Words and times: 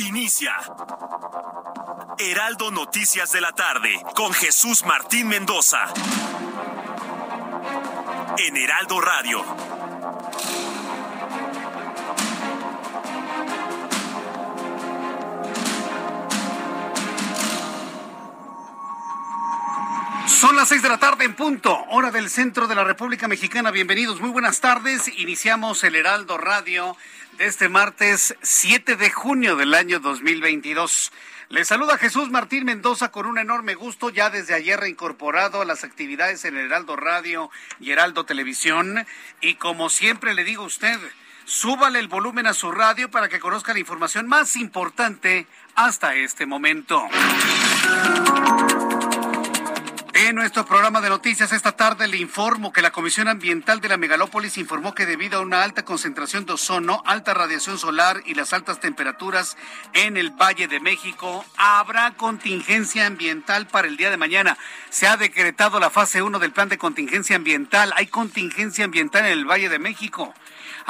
Inicia. 0.00 0.56
Heraldo 2.18 2.70
Noticias 2.70 3.32
de 3.32 3.40
la 3.42 3.52
tarde 3.52 4.02
con 4.14 4.32
Jesús 4.32 4.84
Martín 4.84 5.28
Mendoza. 5.28 5.92
En 8.38 8.56
Heraldo 8.56 9.00
Radio. 9.00 9.44
Son 20.26 20.56
las 20.56 20.68
seis 20.68 20.82
de 20.82 20.88
la 20.88 20.96
tarde 20.96 21.24
en 21.26 21.34
punto, 21.34 21.84
hora 21.90 22.10
del 22.10 22.30
centro 22.30 22.66
de 22.66 22.74
la 22.74 22.84
República 22.84 23.28
Mexicana. 23.28 23.70
Bienvenidos, 23.70 24.20
muy 24.20 24.30
buenas 24.30 24.60
tardes. 24.60 25.08
Iniciamos 25.18 25.84
el 25.84 25.94
Heraldo 25.94 26.38
Radio 26.38 26.96
este 27.40 27.70
martes 27.70 28.36
7 28.42 28.96
de 28.96 29.08
junio 29.08 29.56
del 29.56 29.72
año 29.72 29.98
2022. 29.98 31.10
Les 31.48 31.66
saluda 31.66 31.96
Jesús 31.96 32.30
Martín 32.30 32.66
Mendoza 32.66 33.10
con 33.10 33.24
un 33.24 33.38
enorme 33.38 33.74
gusto, 33.74 34.10
ya 34.10 34.28
desde 34.28 34.52
ayer 34.52 34.78
reincorporado 34.78 35.62
a 35.62 35.64
las 35.64 35.82
actividades 35.82 36.44
en 36.44 36.58
Heraldo 36.58 36.96
Radio 36.96 37.50
y 37.80 37.92
Heraldo 37.92 38.26
Televisión. 38.26 39.06
Y 39.40 39.54
como 39.54 39.88
siempre 39.88 40.34
le 40.34 40.44
digo 40.44 40.64
a 40.64 40.66
usted, 40.66 40.98
súbale 41.46 41.98
el 41.98 42.08
volumen 42.08 42.46
a 42.46 42.52
su 42.52 42.72
radio 42.72 43.10
para 43.10 43.30
que 43.30 43.40
conozca 43.40 43.72
la 43.72 43.78
información 43.78 44.28
más 44.28 44.54
importante 44.56 45.46
hasta 45.76 46.14
este 46.16 46.44
momento. 46.44 47.08
En 50.22 50.36
nuestro 50.36 50.66
programa 50.66 51.00
de 51.00 51.08
noticias 51.08 51.50
esta 51.50 51.72
tarde 51.72 52.06
le 52.06 52.18
informo 52.18 52.74
que 52.74 52.82
la 52.82 52.90
Comisión 52.90 53.26
Ambiental 53.26 53.80
de 53.80 53.88
la 53.88 53.96
Megalópolis 53.96 54.58
informó 54.58 54.94
que 54.94 55.06
debido 55.06 55.38
a 55.38 55.40
una 55.40 55.62
alta 55.62 55.82
concentración 55.82 56.44
de 56.44 56.52
ozono, 56.52 57.02
alta 57.06 57.32
radiación 57.32 57.78
solar 57.78 58.20
y 58.26 58.34
las 58.34 58.52
altas 58.52 58.80
temperaturas 58.80 59.56
en 59.94 60.18
el 60.18 60.30
Valle 60.30 60.68
de 60.68 60.78
México, 60.78 61.42
habrá 61.56 62.10
contingencia 62.18 63.06
ambiental 63.06 63.66
para 63.66 63.88
el 63.88 63.96
día 63.96 64.10
de 64.10 64.18
mañana. 64.18 64.58
Se 64.90 65.06
ha 65.06 65.16
decretado 65.16 65.80
la 65.80 65.88
fase 65.88 66.20
1 66.20 66.38
del 66.38 66.52
plan 66.52 66.68
de 66.68 66.76
contingencia 66.76 67.36
ambiental. 67.36 67.90
Hay 67.96 68.08
contingencia 68.08 68.84
ambiental 68.84 69.24
en 69.24 69.32
el 69.32 69.46
Valle 69.46 69.70
de 69.70 69.78
México. 69.78 70.34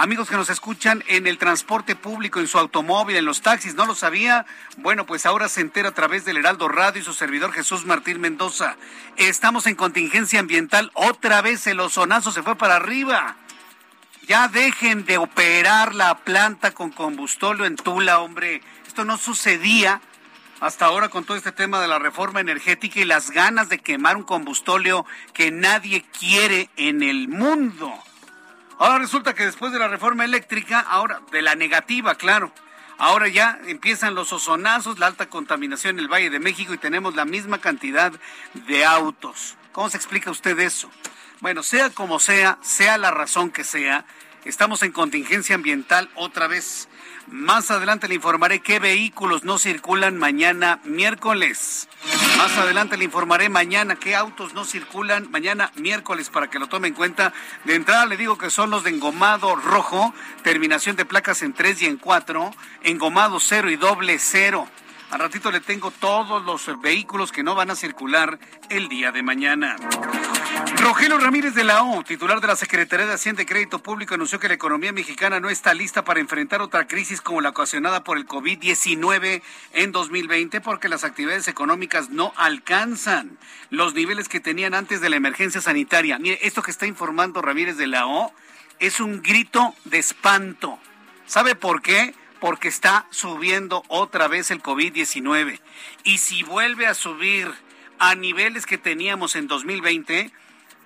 Amigos 0.01 0.31
que 0.31 0.37
nos 0.37 0.49
escuchan 0.49 1.05
en 1.09 1.27
el 1.27 1.37
transporte 1.37 1.95
público, 1.95 2.41
en 2.41 2.49
su 2.49 2.57
automóvil, 2.59 3.17
en 3.17 3.27
los 3.27 3.43
taxis, 3.43 3.75
¿no 3.75 3.85
lo 3.85 3.95
sabía? 3.95 4.47
Bueno, 4.79 5.05
pues 5.05 5.27
ahora 5.27 5.47
se 5.51 5.61
entera 5.61 5.91
a 5.91 5.93
través 5.93 6.25
del 6.25 6.39
Heraldo 6.39 6.69
Radio 6.69 7.03
y 7.03 7.05
su 7.05 7.13
servidor 7.13 7.53
Jesús 7.53 7.85
Martín 7.85 8.19
Mendoza. 8.19 8.77
Estamos 9.19 9.67
en 9.67 9.75
contingencia 9.75 10.41
ambiental. 10.41 10.91
Otra 10.95 11.43
vez 11.43 11.67
el 11.67 11.81
ozonazo 11.81 12.33
se 12.33 12.43
fue 12.43 12.57
para 12.57 12.77
arriba. 12.77 13.37
Ya 14.27 14.49
dejen 14.49 15.05
de 15.05 15.19
operar 15.19 15.95
la 15.95 16.17
planta 16.17 16.71
con 16.71 16.93
combustóleo 16.93 17.67
en 17.67 17.77
Tula, 17.77 18.21
hombre. 18.21 18.63
Esto 18.87 19.05
no 19.05 19.19
sucedía 19.19 20.01
hasta 20.61 20.87
ahora 20.87 21.11
con 21.11 21.25
todo 21.25 21.37
este 21.37 21.53
tema 21.53 21.79
de 21.79 21.89
la 21.89 21.99
reforma 21.99 22.41
energética 22.41 23.01
y 23.01 23.05
las 23.05 23.31
ganas 23.31 23.69
de 23.69 23.81
quemar 23.81 24.17
un 24.17 24.23
combustóleo 24.23 25.05
que 25.35 25.51
nadie 25.51 26.07
quiere 26.19 26.71
en 26.79 27.03
el 27.03 27.29
mundo. 27.29 27.93
Ahora 28.81 28.99
resulta 28.99 29.35
que 29.35 29.45
después 29.45 29.73
de 29.73 29.79
la 29.79 29.89
reforma 29.89 30.25
eléctrica, 30.25 30.81
ahora 30.81 31.21
de 31.31 31.43
la 31.43 31.55
negativa, 31.55 32.15
claro, 32.15 32.51
ahora 32.97 33.29
ya 33.29 33.61
empiezan 33.67 34.15
los 34.15 34.33
ozonazos, 34.33 34.99
la 34.99 35.07
alta 35.07 35.29
contaminación 35.29 35.99
en 35.99 36.05
el 36.05 36.09
Valle 36.11 36.31
de 36.31 36.41
México 36.41 36.73
y 36.73 36.79
tenemos 36.79 37.15
la 37.15 37.27
misma 37.27 37.59
cantidad 37.59 38.11
de 38.55 38.85
autos. 38.87 39.59
¿Cómo 39.73 39.91
se 39.91 39.99
explica 39.99 40.31
usted 40.31 40.59
eso? 40.59 40.91
Bueno, 41.41 41.63
sea 41.63 41.91
como 41.91 42.19
sea, 42.21 42.57
sea 42.63 42.97
la 42.97 43.11
razón 43.11 43.51
que 43.51 43.65
sea, 43.65 44.07
estamos 44.47 44.83
en 44.83 44.93
contingencia 44.93 45.57
ambiental 45.57 46.09
otra 46.15 46.47
vez. 46.47 46.89
Más 47.31 47.71
adelante 47.71 48.09
le 48.09 48.17
informaré 48.17 48.59
qué 48.59 48.81
vehículos 48.81 49.45
no 49.45 49.57
circulan 49.61 50.19
mañana 50.19 50.81
miércoles. 50.83 51.89
Más 52.37 52.59
adelante 52.59 52.97
le 52.97 53.05
informaré 53.05 53.49
mañana 53.49 53.95
qué 53.95 54.17
autos 54.17 54.53
no 54.53 54.65
circulan 54.65 55.31
mañana 55.31 55.71
miércoles 55.77 56.29
para 56.29 56.51
que 56.51 56.59
lo 56.59 56.67
tome 56.67 56.89
en 56.89 56.95
cuenta. 56.95 57.33
De 57.65 57.77
entrada 57.77 58.07
le 58.07 58.17
digo 58.17 58.37
que 58.37 58.51
son 58.51 58.71
los 58.71 58.83
de 58.83 58.91
engomado 58.91 59.55
rojo, 59.55 60.13
terminación 60.43 60.97
de 60.97 61.05
placas 61.05 61.43
en 61.43 61.53
3 61.53 61.83
y 61.83 61.87
en 61.87 61.99
4, 61.99 62.53
engomado 62.83 63.39
0 63.39 63.71
y 63.71 63.77
doble 63.77 64.19
0. 64.19 64.69
Al 65.11 65.19
ratito 65.19 65.51
le 65.51 65.61
tengo 65.61 65.91
todos 65.91 66.45
los 66.45 66.81
vehículos 66.81 67.33
que 67.33 67.43
no 67.43 67.57
van 67.57 67.71
a 67.71 67.75
circular 67.75 68.39
el 68.69 68.89
día 68.89 69.11
de 69.11 69.25
mañana. 69.25 69.77
Rogelio 70.77 71.19
Ramírez 71.19 71.55
de 71.55 71.65
la 71.65 71.83
O, 71.83 72.05
titular 72.05 72.41
de 72.41 72.47
la 72.47 72.55
Secretaría 72.55 73.07
de 73.07 73.15
Hacienda 73.15 73.43
y 73.43 73.47
Crédito 73.47 73.81
Público, 73.81 74.15
anunció 74.15 74.39
que 74.39 74.47
la 74.47 74.55
economía 74.55 74.93
mexicana 74.93 75.41
no 75.41 75.51
está 75.51 75.75
lista 75.75 76.05
para 76.05 76.21
enfrentar 76.21 76.63
otra 76.63 76.87
crisis 76.87 77.21
como 77.21 77.41
la 77.41 77.49
ocasionada 77.49 78.05
por 78.05 78.19
el 78.19 78.27
COVID-19 78.27 79.43
en 79.73 79.93
2020 79.93 80.61
porque 80.61 80.89
las 80.89 81.03
actividades 81.03 81.49
económicas 81.49 82.11
no 82.11 82.33
alcanzan 82.37 83.37
los 83.71 83.95
niveles 83.95 84.29
que 84.29 84.39
tenían 84.39 84.75
antes 84.75 85.01
de 85.01 85.11
la 85.11 85.17
emergencia 85.17 85.61
sanitaria. 85.61 86.21
Mire, 86.21 86.39
esto 86.43 86.63
que 86.63 86.71
está 86.71 86.87
informando 86.87 87.43
Ramírez 87.43 87.77
de 87.77 87.89
la 87.89 88.07
O 88.07 88.33
es 88.79 89.01
un 89.01 89.23
grito 89.23 89.75
de 89.85 89.99
espanto. 89.99 90.79
¿Sabe 91.27 91.57
por 91.57 91.83
qué? 91.83 92.15
Porque 92.41 92.69
está 92.69 93.07
subiendo 93.11 93.85
otra 93.89 94.27
vez 94.27 94.51
el 94.51 94.63
COVID-19. 94.63 95.61
Y 96.05 96.19
si 96.19 96.43
vuelve 96.43 96.87
a 96.87 96.95
subir 96.95 97.53
a 97.99 98.15
niveles 98.15 98.67
que 98.67 98.79
teníamos 98.79 99.37
en 99.37 99.47
2020, 99.47 100.33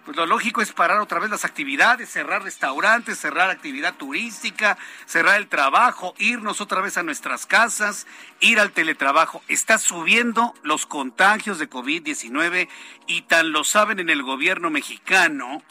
pues 0.04 0.16
lo 0.18 0.26
lógico 0.26 0.60
es 0.60 0.72
parar 0.72 1.00
otra 1.00 1.18
vez 1.18 1.30
las 1.30 1.46
actividades, 1.46 2.10
cerrar 2.10 2.42
restaurantes, 2.42 3.18
cerrar 3.18 3.48
actividad 3.48 3.94
turística, 3.94 4.76
cerrar 5.06 5.38
el 5.38 5.48
trabajo, 5.48 6.14
irnos 6.18 6.60
otra 6.60 6.82
vez 6.82 6.98
a 6.98 7.02
nuestras 7.02 7.46
casas, 7.46 8.06
ir 8.40 8.60
al 8.60 8.72
teletrabajo. 8.72 9.42
Está 9.48 9.78
subiendo 9.78 10.52
los 10.62 10.84
contagios 10.84 11.58
de 11.58 11.70
COVID-19 11.70 12.68
y 13.06 13.22
tan 13.22 13.52
lo 13.52 13.64
saben 13.64 13.98
en 13.98 14.10
el 14.10 14.22
gobierno 14.22 14.68
mexicano 14.68 15.62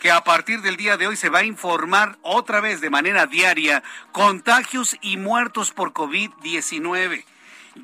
que 0.00 0.10
a 0.10 0.24
partir 0.24 0.62
del 0.62 0.76
día 0.76 0.96
de 0.96 1.06
hoy 1.06 1.16
se 1.16 1.28
va 1.28 1.40
a 1.40 1.44
informar 1.44 2.18
otra 2.22 2.60
vez 2.60 2.80
de 2.80 2.90
manera 2.90 3.26
diaria 3.26 3.82
contagios 4.12 4.96
y 5.02 5.18
muertos 5.18 5.70
por 5.70 5.92
COVID-19. 5.92 7.24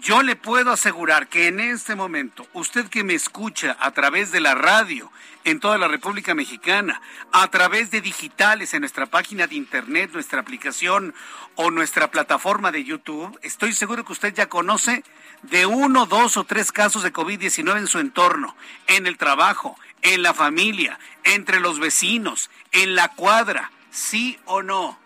Yo 0.00 0.22
le 0.22 0.34
puedo 0.34 0.72
asegurar 0.72 1.28
que 1.28 1.47
en 1.47 1.60
este 1.60 1.94
momento, 1.94 2.47
usted 2.54 2.88
que 2.88 3.04
me 3.04 3.15
escucha 3.15 3.77
a 3.78 3.93
través 3.93 4.32
de 4.32 4.41
la 4.41 4.54
radio 4.54 5.12
en 5.44 5.60
toda 5.60 5.78
la 5.78 5.87
República 5.87 6.34
Mexicana, 6.34 7.00
a 7.31 7.47
través 7.49 7.93
de 7.93 8.00
digitales 8.00 8.75
en 8.75 8.81
nuestra 8.81 9.06
página 9.06 9.47
de 9.47 9.54
internet, 9.54 10.10
nuestra 10.12 10.41
aplicación 10.41 11.15
o 11.54 11.71
nuestra 11.71 12.10
plataforma 12.10 12.72
de 12.72 12.83
YouTube, 12.83 13.38
estoy 13.43 13.72
seguro 13.72 14.04
que 14.04 14.12
usted 14.12 14.34
ya 14.34 14.48
conoce 14.48 15.04
de 15.43 15.66
uno, 15.66 16.06
dos 16.06 16.37
o 16.37 16.44
tres 16.44 16.72
casos 16.72 17.04
de 17.04 17.12
COVID-19 17.12 17.78
en 17.78 17.87
su 17.87 18.00
entorno, 18.00 18.56
en 18.88 19.06
el 19.06 19.16
trabajo, 19.16 19.78
en 20.03 20.23
la 20.23 20.34
familia, 20.34 20.99
entre 21.25 21.61
los 21.61 21.79
vecinos, 21.79 22.51
en 22.73 22.95
la 22.95 23.09
cuadra, 23.09 23.71
sí 23.91 24.39
o 24.45 24.62
no. 24.62 24.99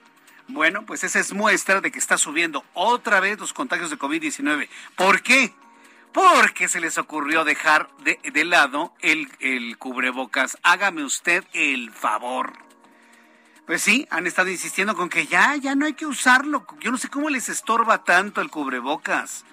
Bueno, 0.48 0.84
pues 0.84 1.04
esa 1.04 1.20
es 1.20 1.32
muestra 1.32 1.80
de 1.80 1.92
que 1.92 1.98
está 1.98 2.18
subiendo 2.18 2.64
otra 2.74 3.20
vez 3.20 3.38
los 3.38 3.52
contagios 3.52 3.90
de 3.90 3.98
COVID-19. 3.98 4.68
¿Por 4.96 5.22
qué? 5.22 5.54
Porque 6.12 6.68
se 6.68 6.80
les 6.80 6.98
ocurrió 6.98 7.44
dejar 7.44 7.88
de, 7.98 8.44
lado 8.44 8.92
el, 9.00 9.28
el 9.38 9.78
cubrebocas. 9.78 10.58
Hágame 10.62 11.04
usted 11.04 11.44
el 11.52 11.92
favor. 11.92 12.52
Pues 13.64 13.82
sí, 13.82 14.08
han 14.10 14.26
estado 14.26 14.50
insistiendo 14.50 14.96
con 14.96 15.08
que 15.08 15.26
ya, 15.26 15.54
ya 15.54 15.76
no 15.76 15.86
hay 15.86 15.92
que 15.92 16.06
usarlo. 16.06 16.66
Yo 16.80 16.90
no 16.90 16.98
sé 16.98 17.08
cómo 17.08 17.30
les 17.30 17.48
estorba 17.48 18.02
tanto 18.02 18.40
el 18.40 18.50
cubrebocas. 18.50 19.44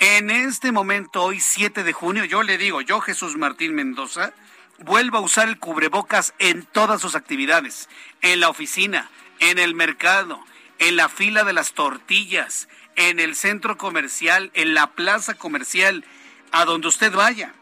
En 0.00 0.30
este 0.30 0.70
momento, 0.70 1.22
hoy 1.22 1.40
7 1.40 1.82
de 1.82 1.92
junio, 1.94 2.24
yo 2.24 2.42
le 2.42 2.58
digo, 2.58 2.82
yo 2.82 3.00
Jesús 3.00 3.36
Martín 3.36 3.74
Mendoza, 3.74 4.34
vuelvo 4.78 5.18
a 5.18 5.22
usar 5.22 5.48
el 5.48 5.58
cubrebocas 5.58 6.34
en 6.38 6.64
todas 6.64 7.00
sus 7.00 7.14
actividades, 7.14 7.88
en 8.22 8.40
la 8.40 8.48
oficina, 8.48 9.10
en 9.40 9.58
el 9.58 9.74
mercado, 9.74 10.44
en 10.78 10.96
la 10.96 11.08
fila 11.08 11.44
de 11.44 11.52
las 11.52 11.72
tortillas, 11.72 12.68
en 12.96 13.20
el 13.20 13.36
centro 13.36 13.76
comercial, 13.76 14.50
en 14.54 14.74
la 14.74 14.92
plaza 14.92 15.34
comercial, 15.34 16.04
a 16.52 16.64
donde 16.64 16.88
usted 16.88 17.12
vaya. 17.12 17.54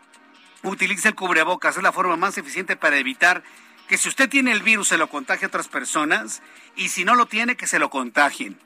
Utilice 0.62 1.08
el 1.08 1.14
cubrebocas, 1.14 1.76
es 1.76 1.82
la 1.82 1.92
forma 1.92 2.16
más 2.16 2.38
eficiente 2.38 2.76
para 2.76 2.96
evitar 2.96 3.42
que 3.88 3.98
si 3.98 4.08
usted 4.08 4.28
tiene 4.28 4.52
el 4.52 4.62
virus 4.62 4.88
se 4.88 4.98
lo 4.98 5.08
contagie 5.08 5.44
a 5.44 5.48
otras 5.48 5.68
personas 5.68 6.42
y 6.74 6.88
si 6.88 7.04
no 7.04 7.14
lo 7.14 7.26
tiene 7.26 7.56
que 7.56 7.66
se 7.66 7.78
lo 7.78 7.90
contagien. 7.90 8.58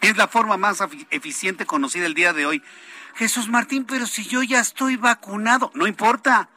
Es 0.00 0.16
la 0.16 0.28
forma 0.28 0.56
más 0.56 0.82
eficiente 1.10 1.66
conocida 1.66 2.06
el 2.06 2.14
día 2.14 2.32
de 2.32 2.46
hoy. 2.46 2.62
Jesús 3.14 3.48
Martín, 3.48 3.84
pero 3.84 4.06
si 4.06 4.24
yo 4.24 4.42
ya 4.42 4.60
estoy 4.60 4.96
vacunado, 4.96 5.70
no 5.74 5.86
importa. 5.86 6.50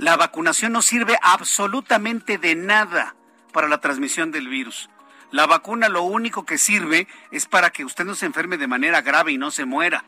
La 0.00 0.16
vacunación 0.16 0.72
no 0.72 0.80
sirve 0.80 1.18
absolutamente 1.20 2.38
de 2.38 2.54
nada 2.54 3.14
para 3.52 3.68
la 3.68 3.82
transmisión 3.82 4.30
del 4.30 4.48
virus. 4.48 4.88
La 5.30 5.44
vacuna 5.44 5.90
lo 5.90 6.04
único 6.04 6.46
que 6.46 6.56
sirve 6.56 7.06
es 7.30 7.44
para 7.44 7.68
que 7.68 7.84
usted 7.84 8.06
no 8.06 8.14
se 8.14 8.24
enferme 8.24 8.56
de 8.56 8.66
manera 8.66 9.02
grave 9.02 9.32
y 9.32 9.36
no 9.36 9.50
se 9.50 9.66
muera. 9.66 10.04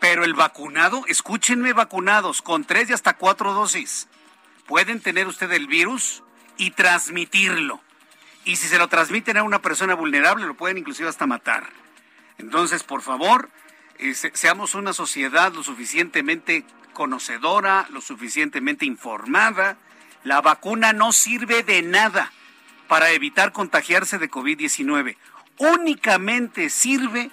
Pero 0.00 0.24
el 0.24 0.32
vacunado, 0.32 1.04
escúchenme 1.08 1.74
vacunados, 1.74 2.40
con 2.40 2.64
tres 2.64 2.88
y 2.88 2.94
hasta 2.94 3.18
cuatro 3.18 3.52
dosis, 3.52 4.08
pueden 4.66 4.98
tener 4.98 5.26
usted 5.26 5.52
el 5.52 5.66
virus 5.66 6.22
y 6.56 6.70
transmitirlo. 6.70 7.82
Y 8.46 8.56
si 8.56 8.66
se 8.66 8.78
lo 8.78 8.88
transmiten 8.88 9.36
a 9.36 9.42
una 9.42 9.60
persona 9.60 9.92
vulnerable, 9.92 10.46
lo 10.46 10.54
pueden 10.54 10.78
inclusive 10.78 11.10
hasta 11.10 11.26
matar. 11.26 11.68
Entonces, 12.38 12.82
por 12.82 13.02
favor, 13.02 13.50
eh, 13.98 14.14
seamos 14.14 14.74
una 14.74 14.94
sociedad 14.94 15.52
lo 15.52 15.62
suficientemente 15.62 16.64
conocedora, 16.98 17.86
lo 17.90 18.00
suficientemente 18.00 18.84
informada. 18.84 19.76
La 20.24 20.40
vacuna 20.40 20.92
no 20.92 21.12
sirve 21.12 21.62
de 21.62 21.80
nada 21.82 22.32
para 22.88 23.10
evitar 23.10 23.52
contagiarse 23.52 24.18
de 24.18 24.28
COVID-19. 24.28 25.16
Únicamente 25.58 26.70
sirve 26.70 27.30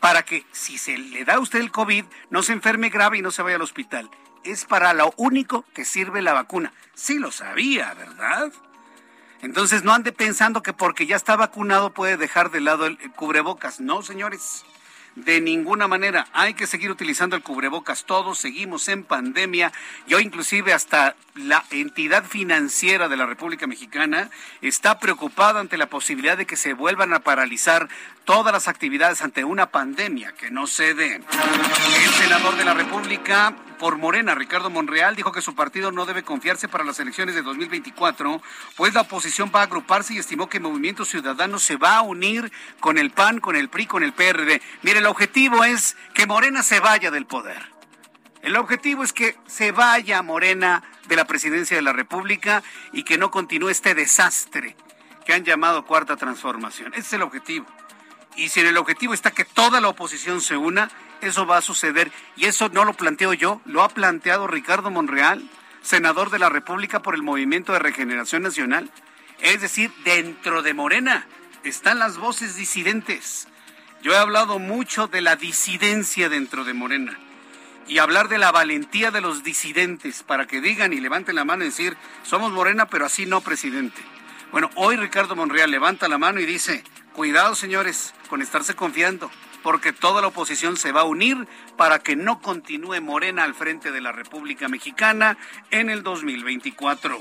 para 0.00 0.22
que 0.22 0.46
si 0.52 0.78
se 0.78 0.96
le 0.96 1.26
da 1.26 1.34
a 1.34 1.40
usted 1.40 1.60
el 1.60 1.70
COVID, 1.70 2.06
no 2.30 2.42
se 2.42 2.54
enferme 2.54 2.88
grave 2.88 3.18
y 3.18 3.22
no 3.22 3.30
se 3.30 3.42
vaya 3.42 3.56
al 3.56 3.62
hospital. 3.62 4.08
Es 4.44 4.64
para 4.64 4.94
lo 4.94 5.12
único 5.18 5.66
que 5.74 5.84
sirve 5.84 6.22
la 6.22 6.32
vacuna. 6.32 6.72
Sí 6.94 7.18
lo 7.18 7.30
sabía, 7.30 7.92
¿verdad? 7.92 8.50
Entonces 9.42 9.84
no 9.84 9.92
ande 9.92 10.12
pensando 10.12 10.62
que 10.62 10.72
porque 10.72 11.06
ya 11.06 11.16
está 11.16 11.36
vacunado 11.36 11.92
puede 11.92 12.16
dejar 12.16 12.50
de 12.50 12.62
lado 12.62 12.86
el 12.86 12.96
cubrebocas. 13.12 13.78
No, 13.78 14.00
señores. 14.00 14.64
De 15.14 15.40
ninguna 15.40 15.88
manera. 15.88 16.26
Hay 16.32 16.54
que 16.54 16.66
seguir 16.66 16.90
utilizando 16.90 17.36
el 17.36 17.42
cubrebocas. 17.42 18.04
Todos 18.04 18.38
seguimos 18.38 18.88
en 18.88 19.04
pandemia. 19.04 19.70
Yo 20.06 20.20
inclusive 20.20 20.72
hasta 20.72 21.16
la 21.34 21.64
entidad 21.70 22.24
financiera 22.24 23.08
de 23.08 23.16
la 23.16 23.26
República 23.26 23.66
Mexicana 23.66 24.30
está 24.62 24.98
preocupada 24.98 25.60
ante 25.60 25.76
la 25.76 25.86
posibilidad 25.86 26.38
de 26.38 26.46
que 26.46 26.56
se 26.56 26.72
vuelvan 26.72 27.12
a 27.12 27.20
paralizar 27.20 27.88
todas 28.24 28.52
las 28.52 28.68
actividades 28.68 29.22
ante 29.22 29.44
una 29.44 29.66
pandemia 29.66 30.32
que 30.32 30.50
no 30.50 30.66
se 30.66 30.94
dé. 30.94 31.16
El 31.16 32.10
senador 32.14 32.56
de 32.56 32.64
la 32.64 32.74
República 32.74 33.54
por 33.82 33.98
Morena, 33.98 34.36
Ricardo 34.36 34.70
Monreal, 34.70 35.16
dijo 35.16 35.32
que 35.32 35.42
su 35.42 35.56
partido 35.56 35.90
no 35.90 36.06
debe 36.06 36.22
confiarse 36.22 36.68
para 36.68 36.84
las 36.84 37.00
elecciones 37.00 37.34
de 37.34 37.42
2024, 37.42 38.40
pues 38.76 38.94
la 38.94 39.00
oposición 39.00 39.50
va 39.52 39.58
a 39.58 39.64
agruparse 39.64 40.14
y 40.14 40.18
estimó 40.18 40.48
que 40.48 40.60
Movimiento 40.60 41.04
Ciudadano 41.04 41.58
se 41.58 41.74
va 41.74 41.96
a 41.96 42.02
unir 42.02 42.52
con 42.78 42.96
el 42.96 43.10
PAN, 43.10 43.40
con 43.40 43.56
el 43.56 43.68
PRI, 43.68 43.86
con 43.86 44.04
el 44.04 44.12
PRD. 44.12 44.62
Mire, 44.82 45.00
el 45.00 45.06
objetivo 45.06 45.64
es 45.64 45.96
que 46.14 46.28
Morena 46.28 46.62
se 46.62 46.78
vaya 46.78 47.10
del 47.10 47.26
poder. 47.26 47.60
El 48.42 48.54
objetivo 48.54 49.02
es 49.02 49.12
que 49.12 49.36
se 49.48 49.72
vaya 49.72 50.22
Morena 50.22 50.84
de 51.08 51.16
la 51.16 51.24
presidencia 51.24 51.76
de 51.76 51.82
la 51.82 51.92
República 51.92 52.62
y 52.92 53.02
que 53.02 53.18
no 53.18 53.32
continúe 53.32 53.70
este 53.70 53.96
desastre 53.96 54.76
que 55.26 55.32
han 55.32 55.42
llamado 55.42 55.86
cuarta 55.86 56.16
transformación. 56.16 56.92
Ese 56.92 57.00
es 57.00 57.12
el 57.14 57.22
objetivo. 57.22 57.66
Y 58.36 58.48
si 58.50 58.60
en 58.60 58.68
el 58.68 58.76
objetivo 58.76 59.12
está 59.12 59.32
que 59.32 59.44
toda 59.44 59.80
la 59.80 59.88
oposición 59.88 60.40
se 60.40 60.56
una, 60.56 60.88
eso 61.22 61.46
va 61.46 61.58
a 61.58 61.62
suceder. 61.62 62.10
Y 62.36 62.46
eso 62.46 62.68
no 62.68 62.84
lo 62.84 62.94
planteo 62.94 63.32
yo, 63.32 63.60
lo 63.64 63.82
ha 63.82 63.88
planteado 63.88 64.46
Ricardo 64.46 64.90
Monreal, 64.90 65.48
senador 65.82 66.30
de 66.30 66.38
la 66.38 66.48
República 66.48 67.02
por 67.02 67.14
el 67.14 67.22
Movimiento 67.22 67.72
de 67.72 67.78
Regeneración 67.78 68.42
Nacional. 68.42 68.90
Es 69.40 69.60
decir, 69.60 69.92
dentro 70.04 70.62
de 70.62 70.74
Morena 70.74 71.26
están 71.64 71.98
las 71.98 72.18
voces 72.18 72.56
disidentes. 72.56 73.48
Yo 74.02 74.12
he 74.12 74.16
hablado 74.16 74.58
mucho 74.58 75.06
de 75.06 75.20
la 75.20 75.36
disidencia 75.36 76.28
dentro 76.28 76.64
de 76.64 76.74
Morena 76.74 77.18
y 77.86 77.98
hablar 77.98 78.28
de 78.28 78.38
la 78.38 78.52
valentía 78.52 79.10
de 79.10 79.20
los 79.20 79.42
disidentes 79.42 80.22
para 80.22 80.46
que 80.46 80.60
digan 80.60 80.92
y 80.92 81.00
levanten 81.00 81.34
la 81.34 81.44
mano 81.44 81.62
y 81.64 81.68
decir, 81.68 81.96
somos 82.22 82.52
Morena, 82.52 82.86
pero 82.86 83.06
así 83.06 83.26
no, 83.26 83.40
presidente. 83.40 84.02
Bueno, 84.50 84.70
hoy 84.74 84.96
Ricardo 84.96 85.36
Monreal 85.36 85.70
levanta 85.70 86.08
la 86.08 86.18
mano 86.18 86.40
y 86.40 86.46
dice, 86.46 86.84
Cuidado, 87.12 87.54
señores, 87.54 88.14
con 88.30 88.40
estarse 88.40 88.74
confiando, 88.74 89.30
porque 89.62 89.92
toda 89.92 90.20
la 90.20 90.28
oposición 90.28 90.76
se 90.76 90.92
va 90.92 91.02
a 91.02 91.04
unir 91.04 91.46
para 91.76 91.98
que 91.98 92.16
no 92.16 92.40
continúe 92.40 93.00
Morena 93.00 93.44
al 93.44 93.54
frente 93.54 93.92
de 93.92 94.00
la 94.00 94.12
República 94.12 94.68
Mexicana 94.68 95.36
en 95.70 95.90
el 95.90 96.02
2024. 96.02 97.18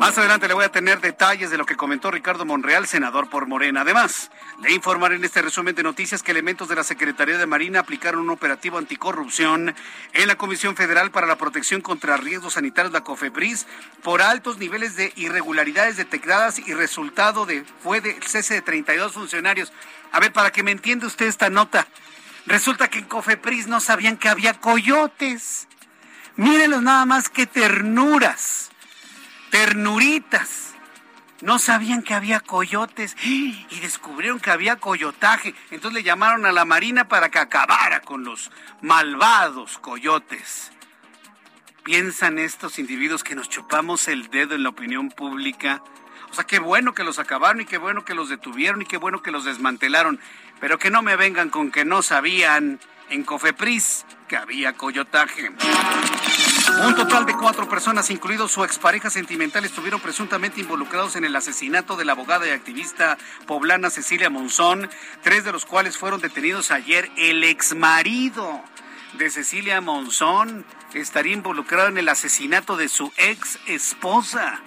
Más 0.00 0.16
adelante 0.16 0.48
le 0.48 0.54
voy 0.54 0.64
a 0.64 0.72
tener 0.72 1.02
detalles 1.02 1.50
de 1.50 1.58
lo 1.58 1.66
que 1.66 1.76
comentó 1.76 2.10
Ricardo 2.10 2.46
Monreal, 2.46 2.86
senador 2.86 3.28
por 3.28 3.46
Morena. 3.46 3.82
Además, 3.82 4.30
le 4.62 4.72
informaré 4.72 5.16
en 5.16 5.24
este 5.24 5.42
resumen 5.42 5.74
de 5.74 5.82
noticias 5.82 6.22
que 6.22 6.30
elementos 6.30 6.70
de 6.70 6.74
la 6.74 6.84
Secretaría 6.84 7.36
de 7.36 7.44
Marina 7.44 7.80
aplicaron 7.80 8.22
un 8.22 8.30
operativo 8.30 8.78
anticorrupción 8.78 9.74
en 10.14 10.26
la 10.26 10.36
Comisión 10.36 10.74
Federal 10.74 11.10
para 11.10 11.26
la 11.26 11.36
Protección 11.36 11.82
contra 11.82 12.16
Riesgos 12.16 12.54
Sanitarios, 12.54 12.94
la 12.94 13.04
COFEPRIS, 13.04 13.66
por 14.02 14.22
altos 14.22 14.56
niveles 14.56 14.96
de 14.96 15.12
irregularidades 15.16 15.98
detectadas 15.98 16.58
y 16.58 16.72
resultado 16.72 17.44
de 17.44 17.62
fue 17.82 18.00
de 18.00 18.18
cese 18.26 18.54
de 18.54 18.62
32 18.62 19.12
funcionarios. 19.12 19.70
A 20.12 20.20
ver, 20.20 20.32
para 20.32 20.50
que 20.50 20.62
me 20.62 20.70
entienda 20.70 21.06
usted 21.06 21.26
esta 21.26 21.50
nota. 21.50 21.86
Resulta 22.46 22.88
que 22.88 22.98
en 22.98 23.04
COFEPRIS 23.04 23.66
no 23.66 23.80
sabían 23.80 24.16
que 24.16 24.28
había 24.28 24.54
coyotes. 24.54 25.68
Mírenlos 26.36 26.82
nada 26.82 27.04
más 27.06 27.28
que 27.28 27.46
ternuras 27.46 28.70
ternuritas. 29.50 30.74
No 31.42 31.58
sabían 31.58 32.02
que 32.02 32.14
había 32.14 32.40
coyotes 32.40 33.16
y 33.24 33.80
descubrieron 33.80 34.40
que 34.40 34.50
había 34.50 34.76
coyotaje. 34.76 35.54
Entonces 35.70 35.94
le 35.94 36.02
llamaron 36.02 36.44
a 36.44 36.52
la 36.52 36.64
Marina 36.64 37.08
para 37.08 37.30
que 37.30 37.38
acabara 37.38 38.00
con 38.00 38.24
los 38.24 38.50
malvados 38.82 39.78
coyotes. 39.78 40.70
¿Piensan 41.82 42.38
estos 42.38 42.78
individuos 42.78 43.24
que 43.24 43.34
nos 43.34 43.48
chupamos 43.48 44.06
el 44.08 44.28
dedo 44.28 44.54
en 44.54 44.64
la 44.64 44.68
opinión 44.68 45.08
pública? 45.08 45.82
O 46.30 46.34
sea, 46.34 46.44
qué 46.44 46.58
bueno 46.58 46.94
que 46.94 47.04
los 47.04 47.18
acabaron 47.18 47.60
y 47.60 47.64
qué 47.64 47.78
bueno 47.78 48.04
que 48.04 48.14
los 48.14 48.28
detuvieron 48.28 48.82
y 48.82 48.86
qué 48.86 48.96
bueno 48.96 49.22
que 49.22 49.30
los 49.30 49.44
desmantelaron. 49.44 50.20
Pero 50.60 50.78
que 50.78 50.90
no 50.90 51.02
me 51.02 51.16
vengan 51.16 51.50
con 51.50 51.70
que 51.70 51.84
no 51.84 52.02
sabían 52.02 52.78
en 53.08 53.24
Cofepris 53.24 54.06
que 54.28 54.36
había 54.36 54.74
coyotaje. 54.74 55.50
Un 56.86 56.94
total 56.94 57.26
de 57.26 57.34
cuatro 57.34 57.68
personas, 57.68 58.10
incluidos 58.10 58.52
su 58.52 58.62
expareja 58.62 59.10
sentimental, 59.10 59.64
estuvieron 59.64 60.00
presuntamente 60.00 60.60
involucrados 60.60 61.16
en 61.16 61.24
el 61.24 61.34
asesinato 61.34 61.96
de 61.96 62.04
la 62.04 62.12
abogada 62.12 62.46
y 62.46 62.50
activista 62.50 63.18
poblana 63.46 63.90
Cecilia 63.90 64.30
Monzón, 64.30 64.88
tres 65.22 65.44
de 65.44 65.50
los 65.50 65.66
cuales 65.66 65.98
fueron 65.98 66.20
detenidos 66.20 66.70
ayer. 66.70 67.10
El 67.16 67.42
exmarido 67.42 68.62
de 69.14 69.30
Cecilia 69.30 69.80
Monzón 69.80 70.64
estaría 70.94 71.34
involucrado 71.34 71.88
en 71.88 71.98
el 71.98 72.08
asesinato 72.08 72.76
de 72.76 72.88
su 72.88 73.12
ex 73.16 73.58
esposa. 73.66 74.60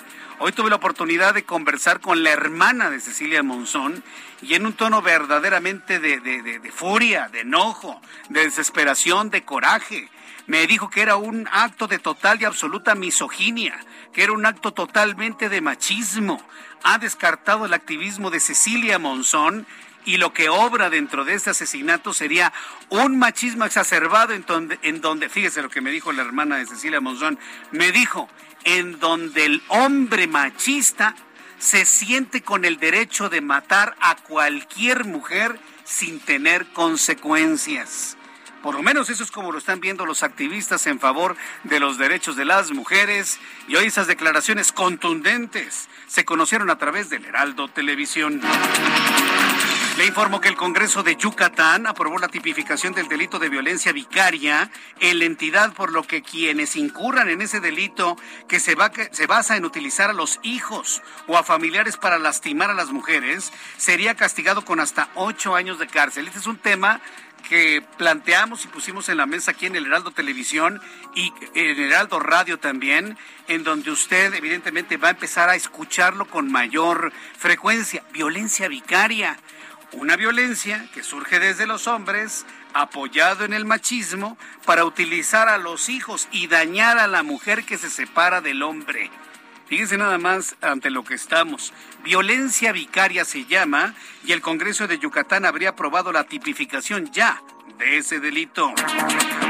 Hoy 0.45 0.51
tuve 0.51 0.69
la 0.69 0.75
oportunidad 0.75 1.33
de 1.33 1.45
conversar 1.45 2.01
con 2.01 2.21
la 2.21 2.31
hermana 2.31 2.89
de 2.89 2.99
Cecilia 2.99 3.41
Monzón 3.43 4.03
y 4.41 4.55
en 4.55 4.65
un 4.65 4.73
tono 4.73 5.01
verdaderamente 5.01 5.99
de, 5.99 6.69
furia, 6.75 7.29
de 7.29 7.39
enojo, 7.39 8.01
de 8.27 8.43
desesperación, 8.43 9.29
de 9.29 9.45
coraje. 9.45 10.09
Me 10.45 10.67
dijo 10.67 10.89
que 10.89 11.01
era 11.01 11.15
un 11.15 11.47
acto 11.49 11.87
de 11.87 11.97
total 11.97 12.41
y 12.41 12.43
absoluta 12.43 12.93
misoginia, 12.93 13.79
que 14.11 14.21
era 14.21 14.33
un 14.33 14.45
acto 14.45 14.73
totalmente 14.73 15.47
de 15.47 15.61
machismo. 15.61 16.45
Ha 16.83 16.97
descartado 16.97 17.65
el 17.65 17.73
activismo 17.73 18.29
de 18.29 18.41
Cecilia 18.41 18.99
Monzón 18.99 19.65
y 20.03 20.17
lo 20.17 20.33
que 20.33 20.49
obra 20.49 20.89
dentro 20.89 21.23
de 21.23 21.35
este 21.35 21.51
asesinato 21.51 22.13
sería 22.13 22.51
un 22.89 23.17
machismo 23.17 23.63
exacerbado 23.63 24.33
en 24.33 24.43
donde, 24.45 24.77
en 24.81 24.99
donde, 24.99 25.29
fíjese 25.29 25.61
lo 25.61 25.69
que 25.69 25.79
me 25.79 25.91
dijo 25.91 26.11
la 26.11 26.23
hermana 26.23 26.57
de 26.57 26.65
Cecilia 26.65 26.99
Monzón, 26.99 27.39
me 27.71 27.93
dijo, 27.93 28.27
en 28.63 28.99
donde 28.99 29.45
el 29.45 29.63
hombre 29.67 30.27
machista 30.27 31.15
se 31.59 31.85
siente 31.85 32.41
con 32.41 32.65
el 32.65 32.77
derecho 32.77 33.29
de 33.29 33.41
matar 33.41 33.95
a 34.01 34.15
cualquier 34.15 35.05
mujer 35.05 35.59
sin 35.85 36.19
tener 36.19 36.67
consecuencias. 36.73 38.17
Por 38.61 38.75
lo 38.75 38.81
menos 38.81 39.09
eso 39.09 39.23
es 39.23 39.31
como 39.31 39.51
lo 39.51 39.57
están 39.57 39.81
viendo 39.81 40.05
los 40.05 40.23
activistas 40.23 40.87
en 40.87 40.97
favor 40.97 41.35
de 41.63 41.81
los 41.81 41.97
derechos 41.97 42.37
de 42.37 42.45
las 42.45 42.71
mujeres. 42.71 43.39
Y 43.67 43.75
hoy 43.75 43.87
esas 43.87 44.07
declaraciones 44.07 44.71
contundentes 44.71 45.89
se 46.07 46.23
conocieron 46.23 46.69
a 46.69 46.77
través 46.77 47.09
del 47.09 47.25
Heraldo 47.25 47.67
Televisión. 47.67 48.39
Le 49.97 50.07
informo 50.07 50.41
que 50.41 50.49
el 50.49 50.55
Congreso 50.55 51.03
de 51.03 51.15
Yucatán 51.15 51.85
aprobó 51.85 52.17
la 52.17 52.27
tipificación 52.27 52.93
del 52.93 53.07
delito 53.07 53.37
de 53.37 53.49
violencia 53.49 53.91
vicaria 53.91 54.71
en 54.99 55.19
la 55.19 55.25
entidad, 55.25 55.71
por 55.73 55.91
lo 55.91 56.01
que 56.01 56.23
quienes 56.23 56.75
incurran 56.75 57.29
en 57.29 57.43
ese 57.43 57.59
delito 57.59 58.17
que 58.47 58.59
se, 58.59 58.73
va, 58.73 58.91
se 59.11 59.27
basa 59.27 59.55
en 59.55 59.65
utilizar 59.65 60.09
a 60.09 60.13
los 60.13 60.39
hijos 60.41 61.03
o 61.27 61.37
a 61.37 61.43
familiares 61.43 61.97
para 61.97 62.17
lastimar 62.17 62.71
a 62.71 62.73
las 62.73 62.89
mujeres, 62.89 63.53
sería 63.77 64.15
castigado 64.15 64.65
con 64.65 64.79
hasta 64.79 65.09
ocho 65.13 65.53
años 65.53 65.77
de 65.77 65.85
cárcel. 65.85 66.25
Este 66.25 66.39
es 66.39 66.47
un 66.47 66.57
tema 66.57 66.99
que 67.47 67.83
planteamos 67.99 68.65
y 68.65 68.69
pusimos 68.69 69.09
en 69.09 69.17
la 69.17 69.27
mesa 69.27 69.51
aquí 69.51 69.67
en 69.67 69.75
el 69.75 69.85
Heraldo 69.85 70.09
Televisión 70.09 70.81
y 71.13 71.31
en 71.53 71.79
Heraldo 71.79 72.19
Radio 72.19 72.57
también, 72.57 73.15
en 73.47 73.63
donde 73.63 73.91
usted 73.91 74.33
evidentemente 74.33 74.97
va 74.97 75.09
a 75.09 75.11
empezar 75.11 75.49
a 75.49 75.55
escucharlo 75.55 76.25
con 76.25 76.51
mayor 76.51 77.13
frecuencia. 77.37 78.01
Violencia 78.11 78.67
vicaria 78.67 79.37
Una 79.93 80.15
violencia 80.15 80.87
que 80.93 81.03
surge 81.03 81.39
desde 81.39 81.67
los 81.67 81.87
hombres, 81.87 82.47
apoyado 82.73 83.45
en 83.45 83.53
el 83.53 83.63
machismo, 83.63 84.37
para 84.65 84.85
utilizar 84.85 85.47
a 85.47 85.59
los 85.59 85.87
hijos 85.87 86.27
y 86.31 86.47
dañar 86.47 86.97
a 86.97 87.07
la 87.07 87.21
mujer 87.21 87.63
que 87.63 87.77
se 87.77 87.91
separa 87.91 88.41
del 88.41 88.63
hombre. 88.63 89.11
Fíjense 89.67 89.97
nada 89.97 90.17
más 90.17 90.55
ante 90.61 90.89
lo 90.89 91.03
que 91.03 91.13
estamos. 91.13 91.73
Violencia 92.03 92.71
vicaria 92.71 93.23
se 93.23 93.45
llama 93.45 93.93
y 94.25 94.31
el 94.31 94.41
Congreso 94.41 94.87
de 94.87 94.97
Yucatán 94.97 95.45
habría 95.45 95.69
aprobado 95.69 96.11
la 96.11 96.23
tipificación 96.23 97.11
ya 97.11 97.41
de 97.77 97.97
ese 97.97 98.19
delito. 98.19 98.73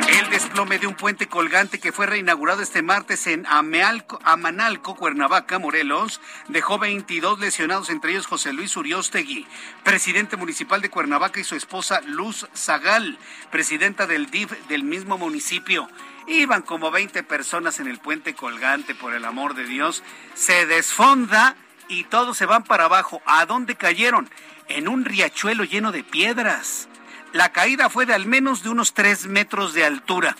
El 0.07 0.29
desplome 0.29 0.79
de 0.79 0.87
un 0.87 0.95
puente 0.95 1.27
colgante 1.27 1.79
que 1.79 1.91
fue 1.91 2.05
reinaugurado 2.05 2.61
este 2.61 2.81
martes 2.81 3.27
en 3.27 3.45
Amealco, 3.47 4.19
Amanalco, 4.23 4.95
Cuernavaca, 4.95 5.59
Morelos, 5.59 6.21
dejó 6.49 6.77
22 6.77 7.39
lesionados, 7.39 7.89
entre 7.89 8.11
ellos 8.11 8.27
José 8.27 8.53
Luis 8.53 8.75
Uriostegui, 8.75 9.47
presidente 9.83 10.37
municipal 10.37 10.81
de 10.81 10.89
Cuernavaca 10.89 11.39
y 11.39 11.43
su 11.43 11.55
esposa 11.55 12.01
Luz 12.01 12.47
Zagal, 12.55 13.17
presidenta 13.51 14.07
del 14.07 14.29
DIF 14.29 14.51
del 14.67 14.83
mismo 14.83 15.17
municipio. 15.17 15.89
Iban 16.27 16.61
como 16.61 16.91
20 16.91 17.23
personas 17.23 17.79
en 17.79 17.87
el 17.87 17.99
puente 17.99 18.33
colgante, 18.33 18.95
por 18.95 19.13
el 19.13 19.25
amor 19.25 19.55
de 19.55 19.65
Dios. 19.65 20.03
Se 20.35 20.65
desfonda 20.65 21.55
y 21.87 22.05
todos 22.05 22.37
se 22.37 22.45
van 22.45 22.63
para 22.63 22.85
abajo. 22.85 23.21
¿A 23.25 23.45
dónde 23.45 23.75
cayeron? 23.75 24.29
En 24.69 24.87
un 24.87 25.05
riachuelo 25.05 25.63
lleno 25.63 25.91
de 25.91 26.03
piedras. 26.03 26.87
La 27.33 27.51
caída 27.51 27.89
fue 27.89 28.05
de 28.05 28.13
al 28.13 28.27
menos 28.27 28.61
de 28.61 28.69
unos 28.69 28.93
tres 28.93 29.25
metros 29.25 29.73
de 29.73 29.83
altura. 29.83 30.37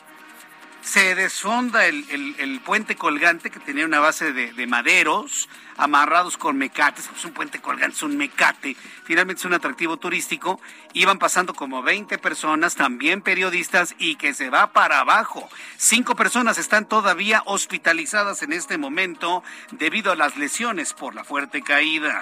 Se 0.84 1.16
desfonda 1.16 1.88
el, 1.88 2.62
puente 2.64 2.96
colgante 2.96 3.50
que 3.50 3.60
tenía 3.60 3.86
una 3.86 4.00
base 4.00 4.32
de, 4.32 4.54
de 4.54 4.68
maderos, 4.68 5.50
amarrados 5.78 6.38
con 6.38 6.58
mecates, 6.58 7.10
es 7.16 7.26
un 7.26 7.32
puente 7.32 7.60
colgante, 7.60 7.96
es 7.96 8.04
un 8.04 8.18
mecate, 8.18 8.76
finalmente 9.04 9.40
es 9.40 9.46
un 9.46 9.54
atractivo 9.54 9.98
turístico, 9.98 10.60
iban 10.94 11.20
pasando 11.20 11.54
como 11.54 11.82
20 11.82 12.18
personas, 12.18 12.76
también 12.76 13.22
periodistas, 13.22 13.96
y 13.98 14.16
que 14.16 14.34
se 14.34 14.50
va 14.50 14.72
para 14.72 15.00
abajo. 15.00 15.50
Cinco 15.78 16.16
personas 16.16 16.58
están 16.58 16.86
todavía 16.86 17.44
hospitalizadas 17.46 18.44
en 18.44 18.54
este 18.54 18.78
momento 18.78 19.44
debido 19.72 20.12
a 20.12 20.16
las 20.16 20.38
lesiones 20.38 20.94
por 20.94 21.16
la 21.16 21.24
fuerte 21.24 21.62
caída. 21.62 22.22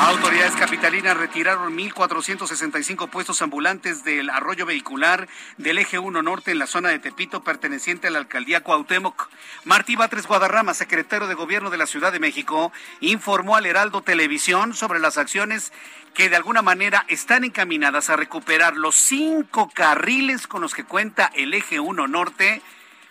Autoridades 0.00 0.56
capitalinas 0.56 1.16
retiraron 1.16 1.76
1.465 1.76 3.08
puestos 3.08 3.42
ambulantes 3.42 4.04
del 4.04 4.30
arroyo 4.30 4.66
vehicular 4.66 5.28
del 5.56 5.78
eje 5.78 5.98
1 5.98 6.22
norte 6.22 6.50
en 6.50 6.58
la 6.58 6.66
zona 6.66 6.90
de 6.90 6.98
Tepito 6.98 7.42
perteneciente 7.42 8.08
a 8.08 8.10
la 8.10 8.18
alcaldía 8.18 8.62
Cuauhtémoc. 8.62 9.28
Martí 9.64 9.96
Batres 9.96 10.26
Guadarrama, 10.26 10.74
secretario 10.74 11.26
de 11.26 11.34
Gobierno 11.34 11.70
de 11.70 11.78
la 11.78 11.86
Ciudad 11.86 12.12
de 12.12 12.20
México, 12.20 12.72
informó 13.00 13.56
al 13.56 13.66
Heraldo 13.66 14.02
Televisión 14.02 14.74
sobre 14.74 15.00
las 15.00 15.18
acciones 15.18 15.72
que 16.14 16.30
de 16.30 16.36
alguna 16.36 16.62
manera 16.62 17.04
están 17.08 17.44
encaminadas 17.44 18.08
a 18.08 18.16
recuperar 18.16 18.76
los 18.76 18.94
cinco 18.94 19.70
carriles 19.74 20.46
con 20.46 20.62
los 20.62 20.74
que 20.74 20.84
cuenta 20.84 21.30
el 21.34 21.52
eje 21.52 21.78
1 21.78 22.08
norte, 22.08 22.62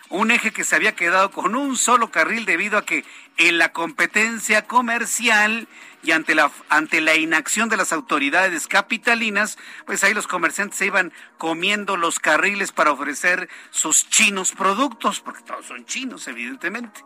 un 0.08 0.30
eje 0.32 0.50
que 0.50 0.64
se 0.64 0.74
había 0.74 0.96
quedado 0.96 1.30
con 1.30 1.54
un 1.54 1.76
solo 1.76 2.10
carril 2.10 2.44
debido 2.46 2.78
a 2.78 2.84
que 2.84 3.04
en 3.36 3.58
la 3.58 3.72
competencia 3.72 4.62
comercial 4.62 5.68
y 6.02 6.12
ante 6.12 6.34
la, 6.34 6.50
ante 6.68 7.00
la 7.00 7.16
inacción 7.16 7.68
de 7.68 7.76
las 7.76 7.92
autoridades 7.92 8.66
capitalinas, 8.68 9.58
pues 9.86 10.04
ahí 10.04 10.14
los 10.14 10.26
comerciantes 10.26 10.78
se 10.78 10.86
iban 10.86 11.12
comiendo 11.36 11.96
los 11.96 12.20
carriles 12.20 12.72
para 12.72 12.92
ofrecer 12.92 13.48
sus 13.70 14.08
chinos 14.08 14.52
productos, 14.52 15.20
porque 15.20 15.42
todos 15.42 15.66
son 15.66 15.84
chinos, 15.84 16.28
evidentemente. 16.28 17.00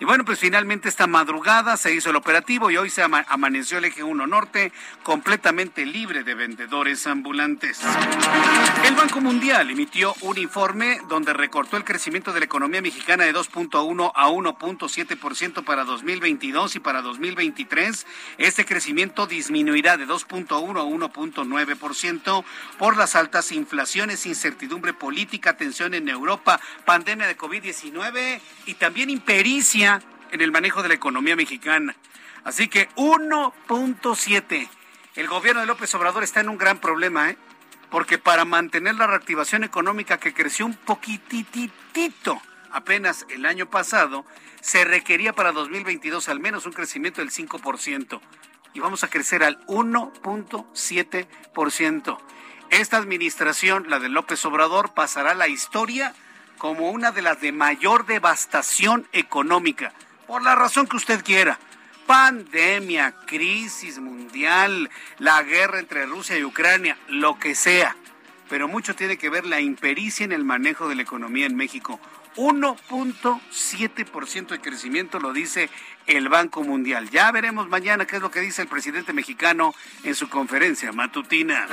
Y 0.00 0.04
bueno, 0.04 0.24
pues 0.24 0.40
finalmente 0.40 0.88
esta 0.88 1.06
madrugada 1.06 1.76
se 1.76 1.94
hizo 1.94 2.10
el 2.10 2.16
operativo 2.16 2.68
y 2.70 2.76
hoy 2.76 2.90
se 2.90 3.02
amaneció 3.02 3.78
el 3.78 3.84
eje 3.84 4.02
1 4.02 4.26
norte 4.26 4.72
completamente 5.04 5.86
libre 5.86 6.24
de 6.24 6.34
vendedores 6.34 7.06
ambulantes. 7.06 7.80
El 8.84 8.96
Banco 8.96 9.20
Mundial 9.20 9.70
emitió 9.70 10.14
un 10.22 10.36
informe 10.38 11.00
donde 11.08 11.32
recortó 11.32 11.76
el 11.76 11.84
crecimiento 11.84 12.32
de 12.32 12.40
la 12.40 12.46
economía 12.46 12.82
mexicana 12.82 13.24
de 13.24 13.32
2.1 13.32 14.12
a 14.14 14.28
1.7% 14.28 15.64
para 15.64 15.84
2022 15.84 16.74
y 16.74 16.80
para 16.80 17.00
2023. 17.00 18.06
Este 18.38 18.64
crecimiento 18.64 19.26
disminuirá 19.28 19.96
de 19.96 20.08
2.1 20.08 20.50
a 20.50 21.10
1.9% 21.12 22.44
por 22.78 22.96
las 22.96 23.14
altas 23.14 23.52
inflaciones, 23.52 24.26
incertidumbre 24.26 24.92
política, 24.92 25.56
tensión 25.56 25.94
en 25.94 26.08
Europa, 26.08 26.60
pandemia 26.84 27.28
de 27.28 27.36
COVID-19 27.36 28.40
y 28.66 28.74
también 28.74 29.10
impericia 29.10 29.83
en 29.84 30.40
el 30.40 30.50
manejo 30.50 30.82
de 30.82 30.88
la 30.88 30.94
economía 30.94 31.36
mexicana. 31.36 31.94
Así 32.42 32.68
que 32.68 32.88
1.7. 32.96 34.68
El 35.14 35.28
gobierno 35.28 35.60
de 35.60 35.66
López 35.66 35.94
Obrador 35.94 36.24
está 36.24 36.40
en 36.40 36.48
un 36.48 36.56
gran 36.58 36.78
problema, 36.78 37.30
¿eh? 37.30 37.36
porque 37.90 38.18
para 38.18 38.44
mantener 38.44 38.96
la 38.96 39.06
reactivación 39.06 39.62
económica 39.62 40.18
que 40.18 40.34
creció 40.34 40.66
un 40.66 40.74
poquititito 40.74 42.42
apenas 42.72 43.24
el 43.28 43.46
año 43.46 43.70
pasado, 43.70 44.26
se 44.60 44.84
requería 44.84 45.32
para 45.32 45.52
2022 45.52 46.28
al 46.28 46.40
menos 46.40 46.66
un 46.66 46.72
crecimiento 46.72 47.20
del 47.20 47.30
5%. 47.30 48.20
Y 48.72 48.80
vamos 48.80 49.04
a 49.04 49.08
crecer 49.08 49.44
al 49.44 49.64
1.7%. 49.66 52.18
Esta 52.70 52.96
administración, 52.96 53.88
la 53.88 54.00
de 54.00 54.08
López 54.08 54.44
Obrador, 54.44 54.94
pasará 54.94 55.34
la 55.34 55.46
historia 55.46 56.12
como 56.58 56.90
una 56.90 57.10
de 57.10 57.22
las 57.22 57.40
de 57.40 57.52
mayor 57.52 58.06
devastación 58.06 59.06
económica, 59.12 59.92
por 60.26 60.42
la 60.42 60.54
razón 60.54 60.86
que 60.86 60.96
usted 60.96 61.22
quiera. 61.22 61.58
Pandemia, 62.06 63.14
crisis 63.26 63.98
mundial, 63.98 64.90
la 65.18 65.42
guerra 65.42 65.78
entre 65.78 66.06
Rusia 66.06 66.38
y 66.38 66.44
Ucrania, 66.44 66.96
lo 67.08 67.38
que 67.38 67.54
sea. 67.54 67.96
Pero 68.48 68.68
mucho 68.68 68.94
tiene 68.94 69.16
que 69.16 69.30
ver 69.30 69.46
la 69.46 69.60
impericia 69.60 70.24
en 70.24 70.32
el 70.32 70.44
manejo 70.44 70.88
de 70.88 70.96
la 70.96 71.02
economía 71.02 71.46
en 71.46 71.56
México. 71.56 71.98
1.7% 72.36 74.48
de 74.48 74.60
crecimiento, 74.60 75.18
lo 75.18 75.32
dice 75.32 75.70
el 76.06 76.28
Banco 76.28 76.62
Mundial. 76.62 77.10
Ya 77.10 77.30
veremos 77.32 77.68
mañana 77.68 78.06
qué 78.06 78.16
es 78.16 78.22
lo 78.22 78.30
que 78.30 78.40
dice 78.40 78.62
el 78.62 78.68
presidente 78.68 79.12
mexicano 79.12 79.74
en 80.02 80.14
su 80.14 80.28
conferencia 80.28 80.92
matutina. 80.92 81.66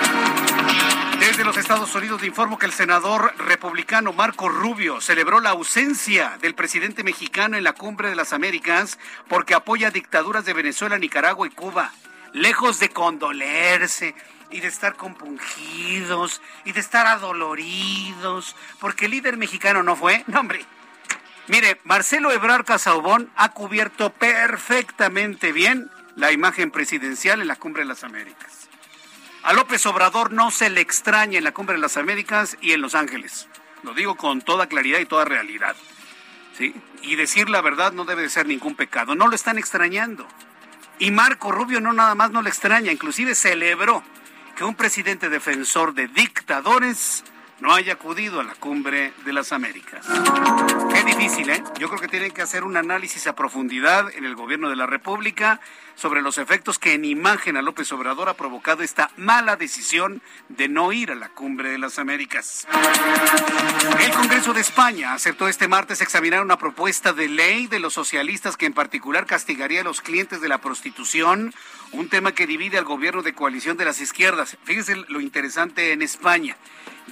Desde 1.20 1.44
los 1.44 1.58
Estados 1.58 1.94
Unidos 1.96 2.22
le 2.22 2.28
informo 2.28 2.58
que 2.58 2.66
el 2.66 2.72
senador 2.72 3.34
republicano 3.38 4.14
Marco 4.14 4.50
Rubio 4.50 5.02
celebró 5.02 5.40
la 5.40 5.52
ausencia 5.52 6.38
del 6.42 6.56
presidente 6.56 7.04
mexicano 7.04 7.58
en 7.58 7.64
la 7.64 7.74
Cumbre 7.74 8.10
de 8.10 8.16
las 8.16 8.34
Américas 8.34 8.98
porque 9.28 9.54
apoya 9.54 9.92
dictaduras 9.92 10.46
de 10.46 10.54
Venezuela, 10.54 10.98
Nicaragua 10.98 11.48
y 11.48 11.52
Cuba. 11.52 11.92
Lejos 12.34 12.80
de 12.80 12.90
condolerse, 12.90 14.16
y 14.52 14.60
de 14.60 14.68
estar 14.68 14.96
compungidos 14.96 16.42
y 16.66 16.74
de 16.74 16.80
estar 16.80 17.08
adoloridos 17.08 18.56
porque 18.80 19.06
el 19.06 19.12
líder 19.12 19.38
mexicano 19.38 19.82
no 19.82 19.96
fue. 19.96 20.24
No, 20.28 20.42
hombre. 20.42 20.66
Mire, 21.52 21.82
Marcelo 21.84 22.32
Ebrard 22.32 22.64
Casaubón 22.64 23.30
ha 23.36 23.50
cubierto 23.50 24.14
perfectamente 24.14 25.52
bien 25.52 25.92
la 26.16 26.32
imagen 26.32 26.72
presidencial 26.72 27.42
en 27.42 27.50
la 27.50 27.58
Cumbre 27.58 27.82
de 27.84 27.90
las 27.90 28.06
Américas. 28.06 28.70
A 29.44 29.52
López 29.52 29.86
Obrador 29.86 30.32
no 30.32 30.50
se 30.50 30.70
le 30.70 30.80
extraña 30.80 31.40
en 31.40 31.44
la 31.44 31.52
Cumbre 31.52 31.76
de 31.76 31.82
las 31.82 31.98
Américas 31.98 32.56
y 32.62 32.72
en 32.72 32.80
Los 32.80 32.96
Ángeles. 32.96 33.50
Lo 33.84 33.94
digo 33.94 34.16
con 34.16 34.42
toda 34.42 34.68
claridad 34.68 35.00
y 35.00 35.06
toda 35.06 35.26
realidad. 35.26 35.76
¿Sí? 36.58 36.74
Y 37.02 37.18
decir 37.18 37.50
la 37.50 37.60
verdad 37.60 37.92
no 37.92 38.06
debe 38.06 38.22
de 38.22 38.30
ser 38.30 38.48
ningún 38.48 38.76
pecado. 38.76 39.14
No 39.16 39.28
lo 39.28 39.36
están 39.36 39.58
extrañando. 39.58 40.26
Y 41.00 41.12
Marco 41.12 41.52
Rubio 41.52 41.82
no 41.82 41.92
nada 41.92 42.16
más 42.16 42.32
no 42.32 42.42
le 42.42 42.50
extraña, 42.50 42.94
inclusive 42.94 43.36
celebró 43.36 44.06
que 44.56 44.64
un 44.64 44.76
presidente 44.76 45.28
defensor 45.28 45.96
de 45.96 46.08
dictadores 46.08 47.26
no 47.62 47.74
haya 47.74 47.94
acudido 47.94 48.40
a 48.40 48.44
la 48.44 48.56
cumbre 48.56 49.14
de 49.24 49.34
las 49.34 49.52
Américas. 49.52 50.06
Qué 50.92 51.04
difícil, 51.04 51.50
¿eh? 51.52 51.64
Yo 51.80 51.88
creo 51.90 52.02
que 52.02 52.08
tienen 52.08 52.32
que 52.32 52.42
hacer 52.42 52.64
un 52.64 52.76
análisis 52.76 53.28
a 53.28 53.36
profundidad 53.36 54.12
en 54.16 54.26
el 54.26 54.36
gobierno 54.36 54.70
de 54.70 54.76
la 54.76 54.88
República 54.88 55.62
sobre 55.96 56.24
los 56.24 56.40
efectos 56.40 56.80
que 56.80 56.94
en 56.94 57.06
imagen 57.06 57.58
a 57.58 57.62
López 57.62 57.92
Obrador 57.92 58.30
ha 58.30 58.34
provocado 58.34 58.82
esta 58.82 59.12
mala 59.16 59.56
decisión 59.58 60.24
de 60.50 60.68
no 60.68 60.92
ir 60.92 61.12
a 61.12 61.16
la 61.16 61.30
cumbre 61.30 61.70
de 61.70 61.78
las 61.78 62.00
Américas. 62.00 62.68
El 64.00 64.12
Congreso 64.12 64.54
de 64.54 64.62
España 64.62 65.14
aceptó 65.14 65.48
este 65.48 65.68
martes 65.68 66.02
examinar 66.02 66.42
una 66.42 66.58
propuesta 66.58 67.14
de 67.14 67.28
ley 67.28 67.68
de 67.68 67.80
los 67.80 67.94
socialistas 67.94 68.58
que 68.58 68.66
en 68.66 68.74
particular 68.74 69.28
castigaría 69.28 69.82
a 69.82 69.84
los 69.84 70.02
clientes 70.02 70.42
de 70.42 70.50
la 70.50 70.58
prostitución, 70.58 71.54
un 71.92 72.10
tema 72.10 72.32
que 72.32 72.48
divide 72.48 72.80
al 72.80 72.86
gobierno 72.86 73.22
de 73.22 73.34
coalición 73.34 73.78
de 73.78 73.86
las 73.86 74.02
izquierdas. 74.02 74.58
Fíjense 74.64 74.96
lo 74.96 75.22
interesante 75.22 75.92
en 75.92 76.02
España 76.02 76.58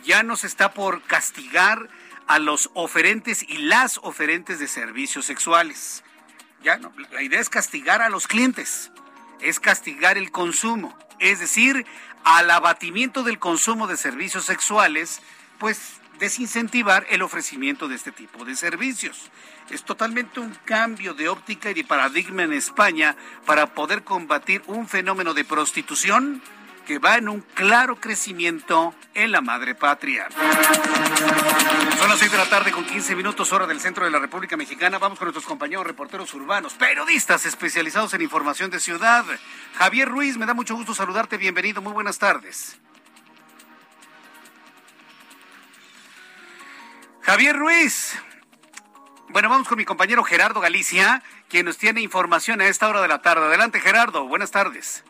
ya 0.03 0.24
no 0.24 0.36
se 0.36 0.48
está 0.48 0.74
por 0.74 1.01
castigar 1.03 1.89
a 2.27 2.39
los 2.39 2.69
oferentes 2.74 3.43
y 3.43 3.58
las 3.58 3.98
oferentes 4.03 4.60
de 4.60 4.67
servicios 4.67 5.25
sexuales. 5.25 6.03
Ya 6.63 6.79
la 7.12 7.24
idea 7.24 7.39
es 7.39 7.50
castigar 7.50 8.01
a 8.01 8.10
los 8.10 8.27
clientes, 8.27 8.91
es 9.39 9.60
castigar 9.60 10.17
el 10.17 10.31
consumo, 10.31 10.98
es 11.19 11.39
decir, 11.39 11.86
al 12.24 12.51
abatimiento 12.51 13.24
del 13.24 13.39
consumo 13.39 13.88
de 13.88 13.98
servicios 13.98 14.46
sexuales, 14.46 15.22
pues 15.58 16.00
desincentivar 16.19 17.05
el 17.10 17.22
ofrecimiento 17.22 17.88
de 17.88 17.96
este 17.96 18.12
tipo 18.12 18.46
de 18.46 18.55
servicios. 18.55 19.31
Es 19.69 19.84
totalmente 19.84 20.39
un 20.39 20.53
cambio 20.65 21.13
de 21.13 21.29
óptica 21.29 21.72
y 21.72 21.74
de 21.74 21.84
paradigma 21.84 22.43
en 22.43 22.53
España 22.53 23.15
para 23.46 23.74
poder 23.74 24.03
combatir 24.03 24.62
un 24.67 24.88
fenómeno 24.88 25.34
de 25.34 25.46
prostitución 25.46 26.41
que 26.89 26.98
va 26.98 27.17
en 27.17 27.29
un 27.29 27.41
claro 27.41 27.98
crecimiento 27.98 28.96
en 29.13 29.31
la 29.31 29.41
madre 29.41 29.75
patria. 29.75 30.27
Son 32.00 32.10
las 32.10 32.17
seis 32.17 32.31
de 32.31 32.38
la 32.39 32.50
tarde 32.50 32.72
con 32.72 32.84
15 32.84 33.15
minutos 33.15 33.53
hora 33.53 33.67
del 33.67 33.79
centro 33.79 34.05
de 34.05 34.10
la 34.10 34.17
República 34.17 34.58
Mexicana. 34.58 34.98
Vamos 34.98 35.19
con 35.19 35.27
nuestros 35.27 35.46
compañeros 35.46 35.86
reporteros 35.86 36.34
urbanos, 36.34 36.74
periodistas 36.74 37.46
especializados 37.46 38.15
en 38.15 38.24
información 38.24 38.72
de 38.72 38.79
ciudad. 38.79 39.24
Javier 39.75 40.10
Ruiz, 40.10 40.36
me 40.38 40.48
da 40.48 40.55
mucho 40.55 40.75
gusto 40.75 40.96
saludarte. 40.96 41.38
Bienvenido, 41.38 41.79
muy 41.79 41.93
buenas 41.93 42.17
tardes. 42.17 42.79
Javier 47.22 47.55
Ruiz. 47.55 48.17
Bueno, 49.27 49.48
vamos 49.48 49.67
con 49.67 49.77
mi 49.77 49.86
compañero 49.86 50.24
Gerardo 50.24 50.60
Galicia, 50.60 51.22
quien 51.50 51.67
nos 51.67 51.77
tiene 51.77 52.01
información 52.01 52.62
a 52.62 52.65
esta 52.65 52.89
hora 52.89 53.03
de 53.03 53.10
la 53.10 53.22
tarde. 53.22 53.46
Adelante, 53.46 53.79
Gerardo. 53.79 54.27
Buenas 54.27 54.50
tardes. 54.50 55.03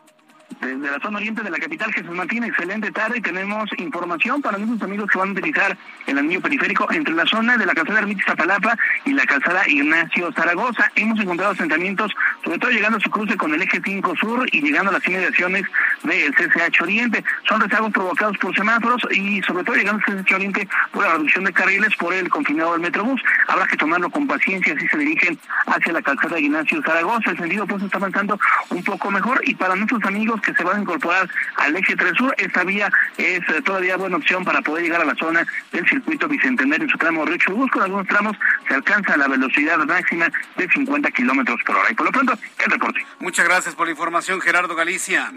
Desde 0.58 0.90
la 0.90 0.98
zona 1.00 1.18
oriente 1.18 1.42
de 1.42 1.50
la 1.50 1.58
capital, 1.58 1.92
Jesús 1.92 2.10
Martín, 2.10 2.44
excelente 2.44 2.90
tarde. 2.90 3.20
Tenemos 3.20 3.70
información 3.78 4.42
para 4.42 4.58
nuestros 4.58 4.82
amigos 4.82 5.08
que 5.10 5.18
van 5.18 5.28
a 5.30 5.32
utilizar 5.32 5.76
el 6.06 6.18
anillo 6.18 6.40
periférico 6.40 6.90
entre 6.92 7.14
la 7.14 7.24
zona 7.24 7.56
de 7.56 7.64
la 7.64 7.74
calzada 7.74 8.00
Ermita 8.00 8.24
Zapalapa 8.26 8.76
y 9.04 9.12
la 9.12 9.24
calzada 9.24 9.66
Ignacio 9.68 10.32
Zaragoza. 10.32 10.90
Hemos 10.96 11.18
encontrado 11.20 11.52
asentamientos, 11.52 12.12
sobre 12.44 12.58
todo 12.58 12.70
llegando 12.72 12.98
a 12.98 13.00
su 13.00 13.10
cruce 13.10 13.36
con 13.36 13.54
el 13.54 13.62
eje 13.62 13.80
5 13.82 14.16
sur 14.16 14.46
y 14.52 14.60
llegando 14.60 14.90
a 14.90 14.94
las 14.94 15.06
inmediaciones 15.06 15.64
del 16.02 16.34
CCH 16.34 16.82
Oriente. 16.82 17.24
Son 17.48 17.60
rezagos 17.60 17.92
provocados 17.92 18.36
por 18.38 18.54
semáforos 18.54 19.02
y 19.12 19.40
sobre 19.42 19.64
todo 19.64 19.76
llegando 19.76 20.02
al 20.06 20.24
CCH 20.24 20.34
Oriente 20.34 20.68
por 20.92 21.04
la 21.04 21.12
reducción 21.12 21.44
de 21.44 21.52
carriles 21.52 21.94
por 21.96 22.12
el 22.12 22.28
confinado 22.28 22.72
del 22.72 22.82
Metrobús. 22.82 23.22
Habrá 23.46 23.66
que 23.66 23.76
tomarlo 23.76 24.10
con 24.10 24.26
paciencia 24.26 24.78
si 24.78 24.86
se 24.88 24.98
dirigen 24.98 25.38
hacia 25.66 25.92
la 25.92 26.02
calzada 26.02 26.38
Ignacio 26.38 26.82
Zaragoza. 26.82 27.30
El 27.30 27.38
sentido 27.38 27.66
pues 27.66 27.82
está 27.82 27.98
avanzando 27.98 28.38
un 28.68 28.82
poco 28.82 29.10
mejor 29.10 29.40
y 29.44 29.54
para 29.54 29.76
nuestros 29.76 30.04
amigos 30.04 30.39
que 30.40 30.54
se 30.54 30.64
van 30.64 30.76
a 30.76 30.80
incorporar 30.80 31.28
al 31.56 31.76
eje 31.76 31.96
3 31.96 32.12
sur, 32.16 32.34
esta 32.38 32.64
vía 32.64 32.90
es 33.16 33.40
eh, 33.48 33.62
todavía 33.64 33.96
buena 33.96 34.16
opción 34.16 34.44
para 34.44 34.60
poder 34.62 34.84
llegar 34.84 35.00
a 35.00 35.04
la 35.04 35.14
zona 35.14 35.46
del 35.72 35.88
circuito 35.88 36.28
Bicentenario 36.28 36.84
en 36.84 36.90
su 36.90 36.98
tramo 36.98 37.24
Río 37.24 37.36
Chubusco. 37.38 37.78
En 37.78 37.84
algunos 37.84 38.06
tramos 38.06 38.36
se 38.68 38.74
alcanza 38.74 39.16
la 39.16 39.28
velocidad 39.28 39.78
máxima 39.78 40.30
de 40.56 40.68
50 40.68 41.10
kilómetros 41.10 41.60
por 41.64 41.76
hora. 41.76 41.90
Y 41.90 41.94
por 41.94 42.06
lo 42.06 42.12
pronto, 42.12 42.34
el 42.58 42.70
reporte. 42.70 43.06
Muchas 43.18 43.46
gracias 43.46 43.74
por 43.74 43.86
la 43.86 43.92
información, 43.92 44.40
Gerardo 44.40 44.74
Galicia. 44.74 45.32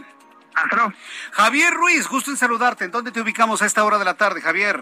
Hasta 0.56 0.94
Javier 1.32 1.74
Ruiz, 1.74 2.08
gusto 2.08 2.32
en 2.32 2.38
saludarte. 2.38 2.86
¿En 2.86 2.92
dónde 2.92 3.12
te 3.12 3.22
ubicamos 3.22 3.62
a 3.62 3.66
esta 3.66 3.84
hora 3.84 3.98
de 3.98 4.06
la 4.06 4.16
tarde, 4.16 4.42
Javier? 4.42 4.82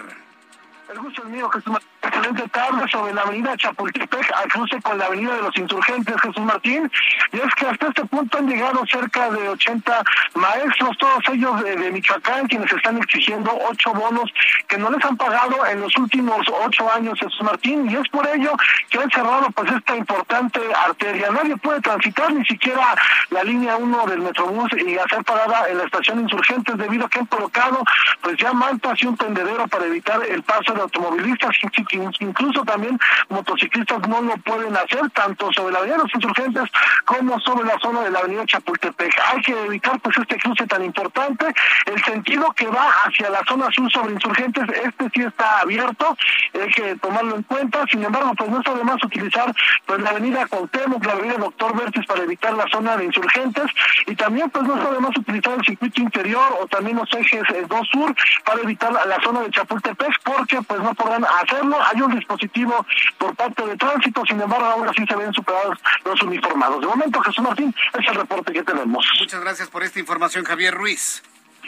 El 0.91 0.99
gusto 0.99 1.23
es 1.23 1.29
mío, 1.29 1.49
Jesús 1.49 1.71
Martín. 1.71 1.90
Excelente 2.03 2.49
tarde 2.49 2.89
sobre 2.91 3.13
la 3.13 3.21
avenida 3.21 3.55
Chapultepec, 3.57 4.31
al 4.35 4.49
cruce 4.49 4.81
con 4.81 4.97
la 4.97 5.05
avenida 5.05 5.35
de 5.35 5.43
los 5.43 5.55
insurgentes, 5.55 6.15
Jesús 6.19 6.43
Martín. 6.43 6.91
Y 7.31 7.37
es 7.37 7.55
que 7.55 7.67
hasta 7.67 7.87
este 7.87 8.05
punto 8.05 8.39
han 8.39 8.47
llegado 8.47 8.83
cerca 8.87 9.29
de 9.29 9.49
80 9.49 10.03
maestros, 10.33 10.97
todos 10.97 11.23
ellos 11.31 11.63
de, 11.63 11.91
Michoacán, 11.91 12.47
quienes 12.47 12.71
están 12.71 12.97
exigiendo 12.97 13.51
ocho 13.69 13.93
bonos 13.93 14.31
que 14.67 14.79
no 14.79 14.89
les 14.89 15.03
han 15.05 15.15
pagado 15.15 15.65
en 15.67 15.81
los 15.81 15.95
últimos 15.97 16.39
ocho 16.65 16.91
años, 16.91 17.19
Jesús 17.19 17.43
Martín. 17.43 17.89
Y 17.89 17.95
es 17.95 18.07
por 18.09 18.27
ello 18.27 18.51
que 18.89 18.97
han 18.97 19.09
cerrado 19.11 19.51
pues 19.51 19.71
esta 19.71 19.95
importante 19.95 20.59
arteria. 20.85 21.29
Nadie 21.29 21.55
puede 21.57 21.81
transitar 21.81 22.33
ni 22.33 22.43
siquiera 22.45 22.95
la 23.29 23.43
línea 23.43 23.75
1 23.75 24.05
del 24.07 24.21
Metrobús 24.21 24.71
y 24.73 24.97
hacer 24.97 25.23
parada 25.23 25.69
en 25.69 25.77
la 25.77 25.83
estación 25.83 26.21
Insurgentes 26.21 26.77
debido 26.77 27.05
a 27.05 27.09
que 27.09 27.19
han 27.19 27.25
colocado 27.27 27.83
pues 28.21 28.37
ya 28.37 28.53
mantas 28.53 29.01
y 29.01 29.05
un 29.05 29.17
tendedero 29.17 29.67
para 29.67 29.85
evitar 29.85 30.23
el 30.25 30.41
paso 30.43 30.73
de 30.73 30.81
automovilistas, 30.81 31.55
incluso 31.93 32.63
también 32.63 32.99
motociclistas 33.29 34.07
no 34.07 34.21
lo 34.21 34.35
pueden 34.37 34.75
hacer, 34.75 35.09
tanto 35.11 35.51
sobre 35.53 35.73
la 35.73 35.79
avenida 35.79 35.97
de 35.97 36.03
los 36.03 36.15
insurgentes 36.15 36.63
como 37.05 37.39
sobre 37.39 37.65
la 37.65 37.77
zona 37.79 38.01
de 38.01 38.11
la 38.11 38.19
avenida 38.19 38.45
Chapultepec. 38.45 39.13
Hay 39.27 39.41
que 39.41 39.65
evitar 39.65 39.99
pues 39.99 40.17
este 40.17 40.37
cruce 40.37 40.65
tan 40.67 40.83
importante. 40.83 41.53
El 41.85 42.03
sentido 42.03 42.51
que 42.53 42.67
va 42.67 42.89
hacia 43.05 43.29
la 43.29 43.41
zona 43.47 43.69
sur 43.71 43.91
sobre 43.91 44.13
insurgentes, 44.13 44.63
este 44.83 45.09
sí 45.13 45.21
está 45.21 45.59
abierto, 45.59 46.17
hay 46.53 46.71
que 46.71 46.95
tomarlo 46.95 47.35
en 47.35 47.43
cuenta. 47.43 47.85
Sin 47.89 48.03
embargo, 48.03 48.33
pues 48.37 48.49
no 48.49 48.59
está 48.59 48.73
de 48.73 48.83
más 48.83 49.03
utilizar 49.03 49.53
pues 49.85 50.01
la 50.01 50.09
avenida 50.11 50.45
Cuauhtémoc, 50.47 51.05
la 51.05 51.13
avenida 51.13 51.35
Doctor 51.37 51.77
Vértiz 51.77 52.05
para 52.05 52.23
evitar 52.23 52.53
la 52.53 52.67
zona 52.71 52.97
de 52.97 53.05
insurgentes 53.05 53.65
y 54.07 54.15
también 54.15 54.49
pues 54.49 54.65
no 54.65 54.75
está 54.75 54.91
de 54.91 54.99
más 54.99 55.17
utilizar 55.17 55.53
el 55.57 55.65
circuito 55.65 56.01
interior 56.01 56.57
o 56.59 56.67
también 56.67 56.97
los 56.97 57.11
ejes 57.13 57.43
2 57.49 57.79
eh, 57.79 57.89
sur 57.91 58.15
para 58.45 58.61
evitar 58.61 58.91
la 58.91 59.21
zona 59.23 59.41
de 59.41 59.51
Chapultepec 59.51 60.21
porque 60.23 60.61
pues 60.61 60.79
no 60.81 60.93
podrán 60.93 61.25
hacerlo. 61.25 61.77
Hay 61.83 62.01
un 62.01 62.15
dispositivo 62.15 62.85
por 63.17 63.35
parte 63.35 63.65
de 63.65 63.77
tránsito, 63.77 64.23
sin 64.25 64.41
embargo, 64.41 64.65
ahora 64.65 64.91
sí 64.95 65.05
se 65.07 65.15
ven 65.15 65.33
superados 65.33 65.77
los 66.05 66.21
uniformados. 66.21 66.81
De 66.81 66.87
momento, 66.87 67.21
Jesús 67.21 67.43
Martín, 67.43 67.73
es 67.97 68.07
el 68.07 68.15
reporte 68.15 68.53
que 68.53 68.63
tenemos. 68.63 69.05
Muchas 69.19 69.41
gracias 69.41 69.69
por 69.69 69.83
esta 69.83 69.99
información, 69.99 70.45
Javier 70.45 70.73
Ruiz. 70.73 71.23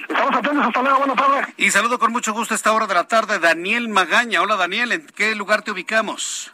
Estamos 0.10 0.36
atentos, 0.36 0.68
hasta 0.68 0.82
luego, 0.82 0.98
buenas 1.00 1.16
tardes. 1.16 1.48
Y 1.58 1.72
saludo 1.72 2.00
con 2.00 2.12
mucho 2.12 2.34
gusto 2.34 2.54
a 2.54 2.58
esta 2.58 2.74
hora 2.74 2.88
de 2.88 2.94
la 2.94 3.08
tarde 3.08 3.40
Daniel 3.40 3.90
Magaña. 3.90 4.42
Hola 4.42 4.56
Daniel, 4.56 4.92
¿en 4.92 5.08
qué 5.08 5.36
lugar 5.36 5.62
te 5.62 5.72
ubicamos? 5.72 6.52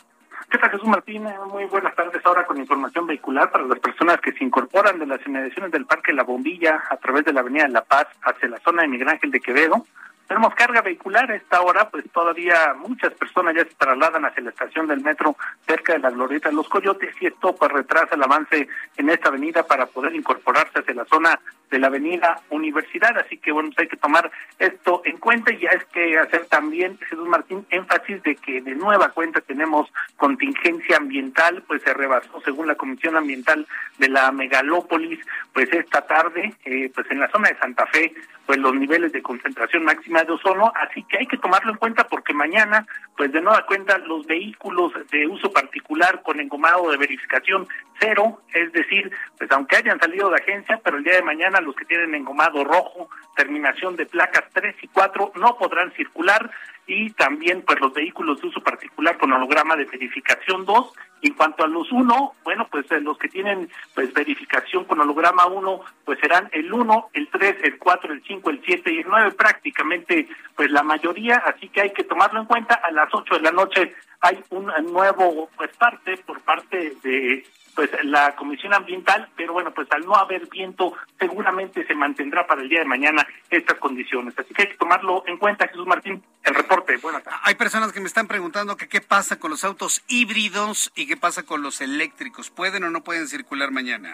¿Qué 0.50 0.58
tal, 0.58 0.72
Jesús 0.72 0.88
Martín? 0.88 1.28
Muy 1.52 1.66
buenas 1.66 1.96
tardes 1.96 2.26
ahora 2.26 2.46
con 2.46 2.58
información 2.58 3.06
vehicular 3.06 3.52
para 3.52 3.66
las 3.66 3.78
personas 3.80 4.20
que 4.20 4.32
se 4.34 4.44
incorporan 4.44 4.98
de 4.98 5.06
las 5.06 5.20
inmediaciones 5.26 5.72
del 5.72 5.86
Parque 5.86 6.12
La 6.12 6.24
Bombilla 6.24 6.84
a 6.90 6.98
través 6.98 7.24
de 7.26 7.34
la 7.34 7.42
Avenida 7.42 7.66
de 7.66 7.70
La 7.70 7.84
Paz 7.84 8.08
hacia 8.24 8.50
la 8.50 8.60
zona 8.60 8.82
de 8.82 8.88
Miguel 8.88 9.10
Ángel 9.10 9.30
de 9.30 9.42
Quevedo. 9.42 9.86
Tenemos 10.30 10.54
carga 10.54 10.84
vehicular 10.84 11.32
a 11.32 11.36
esta 11.36 11.60
hora, 11.60 11.90
pues 11.90 12.06
todavía 12.12 12.76
muchas 12.78 13.12
personas 13.16 13.56
ya 13.56 13.64
se 13.64 13.74
trasladan 13.74 14.26
hacia 14.26 14.44
la 14.44 14.52
estación 14.52 14.86
del 14.86 15.02
metro 15.02 15.36
cerca 15.66 15.94
de 15.94 16.00
la 16.00 16.12
glorieta 16.12 16.50
de 16.50 16.56
los 16.56 16.70
Coyotes 16.70 17.16
y 17.20 17.26
esto 17.26 17.56
pues 17.56 17.72
retrasa 17.72 18.14
el 18.14 18.22
avance 18.22 18.68
en 18.98 19.10
esta 19.10 19.30
avenida 19.30 19.64
para 19.64 19.88
poder 19.88 20.14
incorporarse 20.14 20.82
hacia 20.82 20.94
la 20.94 21.06
zona 21.06 21.40
de 21.72 21.80
la 21.80 21.88
avenida 21.88 22.42
Universidad, 22.52 23.18
así 23.18 23.38
que 23.38 23.52
bueno, 23.52 23.70
pues 23.70 23.80
hay 23.80 23.88
que 23.88 23.98
tomar 23.98 24.32
esto 24.60 25.02
en 25.06 25.18
cuenta 25.18 25.52
y 25.52 25.66
es 25.66 25.84
que 25.86 26.18
hacer 26.20 26.46
también, 26.46 27.00
Jesús 27.00 27.28
Martín, 27.28 27.66
énfasis 27.72 28.22
de 28.22 28.36
que 28.36 28.62
de 28.62 28.76
nueva 28.76 29.10
cuenta 29.10 29.42
tenemos 29.42 29.92
contingencia 30.16 30.98
ambiental, 30.98 31.64
pues 31.68 31.82
se 31.82 31.94
rebasó 31.94 32.40
según 32.42 32.68
la 32.68 32.76
Comisión 32.76 33.18
Ambiental 33.18 33.68
de 33.98 34.10
la 34.10 34.32
Megalópolis, 34.32 35.20
pues 35.54 35.72
esta 35.74 36.06
tarde, 36.06 36.54
eh, 36.66 36.92
pues 36.94 37.10
en 37.10 37.20
la 37.20 37.30
zona 37.30 37.50
de 37.50 37.58
Santa 37.58 37.88
Fe, 37.88 38.14
pues 38.46 38.58
los 38.58 38.74
niveles 38.74 39.12
de 39.12 39.22
concentración 39.22 39.84
máxima 39.84 40.19
de 40.24 40.34
ozono, 40.34 40.72
así 40.76 41.04
que 41.04 41.20
hay 41.20 41.28
que 41.28 41.38
tomarlo 41.38 41.72
en 41.72 41.78
cuenta 41.78 42.08
porque 42.08 42.34
mañana, 42.34 42.86
pues 43.16 43.32
de 43.32 43.42
nueva 43.42 43.66
cuenta, 43.66 43.98
los 43.98 44.26
vehículos 44.26 44.94
de 45.12 45.28
uso 45.28 45.52
particular 45.52 46.22
con 46.24 46.40
engomado 46.40 46.90
de 46.92 46.98
verificación 46.98 47.68
cero, 48.00 48.42
es 48.54 48.72
decir, 48.72 49.12
pues 49.38 49.52
aunque 49.52 49.78
hayan 49.78 50.00
salido 50.00 50.30
de 50.30 50.38
agencia, 50.42 50.80
pero 50.84 50.98
el 50.98 51.04
día 51.04 51.16
de 51.16 51.24
mañana 51.24 51.62
los 51.62 51.76
que 51.76 51.86
tienen 51.86 52.16
engomado 52.16 52.64
rojo, 52.64 53.10
terminación 53.36 53.96
de 53.96 54.06
placas 54.06 54.46
3 54.54 54.76
y 54.82 54.88
4, 54.88 55.34
no 55.36 55.58
podrán 55.58 55.92
circular 55.94 56.50
y 56.90 57.12
también 57.12 57.62
pues 57.62 57.80
los 57.80 57.94
vehículos 57.94 58.42
de 58.42 58.48
uso 58.48 58.62
particular 58.62 59.16
con 59.20 59.32
holograma 59.32 59.76
de 59.76 59.86
verificación 59.86 60.66
2. 60.66 60.94
En 61.22 61.34
cuanto 61.34 61.64
a 61.64 61.68
los 61.68 61.92
1, 61.92 62.34
bueno, 62.44 62.68
pues 62.72 62.90
eh, 62.92 63.00
los 63.00 63.18
que 63.18 63.28
tienen 63.28 63.70
pues 63.94 64.12
verificación 64.12 64.86
con 64.86 65.00
holograma 65.00 65.46
1, 65.46 65.82
pues 66.04 66.18
serán 66.20 66.50
el 66.52 66.74
1, 66.74 67.10
el 67.14 67.28
3, 67.28 67.58
el 67.64 67.78
4, 67.78 68.14
el 68.14 68.24
5, 68.24 68.50
el 68.50 68.62
7 68.66 68.92
y 68.92 69.00
el 69.00 69.08
9, 69.08 69.32
prácticamente 69.32 70.28
pues 70.56 70.72
la 70.72 70.82
mayoría, 70.82 71.36
así 71.46 71.70
que 71.70 71.82
hay 71.82 71.92
que 71.92 72.06
tomarlo 72.06 72.40
en 72.40 72.48
cuenta. 72.48 72.74
A 72.76 72.90
las 72.90 73.14
8 73.14 73.36
de 73.36 73.42
la 73.42 73.52
noche 73.52 73.94
hay 74.22 74.44
un 74.50 74.72
nuevo 74.92 75.50
pues 75.56 75.70
parte 75.78 76.18
por 76.26 76.42
parte 76.42 76.96
de 77.04 77.46
pues 77.80 77.92
la 78.04 78.36
Comisión 78.36 78.74
Ambiental, 78.74 79.30
pero 79.38 79.54
bueno, 79.54 79.74
pues 79.74 79.88
al 79.92 80.06
no 80.06 80.14
haber 80.14 80.50
viento, 80.50 80.98
seguramente 81.18 81.88
se 81.88 81.96
mantendrá 81.96 82.46
para 82.46 82.62
el 82.62 82.68
día 82.68 82.80
de 82.80 82.86
mañana 82.86 83.26
estas 83.50 83.78
condiciones. 83.78 84.38
Así 84.38 84.54
que 84.54 84.64
hay 84.64 84.68
que 84.68 84.76
tomarlo 84.76 85.24
en 85.28 85.38
cuenta, 85.38 85.66
Jesús 85.66 85.88
Martín. 85.88 86.22
El 86.44 86.56
reporte, 86.56 86.98
buenas 86.98 87.24
tardes. 87.24 87.40
Hay 87.42 87.56
personas 87.56 87.94
que 87.94 88.02
me 88.02 88.08
están 88.08 88.28
preguntando 88.28 88.76
que 88.76 88.90
qué 88.90 89.00
pasa 89.00 89.40
con 89.40 89.50
los 89.50 89.64
autos 89.64 90.04
híbridos 90.10 90.92
y 90.94 91.08
qué 91.08 91.16
pasa 91.16 91.44
con 91.44 91.62
los 91.62 91.80
eléctricos. 91.80 92.50
¿Pueden 92.50 92.84
o 92.84 92.90
no 92.90 93.02
pueden 93.02 93.30
circular 93.30 93.72
mañana? 93.72 94.14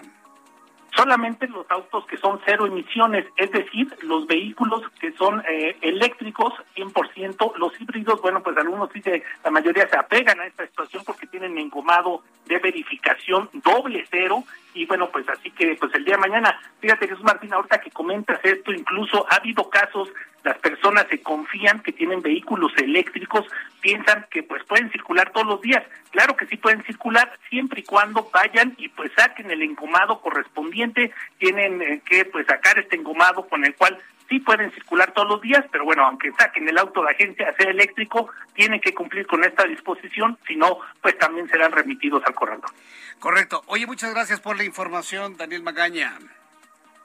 Solamente 0.96 1.46
los 1.48 1.70
autos 1.70 2.06
que 2.06 2.16
son 2.16 2.40
cero 2.44 2.66
emisiones, 2.66 3.26
es 3.36 3.50
decir, 3.52 3.94
los 4.02 4.26
vehículos 4.26 4.82
que 4.98 5.12
son 5.12 5.42
eh, 5.48 5.76
eléctricos 5.82 6.54
100%, 6.74 7.56
los 7.56 7.80
híbridos, 7.80 8.20
bueno, 8.22 8.42
pues 8.42 8.56
algunos 8.56 8.92
dice, 8.92 9.22
la 9.44 9.50
mayoría 9.50 9.88
se 9.88 9.96
apegan 9.96 10.40
a 10.40 10.46
esta 10.46 10.66
situación 10.66 11.04
porque 11.04 11.26
tienen 11.26 11.58
engomado 11.58 12.22
de 12.46 12.58
verificación 12.58 13.50
doble 13.52 14.06
cero 14.10 14.44
y 14.74 14.86
bueno, 14.86 15.08
pues 15.10 15.28
así 15.28 15.50
que 15.50 15.76
pues 15.78 15.94
el 15.94 16.04
día 16.04 16.14
de 16.14 16.20
mañana, 16.20 16.58
fíjate 16.80 17.08
Jesús 17.08 17.24
Martín, 17.24 17.52
ahorita 17.52 17.80
que 17.80 17.90
comentas 17.90 18.40
esto, 18.42 18.72
incluso 18.72 19.26
ha 19.30 19.36
habido 19.36 19.68
casos, 19.68 20.08
las 20.46 20.58
personas 20.58 21.06
se 21.10 21.20
confían 21.20 21.80
que 21.80 21.90
tienen 21.90 22.22
vehículos 22.22 22.72
eléctricos, 22.76 23.44
piensan 23.80 24.26
que 24.30 24.44
pues 24.44 24.62
pueden 24.62 24.92
circular 24.92 25.32
todos 25.32 25.46
los 25.46 25.60
días. 25.60 25.82
Claro 26.12 26.36
que 26.36 26.46
sí 26.46 26.56
pueden 26.56 26.84
circular 26.84 27.36
siempre 27.50 27.80
y 27.80 27.82
cuando 27.82 28.30
vayan 28.32 28.74
y 28.78 28.88
pues 28.88 29.10
saquen 29.16 29.50
el 29.50 29.62
engomado 29.62 30.20
correspondiente, 30.20 31.12
tienen 31.38 31.82
eh, 31.82 32.00
que 32.08 32.26
pues 32.26 32.46
sacar 32.46 32.78
este 32.78 32.94
engomado 32.94 33.48
con 33.48 33.64
el 33.64 33.74
cual 33.74 33.98
sí 34.28 34.38
pueden 34.38 34.70
circular 34.70 35.12
todos 35.12 35.28
los 35.28 35.40
días, 35.40 35.64
pero 35.72 35.84
bueno, 35.84 36.06
aunque 36.06 36.30
saquen 36.38 36.68
el 36.68 36.78
auto 36.78 37.02
de 37.02 37.10
agencia 37.10 37.48
a 37.48 37.56
ser 37.56 37.70
eléctrico, 37.70 38.30
tienen 38.54 38.80
que 38.80 38.94
cumplir 38.94 39.26
con 39.26 39.42
esta 39.42 39.64
disposición, 39.64 40.38
si 40.46 40.54
no, 40.54 40.78
pues 41.02 41.18
también 41.18 41.48
serán 41.48 41.72
remitidos 41.72 42.22
al 42.24 42.34
corredor. 42.34 42.70
Correcto. 43.18 43.64
Oye, 43.66 43.86
muchas 43.86 44.14
gracias 44.14 44.40
por 44.40 44.56
la 44.56 44.62
información, 44.62 45.36
Daniel 45.36 45.64
Magaña. 45.64 46.18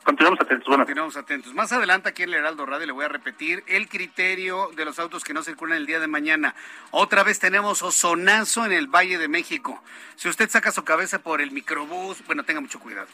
Continuamos 0.04 0.42
atentos. 0.42 0.68
Bueno. 0.68 0.84
Continuamos 0.84 1.16
atentos. 1.16 1.54
Más 1.54 1.72
adelante 1.72 2.10
aquí 2.10 2.24
en 2.24 2.30
el 2.30 2.36
Heraldo 2.36 2.66
Radio 2.66 2.88
le 2.88 2.92
voy 2.92 3.06
a 3.06 3.08
repetir 3.08 3.64
el 3.68 3.88
criterio 3.88 4.72
de 4.76 4.84
los 4.84 4.98
autos 4.98 5.24
que 5.24 5.34
no 5.34 5.44
circulan 5.44 5.78
el 5.78 5.86
día 5.86 6.00
de 6.00 6.08
mañana. 6.08 6.56
Otra 6.90 7.24
vez 7.24 7.40
tenemos 7.40 7.84
ozonazo 7.84 8.66
en 8.66 8.72
el 8.72 8.88
Valle 8.88 9.20
de 9.20 9.28
México. 9.28 9.84
Si 10.16 10.28
usted 10.28 10.50
saca 10.50 10.72
su 10.72 10.84
cabeza 10.84 11.20
por 11.20 11.40
el 11.40 11.52
microbús, 11.52 12.26
bueno, 12.26 12.44
tenga 12.44 12.62
mucho 12.62 12.80
cuidado, 12.80 13.08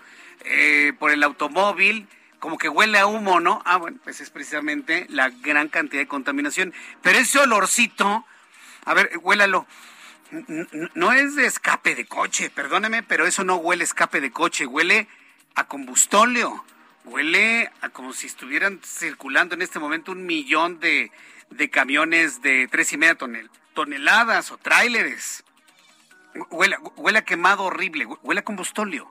eh, 0.46 0.94
por 0.98 1.12
el 1.12 1.24
automóvil, 1.24 2.08
como 2.40 2.58
que 2.58 2.70
huele 2.70 3.00
a 3.00 3.06
humo, 3.06 3.42
¿no? 3.42 3.62
Ah, 3.66 3.78
bueno, 3.78 3.98
pues 4.04 4.22
es 4.22 4.30
precisamente 4.30 5.08
la 5.10 5.30
gran 5.30 5.68
cantidad 5.68 6.02
de 6.02 6.08
contaminación. 6.08 6.74
Pero 7.02 7.20
ese 7.20 7.40
olorcito, 7.40 8.26
a 8.86 8.94
ver, 8.94 9.12
huélalo. 9.22 9.68
No 10.94 11.14
es 11.14 11.36
de 11.36 11.46
escape 11.46 11.96
de 11.96 12.06
coche, 12.06 12.50
perdóneme, 12.50 13.04
pero 13.04 13.26
eso 13.26 13.44
no 13.44 13.56
huele 13.56 13.84
escape 13.84 14.20
de 14.22 14.32
coche, 14.32 14.66
huele 14.66 15.08
a 15.56 15.68
combustóleo, 15.68 16.66
huele 17.08 17.72
como 17.94 18.14
si 18.14 18.28
estuvieran 18.28 18.80
circulando 18.84 19.56
en 19.56 19.62
este 19.62 19.80
momento 19.80 20.12
un 20.12 20.26
millón 20.26 20.80
de, 20.80 21.12
camiones 21.72 22.42
de 22.42 22.68
tres 22.68 22.94
y 22.94 22.98
media 22.98 23.18
toneladas 23.74 24.52
o 24.52 24.58
tráileres. 24.58 25.44
Huele, 26.52 26.78
huele 26.98 27.20
a 27.20 27.26
quemado 27.26 27.64
horrible, 27.64 28.06
huele 28.06 28.42
a 28.42 28.44
combustóleo. 28.44 29.10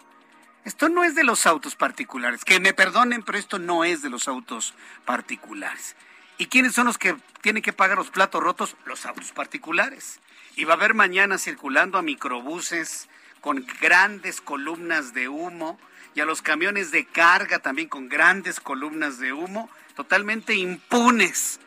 Esto 0.65 0.89
no 0.89 1.05
es 1.05 1.15
de 1.15 1.25
los 1.25 1.47
autos 1.47 1.77
particulares. 1.77 2.45
Que 2.45 2.61
me 2.61 2.73
perdonen, 2.73 3.23
pero 3.23 3.39
esto 3.39 3.59
no 3.59 3.85
es 3.85 4.03
de 4.03 4.11
los 4.11 4.29
autos 4.29 4.75
particulares. 5.05 5.97
¿Y 6.39 6.47
quiénes 6.47 6.75
son 6.75 6.87
los 6.87 6.99
que 6.99 7.17
tienen 7.41 7.63
que 7.63 7.73
pagar 7.73 7.97
los 7.97 8.11
platos 8.11 8.43
rotos? 8.43 8.77
Los 8.85 9.07
autos 9.07 9.33
particulares. 9.33 10.21
Y 10.57 10.65
va 10.65 10.75
a 10.75 10.77
haber 10.77 10.95
mañana 10.95 11.39
circulando 11.39 11.99
a 11.99 12.03
microbuses 12.03 13.09
con 13.41 13.65
grandes 13.81 14.41
columnas 14.41 15.15
de 15.15 15.29
humo 15.29 15.79
y 16.17 16.21
a 16.23 16.25
los 16.25 16.41
camiones 16.41 16.91
de 16.91 17.05
carga 17.05 17.59
también 17.59 17.89
con 17.89 18.09
grandes 18.09 18.59
columnas 18.59 19.19
de 19.19 19.35
humo, 19.35 19.71
totalmente 19.95 20.55
impunes. 20.55 21.61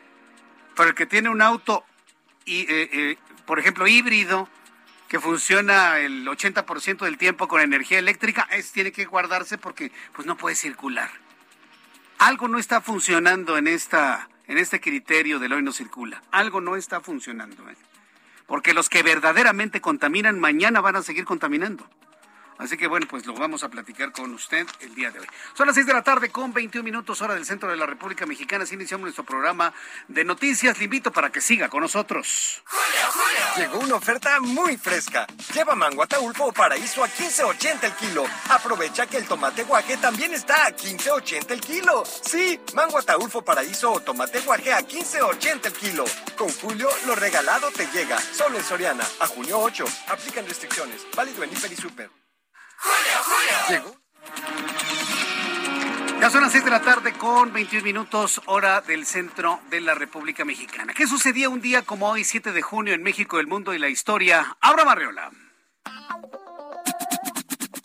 Pero 0.76 0.88
el 0.88 0.94
que 0.96 1.06
tiene 1.06 1.28
un 1.28 1.40
auto, 1.40 1.84
y, 2.44 2.62
eh, 2.62 2.90
eh, 2.92 3.18
por 3.46 3.60
ejemplo, 3.60 3.86
híbrido, 3.86 4.48
que 5.06 5.20
funciona 5.20 6.00
el 6.00 6.26
80% 6.26 7.04
del 7.04 7.16
tiempo 7.16 7.46
con 7.46 7.60
energía 7.60 8.00
eléctrica, 8.00 8.48
es, 8.50 8.72
tiene 8.72 8.90
que 8.90 9.04
guardarse 9.04 9.56
porque 9.56 9.92
pues 10.14 10.26
no 10.26 10.36
puede 10.36 10.56
circular. 10.56 11.10
Algo 12.18 12.48
no 12.48 12.58
está 12.58 12.80
funcionando 12.80 13.56
en 13.56 13.68
esta 13.68 14.28
en 14.48 14.58
este 14.58 14.80
criterio 14.80 15.38
del 15.38 15.52
hoy 15.52 15.62
no 15.62 15.72
circula. 15.72 16.24
Algo 16.32 16.60
no 16.60 16.74
está 16.74 17.00
funcionando. 17.00 17.70
¿eh? 17.70 17.76
Porque 18.48 18.74
los 18.74 18.88
que 18.88 19.04
verdaderamente 19.04 19.80
contaminan 19.80 20.40
mañana 20.40 20.80
van 20.80 20.96
a 20.96 21.02
seguir 21.02 21.24
contaminando. 21.24 21.88
Así 22.60 22.76
que 22.76 22.86
bueno, 22.86 23.06
pues 23.08 23.24
lo 23.24 23.32
vamos 23.32 23.64
a 23.64 23.70
platicar 23.70 24.12
con 24.12 24.34
usted 24.34 24.66
el 24.80 24.94
día 24.94 25.10
de 25.10 25.20
hoy. 25.20 25.26
Son 25.54 25.66
las 25.66 25.74
6 25.74 25.86
de 25.86 25.94
la 25.94 26.02
tarde 26.02 26.28
con 26.28 26.52
21 26.52 26.84
minutos 26.84 27.22
hora 27.22 27.34
del 27.34 27.46
centro 27.46 27.70
de 27.70 27.76
la 27.76 27.86
República 27.86 28.26
Mexicana. 28.26 28.64
Así 28.64 28.74
iniciamos 28.74 29.04
nuestro 29.04 29.24
programa 29.24 29.72
de 30.08 30.24
noticias. 30.24 30.76
Le 30.76 30.84
invito 30.84 31.10
para 31.10 31.30
que 31.30 31.40
siga 31.40 31.70
con 31.70 31.80
nosotros. 31.80 32.62
Llegó 33.56 33.78
una 33.78 33.94
oferta 33.94 34.40
muy 34.40 34.76
fresca. 34.76 35.26
Lleva 35.54 35.74
mango 35.74 36.02
ataulfo 36.02 36.48
o 36.48 36.52
paraíso 36.52 37.02
a 37.02 37.08
15.80 37.08 37.84
el 37.84 37.92
kilo. 37.94 38.24
Aprovecha 38.50 39.06
que 39.06 39.16
el 39.16 39.26
tomate 39.26 39.64
guaje 39.64 39.96
también 39.96 40.34
está 40.34 40.66
a 40.66 40.76
15.80 40.76 41.50
el 41.52 41.60
kilo. 41.62 42.04
Sí, 42.04 42.60
mango 42.74 42.98
ataulfo 42.98 43.42
paraíso 43.42 43.90
o 43.90 44.00
tomate 44.00 44.40
guaje 44.40 44.74
a 44.74 44.80
15.80 44.80 45.66
el 45.66 45.72
kilo. 45.72 46.04
Con 46.36 46.50
Julio, 46.50 46.90
lo 47.06 47.14
regalado 47.14 47.70
te 47.70 47.86
llega. 47.86 48.18
Solo 48.18 48.58
en 48.58 48.64
Soriana. 48.64 49.04
A 49.20 49.26
junio 49.26 49.58
8. 49.58 49.84
Aplican 50.08 50.46
restricciones. 50.46 51.06
Válido 51.16 51.42
en 51.42 51.52
Hiper 51.52 51.72
y 51.72 51.76
Super. 51.76 52.19
Ya 56.20 56.28
son 56.28 56.42
las 56.42 56.52
6 56.52 56.64
de 56.66 56.70
la 56.70 56.82
tarde 56.82 57.14
con 57.14 57.50
21 57.50 57.82
minutos 57.82 58.42
hora 58.44 58.82
del 58.82 59.06
centro 59.06 59.58
de 59.70 59.80
la 59.80 59.94
República 59.94 60.44
Mexicana. 60.44 60.92
¿Qué 60.92 61.06
sucedía 61.06 61.48
un 61.48 61.62
día 61.62 61.80
como 61.80 62.10
hoy, 62.10 62.24
7 62.24 62.52
de 62.52 62.60
junio, 62.60 62.92
en 62.92 63.02
México, 63.02 63.40
el 63.40 63.46
mundo 63.46 63.72
y 63.72 63.78
la 63.78 63.88
historia? 63.88 64.54
Abra 64.60 64.84
Marriola. 64.84 65.30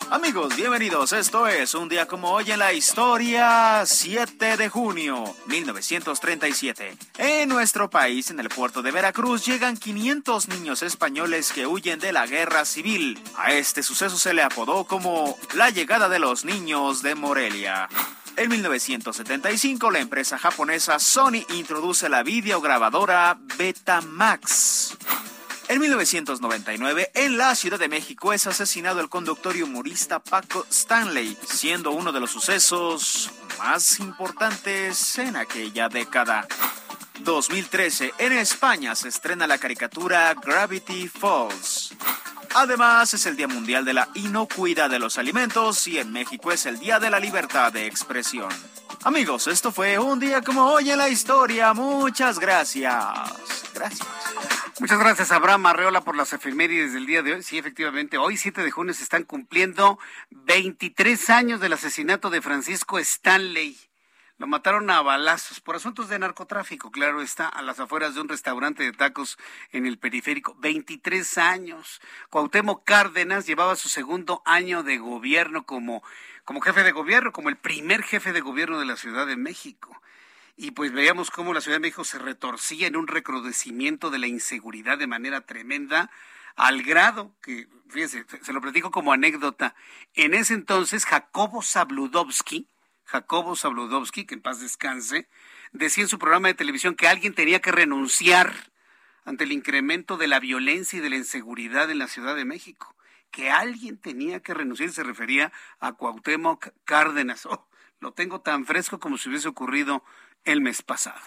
Amigos, 0.08 0.54
bienvenidos. 0.54 1.12
Esto 1.12 1.48
es 1.48 1.74
un 1.74 1.88
día 1.88 2.06
como 2.06 2.30
hoy 2.30 2.52
en 2.52 2.60
la 2.60 2.72
historia, 2.72 3.82
7 3.84 4.56
de 4.56 4.68
junio 4.68 5.24
1937. 5.46 6.96
En 7.18 7.48
nuestro 7.48 7.90
país, 7.90 8.30
en 8.30 8.38
el 8.38 8.48
puerto 8.48 8.82
de 8.82 8.92
Veracruz, 8.92 9.44
llegan 9.44 9.76
500 9.76 10.48
niños 10.48 10.84
españoles 10.84 11.52
que 11.52 11.66
huyen 11.66 11.98
de 11.98 12.12
la 12.12 12.24
guerra 12.28 12.64
civil. 12.64 13.20
A 13.36 13.52
este 13.52 13.82
suceso 13.82 14.16
se 14.16 14.32
le 14.32 14.42
apodó 14.42 14.84
como 14.84 15.36
la 15.56 15.70
llegada 15.70 16.08
de 16.08 16.20
los 16.20 16.44
niños 16.44 17.02
de 17.02 17.16
Morelia. 17.16 17.88
En 18.36 18.48
1975, 18.48 19.90
la 19.90 19.98
empresa 19.98 20.38
japonesa 20.38 21.00
Sony 21.00 21.44
introduce 21.54 22.08
la 22.08 22.22
videograbadora 22.22 23.36
Betamax. 23.58 24.75
En 25.68 25.80
1999, 25.80 27.10
en 27.14 27.38
la 27.38 27.54
Ciudad 27.56 27.78
de 27.78 27.88
México 27.88 28.32
es 28.32 28.46
asesinado 28.46 29.00
el 29.00 29.08
conductor 29.08 29.56
y 29.56 29.62
humorista 29.62 30.20
Paco 30.20 30.64
Stanley, 30.70 31.36
siendo 31.44 31.90
uno 31.90 32.12
de 32.12 32.20
los 32.20 32.30
sucesos 32.30 33.32
más 33.58 33.98
importantes 33.98 35.18
en 35.18 35.34
aquella 35.34 35.88
década. 35.88 36.46
2013, 37.20 38.14
en 38.18 38.32
España 38.32 38.94
se 38.94 39.08
estrena 39.08 39.48
la 39.48 39.58
caricatura 39.58 40.32
Gravity 40.34 41.08
Falls. 41.08 41.96
Además, 42.54 43.12
es 43.14 43.26
el 43.26 43.36
Día 43.36 43.48
Mundial 43.48 43.84
de 43.84 43.94
la 43.94 44.08
Inocuidad 44.14 44.88
de 44.88 45.00
los 45.00 45.18
Alimentos 45.18 45.88
y 45.88 45.98
en 45.98 46.12
México 46.12 46.52
es 46.52 46.64
el 46.66 46.78
Día 46.78 47.00
de 47.00 47.10
la 47.10 47.18
Libertad 47.18 47.72
de 47.72 47.86
Expresión. 47.86 48.50
Amigos, 49.02 49.48
esto 49.48 49.72
fue 49.72 49.98
un 49.98 50.20
día 50.20 50.42
como 50.42 50.64
hoy 50.64 50.90
en 50.90 50.98
la 50.98 51.08
historia. 51.08 51.74
Muchas 51.74 52.38
gracias. 52.38 52.94
Gracias. 53.74 54.15
Muchas 54.78 54.98
gracias, 54.98 55.32
Abraham 55.32 55.64
Arreola, 55.64 56.02
por 56.02 56.16
las 56.16 56.34
efemérides 56.34 56.92
del 56.92 57.06
día 57.06 57.22
de 57.22 57.32
hoy. 57.32 57.42
Sí, 57.42 57.56
efectivamente, 57.56 58.18
hoy 58.18 58.36
7 58.36 58.62
de 58.62 58.70
junio 58.70 58.92
se 58.92 59.04
están 59.04 59.24
cumpliendo 59.24 59.98
23 60.30 61.30
años 61.30 61.60
del 61.60 61.72
asesinato 61.72 62.28
de 62.28 62.42
Francisco 62.42 62.98
Stanley. 62.98 63.78
Lo 64.36 64.46
mataron 64.46 64.90
a 64.90 65.00
balazos 65.00 65.60
por 65.60 65.76
asuntos 65.76 66.10
de 66.10 66.18
narcotráfico, 66.18 66.90
claro 66.90 67.22
está, 67.22 67.48
a 67.48 67.62
las 67.62 67.80
afueras 67.80 68.14
de 68.14 68.20
un 68.20 68.28
restaurante 68.28 68.82
de 68.82 68.92
tacos 68.92 69.38
en 69.72 69.86
el 69.86 69.96
periférico. 69.96 70.54
23 70.58 71.38
años. 71.38 72.02
Cuauhtémoc 72.28 72.84
Cárdenas 72.84 73.46
llevaba 73.46 73.76
su 73.76 73.88
segundo 73.88 74.42
año 74.44 74.82
de 74.82 74.98
gobierno 74.98 75.64
como, 75.64 76.02
como 76.44 76.60
jefe 76.60 76.82
de 76.82 76.92
gobierno, 76.92 77.32
como 77.32 77.48
el 77.48 77.56
primer 77.56 78.02
jefe 78.02 78.34
de 78.34 78.42
gobierno 78.42 78.78
de 78.78 78.84
la 78.84 78.96
Ciudad 78.96 79.26
de 79.26 79.38
México 79.38 80.02
y 80.56 80.70
pues 80.70 80.92
veíamos 80.92 81.30
cómo 81.30 81.52
la 81.52 81.60
Ciudad 81.60 81.76
de 81.76 81.80
México 81.80 82.04
se 82.04 82.18
retorcía 82.18 82.86
en 82.86 82.96
un 82.96 83.06
recrudecimiento 83.06 84.10
de 84.10 84.18
la 84.18 84.26
inseguridad 84.26 84.98
de 84.98 85.06
manera 85.06 85.42
tremenda, 85.42 86.10
al 86.56 86.82
grado 86.82 87.34
que, 87.42 87.68
fíjense, 87.88 88.24
se 88.40 88.52
lo 88.54 88.62
platico 88.62 88.90
como 88.90 89.12
anécdota, 89.12 89.74
en 90.14 90.32
ese 90.32 90.54
entonces 90.54 91.04
Jacobo 91.04 91.62
Zabludovsky, 91.62 92.66
Jacobo 93.04 93.54
Zabludovsky, 93.54 94.24
que 94.24 94.34
en 94.34 94.40
paz 94.40 94.60
descanse, 94.60 95.28
decía 95.72 96.04
en 96.04 96.08
su 96.08 96.18
programa 96.18 96.48
de 96.48 96.54
televisión 96.54 96.94
que 96.94 97.06
alguien 97.06 97.34
tenía 97.34 97.60
que 97.60 97.72
renunciar 97.72 98.72
ante 99.26 99.44
el 99.44 99.52
incremento 99.52 100.16
de 100.16 100.28
la 100.28 100.40
violencia 100.40 100.98
y 100.98 101.02
de 101.02 101.10
la 101.10 101.16
inseguridad 101.16 101.90
en 101.90 101.98
la 101.98 102.08
Ciudad 102.08 102.34
de 102.34 102.46
México, 102.46 102.96
que 103.30 103.50
alguien 103.50 103.98
tenía 103.98 104.40
que 104.40 104.54
renunciar, 104.54 104.90
se 104.90 105.02
refería 105.02 105.52
a 105.78 105.92
Cuauhtémoc 105.92 106.68
Cárdenas. 106.84 107.44
Oh, 107.44 107.68
lo 108.00 108.12
tengo 108.12 108.40
tan 108.40 108.64
fresco 108.64 108.98
como 108.98 109.18
si 109.18 109.28
hubiese 109.28 109.48
ocurrido 109.48 110.02
el 110.46 110.60
mes 110.60 110.82
pasado. 110.82 111.20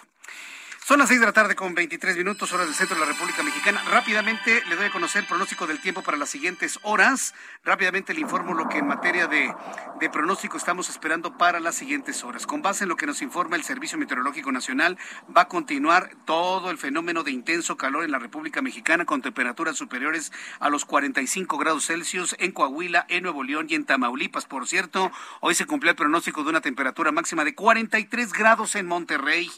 Son 0.86 0.98
las 0.98 1.08
seis 1.08 1.20
de 1.20 1.26
la 1.26 1.32
tarde 1.32 1.54
con 1.54 1.74
23 1.74 2.16
minutos, 2.16 2.52
hora 2.52 2.64
del 2.64 2.74
centro 2.74 2.96
de 2.96 3.02
la 3.02 3.12
República 3.12 3.44
Mexicana. 3.44 3.80
Rápidamente 3.90 4.62
le 4.68 4.74
doy 4.74 4.86
a 4.86 4.90
conocer 4.90 5.22
el 5.22 5.28
pronóstico 5.28 5.66
del 5.68 5.78
tiempo 5.78 6.02
para 6.02 6.16
las 6.16 6.30
siguientes 6.30 6.80
horas. 6.82 7.32
Rápidamente 7.62 8.12
le 8.12 8.20
informo 8.20 8.54
lo 8.54 8.68
que 8.68 8.78
en 8.78 8.88
materia 8.88 9.28
de, 9.28 9.54
de, 10.00 10.10
pronóstico 10.10 10.56
estamos 10.56 10.88
esperando 10.88 11.36
para 11.36 11.60
las 11.60 11.76
siguientes 11.76 12.24
horas. 12.24 12.44
Con 12.44 12.62
base 12.62 12.84
en 12.84 12.88
lo 12.88 12.96
que 12.96 13.06
nos 13.06 13.22
informa 13.22 13.54
el 13.54 13.62
Servicio 13.62 13.98
Meteorológico 13.98 14.50
Nacional, 14.50 14.98
va 15.36 15.42
a 15.42 15.48
continuar 15.48 16.10
todo 16.24 16.70
el 16.70 16.78
fenómeno 16.78 17.22
de 17.22 17.30
intenso 17.30 17.76
calor 17.76 18.02
en 18.02 18.10
la 18.10 18.18
República 18.18 18.60
Mexicana 18.60 19.04
con 19.04 19.22
temperaturas 19.22 19.76
superiores 19.76 20.32
a 20.58 20.70
los 20.70 20.86
45 20.86 21.56
grados 21.58 21.86
Celsius 21.86 22.34
en 22.40 22.50
Coahuila, 22.50 23.06
en 23.08 23.22
Nuevo 23.22 23.44
León 23.44 23.66
y 23.68 23.76
en 23.76 23.84
Tamaulipas. 23.84 24.46
Por 24.46 24.66
cierto, 24.66 25.12
hoy 25.40 25.54
se 25.54 25.66
cumplió 25.66 25.90
el 25.90 25.96
pronóstico 25.96 26.42
de 26.42 26.50
una 26.50 26.62
temperatura 26.62 27.12
máxima 27.12 27.44
de 27.44 27.54
43 27.54 28.32
grados 28.32 28.74
en 28.74 28.86
Monterrey. 28.86 29.48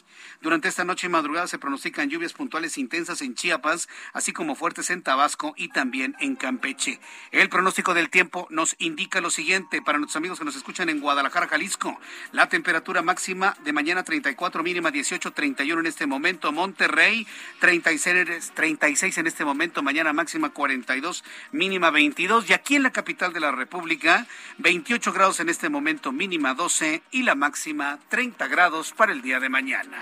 Durante 0.41 0.67
esta 0.67 0.83
noche 0.83 1.09
madrugada 1.13 1.47
se 1.47 1.59
pronostican 1.59 2.09
lluvias 2.09 2.33
puntuales 2.33 2.77
intensas 2.77 3.21
en 3.21 3.35
Chiapas, 3.35 3.87
así 4.13 4.33
como 4.33 4.55
fuertes 4.55 4.89
en 4.89 5.03
Tabasco 5.03 5.53
y 5.55 5.69
también 5.69 6.15
en 6.19 6.35
Campeche. 6.35 6.99
El 7.31 7.49
pronóstico 7.49 7.93
del 7.93 8.09
tiempo 8.09 8.47
nos 8.49 8.75
indica 8.79 9.21
lo 9.21 9.29
siguiente 9.29 9.81
para 9.81 9.99
nuestros 9.99 10.17
amigos 10.17 10.39
que 10.39 10.45
nos 10.45 10.55
escuchan 10.55 10.89
en 10.89 10.99
Guadalajara, 10.99 11.47
Jalisco. 11.47 11.99
La 12.31 12.49
temperatura 12.49 13.01
máxima 13.03 13.55
de 13.63 13.73
mañana 13.73 14.03
34, 14.03 14.63
mínima 14.63 14.91
18, 14.91 15.31
31 15.31 15.81
en 15.81 15.87
este 15.87 16.07
momento. 16.07 16.51
Monterrey 16.51 17.27
36, 17.59 18.51
36 18.53 19.17
en 19.19 19.27
este 19.27 19.45
momento, 19.45 19.83
mañana 19.83 20.13
máxima 20.13 20.49
42, 20.49 21.23
mínima 21.51 21.91
22. 21.91 22.49
Y 22.49 22.53
aquí 22.53 22.75
en 22.75 22.83
la 22.83 22.91
capital 22.91 23.33
de 23.33 23.39
la 23.39 23.51
República, 23.51 24.25
28 24.57 25.13
grados 25.13 25.39
en 25.39 25.49
este 25.49 25.69
momento, 25.69 26.11
mínima 26.11 26.55
12 26.55 27.03
y 27.11 27.21
la 27.23 27.35
máxima 27.35 27.99
30 28.09 28.47
grados 28.47 28.93
para 28.93 29.13
el 29.13 29.21
día 29.21 29.39
de 29.39 29.49
mañana. 29.49 30.01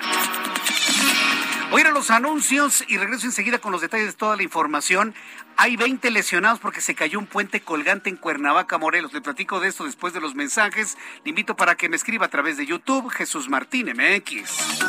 Voy 1.71 1.83
a 1.83 1.91
los 1.91 2.11
anuncios 2.11 2.83
y 2.89 2.97
regreso 2.97 3.25
enseguida 3.25 3.59
con 3.59 3.71
los 3.71 3.79
detalles 3.79 4.07
de 4.07 4.13
toda 4.13 4.35
la 4.35 4.43
información. 4.43 5.15
Hay 5.55 5.77
20 5.77 6.11
lesionados 6.11 6.59
porque 6.59 6.81
se 6.81 6.95
cayó 6.95 7.17
un 7.17 7.27
puente 7.27 7.61
colgante 7.61 8.09
en 8.09 8.17
Cuernavaca, 8.17 8.77
Morelos. 8.77 9.13
Le 9.13 9.21
platico 9.21 9.61
de 9.61 9.69
esto 9.69 9.85
después 9.85 10.13
de 10.13 10.19
los 10.19 10.35
mensajes. 10.35 10.97
Le 11.23 11.29
invito 11.29 11.55
para 11.55 11.75
que 11.75 11.87
me 11.87 11.95
escriba 11.95 12.25
a 12.25 12.29
través 12.29 12.57
de 12.57 12.65
YouTube, 12.65 13.09
Jesús 13.09 13.47
Martín 13.47 13.87
MX. 13.87 14.81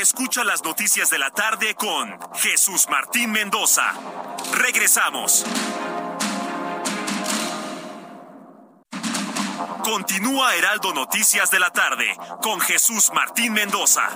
Escucha 0.00 0.44
las 0.44 0.62
noticias 0.62 1.10
de 1.10 1.18
la 1.18 1.30
tarde 1.30 1.74
con 1.74 2.16
Jesús 2.34 2.86
Martín 2.88 3.32
Mendoza. 3.32 3.94
Regresamos. 4.54 5.44
Continúa 9.82 10.54
Heraldo 10.54 10.94
Noticias 10.94 11.50
de 11.50 11.58
la 11.58 11.70
tarde 11.70 12.16
con 12.42 12.60
Jesús 12.60 13.10
Martín 13.12 13.54
Mendoza. 13.54 14.08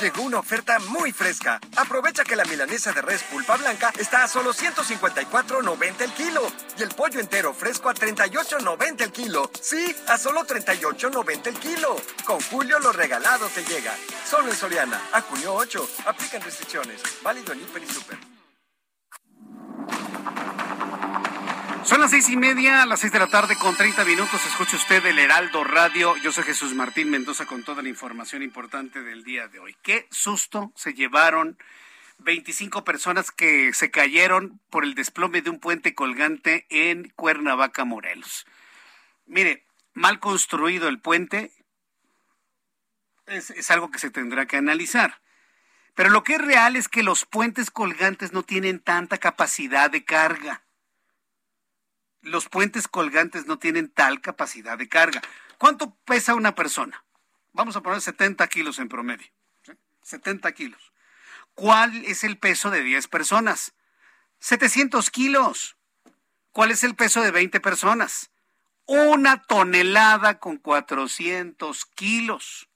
Llegó 0.00 0.22
una 0.22 0.40
oferta 0.40 0.78
muy 0.78 1.10
fresca. 1.10 1.58
Aprovecha 1.74 2.22
que 2.22 2.36
la 2.36 2.44
milanesa 2.44 2.92
de 2.92 3.00
res 3.00 3.22
pulpa 3.22 3.56
blanca 3.56 3.92
está 3.98 4.24
a 4.24 4.28
solo 4.28 4.52
154.90 4.52 6.00
el 6.02 6.12
kilo 6.12 6.42
y 6.78 6.82
el 6.82 6.90
pollo 6.90 7.18
entero 7.18 7.54
fresco 7.54 7.88
a 7.88 7.94
38.90 7.94 9.00
el 9.00 9.12
kilo. 9.12 9.50
Sí, 9.58 9.96
a 10.06 10.18
solo 10.18 10.46
38.90 10.46 11.46
el 11.46 11.58
kilo. 11.58 11.96
Con 12.26 12.40
Julio 12.42 12.78
lo 12.78 12.92
regalado 12.92 13.48
te 13.48 13.64
llega. 13.64 13.94
Solo 14.28 14.48
en 14.48 14.56
Soriana, 14.56 15.00
a 15.12 15.22
junio 15.22 15.54
8. 15.54 15.88
Aplican 16.04 16.42
restricciones. 16.42 17.00
Válido 17.22 17.54
en 17.54 17.62
Hiper 17.62 17.82
y 17.82 17.86
Super. 17.86 18.35
Son 21.86 22.00
las 22.00 22.10
seis 22.10 22.28
y 22.30 22.36
media, 22.36 22.82
a 22.82 22.86
las 22.86 22.98
seis 22.98 23.12
de 23.12 23.20
la 23.20 23.28
tarde 23.28 23.56
con 23.56 23.76
30 23.76 24.04
minutos. 24.04 24.44
Escucha 24.44 24.74
usted 24.74 25.06
el 25.06 25.20
Heraldo 25.20 25.62
Radio. 25.62 26.16
Yo 26.16 26.32
soy 26.32 26.42
Jesús 26.42 26.74
Martín 26.74 27.10
Mendoza 27.10 27.46
con 27.46 27.62
toda 27.62 27.80
la 27.80 27.88
información 27.88 28.42
importante 28.42 29.04
del 29.04 29.22
día 29.22 29.46
de 29.46 29.60
hoy. 29.60 29.76
Qué 29.82 30.08
susto 30.10 30.72
se 30.74 30.94
llevaron 30.94 31.56
25 32.18 32.82
personas 32.82 33.30
que 33.30 33.72
se 33.72 33.92
cayeron 33.92 34.60
por 34.68 34.82
el 34.82 34.96
desplome 34.96 35.42
de 35.42 35.50
un 35.50 35.60
puente 35.60 35.94
colgante 35.94 36.66
en 36.70 37.10
Cuernavaca, 37.10 37.84
Morelos. 37.84 38.48
Mire, 39.24 39.64
mal 39.94 40.18
construido 40.18 40.88
el 40.88 40.98
puente 40.98 41.52
es, 43.26 43.50
es 43.50 43.70
algo 43.70 43.92
que 43.92 44.00
se 44.00 44.10
tendrá 44.10 44.46
que 44.46 44.56
analizar. 44.56 45.20
Pero 45.94 46.10
lo 46.10 46.24
que 46.24 46.34
es 46.34 46.40
real 46.40 46.74
es 46.74 46.88
que 46.88 47.04
los 47.04 47.26
puentes 47.26 47.70
colgantes 47.70 48.32
no 48.32 48.42
tienen 48.42 48.80
tanta 48.80 49.18
capacidad 49.18 49.88
de 49.88 50.04
carga 50.04 50.65
los 52.26 52.48
puentes 52.48 52.88
colgantes 52.88 53.46
no 53.46 53.58
tienen 53.58 53.88
tal 53.88 54.20
capacidad 54.20 54.76
de 54.76 54.88
carga. 54.88 55.22
¿Cuánto 55.58 55.94
pesa 56.04 56.34
una 56.34 56.54
persona? 56.54 57.04
Vamos 57.52 57.76
a 57.76 57.82
poner 57.82 58.00
70 58.00 58.46
kilos 58.48 58.78
en 58.78 58.88
promedio. 58.88 59.26
70 60.02 60.52
kilos. 60.52 60.92
¿Cuál 61.54 62.04
es 62.04 62.24
el 62.24 62.36
peso 62.36 62.70
de 62.70 62.82
10 62.82 63.08
personas? 63.08 63.74
700 64.40 65.10
kilos. 65.10 65.76
¿Cuál 66.50 66.72
es 66.72 66.82
el 66.84 66.96
peso 66.96 67.22
de 67.22 67.30
20 67.30 67.60
personas? 67.60 68.30
Una 68.86 69.42
tonelada 69.42 70.38
con 70.38 70.58
400 70.58 71.86
kilos. 71.86 72.68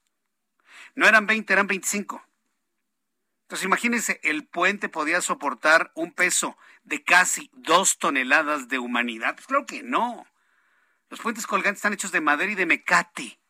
No 0.94 1.06
eran 1.06 1.26
20, 1.26 1.52
eran 1.52 1.66
25. 1.66 2.24
Entonces 3.50 3.66
imagínense, 3.66 4.20
el 4.22 4.46
puente 4.46 4.88
podía 4.88 5.20
soportar 5.20 5.90
un 5.96 6.12
peso 6.12 6.56
de 6.84 7.02
casi 7.02 7.50
dos 7.52 7.98
toneladas 7.98 8.68
de 8.68 8.78
humanidad. 8.78 9.34
Pues 9.34 9.48
claro 9.48 9.66
que 9.66 9.82
no. 9.82 10.24
Los 11.08 11.18
puentes 11.18 11.48
colgantes 11.48 11.78
están 11.78 11.92
hechos 11.92 12.12
de 12.12 12.20
madera 12.20 12.52
y 12.52 12.54
de 12.54 12.64
mecate. 12.64 13.40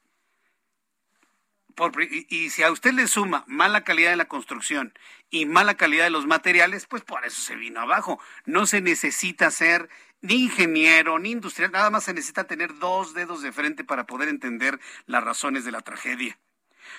y, 2.11 2.35
y, 2.35 2.49
si 2.49 2.63
a 2.63 2.71
usted 2.71 2.95
le 2.95 3.09
suma 3.09 3.45
mala 3.47 3.85
calidad 3.85 4.09
de 4.09 4.17
la 4.17 4.25
construcción 4.25 4.95
y 5.29 5.45
mala 5.45 5.77
calidad 5.77 6.05
de 6.05 6.11
los 6.11 6.27
materiales, 6.27 6.87
pues 6.87 7.05
por 7.05 7.27
eso 7.27 7.43
se 7.43 7.57
vino 7.57 7.81
abajo. 7.81 8.19
No 8.47 8.65
se 8.65 8.81
necesita 8.81 9.51
ser 9.51 9.91
ni 10.23 10.45
ingeniero, 10.45 11.19
ni 11.19 11.33
industrial, 11.33 11.73
nada 11.73 11.91
más 11.91 12.05
se 12.05 12.15
necesita 12.15 12.45
tener 12.45 12.79
dos 12.79 13.13
dedos 13.13 13.43
de 13.43 13.53
frente 13.53 13.85
para 13.85 14.07
poder 14.07 14.31
entender 14.31 14.81
las 15.05 15.23
razones 15.23 15.67
de 15.67 15.73
la 15.73 15.83
tragedia. 15.83 16.39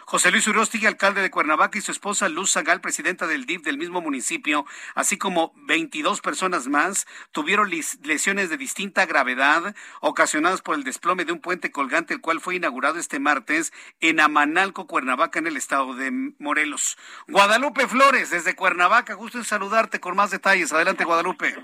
José 0.06 0.32
Luis 0.32 0.47
Urostigui, 0.47 0.86
alcalde 0.86 1.21
de 1.21 1.32
Cuernavaca, 1.32 1.77
y 1.77 1.82
su 1.82 1.91
esposa 1.91 2.30
Luz 2.30 2.54
Zagal, 2.54 2.82
presidenta 2.82 3.27
del 3.27 3.45
DIF 3.45 3.63
del 3.63 3.77
mismo 3.77 4.01
municipio, 4.01 4.65
así 4.95 5.17
como 5.17 5.54
22 5.56 6.21
personas 6.21 6.67
más, 6.67 7.08
tuvieron 7.32 7.69
lesiones 7.69 8.49
de 8.49 8.58
distinta 8.58 9.06
gravedad 9.06 9.75
ocasionadas 9.99 10.62
por 10.62 10.75
el 10.75 10.84
desplome 10.84 11.25
de 11.25 11.32
un 11.32 11.39
puente 11.39 11.71
colgante, 11.71 12.13
el 12.13 12.21
cual 12.21 12.39
fue 12.39 12.56
inaugurado 12.56 12.99
este 12.99 13.19
martes 13.19 13.73
en 13.99 14.19
Amanalco, 14.19 14.88
Cuernavaca, 14.88 15.39
en 15.39 15.47
el 15.47 15.58
estado 15.58 15.93
de 15.95 16.12
Morelos. 16.39 16.97
Guadalupe 17.27 17.88
Flores, 17.88 18.30
desde 18.30 18.56
Cuernavaca, 18.56 19.13
gusto 19.13 19.38
en 19.38 19.43
saludarte 19.43 19.99
con 19.99 20.15
más 20.15 20.32
detalles. 20.32 20.73
Adelante, 20.73 21.04
Guadalupe. 21.04 21.56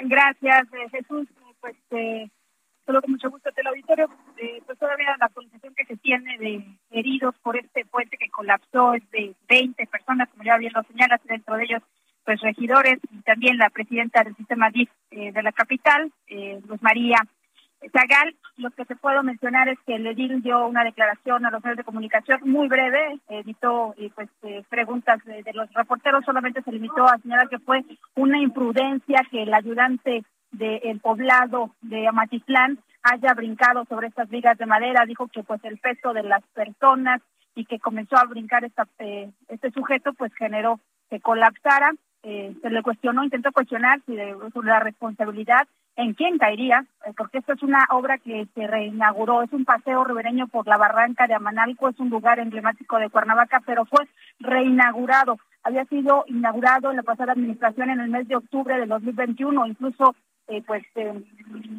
Gracias, 0.00 0.66
eh, 0.72 0.88
Jesús. 0.90 1.28
Pues 1.60 1.76
eh, 1.92 2.30
solo 2.86 3.00
con 3.00 3.12
mucho 3.12 3.30
gusto 3.30 3.50
el 3.54 3.66
auditorio, 3.66 4.08
eh, 4.36 4.62
pues 4.66 4.78
todavía 4.78 5.16
la 5.18 5.26
actualización 5.26 5.74
que 5.74 5.86
se 5.86 5.96
tiene 5.96 6.36
de 6.38 6.64
heridos 6.90 7.34
por 7.42 7.56
este 7.56 7.84
puente 7.86 8.16
que 8.16 8.30
colapsó 8.30 8.94
es 8.94 9.10
de 9.10 9.34
20 9.48 9.86
personas, 9.86 10.28
como 10.30 10.44
ya 10.44 10.58
bien 10.58 10.72
lo 10.74 10.82
señalas, 10.84 11.20
dentro 11.24 11.56
de 11.56 11.64
ellos 11.64 11.82
pues 12.24 12.40
regidores 12.40 12.98
y 13.10 13.20
también 13.20 13.58
la 13.58 13.68
presidenta 13.68 14.22
del 14.22 14.34
sistema 14.36 14.70
DIF 14.70 14.88
eh, 15.10 15.32
de 15.32 15.42
la 15.42 15.52
capital, 15.52 16.10
eh, 16.26 16.60
Luz 16.66 16.82
María 16.82 17.18
Zagal. 17.92 18.34
Lo 18.56 18.70
que 18.70 18.86
te 18.86 18.96
puedo 18.96 19.22
mencionar 19.22 19.68
es 19.68 19.78
que 19.86 19.96
el 19.96 20.06
edil 20.06 20.40
dio 20.42 20.66
una 20.66 20.84
declaración 20.84 21.44
a 21.44 21.50
los 21.50 21.62
medios 21.62 21.78
de 21.78 21.84
comunicación 21.84 22.40
muy 22.44 22.68
breve, 22.68 23.18
evitó 23.28 23.94
pues 24.14 24.30
preguntas 24.70 25.22
de, 25.24 25.42
de, 25.42 25.52
los 25.52 25.70
reporteros, 25.74 26.24
solamente 26.24 26.62
se 26.62 26.72
limitó 26.72 27.04
a 27.04 27.18
señalar 27.18 27.48
que 27.48 27.58
fue 27.58 27.84
una 28.14 28.38
imprudencia 28.38 29.20
que 29.30 29.42
el 29.42 29.52
ayudante 29.52 30.24
del 30.58 31.00
poblado 31.00 31.74
de 31.82 32.06
Amatitlán 32.06 32.78
haya 33.02 33.34
brincado 33.34 33.84
sobre 33.84 34.08
estas 34.08 34.28
vigas 34.28 34.56
de 34.58 34.66
madera, 34.66 35.04
dijo 35.06 35.28
que 35.28 35.42
pues 35.42 35.62
el 35.64 35.78
peso 35.78 36.12
de 36.12 36.22
las 36.22 36.42
personas 36.54 37.20
y 37.54 37.66
que 37.66 37.78
comenzó 37.78 38.16
a 38.16 38.24
brincar 38.24 38.64
esta, 38.64 38.88
eh, 38.98 39.30
este 39.48 39.70
sujeto 39.70 40.12
pues 40.14 40.32
generó 40.34 40.80
que 41.10 41.20
colapsara, 41.20 41.92
eh, 42.22 42.54
se 42.62 42.70
le 42.70 42.82
cuestionó, 42.82 43.22
intentó 43.22 43.52
cuestionar 43.52 44.00
si 44.06 44.16
de, 44.16 44.34
la 44.62 44.80
responsabilidad 44.80 45.68
en 45.96 46.14
quién 46.14 46.38
caería, 46.38 46.84
eh, 47.06 47.12
porque 47.16 47.38
esto 47.38 47.52
es 47.52 47.62
una 47.62 47.86
obra 47.90 48.16
que 48.18 48.48
se 48.54 48.66
reinauguró, 48.66 49.42
es 49.42 49.52
un 49.52 49.66
paseo 49.66 50.02
ribereño 50.04 50.48
por 50.48 50.66
la 50.66 50.78
barranca 50.78 51.26
de 51.26 51.34
Amanalco, 51.34 51.90
es 51.90 52.00
un 52.00 52.08
lugar 52.08 52.38
emblemático 52.38 52.98
de 52.98 53.10
Cuernavaca, 53.10 53.60
pero 53.66 53.84
fue 53.84 54.08
reinaugurado. 54.40 55.38
Había 55.62 55.84
sido 55.84 56.24
inaugurado 56.26 56.90
en 56.90 56.96
la 56.96 57.02
pasada 57.02 57.32
administración 57.32 57.90
en 57.90 58.00
el 58.00 58.08
mes 58.08 58.26
de 58.26 58.36
octubre 58.36 58.78
de 58.78 58.86
2021, 58.86 59.66
incluso 59.66 60.16
eh, 60.46 60.62
pues 60.66 60.84
eh, 60.96 61.22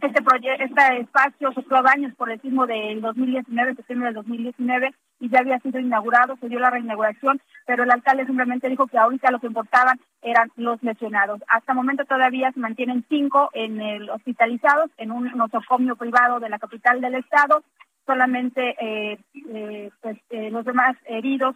este 0.02 0.24
proyecto, 0.24 0.64
este 0.64 1.02
espacio 1.02 1.52
sufrió 1.54 1.84
daños 1.84 2.16
por 2.16 2.32
el 2.32 2.42
sismo 2.42 2.66
del 2.66 3.00
2019, 3.00 3.76
septiembre 3.76 4.08
del 4.08 4.16
2019, 4.16 4.92
y 5.20 5.30
ya 5.30 5.40
había 5.40 5.60
sido 5.60 5.80
inaugurado, 5.80 6.36
se 6.38 6.50
dio 6.50 6.60
la 6.60 6.72
reinauguración, 6.72 7.40
pero 7.68 7.84
el 7.84 7.92
alcalde 7.92 8.26
simplemente 8.26 8.68
dijo 8.68 8.88
que 8.88 8.98
ahorita 8.98 9.30
lo 9.30 9.40
que 9.40 9.48
importaban 9.48 10.00
eran 10.24 10.52
los 10.56 10.82
lesionados. 10.82 11.42
Hasta 11.48 11.74
el 11.74 11.76
momento 11.76 12.06
todavía 12.06 12.52
se 12.54 12.60
mantienen 12.60 13.06
cinco 13.08 13.52
en 13.54 13.80
el 13.80 14.10
hospitalizados 14.10 14.90
en 14.98 15.12
un 15.12 15.32
nosocomio 15.36 15.96
privado 15.96 16.40
de 16.40 16.50
la 16.50 16.58
capital 16.58 17.02
del 17.02 17.16
estado, 17.16 17.64
solamente 18.08 18.76
eh, 18.80 19.20
eh 19.54 19.92
pues 20.02 20.18
los 20.52 20.66
demás 20.66 20.96
heridos 21.06 21.56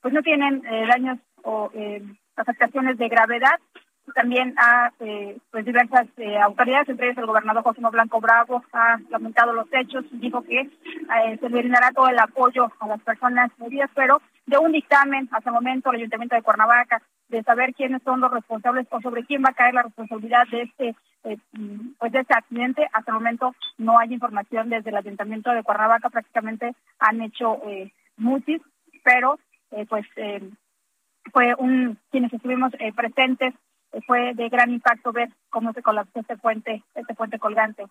pues 0.00 0.14
no 0.14 0.22
tienen 0.22 0.62
daños 0.88 1.18
o 1.42 1.70
afectaciones 2.36 2.98
de 2.98 3.08
gravedad 3.08 3.58
también 4.14 4.54
a 4.58 4.92
eh, 5.00 5.38
pues 5.50 5.64
diversas 5.64 6.06
eh, 6.16 6.38
autoridades, 6.38 6.88
entre 6.88 7.06
ellas 7.06 7.18
el 7.18 7.26
gobernador 7.26 7.62
José 7.62 7.80
Blanco 7.90 8.20
Bravo, 8.20 8.62
ha 8.72 8.98
lamentado 9.10 9.52
los 9.52 9.66
hechos 9.72 10.04
y 10.10 10.18
dijo 10.18 10.42
que 10.42 10.60
eh, 10.60 11.38
se 11.40 11.48
brindará 11.48 11.90
todo 11.92 12.08
el 12.08 12.18
apoyo 12.18 12.70
a 12.80 12.88
las 12.88 13.00
personas 13.02 13.50
heridas, 13.60 13.90
pero 13.94 14.20
de 14.46 14.58
un 14.58 14.72
dictamen 14.72 15.28
hasta 15.32 15.50
el 15.50 15.54
momento 15.54 15.90
el 15.90 15.96
Ayuntamiento 15.96 16.36
de 16.36 16.42
Cuernavaca 16.42 17.02
de 17.28 17.42
saber 17.42 17.74
quiénes 17.74 18.02
son 18.02 18.20
los 18.20 18.30
responsables 18.30 18.86
o 18.90 19.00
sobre 19.00 19.24
quién 19.24 19.42
va 19.42 19.50
a 19.50 19.54
caer 19.54 19.74
la 19.74 19.82
responsabilidad 19.82 20.46
de 20.50 20.62
este 20.62 20.96
pues 21.98 22.12
de 22.12 22.20
este 22.20 22.32
accidente. 22.32 22.88
Hasta 22.92 23.10
el 23.10 23.16
momento 23.16 23.54
no 23.76 23.98
hay 23.98 24.14
información 24.14 24.70
desde 24.70 24.90
el 24.90 24.96
Ayuntamiento 24.96 25.50
de 25.50 25.62
Cuernavaca, 25.62 26.08
prácticamente 26.08 26.74
han 26.98 27.20
hecho 27.20 27.60
eh, 27.66 27.92
mutis, 28.16 28.62
pero 29.04 29.38
pues 29.88 30.06
fue 31.32 31.54
un 31.58 31.98
quienes 32.10 32.32
estuvimos 32.32 32.72
presentes 32.96 33.52
fue 34.00 34.34
de 34.34 34.48
gran 34.48 34.70
impacto 34.70 35.12
ver 35.12 35.28
cómo 35.50 35.72
se 35.72 35.82
colapsó 35.82 36.20
este 36.20 36.36
puente, 36.36 36.82
este 36.94 37.14
puente 37.14 37.38
colgante. 37.38 37.84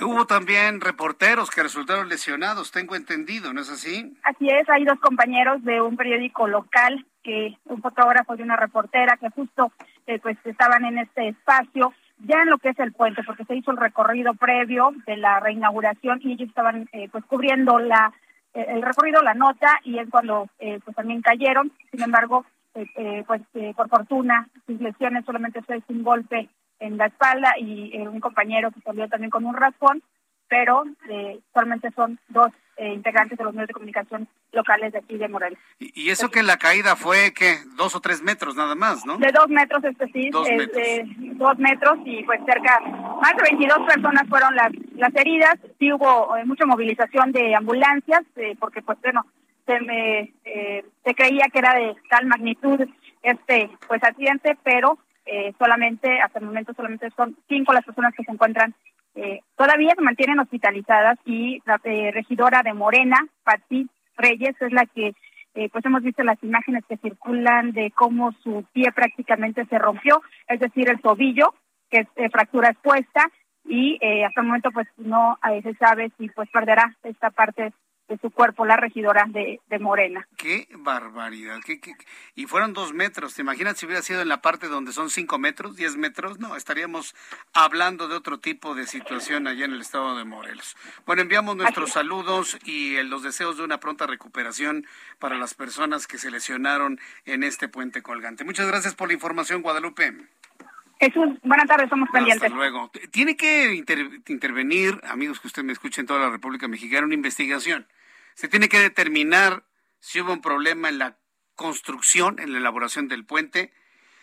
Hubo 0.00 0.26
también 0.26 0.80
reporteros 0.80 1.50
que 1.50 1.62
resultaron 1.62 2.10
lesionados, 2.10 2.70
tengo 2.70 2.96
entendido, 2.96 3.54
¿no 3.54 3.62
es 3.62 3.70
así? 3.70 4.14
Así 4.22 4.48
es, 4.48 4.68
hay 4.68 4.84
dos 4.84 5.00
compañeros 5.00 5.64
de 5.64 5.80
un 5.80 5.96
periódico 5.96 6.46
local, 6.46 7.06
que 7.22 7.56
un 7.64 7.80
fotógrafo 7.80 8.34
y 8.34 8.42
una 8.42 8.56
reportera 8.56 9.16
que 9.16 9.30
justo 9.30 9.72
eh, 10.06 10.18
pues 10.18 10.36
estaban 10.44 10.84
en 10.84 10.98
este 10.98 11.28
espacio, 11.28 11.94
ya 12.18 12.42
en 12.42 12.50
lo 12.50 12.58
que 12.58 12.70
es 12.70 12.78
el 12.78 12.92
puente, 12.92 13.22
porque 13.24 13.44
se 13.44 13.56
hizo 13.56 13.70
el 13.70 13.78
recorrido 13.78 14.34
previo 14.34 14.90
de 15.06 15.16
la 15.16 15.40
reinauguración 15.40 16.20
y 16.22 16.32
ellos 16.32 16.48
estaban 16.48 16.88
eh, 16.92 17.08
pues 17.10 17.24
cubriendo 17.24 17.78
la 17.78 18.12
eh, 18.52 18.66
el 18.68 18.82
recorrido, 18.82 19.22
la 19.22 19.34
nota, 19.34 19.80
y 19.84 19.98
es 19.98 20.10
cuando 20.10 20.48
pues 20.58 20.96
también 20.96 21.22
cayeron. 21.22 21.72
Sin 21.90 22.02
embargo, 22.02 22.44
eh, 22.80 22.90
eh, 22.96 23.24
pues 23.26 23.42
eh, 23.54 23.72
por 23.76 23.88
fortuna 23.88 24.48
sus 24.66 24.80
lesiones 24.80 25.24
solamente 25.24 25.60
fue 25.62 25.82
un 25.88 26.02
golpe 26.02 26.48
en 26.78 26.96
la 26.96 27.06
espalda 27.06 27.52
y 27.58 27.94
un 27.98 28.20
compañero 28.20 28.70
que 28.70 28.80
salió 28.80 29.06
también 29.08 29.30
con 29.30 29.44
un 29.44 29.54
raspón, 29.54 30.02
pero 30.48 30.84
solamente 31.52 31.90
son 31.90 32.18
dos 32.28 32.50
integrantes 32.78 33.36
de 33.36 33.44
los 33.44 33.52
medios 33.52 33.68
de 33.68 33.74
comunicación 33.74 34.26
locales 34.52 34.92
de 34.94 35.00
aquí 35.00 35.18
de 35.18 35.28
Morelos. 35.28 35.58
Y, 35.78 36.08
eso 36.08 36.30
que 36.30 36.42
la 36.42 36.56
caída 36.56 36.96
fue, 36.96 37.34
que 37.34 37.58
Dos 37.76 37.94
o 37.94 38.00
tres 38.00 38.22
metros 38.22 38.56
nada 38.56 38.74
más, 38.74 39.04
¿no? 39.04 39.18
De 39.18 39.30
dos 39.30 39.48
metros, 39.48 39.84
este 39.84 40.06
sí, 40.06 40.30
dos, 40.30 40.48
metros. 40.48 40.82
Dos 41.36 41.58
metros 41.58 41.98
y 42.06 42.22
pues 42.24 42.40
cerca, 42.46 42.80
más 42.80 43.36
de 43.36 43.42
22 43.50 43.78
personas 43.86 44.26
fueron 44.26 44.56
las, 44.56 44.72
las 44.94 45.14
heridas, 45.14 45.56
sí 45.78 45.92
hubo 45.92 46.34
mucha 46.46 46.64
movilización 46.64 47.32
de 47.32 47.54
ambulancias, 47.54 48.22
porque 48.58 48.80
pues 48.80 48.98
bueno, 49.02 49.26
se 49.70 49.80
me 49.80 50.32
eh, 50.44 50.84
creía 51.16 51.46
que 51.52 51.60
era 51.60 51.74
de 51.74 51.94
tal 52.08 52.26
magnitud 52.26 52.80
este 53.22 53.70
pues 53.86 54.02
accidente, 54.02 54.56
pero 54.64 54.98
eh, 55.26 55.52
solamente 55.58 56.20
hasta 56.20 56.40
el 56.40 56.46
momento 56.46 56.72
solamente 56.74 57.08
son 57.16 57.36
cinco 57.48 57.72
las 57.72 57.84
personas 57.84 58.12
que 58.14 58.24
se 58.24 58.32
encuentran 58.32 58.74
eh, 59.14 59.40
todavía 59.56 59.94
se 59.94 60.02
mantienen 60.02 60.40
hospitalizadas 60.40 61.18
y 61.24 61.60
la 61.66 61.78
regidora 61.78 62.62
de 62.62 62.74
Morena, 62.74 63.18
Pati 63.44 63.88
Reyes, 64.16 64.54
es 64.60 64.72
la 64.72 64.86
que 64.86 65.14
pues 65.72 65.84
hemos 65.84 66.02
visto 66.04 66.22
las 66.22 66.40
imágenes 66.44 66.84
que 66.88 66.96
circulan 66.96 67.72
de 67.72 67.90
cómo 67.90 68.32
su 68.44 68.64
pie 68.72 68.92
prácticamente 68.92 69.66
se 69.66 69.78
rompió, 69.78 70.22
es 70.46 70.60
decir, 70.60 70.88
el 70.88 71.00
tobillo, 71.00 71.54
que 71.90 72.06
es 72.14 72.30
fractura 72.30 72.68
expuesta, 72.68 73.28
y 73.64 73.96
hasta 74.24 74.42
el 74.42 74.46
momento 74.46 74.70
pues 74.70 74.86
no 74.96 75.38
se 75.64 75.74
sabe 75.74 76.12
si 76.16 76.28
pues 76.28 76.48
perderá 76.50 76.96
esta 77.02 77.30
parte 77.30 77.72
de 78.10 78.18
su 78.18 78.30
cuerpo 78.30 78.66
la 78.66 78.76
regidora 78.76 79.24
de, 79.28 79.60
Morena. 79.78 80.26
Qué 80.36 80.68
barbaridad. 80.72 81.60
¿Qué, 81.64 81.80
Y 82.34 82.46
fueron 82.46 82.72
dos 82.74 82.92
metros. 82.92 83.34
¿Te 83.34 83.42
imaginas 83.42 83.78
si 83.78 83.86
hubiera 83.86 84.02
sido 84.02 84.20
en 84.20 84.28
la 84.28 84.42
parte 84.42 84.66
donde 84.66 84.92
son 84.92 85.10
cinco 85.10 85.38
metros, 85.38 85.76
diez 85.76 85.96
metros? 85.96 86.40
No, 86.40 86.56
estaríamos 86.56 87.14
hablando 87.54 88.08
de 88.08 88.16
otro 88.16 88.40
tipo 88.40 88.74
de 88.74 88.86
situación 88.86 89.46
allá 89.46 89.64
en 89.64 89.72
el 89.72 89.80
estado 89.80 90.18
de 90.18 90.24
Morelos. 90.24 90.76
Bueno, 91.06 91.22
enviamos 91.22 91.56
nuestros 91.56 91.92
saludos 91.92 92.58
y 92.64 93.00
los 93.04 93.22
deseos 93.22 93.56
de 93.56 93.62
una 93.62 93.78
pronta 93.78 94.08
recuperación 94.08 94.86
para 95.20 95.38
las 95.38 95.54
personas 95.54 96.08
que 96.08 96.18
se 96.18 96.32
lesionaron 96.32 96.98
en 97.24 97.44
este 97.44 97.68
puente 97.68 98.02
colgante. 98.02 98.44
Muchas 98.44 98.66
gracias 98.66 98.96
por 98.96 99.06
la 99.06 99.14
información, 99.14 99.62
Guadalupe. 99.62 100.14
Jesús, 100.98 101.28
buenas 101.44 101.66
tardes, 101.66 101.88
somos 101.88 102.10
pendientes. 102.10 102.42
Hasta 102.42 102.54
luego. 102.54 102.90
Tiene 103.12 103.36
que 103.36 103.72
intervenir, 104.26 105.00
amigos 105.04 105.38
que 105.38 105.46
usted 105.46 105.62
me 105.62 105.72
escuche 105.72 106.00
en 106.00 106.08
toda 106.08 106.20
la 106.20 106.30
República 106.30 106.66
Mexicana, 106.66 107.06
una 107.06 107.14
investigación 107.14 107.86
se 108.34 108.48
tiene 108.48 108.68
que 108.68 108.80
determinar 108.80 109.64
si 109.98 110.20
hubo 110.20 110.32
un 110.32 110.40
problema 110.40 110.88
en 110.88 110.98
la 110.98 111.18
construcción, 111.54 112.38
en 112.38 112.52
la 112.52 112.58
elaboración 112.58 113.08
del 113.08 113.26
puente, 113.26 113.72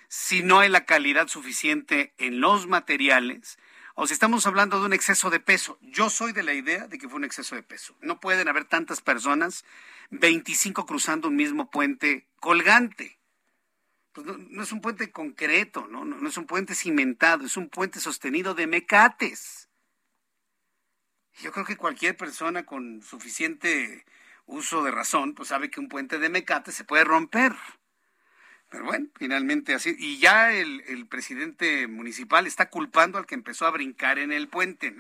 si 0.08 0.42
no 0.42 0.60
hay 0.60 0.70
la 0.70 0.86
calidad 0.86 1.28
suficiente 1.28 2.14
en 2.18 2.40
los 2.40 2.68
materiales, 2.68 3.60
o 3.96 4.08
si 4.08 4.14
estamos 4.14 4.46
hablando 4.46 4.80
de 4.80 4.86
un 4.86 4.94
exceso 4.94 5.30
de 5.30 5.40
peso. 5.40 5.78
Yo 5.82 6.10
soy 6.10 6.32
de 6.32 6.44
la 6.44 6.54
idea 6.54 6.88
de 6.88 6.98
que 6.98 7.10
fue 7.10 7.18
un 7.18 7.26
exceso 7.26 7.56
de 7.56 7.64
peso. 7.64 7.98
No 8.02 8.20
pueden 8.20 8.48
haber 8.48 8.66
tantas 8.66 9.02
personas, 9.02 9.66
25 10.12 10.86
cruzando 10.86 11.28
un 11.28 11.36
mismo 11.36 11.70
puente 11.70 12.28
colgante. 12.40 13.20
Pues 14.14 14.26
no, 14.26 14.64
es 14.64 14.72
un 14.72 14.82
puente 14.82 15.12
concreto, 15.12 15.88
¿no? 15.88 16.06
no 16.06 16.28
es 16.28 16.38
un 16.38 16.46
puente 16.46 16.76
cimentado, 16.76 17.46
es 17.46 17.58
un 17.58 17.70
puente 17.70 18.00
sostenido 18.00 18.54
de 18.54 18.68
mecates. 18.68 19.67
Yo 21.42 21.52
creo 21.52 21.66
que 21.66 21.78
cualquier 21.78 22.18
persona 22.18 22.66
con 22.66 23.02
suficiente 23.04 24.06
uso 24.48 24.84
de 24.84 24.92
razón, 24.92 25.34
pues 25.34 25.50
sabe 25.50 25.70
que 25.70 25.80
un 25.80 25.90
puente 25.90 26.18
de 26.18 26.30
mecate 26.30 26.72
se 26.72 26.84
puede 26.84 27.04
romper. 27.04 27.54
Pero 28.70 28.86
bueno, 28.86 29.08
finalmente 29.18 29.74
así. 29.74 29.96
Y 29.98 30.18
ya 30.18 30.52
el, 30.52 31.08
presidente 31.08 31.88
municipal 31.88 32.48
está 32.48 32.70
culpando 32.70 33.18
al 33.18 33.26
que 33.26 33.36
empezó 33.36 33.66
a 33.66 33.72
brincar 33.72 34.20
en 34.20 34.32
el 34.32 34.48
puente, 34.48 34.94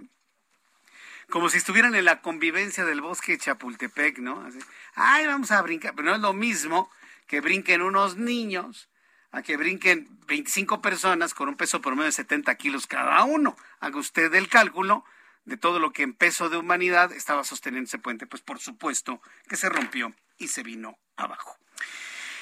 Como 1.29 1.49
si 1.49 1.57
estuvieran 1.57 1.95
en 1.95 2.05
la 2.05 2.21
convivencia 2.21 2.85
del 2.85 3.01
bosque 3.01 3.33
de 3.33 3.39
Chapultepec, 3.39 4.19
¿no? 4.19 4.41
Así, 4.41 4.59
Ay, 4.95 5.25
vamos 5.25 5.51
a 5.51 5.61
brincar. 5.61 5.95
Pero 5.95 6.09
no 6.09 6.15
es 6.15 6.21
lo 6.21 6.33
mismo 6.33 6.89
que 7.25 7.41
brinquen 7.41 7.81
unos 7.81 8.15
niños 8.15 8.89
a 9.31 9.41
que 9.41 9.57
brinquen 9.57 10.07
25 10.27 10.81
personas 10.81 11.33
con 11.33 11.49
un 11.49 11.57
peso 11.57 11.81
promedio 11.81 12.05
de 12.05 12.11
70 12.13 12.55
kilos 12.55 12.87
cada 12.87 13.23
uno. 13.25 13.57
Haga 13.81 13.97
usted 13.97 14.33
el 14.33 14.47
cálculo 14.47 15.03
de 15.47 15.57
todo 15.57 15.79
lo 15.79 15.93
que 15.93 16.03
en 16.03 16.13
peso 16.13 16.49
de 16.49 16.57
humanidad 16.57 17.13
estaba 17.13 17.43
sosteniendo 17.45 17.87
ese 17.87 17.97
puente, 17.97 18.27
pues 18.27 18.43
por 18.43 18.59
supuesto 18.59 19.21
que 19.47 19.55
se 19.55 19.69
rompió 19.69 20.13
y 20.37 20.49
se 20.49 20.61
vino 20.61 20.99
abajo. 21.15 21.57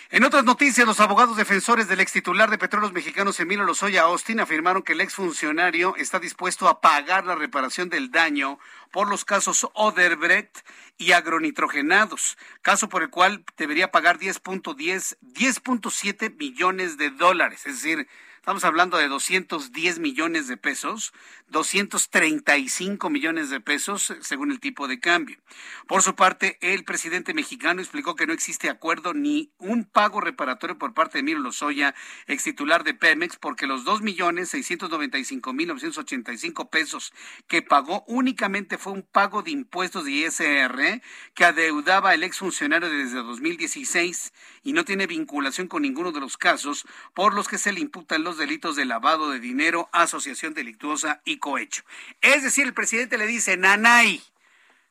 En 0.10 0.24
otras 0.24 0.44
noticias, 0.44 0.88
los 0.88 1.00
abogados 1.00 1.38
defensores 1.38 1.88
del 1.88 2.00
ex 2.00 2.12
titular 2.12 2.50
de 2.50 2.58
Petróleos 2.58 2.94
Mexicanos, 2.94 3.40
Emilio 3.40 3.64
Lozoya 3.64 4.04
Austin, 4.04 4.40
afirmaron 4.40 4.82
que 4.84 4.94
el 4.94 5.02
exfuncionario 5.02 5.96
está 5.98 6.20
dispuesto 6.20 6.68
a 6.68 6.80
pagar 6.82 7.26
la 7.26 7.36
reparación 7.36 7.90
del 7.90 8.12
daño 8.12 8.60
por 8.92 9.08
los 9.08 9.26
casos 9.26 9.68
Oderbrecht 9.74 10.60
y 10.98 11.12
agronitrogenados, 11.12 12.38
caso 12.62 12.88
por 12.88 13.04
el 13.04 13.10
cual 13.10 13.46
debería 13.58 13.92
pagar 13.92 14.18
10.10, 14.20 15.18
10.7 15.22 16.36
millones 16.38 16.98
de 16.98 17.10
dólares, 17.10 17.66
es 17.66 17.82
decir, 17.82 18.08
Estamos 18.46 18.64
hablando 18.64 18.98
de 18.98 19.08
210 19.08 19.98
millones 19.98 20.48
de 20.48 20.56
pesos, 20.56 21.14
235 21.48 23.10
millones 23.10 23.50
de 23.50 23.60
pesos 23.60 24.14
según 24.22 24.52
el 24.52 24.60
tipo 24.60 24.88
de 24.88 25.00
cambio. 25.00 25.40
Por 25.88 26.04
su 26.04 26.14
parte, 26.14 26.60
el 26.62 26.84
presidente 26.84 27.34
mexicano 27.34 27.82
explicó 27.82 28.14
que 28.16 28.28
no 28.28 28.34
existe 28.34 28.70
acuerdo 28.70 29.16
ni 29.16 29.52
un 29.58 29.84
pago 29.84 30.22
reparatorio 30.22 30.78
por 30.78 30.94
parte 30.94 31.14
de 31.14 31.22
Emilio 31.22 31.40
Lozoya, 31.40 31.96
ex 32.28 32.44
titular 32.44 32.84
de 32.84 32.94
Pemex, 32.94 33.38
porque 33.38 33.66
los 33.66 33.84
2 33.84 34.04
millones 34.04 34.50
695 34.50 35.52
mil 35.52 35.70
985 35.70 36.70
pesos 36.70 37.14
que 37.48 37.64
pagó 37.64 38.04
únicamente 38.06 38.78
fue 38.78 38.94
un 38.94 39.02
pago 39.02 39.42
de 39.42 39.50
impuestos 39.50 40.06
de 40.06 40.12
ISR 40.12 41.02
que 41.34 41.46
adeudaba 41.46 42.14
el 42.14 42.22
exfuncionario 42.22 42.90
desde 42.90 43.24
2016 43.24 44.34
y 44.66 44.74
no 44.74 44.84
tiene 44.84 45.06
vinculación 45.06 45.68
con 45.68 45.84
ninguno 45.84 46.12
de 46.12 46.20
los 46.20 46.38
casos 46.38 46.88
por 47.14 47.36
los 47.36 47.48
que 47.48 47.60
se 47.60 47.72
le 47.72 47.80
imputan 47.80 48.24
los 48.24 48.40
delitos 48.40 48.76
de 48.76 48.86
lavado 48.86 49.30
de 49.30 49.40
dinero, 49.40 49.90
asociación 49.94 50.56
delictuosa 50.56 51.22
y 51.24 51.38
cohecho. 51.38 51.84
Es 52.20 52.42
decir, 52.42 52.66
el 52.66 52.74
presidente 52.74 53.20
le 53.20 53.28
dice, 53.28 53.58
Nanay, 53.58 54.24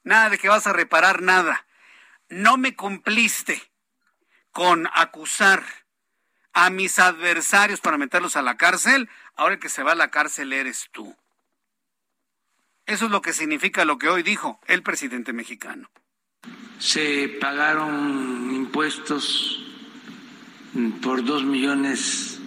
nada 0.04 0.30
de 0.30 0.38
que 0.38 0.48
vas 0.48 0.68
a 0.68 0.72
reparar 0.72 1.22
nada. 1.22 1.66
No 2.28 2.56
me 2.56 2.76
cumpliste 2.76 3.60
con 4.52 4.88
acusar 4.94 5.64
a 6.52 6.70
mis 6.70 7.00
adversarios 7.00 7.80
para 7.80 7.98
meterlos 7.98 8.36
a 8.36 8.42
la 8.42 8.56
cárcel, 8.56 9.10
ahora 9.34 9.54
el 9.54 9.60
que 9.60 9.68
se 9.68 9.82
va 9.82 9.92
a 9.92 9.96
la 9.96 10.12
cárcel 10.12 10.52
eres 10.52 10.88
tú. 10.92 11.16
Eso 12.86 13.06
es 13.06 13.10
lo 13.10 13.22
que 13.22 13.32
significa 13.32 13.84
lo 13.84 13.98
que 13.98 14.08
hoy 14.08 14.22
dijo 14.22 14.60
el 14.68 14.84
presidente 14.84 15.32
mexicano. 15.32 15.90
Se 16.78 17.28
pagaron 17.40 18.54
impuestos 18.54 19.63
por 21.02 21.24
dos 21.24 21.44
millones 21.44 22.38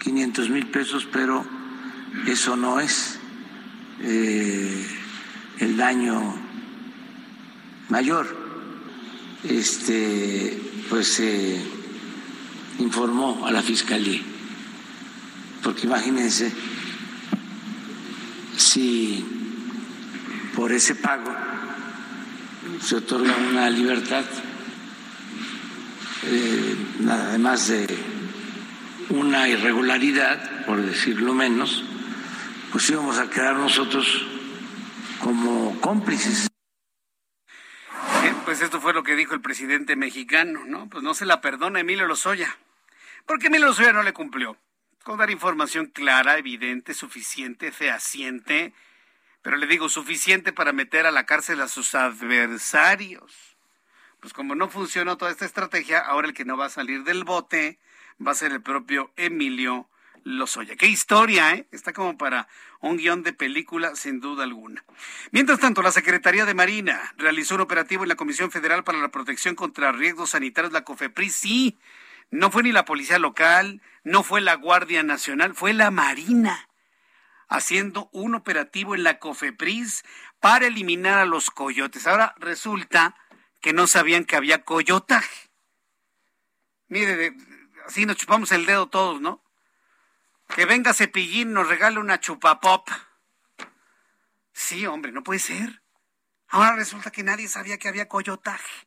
500 0.00 0.50
mil 0.50 0.66
pesos, 0.66 1.06
pero 1.12 1.44
eso 2.26 2.56
no 2.56 2.80
es 2.80 3.18
eh, 4.00 4.86
el 5.58 5.76
daño 5.76 6.34
mayor. 7.88 8.44
Este, 9.44 10.60
pues 10.88 11.08
se 11.08 11.60
informó 12.78 13.46
a 13.46 13.52
la 13.52 13.62
fiscalía 13.62 14.20
porque 15.66 15.88
imagínense 15.88 16.52
si 18.56 19.24
por 20.54 20.70
ese 20.70 20.94
pago 20.94 21.34
se 22.80 22.94
otorga 22.94 23.36
una 23.50 23.68
libertad, 23.68 24.24
eh, 26.28 26.76
además 27.08 27.68
de 27.68 27.86
una 29.10 29.48
irregularidad, 29.48 30.66
por 30.66 30.82
decirlo 30.82 31.32
menos, 31.34 31.84
pues 32.72 32.90
íbamos 32.90 33.18
a 33.18 33.30
quedar 33.30 33.56
nosotros 33.56 34.26
como 35.20 35.80
cómplices. 35.80 36.48
pues 38.44 38.60
esto 38.62 38.80
fue 38.80 38.94
lo 38.94 39.02
que 39.02 39.16
dijo 39.16 39.34
el 39.34 39.40
presidente 39.40 39.96
mexicano, 39.96 40.64
¿no? 40.66 40.88
Pues 40.88 41.02
no 41.02 41.14
se 41.14 41.26
la 41.26 41.40
perdona 41.40 41.80
Emilio 41.80 42.06
Lozoya. 42.06 42.56
Porque 43.26 43.48
Emilio 43.48 43.66
Lozoya 43.66 43.92
no 43.92 44.02
le 44.02 44.12
cumplió. 44.12 44.56
Con 45.02 45.18
dar 45.18 45.30
información 45.30 45.86
clara, 45.86 46.38
evidente, 46.38 46.94
suficiente, 46.94 47.72
fehaciente, 47.72 48.72
pero 49.42 49.56
le 49.56 49.66
digo, 49.66 49.88
suficiente 49.88 50.52
para 50.52 50.72
meter 50.72 51.06
a 51.06 51.12
la 51.12 51.24
cárcel 51.26 51.60
a 51.60 51.68
sus 51.68 51.94
adversarios. 51.94 53.55
Pues 54.26 54.34
como 54.34 54.56
no 54.56 54.68
funcionó 54.68 55.16
toda 55.16 55.30
esta 55.30 55.44
estrategia, 55.44 56.00
ahora 56.00 56.26
el 56.26 56.34
que 56.34 56.44
no 56.44 56.56
va 56.56 56.66
a 56.66 56.68
salir 56.68 57.04
del 57.04 57.22
bote 57.22 57.78
va 58.20 58.32
a 58.32 58.34
ser 58.34 58.50
el 58.50 58.60
propio 58.60 59.12
Emilio 59.14 59.88
Lozoya. 60.24 60.74
Qué 60.74 60.88
historia, 60.88 61.54
¿eh? 61.54 61.68
Está 61.70 61.92
como 61.92 62.18
para 62.18 62.48
un 62.80 62.96
guion 62.96 63.22
de 63.22 63.32
película, 63.32 63.94
sin 63.94 64.18
duda 64.18 64.42
alguna. 64.42 64.84
Mientras 65.30 65.60
tanto, 65.60 65.80
la 65.80 65.92
Secretaría 65.92 66.44
de 66.44 66.54
Marina 66.54 67.14
realizó 67.16 67.54
un 67.54 67.60
operativo 67.60 68.02
en 68.02 68.08
la 68.08 68.16
Comisión 68.16 68.50
Federal 68.50 68.82
para 68.82 68.98
la 68.98 69.12
Protección 69.12 69.54
contra 69.54 69.92
Riesgos 69.92 70.30
Sanitarios, 70.30 70.72
la 70.72 70.82
COFEPRIS. 70.82 71.36
Sí, 71.36 71.78
no 72.32 72.50
fue 72.50 72.64
ni 72.64 72.72
la 72.72 72.84
Policía 72.84 73.20
Local, 73.20 73.80
no 74.02 74.24
fue 74.24 74.40
la 74.40 74.56
Guardia 74.56 75.04
Nacional, 75.04 75.54
fue 75.54 75.72
la 75.72 75.92
Marina 75.92 76.68
haciendo 77.48 78.10
un 78.12 78.34
operativo 78.34 78.96
en 78.96 79.04
la 79.04 79.20
COFEPRIS 79.20 80.02
para 80.40 80.66
eliminar 80.66 81.20
a 81.20 81.26
los 81.26 81.52
coyotes. 81.52 82.08
Ahora 82.08 82.34
resulta 82.38 83.14
que 83.66 83.72
no 83.72 83.88
sabían 83.88 84.24
que 84.24 84.36
había 84.36 84.62
coyotaje. 84.62 85.50
Mire, 86.86 87.34
así 87.84 88.06
nos 88.06 88.16
chupamos 88.16 88.52
el 88.52 88.64
dedo 88.64 88.88
todos, 88.88 89.20
¿no? 89.20 89.42
Que 90.54 90.66
venga 90.66 90.94
Cepillín, 90.94 91.52
nos 91.52 91.66
regale 91.66 91.98
una 91.98 92.20
chupapop. 92.20 92.88
Sí, 94.52 94.86
hombre, 94.86 95.10
no 95.10 95.24
puede 95.24 95.40
ser. 95.40 95.82
Ahora 96.46 96.76
resulta 96.76 97.10
que 97.10 97.24
nadie 97.24 97.48
sabía 97.48 97.76
que 97.76 97.88
había 97.88 98.06
coyotaje. 98.06 98.86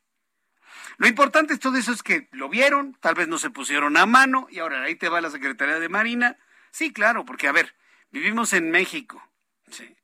Lo 0.96 1.06
importante 1.06 1.52
de 1.52 1.58
todo 1.58 1.76
eso 1.76 1.92
es 1.92 2.02
que 2.02 2.30
lo 2.32 2.48
vieron, 2.48 2.96
tal 3.00 3.14
vez 3.16 3.28
no 3.28 3.38
se 3.38 3.50
pusieron 3.50 3.98
a 3.98 4.06
mano 4.06 4.46
y 4.50 4.60
ahora 4.60 4.82
ahí 4.82 4.94
te 4.94 5.10
va 5.10 5.20
la 5.20 5.28
Secretaría 5.28 5.78
de 5.78 5.90
Marina. 5.90 6.38
Sí, 6.70 6.90
claro, 6.90 7.26
porque 7.26 7.48
a 7.48 7.52
ver, 7.52 7.76
vivimos 8.12 8.54
en 8.54 8.70
México. 8.70 9.22
Sí, 9.70 9.94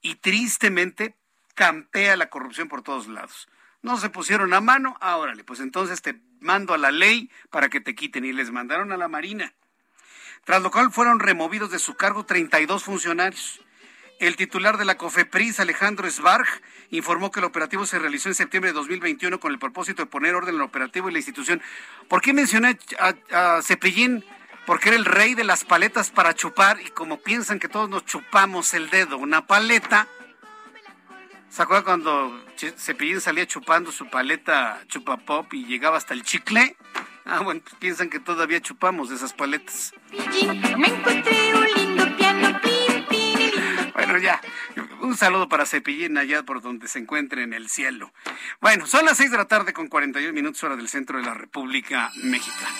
y 0.00 0.14
tristemente 0.14 1.18
campea 1.54 2.16
la 2.16 2.30
corrupción 2.30 2.68
por 2.68 2.80
todos 2.80 3.08
lados. 3.08 3.46
No 3.86 3.96
se 3.96 4.10
pusieron 4.10 4.52
a 4.52 4.60
mano, 4.60 4.96
ahora 5.00 5.32
pues 5.46 5.60
entonces 5.60 6.02
te 6.02 6.20
mando 6.40 6.74
a 6.74 6.78
la 6.78 6.90
ley 6.90 7.30
para 7.50 7.68
que 7.68 7.80
te 7.80 7.94
quiten 7.94 8.24
y 8.24 8.32
les 8.32 8.50
mandaron 8.50 8.92
a 8.92 8.96
la 8.96 9.08
Marina 9.08 9.54
tras 10.46 10.62
lo 10.62 10.70
cual 10.70 10.92
fueron 10.92 11.18
removidos 11.18 11.72
de 11.72 11.80
su 11.80 11.94
cargo 11.94 12.24
32 12.24 12.84
funcionarios. 12.84 13.60
El 14.20 14.36
titular 14.36 14.78
de 14.78 14.84
la 14.84 14.96
COFEPRIS, 14.96 15.58
Alejandro 15.58 16.08
Sbarg, 16.08 16.46
informó 16.90 17.32
que 17.32 17.40
el 17.40 17.44
operativo 17.46 17.84
se 17.84 17.98
realizó 17.98 18.28
en 18.28 18.36
septiembre 18.36 18.70
de 18.70 18.74
2021 18.74 19.40
con 19.40 19.50
el 19.50 19.58
propósito 19.58 20.02
de 20.02 20.06
poner 20.06 20.36
orden 20.36 20.54
al 20.54 20.62
operativo 20.62 21.08
y 21.08 21.12
la 21.12 21.18
institución. 21.18 21.60
¿Por 22.08 22.22
qué 22.22 22.32
mencioné 22.32 22.78
a, 23.32 23.60
Cepillín? 23.60 24.24
Porque 24.66 24.90
era 24.90 24.96
el 24.96 25.04
rey 25.04 25.34
de 25.34 25.42
las 25.42 25.64
paletas 25.64 26.12
para 26.12 26.32
chupar 26.32 26.80
y 26.80 26.90
como 26.90 27.18
piensan 27.18 27.58
que 27.58 27.68
todos 27.68 27.90
nos 27.90 28.04
chupamos 28.04 28.72
el 28.72 28.88
dedo, 28.88 29.18
una 29.18 29.48
paleta. 29.48 30.06
¿Se 31.56 31.62
acuerdan 31.62 31.84
cuando 31.84 32.44
Cepillín 32.76 33.18
salía 33.18 33.46
chupando 33.46 33.90
su 33.90 34.10
paleta 34.10 34.78
chupapop 34.88 35.54
y 35.54 35.64
llegaba 35.64 35.96
hasta 35.96 36.12
el 36.12 36.22
chicle? 36.22 36.76
Ah, 37.24 37.40
bueno, 37.40 37.62
pues 37.64 37.76
piensan 37.76 38.10
que 38.10 38.20
todavía 38.20 38.60
chupamos 38.60 39.08
de 39.08 39.14
esas 39.14 39.32
paletas. 39.32 39.94
Bueno, 43.94 44.18
ya. 44.18 44.38
Un 45.00 45.16
saludo 45.16 45.48
para 45.48 45.64
Cepillín 45.64 46.18
allá 46.18 46.42
por 46.42 46.60
donde 46.60 46.88
se 46.88 46.98
encuentre 46.98 47.42
en 47.42 47.54
el 47.54 47.70
cielo. 47.70 48.12
Bueno, 48.60 48.86
son 48.86 49.06
las 49.06 49.16
seis 49.16 49.30
de 49.30 49.38
la 49.38 49.46
tarde 49.46 49.72
con 49.72 49.88
41 49.88 50.34
minutos 50.34 50.62
hora 50.62 50.76
del 50.76 50.90
centro 50.90 51.16
de 51.18 51.24
la 51.24 51.32
República 51.32 52.10
Mexicana. 52.22 52.76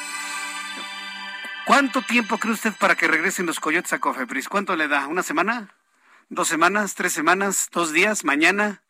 ¿Cuánto 1.65 2.03
tiempo 2.03 2.37
cree 2.37 2.53
usted 2.53 2.75
para 2.79 2.95
que 2.95 3.09
regresen 3.09 3.47
los 3.47 3.59
coyotes 3.59 3.95
a 3.95 4.01
Cofepris? 4.01 4.51
¿Cuánto 4.51 4.77
le 4.77 4.87
da? 4.87 5.07
¿Una 5.07 5.23
semana? 5.23 5.75
¿Dos 6.29 6.49
semanas? 6.49 6.97
¿Tres 6.97 7.13
semanas? 7.13 7.69
¿Dos 7.71 7.93
días? 7.93 8.25
¿Mañana? 8.25 8.83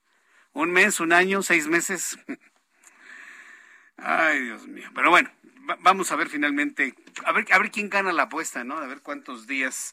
¿Un 0.54 0.72
mes? 0.72 1.00
¿Un 1.00 1.12
año? 1.12 1.42
¿Seis 1.42 1.68
meses? 1.68 2.18
Ay, 3.98 4.40
Dios 4.40 4.66
mío. 4.66 4.88
Pero 4.94 5.10
bueno, 5.10 5.30
vamos 5.80 6.10
a 6.12 6.16
ver 6.16 6.30
finalmente, 6.30 6.94
a 7.26 7.32
ver, 7.32 7.46
a 7.52 7.58
ver 7.58 7.70
quién 7.70 7.90
gana 7.90 8.14
la 8.14 8.22
apuesta, 8.22 8.64
¿no? 8.64 8.78
A 8.78 8.86
ver 8.86 9.02
cuántos 9.02 9.46
días. 9.46 9.92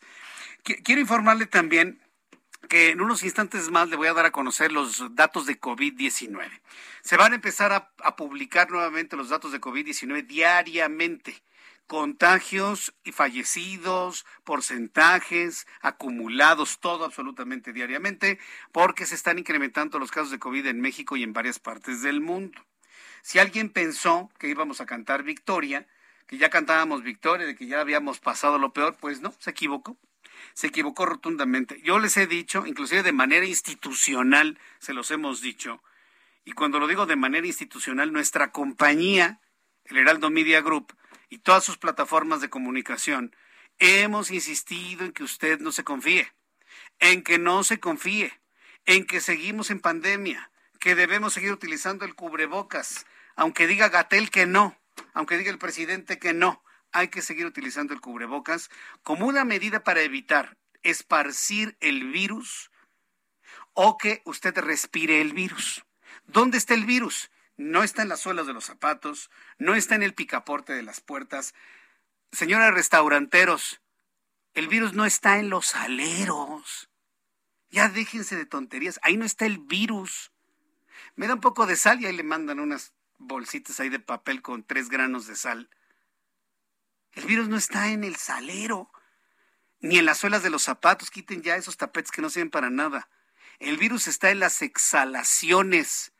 Quiero 0.64 1.02
informarle 1.02 1.46
también 1.46 2.02
que 2.70 2.92
en 2.92 3.02
unos 3.02 3.24
instantes 3.24 3.70
más 3.70 3.90
le 3.90 3.98
voy 3.98 4.08
a 4.08 4.14
dar 4.14 4.26
a 4.26 4.32
conocer 4.32 4.72
los 4.72 5.14
datos 5.14 5.46
de 5.46 5.60
COVID-19. 5.60 6.50
Se 7.02 7.18
van 7.18 7.34
a 7.34 7.36
empezar 7.36 7.74
a, 7.74 7.92
a, 8.04 8.16
publicar 8.16 8.72
nuevamente 8.72 9.18
los 9.18 9.28
datos 9.28 9.52
de 9.52 9.60
COVID-19 9.60 10.26
diariamente. 10.26 11.44
Contagios 11.88 12.94
y 13.04 13.12
fallecidos, 13.12 14.26
porcentajes, 14.44 15.68
acumulados, 15.82 16.80
todo 16.80 17.06
absolutamente 17.06 17.74
diariamente, 17.74 18.40
porque 18.72 19.06
se 19.06 19.16
están 19.16 19.38
incrementando 19.40 20.00
los 20.00 20.12
casos 20.12 20.32
de 20.32 20.40
COVID 20.40 20.66
en 20.68 20.82
México 20.82 21.16
y 21.18 21.24
en 21.24 21.34
varias 21.34 21.60
partes 21.60 22.02
del 22.02 22.22
mundo. 22.22 22.62
Si 23.22 23.40
alguien 23.40 23.70
pensó 23.70 24.32
que 24.40 24.50
íbamos 24.50 24.82
a 24.82 24.86
cantar 24.86 25.24
victoria, 25.24 25.88
que 26.28 26.38
ya 26.38 26.50
cantábamos 26.50 27.04
victoria, 27.04 27.46
de 27.46 27.56
que 27.56 27.68
ya 27.68 27.80
habíamos 27.82 28.20
pasado 28.20 28.58
lo 28.58 28.74
peor, 28.74 28.98
pues 29.00 29.22
no, 29.22 29.34
se 29.40 29.52
equivocó. 29.52 29.98
Se 30.54 30.68
equivocó 30.68 31.06
rotundamente. 31.06 31.82
Yo 31.84 32.00
les 32.00 32.18
he 32.18 32.28
dicho, 32.28 32.66
inclusive 32.66 33.04
de 33.04 33.14
manera 33.14 33.46
institucional, 33.46 34.60
se 34.80 34.94
los 34.94 35.12
hemos 35.12 35.42
dicho, 35.42 35.82
y 36.46 36.52
cuando 36.52 36.80
lo 36.80 36.88
digo 36.88 37.06
de 37.06 37.16
manera 37.16 37.48
institucional, 37.48 38.12
nuestra 38.12 38.52
compañía, 38.52 39.40
el 39.86 39.98
Heraldo 39.98 40.30
Media 40.30 40.62
Group, 40.62 40.94
y 41.34 41.40
todas 41.40 41.64
sus 41.64 41.80
plataformas 41.80 42.42
de 42.42 42.52
comunicación, 42.52 43.36
hemos 43.80 44.30
insistido 44.30 45.04
en 45.04 45.14
que 45.14 45.24
usted 45.24 45.60
no 45.60 45.72
se 45.72 45.84
confíe, 45.84 46.32
en 47.00 47.24
que 47.24 47.40
no 47.40 47.64
se 47.64 47.80
confíe, 47.80 48.40
en 48.86 49.08
que 49.08 49.20
seguimos 49.20 49.72
en 49.72 49.80
pandemia, 49.80 50.52
que 50.80 50.94
debemos 50.94 51.34
seguir 51.34 51.52
utilizando 51.52 52.06
el 52.06 52.14
cubrebocas, 52.14 53.08
aunque 53.36 53.66
diga 53.66 53.90
Gatel 53.90 54.30
que 54.30 54.46
no, 54.46 54.80
aunque 55.16 55.40
diga 55.40 55.50
el 55.50 55.58
presidente 55.58 56.20
que 56.20 56.34
no, 56.34 56.64
hay 56.92 57.08
que 57.08 57.24
seguir 57.24 57.48
utilizando 57.48 57.96
el 57.96 58.02
cubrebocas 58.02 58.70
como 59.02 59.26
una 59.26 59.44
medida 59.44 59.84
para 59.84 60.02
evitar 60.02 60.56
esparcir 60.84 61.76
el 61.80 62.12
virus 62.12 62.70
o 63.74 63.98
que 63.98 64.22
usted 64.26 64.56
respire 64.60 65.20
el 65.20 65.34
virus. 65.34 65.84
¿Dónde 66.26 66.60
está 66.60 66.76
el 66.76 66.86
virus? 66.86 67.32
No 67.58 67.84
está 67.84 68.02
en 68.02 68.10
las 68.10 68.22
suelas 68.22 68.48
de 68.48 68.54
los 68.54 68.66
zapatos, 68.66 69.30
no 69.58 69.76
está 69.76 69.96
en 69.96 70.04
el 70.04 70.14
picaporte 70.14 70.74
de 70.74 70.84
las 70.84 71.02
puertas. 71.02 71.54
Señores 72.32 72.74
restauranteros, 72.74 73.82
el 74.54 74.68
virus 74.68 74.94
no 74.94 75.06
está 75.06 75.38
en 75.40 75.50
los 75.50 75.76
aleros. 75.76 76.90
Ya 77.70 77.90
déjense 77.90 78.36
de 78.36 78.46
tonterías, 78.46 79.00
ahí 79.04 79.18
no 79.18 79.26
está 79.26 79.46
el 79.46 79.60
virus 79.60 80.34
me 81.16 81.28
da 81.28 81.36
un 81.36 81.42
poco 81.42 81.66
de 81.66 81.76
sal 81.76 82.02
y 82.02 82.06
ahí 82.06 82.16
le 82.16 82.24
mandan 82.24 82.60
unas 82.60 82.94
bolsitas 83.18 83.80
ahí 83.80 83.90
de 83.90 84.00
papel 84.00 84.42
con 84.42 84.64
tres 84.64 84.90
granos 84.90 85.28
de 85.28 85.36
sal. 85.36 85.70
El 87.14 87.26
virus 87.26 87.48
no 87.48 87.58
está 87.58 87.90
en 87.90 88.04
el 88.04 88.16
salero, 88.16 88.92
ni 89.80 90.00
en 90.00 90.06
las 90.06 90.18
suelas 90.18 90.42
de 90.42 90.50
los 90.50 90.64
zapatos. 90.64 91.12
Quiten 91.12 91.44
ya 91.44 91.56
esos 91.56 91.78
tapetes 91.78 92.12
que 92.12 92.22
no 92.22 92.30
sirven 92.30 92.50
para 92.50 92.70
nada. 92.70 93.10
El 93.60 93.78
virus 93.78 94.08
está 94.08 94.32
en 94.32 94.40
las 94.40 94.62
exhalaciones 94.62 96.13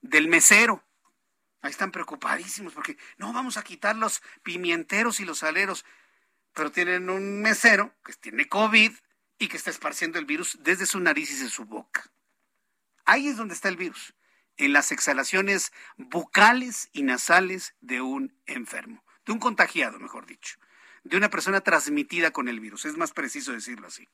del 0.00 0.28
mesero. 0.28 0.84
Ahí 1.60 1.70
están 1.70 1.90
preocupadísimos 1.90 2.72
porque 2.72 2.96
no 3.16 3.32
vamos 3.32 3.56
a 3.56 3.64
quitar 3.64 3.96
los 3.96 4.22
pimienteros 4.42 5.20
y 5.20 5.24
los 5.24 5.38
saleros. 5.38 5.84
Pero 6.54 6.70
tienen 6.70 7.10
un 7.10 7.40
mesero 7.40 7.94
que 8.04 8.12
tiene 8.14 8.48
COVID 8.48 8.92
y 9.38 9.48
que 9.48 9.56
está 9.56 9.70
esparciendo 9.70 10.18
el 10.18 10.24
virus 10.24 10.58
desde 10.60 10.86
su 10.86 11.00
nariz 11.00 11.30
y 11.30 11.42
de 11.42 11.50
su 11.50 11.64
boca. 11.64 12.10
Ahí 13.04 13.28
es 13.28 13.36
donde 13.36 13.54
está 13.54 13.68
el 13.68 13.76
virus 13.76 14.14
en 14.58 14.72
las 14.72 14.92
exhalaciones 14.92 15.72
bucales 15.96 16.90
y 16.92 17.04
nasales 17.04 17.74
de 17.80 18.00
un 18.00 18.36
enfermo, 18.46 19.04
de 19.24 19.32
un 19.32 19.38
contagiado, 19.38 19.98
mejor 19.98 20.26
dicho, 20.26 20.56
de 21.04 21.16
una 21.16 21.30
persona 21.30 21.60
transmitida 21.60 22.32
con 22.32 22.48
el 22.48 22.60
virus, 22.60 22.84
es 22.84 22.96
más 22.96 23.12
preciso 23.12 23.52
decirlo 23.52 23.86
así. 23.86 24.08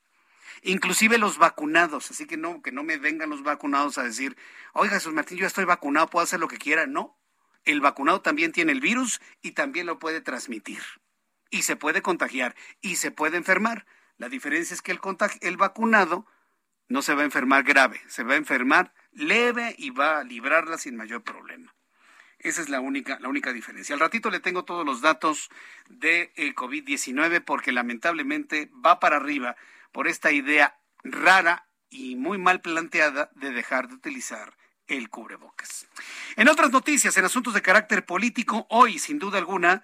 Inclusive 0.61 1.17
los 1.17 1.37
vacunados, 1.37 2.11
así 2.11 2.25
que 2.25 2.37
no, 2.37 2.61
que 2.61 2.71
no 2.71 2.83
me 2.83 2.97
vengan 2.97 3.29
los 3.29 3.43
vacunados 3.43 3.97
a 3.97 4.03
decir, 4.03 4.37
oiga 4.73 4.95
Jesús 4.95 5.13
Martín, 5.13 5.37
yo 5.37 5.47
estoy 5.47 5.65
vacunado, 5.65 6.07
puedo 6.09 6.23
hacer 6.23 6.39
lo 6.39 6.47
que 6.47 6.57
quiera. 6.57 6.87
No, 6.87 7.17
el 7.65 7.81
vacunado 7.81 8.21
también 8.21 8.51
tiene 8.51 8.71
el 8.71 8.81
virus 8.81 9.21
y 9.41 9.51
también 9.51 9.85
lo 9.85 9.99
puede 9.99 10.21
transmitir. 10.21 10.81
y 11.51 11.61
se 11.61 11.75
puede 11.75 12.01
contagiar 12.01 12.55
y 12.81 12.97
se 12.97 13.11
puede 13.11 13.37
enfermar. 13.37 13.85
La 14.17 14.29
diferencia 14.29 14.73
es 14.73 14.81
que 14.81 14.91
el, 14.91 14.99
el 15.41 15.57
vacunado 15.57 16.25
no 16.87 17.01
se 17.01 17.13
va 17.13 17.21
a 17.21 17.25
enfermar 17.25 17.63
grave, 17.63 18.01
se 18.07 18.23
va 18.23 18.33
a 18.33 18.37
enfermar 18.37 18.93
leve 19.11 19.75
y 19.77 19.89
va 19.89 20.19
a 20.19 20.23
librarla 20.23 20.77
sin 20.77 20.95
mayor 20.95 21.23
problema. 21.23 21.73
Esa 22.39 22.61
es 22.61 22.69
la 22.69 22.79
única, 22.79 23.17
la 23.19 23.29
única 23.29 23.53
diferencia. 23.53 23.93
Al 23.93 24.01
ratito 24.01 24.29
le 24.29 24.39
tengo 24.39 24.65
todos 24.65 24.85
los 24.85 25.01
datos 25.01 25.49
de 25.87 26.31
COVID-19 26.55 27.43
porque 27.43 27.71
lamentablemente 27.71 28.69
va 28.85 28.99
para 28.99 29.15
arriba 29.15 29.55
por 29.95 30.09
esta 30.09 30.33
idea 30.33 30.77
rara 31.05 31.69
y 31.89 32.17
muy 32.17 32.37
mal 32.37 32.59
planteada 32.59 33.31
de 33.33 33.51
dejar 33.51 33.87
de 33.87 33.93
utilizar 33.93 34.53
el 34.87 35.09
cubrebocas. 35.09 35.87
En 36.35 36.49
otras 36.49 36.69
noticias, 36.69 37.15
en 37.15 37.23
asuntos 37.23 37.53
de 37.53 37.61
carácter 37.61 38.05
político, 38.05 38.67
hoy, 38.69 38.99
sin 38.99 39.19
duda 39.19 39.37
alguna, 39.37 39.83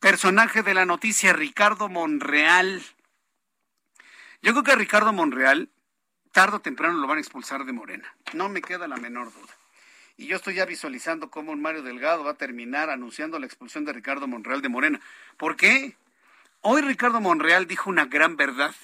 personaje 0.00 0.62
de 0.62 0.74
la 0.74 0.84
noticia, 0.84 1.32
Ricardo 1.32 1.88
Monreal. 1.88 2.82
Yo 4.42 4.52
creo 4.52 4.64
que 4.64 4.76
Ricardo 4.76 5.14
Monreal, 5.14 5.70
tarde 6.30 6.56
o 6.56 6.60
temprano 6.60 6.98
lo 6.98 7.06
van 7.06 7.16
a 7.16 7.22
expulsar 7.22 7.64
de 7.64 7.72
Morena. 7.72 8.14
No 8.34 8.50
me 8.50 8.60
queda 8.60 8.86
la 8.86 8.98
menor 8.98 9.32
duda. 9.32 9.54
Y 10.18 10.26
yo 10.26 10.36
estoy 10.36 10.56
ya 10.56 10.66
visualizando 10.66 11.30
cómo 11.30 11.52
un 11.52 11.62
Mario 11.62 11.82
Delgado 11.82 12.22
va 12.22 12.32
a 12.32 12.34
terminar 12.34 12.90
anunciando 12.90 13.38
la 13.38 13.46
expulsión 13.46 13.86
de 13.86 13.94
Ricardo 13.94 14.28
Monreal 14.28 14.60
de 14.60 14.68
Morena. 14.68 15.00
¿Por 15.38 15.56
qué? 15.56 15.96
Hoy 16.60 16.82
Ricardo 16.82 17.22
Monreal 17.22 17.66
dijo 17.66 17.88
una 17.88 18.04
gran 18.04 18.36
verdad. 18.36 18.74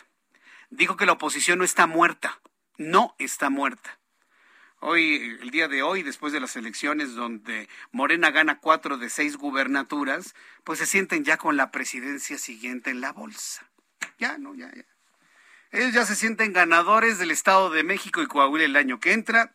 Dijo 0.77 0.97
que 0.97 1.07
la 1.07 1.13
oposición 1.13 1.59
no 1.59 1.65
está 1.65 1.87
muerta. 1.87 2.41
No 2.77 3.15
está 3.19 3.49
muerta. 3.49 4.01
Hoy, 4.81 5.39
el 5.41 5.51
día 5.51 5.69
de 5.69 5.83
hoy, 5.83 6.03
después 6.03 6.33
de 6.33 6.41
las 6.41 6.57
elecciones 6.57 7.15
donde 7.15 7.69
Morena 7.93 8.33
gana 8.33 8.59
cuatro 8.59 8.99
de 8.99 9.09
seis 9.09 9.37
gubernaturas, 9.37 10.35
pues 10.65 10.81
se 10.81 10.87
sienten 10.87 11.25
ya 11.25 11.37
con 11.37 11.57
la 11.57 11.71
presidencia 11.71 12.39
siguiente 12.39 12.91
en 12.91 13.01
la 13.01 13.13
bolsa. 13.13 13.71
Ya, 14.19 14.37
no, 14.37 14.55
ya, 14.57 14.71
ya. 14.75 14.85
Ellos 15.71 15.93
ya 15.93 16.05
se 16.05 16.17
sienten 16.17 16.53
ganadores 16.53 17.19
del 17.19 17.31
Estado 17.31 17.71
de 17.71 17.85
México 17.85 18.21
y 18.21 18.27
Coahuila 18.27 18.65
el 18.65 18.77
año 18.77 18.99
que 18.99 19.13
entra 19.13 19.55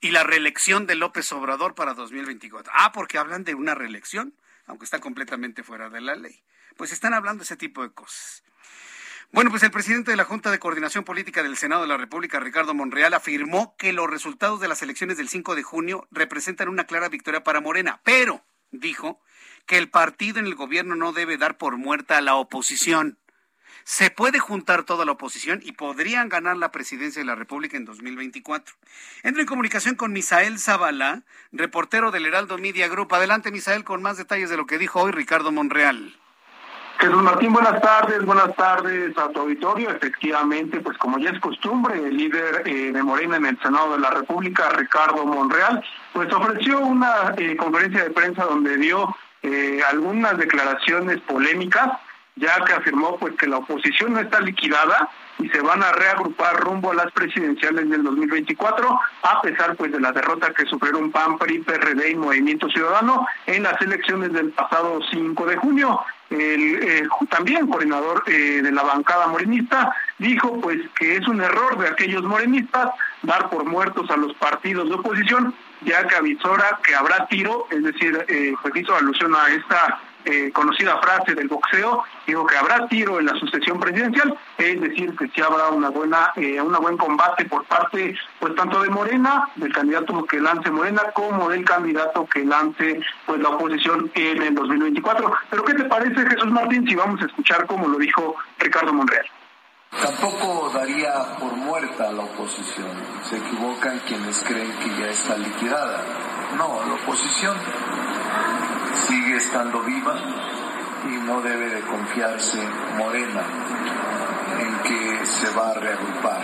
y 0.00 0.12
la 0.12 0.22
reelección 0.22 0.86
de 0.86 0.94
López 0.94 1.30
Obrador 1.32 1.74
para 1.74 1.94
2024. 1.94 2.72
Ah, 2.74 2.92
porque 2.92 3.18
hablan 3.18 3.42
de 3.42 3.56
una 3.56 3.74
reelección, 3.74 4.36
aunque 4.66 4.84
está 4.84 5.00
completamente 5.00 5.64
fuera 5.64 5.90
de 5.90 6.00
la 6.00 6.14
ley. 6.14 6.44
Pues 6.76 6.92
están 6.92 7.14
hablando 7.14 7.42
ese 7.42 7.56
tipo 7.56 7.82
de 7.82 7.92
cosas. 7.92 8.44
Bueno, 9.32 9.50
pues 9.50 9.62
el 9.62 9.70
presidente 9.70 10.10
de 10.10 10.16
la 10.16 10.24
Junta 10.24 10.50
de 10.50 10.58
Coordinación 10.58 11.04
Política 11.04 11.42
del 11.42 11.56
Senado 11.56 11.82
de 11.82 11.88
la 11.88 11.96
República, 11.96 12.38
Ricardo 12.38 12.74
Monreal, 12.74 13.14
afirmó 13.14 13.74
que 13.76 13.92
los 13.92 14.08
resultados 14.08 14.60
de 14.60 14.68
las 14.68 14.82
elecciones 14.82 15.16
del 15.16 15.28
5 15.28 15.54
de 15.54 15.62
junio 15.62 16.06
representan 16.10 16.68
una 16.68 16.84
clara 16.84 17.08
victoria 17.08 17.42
para 17.42 17.60
Morena, 17.60 18.00
pero 18.04 18.44
dijo 18.70 19.20
que 19.66 19.78
el 19.78 19.90
partido 19.90 20.38
en 20.38 20.46
el 20.46 20.54
gobierno 20.54 20.94
no 20.94 21.12
debe 21.12 21.36
dar 21.36 21.56
por 21.56 21.76
muerta 21.76 22.18
a 22.18 22.20
la 22.20 22.36
oposición 22.36 23.18
se 23.84 24.10
puede 24.10 24.38
juntar 24.38 24.84
toda 24.84 25.04
la 25.04 25.12
oposición 25.12 25.60
y 25.62 25.72
podrían 25.72 26.28
ganar 26.30 26.56
la 26.56 26.72
presidencia 26.72 27.20
de 27.20 27.26
la 27.26 27.34
República 27.34 27.76
en 27.76 27.84
2024. 27.84 28.74
Entro 29.22 29.42
en 29.42 29.46
comunicación 29.46 29.94
con 29.94 30.12
Misael 30.12 30.58
Zavala, 30.58 31.22
reportero 31.52 32.10
del 32.10 32.26
Heraldo 32.26 32.56
Media 32.56 32.88
Group. 32.88 33.14
Adelante, 33.14 33.50
Misael, 33.50 33.84
con 33.84 34.00
más 34.00 34.16
detalles 34.16 34.48
de 34.48 34.56
lo 34.56 34.66
que 34.66 34.78
dijo 34.78 35.02
hoy 35.02 35.12
Ricardo 35.12 35.52
Monreal. 35.52 36.18
Jesús 36.98 37.22
Martín, 37.22 37.52
buenas 37.52 37.80
tardes, 37.80 38.24
buenas 38.24 38.54
tardes 38.56 39.16
a 39.18 39.28
tu 39.30 39.40
auditorio. 39.40 39.90
Efectivamente, 39.90 40.80
pues 40.80 40.96
como 40.98 41.18
ya 41.18 41.30
es 41.30 41.40
costumbre, 41.40 41.96
el 41.96 42.16
líder 42.16 42.62
eh, 42.66 42.92
de 42.92 43.02
Morena 43.02 43.36
en 43.36 43.46
el 43.46 43.58
Senado 43.60 43.92
de 43.92 43.98
la 43.98 44.10
República, 44.10 44.70
Ricardo 44.70 45.26
Monreal, 45.26 45.84
pues 46.12 46.32
ofreció 46.32 46.78
una 46.78 47.34
eh, 47.36 47.56
conferencia 47.56 48.04
de 48.04 48.10
prensa 48.10 48.44
donde 48.44 48.76
dio 48.76 49.14
eh, 49.42 49.80
algunas 49.90 50.38
declaraciones 50.38 51.20
polémicas 51.20 51.90
ya 52.36 52.64
que 52.64 52.72
afirmó 52.72 53.16
pues 53.16 53.34
que 53.36 53.46
la 53.46 53.58
oposición 53.58 54.12
no 54.12 54.20
está 54.20 54.40
liquidada 54.40 55.08
y 55.38 55.48
se 55.48 55.60
van 55.60 55.82
a 55.82 55.92
reagrupar 55.92 56.56
rumbo 56.60 56.90
a 56.90 56.94
las 56.94 57.12
presidenciales 57.12 57.88
del 57.88 58.02
2024, 58.02 59.00
a 59.22 59.42
pesar 59.42 59.76
pues 59.76 59.92
de 59.92 60.00
la 60.00 60.12
derrota 60.12 60.52
que 60.52 60.64
sufrieron 60.66 61.10
PAN, 61.10 61.38
PRI, 61.38 61.60
PRD 61.60 62.10
y 62.10 62.16
Movimiento 62.16 62.68
Ciudadano 62.68 63.26
en 63.46 63.62
las 63.62 63.80
elecciones 63.80 64.32
del 64.32 64.50
pasado 64.50 65.00
5 65.10 65.46
de 65.46 65.56
junio. 65.56 66.00
El 66.30 66.82
eh, 66.82 67.08
también 67.28 67.66
coordinador 67.66 68.24
eh, 68.26 68.60
de 68.62 68.72
la 68.72 68.82
bancada 68.82 69.26
morenista 69.26 69.94
dijo 70.18 70.60
pues 70.60 70.78
que 70.98 71.16
es 71.16 71.28
un 71.28 71.40
error 71.42 71.78
de 71.78 71.88
aquellos 71.88 72.22
morenistas 72.22 72.90
dar 73.22 73.50
por 73.50 73.64
muertos 73.64 74.10
a 74.10 74.16
los 74.16 74.34
partidos 74.34 74.88
de 74.88 74.94
oposición, 74.94 75.54
ya 75.82 76.06
que 76.06 76.16
avisora 76.16 76.78
que 76.82 76.94
habrá 76.94 77.26
tiro, 77.26 77.66
es 77.70 77.82
decir, 77.82 78.24
eh, 78.28 78.54
pues 78.62 78.74
hizo 78.76 78.96
alusión 78.96 79.34
a 79.34 79.48
esta 79.48 80.00
eh, 80.24 80.50
conocida 80.52 80.98
frase 81.00 81.34
del 81.34 81.48
boxeo, 81.48 82.02
dijo 82.26 82.46
que 82.46 82.56
habrá 82.56 82.86
tiro 82.88 83.18
en 83.18 83.26
la 83.26 83.34
sucesión 83.34 83.78
presidencial, 83.78 84.36
es 84.58 84.80
decir, 84.80 85.14
que 85.16 85.28
sí 85.28 85.40
habrá 85.40 85.68
una 85.68 85.90
buena, 85.90 86.32
eh, 86.36 86.60
una 86.60 86.78
buen 86.78 86.96
combate 86.96 87.44
por 87.44 87.64
parte, 87.64 88.16
pues 88.38 88.54
tanto 88.54 88.82
de 88.82 88.90
Morena, 88.90 89.48
del 89.56 89.72
candidato 89.72 90.24
que 90.24 90.40
lance 90.40 90.70
Morena, 90.70 91.02
como 91.14 91.48
del 91.48 91.64
candidato 91.64 92.26
que 92.26 92.44
lance, 92.44 93.00
pues 93.26 93.40
la 93.40 93.50
oposición 93.50 94.10
en 94.14 94.42
el 94.42 94.54
2024. 94.54 95.32
Pero 95.50 95.64
¿qué 95.64 95.74
te 95.74 95.84
parece, 95.84 96.28
Jesús 96.28 96.50
Martín, 96.50 96.86
si 96.88 96.94
vamos 96.94 97.20
a 97.22 97.26
escuchar 97.26 97.66
como 97.66 97.88
lo 97.88 97.98
dijo 97.98 98.36
Ricardo 98.58 98.92
Monreal? 98.92 99.26
Tampoco 99.90 100.70
daría 100.74 101.36
por 101.38 101.52
muerta 101.52 102.08
a 102.08 102.12
la 102.12 102.24
oposición. 102.24 102.90
Se 103.22 103.36
equivocan 103.36 104.00
quienes 104.00 104.42
creen 104.42 104.72
que 104.78 104.88
ya 105.00 105.08
está 105.08 105.36
liquidada. 105.36 106.02
No, 106.56 106.80
la 106.86 106.94
oposición 106.94 107.56
sigue 109.06 109.36
estando 109.36 109.80
viva 109.80 110.14
y 111.06 111.16
no 111.26 111.40
debe 111.40 111.68
de 111.68 111.80
confiarse 111.82 112.58
Morena 112.96 113.42
en 114.58 114.78
que 114.82 115.26
se 115.26 115.50
va 115.50 115.70
a 115.70 115.74
reagrupar. 115.74 116.40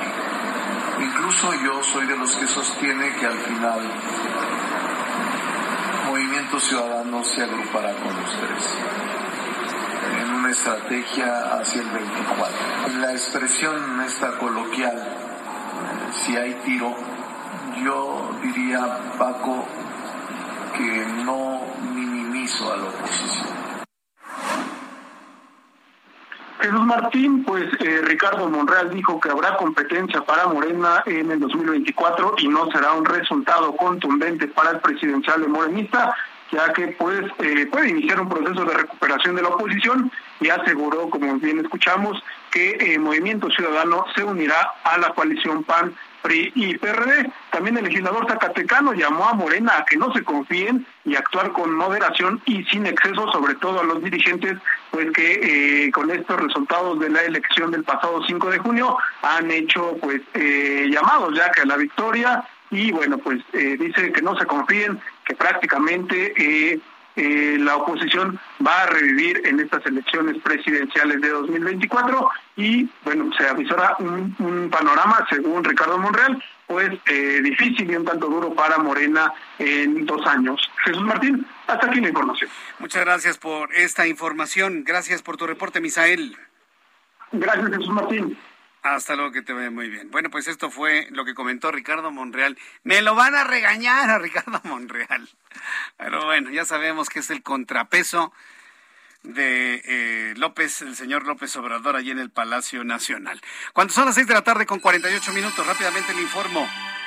Incluso 1.00 1.54
yo 1.64 1.82
soy 1.82 2.06
de 2.06 2.16
los 2.16 2.34
que 2.36 2.46
sostiene 2.46 3.14
que 3.16 3.26
al 3.26 3.38
final 3.38 3.80
Movimiento 6.08 6.60
Ciudadano 6.60 7.24
se 7.24 7.42
agrupará 7.42 7.94
con 7.94 8.16
ustedes 8.24 8.78
en 10.20 10.34
una 10.34 10.50
estrategia 10.50 11.54
hacia 11.60 11.82
el 11.82 11.88
24. 11.88 12.98
La 13.00 13.12
expresión 13.12 14.00
esta 14.00 14.38
coloquial, 14.38 15.16
si 16.12 16.36
hay 16.36 16.54
tiro, 16.64 16.94
yo 17.84 18.30
diría, 18.42 18.98
Paco, 19.18 19.64
que 20.76 21.06
no 21.24 21.60
a 22.58 22.76
la 22.76 22.84
oposición. 22.84 23.60
Jesús 26.60 26.84
Martín, 26.84 27.44
pues 27.44 27.64
eh, 27.80 28.02
Ricardo 28.04 28.48
Monreal 28.48 28.90
dijo 28.90 29.18
que 29.18 29.30
habrá 29.30 29.56
competencia 29.56 30.20
para 30.22 30.46
Morena 30.46 31.02
en 31.06 31.30
el 31.30 31.40
2024 31.40 32.34
y 32.38 32.48
no 32.48 32.70
será 32.70 32.92
un 32.92 33.06
resultado 33.06 33.74
contundente 33.76 34.46
para 34.48 34.72
el 34.72 34.80
presidencial 34.80 35.40
de 35.40 35.48
Morenista, 35.48 36.14
ya 36.52 36.70
que 36.74 36.88
pues 36.98 37.24
eh, 37.38 37.66
puede 37.66 37.90
iniciar 37.90 38.20
un 38.20 38.28
proceso 38.28 38.64
de 38.66 38.74
recuperación 38.74 39.36
de 39.36 39.42
la 39.42 39.48
oposición 39.48 40.12
y 40.40 40.50
aseguró, 40.50 41.08
como 41.08 41.38
bien 41.38 41.60
escuchamos, 41.60 42.22
que 42.50 42.76
eh, 42.78 42.98
Movimiento 42.98 43.48
Ciudadano 43.50 44.04
se 44.14 44.22
unirá 44.22 44.72
a 44.84 44.98
la 44.98 45.14
coalición 45.14 45.64
PAN 45.64 45.94
Y 46.54 46.76
PRD. 46.76 47.30
También 47.50 47.78
el 47.78 47.84
legislador 47.84 48.26
zacatecano 48.28 48.92
llamó 48.92 49.28
a 49.28 49.34
Morena 49.34 49.78
a 49.78 49.84
que 49.84 49.96
no 49.96 50.12
se 50.12 50.22
confíen 50.22 50.86
y 51.04 51.16
actuar 51.16 51.52
con 51.52 51.74
moderación 51.74 52.40
y 52.44 52.62
sin 52.64 52.86
exceso, 52.86 53.30
sobre 53.32 53.54
todo 53.54 53.80
a 53.80 53.84
los 53.84 54.02
dirigentes, 54.02 54.58
pues 54.90 55.10
que 55.12 55.86
eh, 55.86 55.90
con 55.92 56.10
estos 56.10 56.40
resultados 56.40 57.00
de 57.00 57.08
la 57.08 57.22
elección 57.22 57.70
del 57.70 57.84
pasado 57.84 58.22
5 58.26 58.50
de 58.50 58.58
junio 58.58 58.96
han 59.22 59.50
hecho 59.50 59.96
pues 60.00 60.20
eh, 60.34 60.88
llamados 60.90 61.34
ya 61.36 61.50
que 61.50 61.62
a 61.62 61.66
la 61.66 61.76
victoria 61.76 62.44
y 62.70 62.92
bueno 62.92 63.18
pues 63.18 63.42
eh, 63.52 63.76
dice 63.78 64.12
que 64.12 64.22
no 64.22 64.36
se 64.36 64.46
confíen, 64.46 65.00
que 65.24 65.34
prácticamente 65.34 66.32
eh, 66.36 66.80
la 67.58 67.76
oposición 67.76 68.38
va 68.64 68.82
a 68.82 68.86
revivir 68.86 69.42
en 69.44 69.60
estas 69.60 69.84
elecciones 69.86 70.40
presidenciales 70.42 71.20
de 71.20 71.28
2024 71.28 72.30
y 72.56 72.88
bueno, 73.04 73.30
se 73.36 73.46
avisora 73.46 73.96
un, 73.98 74.68
panorama, 74.70 75.26
según 75.28 75.64
Ricardo 75.64 75.98
Monreal, 75.98 76.42
pues 76.66 76.90
eh, 77.06 77.40
difícil 77.42 77.90
y 77.90 77.96
un 77.96 78.04
tanto 78.04 78.28
duro 78.28 78.54
para 78.54 78.78
Morena 78.78 79.32
en 79.58 80.06
dos 80.06 80.24
años. 80.26 80.60
Jesús 80.84 81.02
Martín, 81.02 81.46
hasta 81.66 81.86
aquí 81.86 82.00
la 82.00 82.08
información. 82.08 82.50
Muchas 82.78 83.04
gracias 83.04 83.38
por 83.38 83.74
esta 83.74 84.06
información. 84.06 84.84
Gracias 84.84 85.22
por 85.22 85.36
tu 85.36 85.46
reporte, 85.46 85.80
Misael. 85.80 86.36
Gracias, 87.32 87.68
Jesús 87.70 87.90
Martín. 87.90 88.36
Hasta 88.82 89.14
luego, 89.14 89.32
que 89.32 89.42
te 89.42 89.52
vaya 89.52 89.70
muy 89.70 89.90
bien. 89.90 90.10
Bueno, 90.10 90.30
pues 90.30 90.48
esto 90.48 90.70
fue 90.70 91.06
lo 91.10 91.24
que 91.24 91.34
comentó 91.34 91.70
Ricardo 91.70 92.10
Monreal. 92.10 92.56
Me 92.82 93.02
lo 93.02 93.14
van 93.14 93.34
a 93.34 93.44
regañar 93.44 94.08
a 94.08 94.18
Ricardo 94.18 94.60
Monreal. 94.64 95.28
Pero 95.98 96.24
bueno, 96.24 96.50
ya 96.50 96.64
sabemos 96.64 97.10
que 97.10 97.18
es 97.18 97.30
el 97.30 97.42
contrapeso 97.42 98.32
de 99.22 99.82
eh, 99.84 100.32
López, 100.36 100.80
el 100.80 100.96
señor 100.96 101.26
López 101.26 101.54
Obrador, 101.56 101.96
allí 101.96 102.10
en 102.10 102.18
el 102.18 102.30
Palacio 102.30 102.84
Nacional. 102.84 103.42
Cuando 103.74 103.92
son 103.92 104.06
las 104.06 104.14
seis 104.14 104.26
de 104.26 104.32
la 104.32 104.42
tarde 104.42 104.64
con 104.64 104.80
48 104.80 105.30
minutos, 105.32 105.66
rápidamente 105.66 106.14
le 106.14 106.22
informo. 106.22 106.66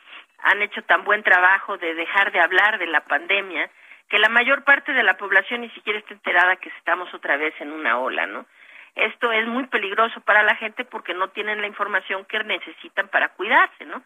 han 0.45 0.63
hecho 0.63 0.81
tan 0.83 1.03
buen 1.03 1.25
trabajo 1.25 1.77
de 1.77 1.93
dejar 1.95 2.31
de 2.31 2.39
hablar 2.39 2.79
de 2.79 2.87
la 2.87 3.01
pandemia, 3.01 3.69
que 4.09 4.21
la 4.21 4.29
mayor 4.29 4.63
parte 4.63 4.93
de 4.93 5.03
la 5.03 5.17
población 5.17 5.63
ni 5.63 5.71
siquiera 5.71 5.99
está 5.99 6.15
enterada 6.15 6.55
que 6.55 6.69
estamos 6.69 7.13
otra 7.13 7.37
vez 7.37 7.53
en 7.61 7.73
una 7.73 7.99
ola, 7.99 8.27
¿no? 8.27 8.47
Esto 8.95 9.33
es 9.33 9.45
muy 9.49 9.67
peligroso 9.67 10.21
para 10.21 10.45
la 10.45 10.55
gente 10.55 10.85
porque 10.85 11.15
no 11.15 11.31
tienen 11.31 11.63
la 11.63 11.67
información 11.67 12.25
que 12.27 12.39
necesitan 12.45 13.09
para 13.09 13.31
cuidarse, 13.31 13.87
¿no? 13.87 14.05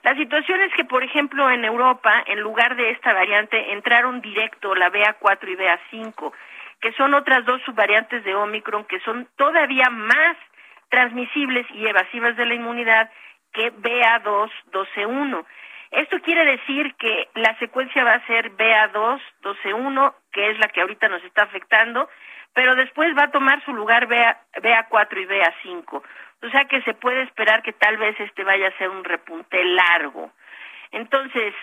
La 0.04 0.14
situación 0.16 0.60
es 0.60 0.72
que, 0.74 0.84
por 0.84 1.02
ejemplo, 1.02 1.48
en 1.50 1.64
Europa, 1.64 2.22
en 2.26 2.40
lugar 2.40 2.76
de 2.76 2.90
esta 2.90 3.14
variante, 3.14 3.72
entraron 3.72 4.20
directo 4.20 4.74
la 4.74 4.92
BA4 4.92 5.48
y 5.48 5.56
BA5, 5.56 6.32
que 6.82 6.92
son 6.92 7.14
otras 7.14 7.46
dos 7.46 7.62
subvariantes 7.62 8.22
de 8.22 8.34
Omicron 8.34 8.84
que 8.84 9.00
son 9.00 9.26
todavía 9.36 9.88
más 9.88 10.36
transmisibles 10.90 11.66
y 11.70 11.86
evasivas 11.86 12.36
de 12.36 12.44
la 12.44 12.52
inmunidad 12.52 13.10
que 13.54 13.72
BA2, 13.72 14.50
12.1. 14.72 15.46
Esto 15.90 16.20
quiere 16.20 16.44
decir 16.44 16.94
que 16.96 17.28
la 17.34 17.58
secuencia 17.58 18.04
va 18.04 18.12
a 18.12 18.26
ser 18.26 18.52
BA2, 18.56 19.22
12.1, 19.42 20.14
que 20.32 20.50
es 20.50 20.58
la 20.58 20.68
que 20.68 20.82
ahorita 20.82 21.08
nos 21.08 21.24
está 21.24 21.44
afectando, 21.44 22.10
pero 22.52 22.74
después 22.74 23.16
va 23.16 23.24
a 23.24 23.30
tomar 23.30 23.64
su 23.64 23.72
lugar 23.72 24.06
BA, 24.06 24.38
BA4 24.56 25.22
y 25.22 25.26
BA5. 25.26 26.02
O 26.44 26.50
sea 26.50 26.66
que 26.66 26.82
se 26.82 26.94
puede 26.94 27.22
esperar 27.22 27.62
que 27.62 27.72
tal 27.72 27.96
vez 27.96 28.18
este 28.20 28.44
vaya 28.44 28.68
a 28.68 28.78
ser 28.78 28.90
un 28.90 29.02
repunte 29.02 29.64
largo. 29.64 30.30
Entonces, 30.92 31.54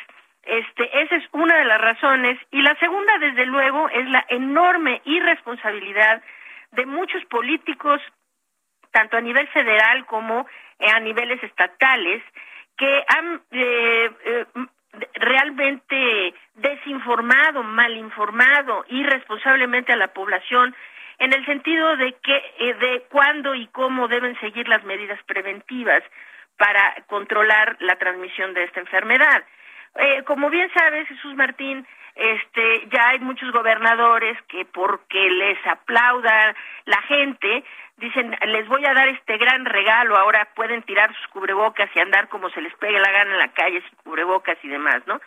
este, 0.44 1.04
esa 1.04 1.16
es 1.16 1.24
una 1.32 1.58
de 1.58 1.66
las 1.66 1.80
razones. 1.80 2.40
Y 2.52 2.62
la 2.62 2.76
segunda, 2.80 3.18
desde 3.20 3.46
luego, 3.46 3.90
es 3.90 4.10
la 4.10 4.26
enorme 4.30 5.02
irresponsabilidad 5.06 6.22
de 6.72 6.86
muchos 6.86 7.24
políticos, 7.26 8.02
tanto 8.92 9.18
a 9.18 9.22
nivel 9.22 9.48
federal 9.50 10.06
como 10.06 10.48
a 10.80 11.00
niveles 11.00 11.44
estatales, 11.44 12.24
que 12.76 13.04
han 13.08 13.42
eh, 13.52 14.10
eh, 14.26 14.46
realmente 15.14 16.34
desinformado, 16.56 17.62
malinformado 17.62 18.86
irresponsablemente 18.88 19.94
a 19.94 19.98
la 19.98 20.08
población 20.08 20.76
en 21.22 21.34
el 21.34 21.46
sentido 21.46 21.96
de 21.98 22.14
que 22.14 22.36
eh, 22.58 22.74
de 22.74 23.04
cuándo 23.10 23.54
y 23.54 23.68
cómo 23.68 24.08
deben 24.08 24.38
seguir 24.40 24.68
las 24.68 24.84
medidas 24.84 25.22
preventivas 25.28 26.02
para 26.58 26.96
controlar 27.06 27.78
la 27.80 27.96
transmisión 27.98 28.56
de 28.56 28.64
esta 28.64 28.80
enfermedad. 28.80 29.44
Eh, 29.98 30.24
como 30.24 30.50
bien 30.50 30.72
sabes, 30.74 31.08
Jesús 31.08 31.36
Martín, 31.36 31.86
este, 32.16 32.88
ya 32.92 33.10
hay 33.10 33.20
muchos 33.20 33.52
gobernadores 33.52 34.36
que 34.48 34.66
porque 34.66 35.30
les 35.30 35.60
aplauda 35.68 36.56
la 36.86 37.02
gente, 37.04 37.64
dicen, 37.98 38.36
les 38.48 38.68
voy 38.68 38.84
a 38.88 38.94
dar 38.96 39.08
este 39.10 39.38
gran 39.38 39.66
regalo, 39.66 40.18
ahora 40.18 40.50
pueden 40.56 40.82
tirar 40.82 41.14
sus 41.16 41.28
cubrebocas 41.28 41.90
y 41.96 42.00
andar 42.00 42.30
como 42.30 42.50
se 42.50 42.62
les 42.62 42.74
pegue 42.78 43.00
la 43.00 43.12
gana 43.12 43.34
en 43.34 43.40
la 43.40 43.54
calle 43.54 43.82
sin 43.82 43.98
cubrebocas 44.04 44.58
y 44.64 44.70
demás, 44.70 45.04
¿no? 45.06 45.22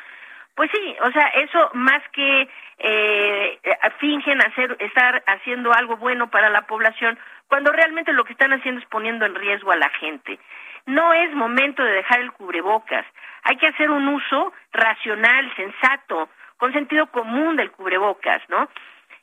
Pues 0.54 0.70
sí, 0.72 0.96
o 1.02 1.10
sea, 1.10 1.26
eso 1.28 1.70
más 1.74 2.00
que 2.12 2.48
eh, 2.78 3.58
fingen 3.98 4.40
hacer, 4.40 4.76
estar 4.78 5.22
haciendo 5.26 5.72
algo 5.72 5.96
bueno 5.96 6.30
para 6.30 6.48
la 6.48 6.66
población, 6.66 7.18
cuando 7.48 7.72
realmente 7.72 8.12
lo 8.12 8.24
que 8.24 8.32
están 8.32 8.52
haciendo 8.52 8.80
es 8.80 8.86
poniendo 8.86 9.26
en 9.26 9.34
riesgo 9.34 9.72
a 9.72 9.76
la 9.76 9.88
gente. 9.90 10.38
No 10.86 11.12
es 11.12 11.32
momento 11.34 11.82
de 11.82 11.92
dejar 11.92 12.20
el 12.20 12.32
cubrebocas. 12.32 13.04
Hay 13.42 13.56
que 13.56 13.66
hacer 13.66 13.90
un 13.90 14.06
uso 14.06 14.52
racional, 14.72 15.52
sensato, 15.56 16.28
con 16.56 16.72
sentido 16.72 17.06
común 17.08 17.56
del 17.56 17.72
cubrebocas, 17.72 18.40
¿no? 18.48 18.68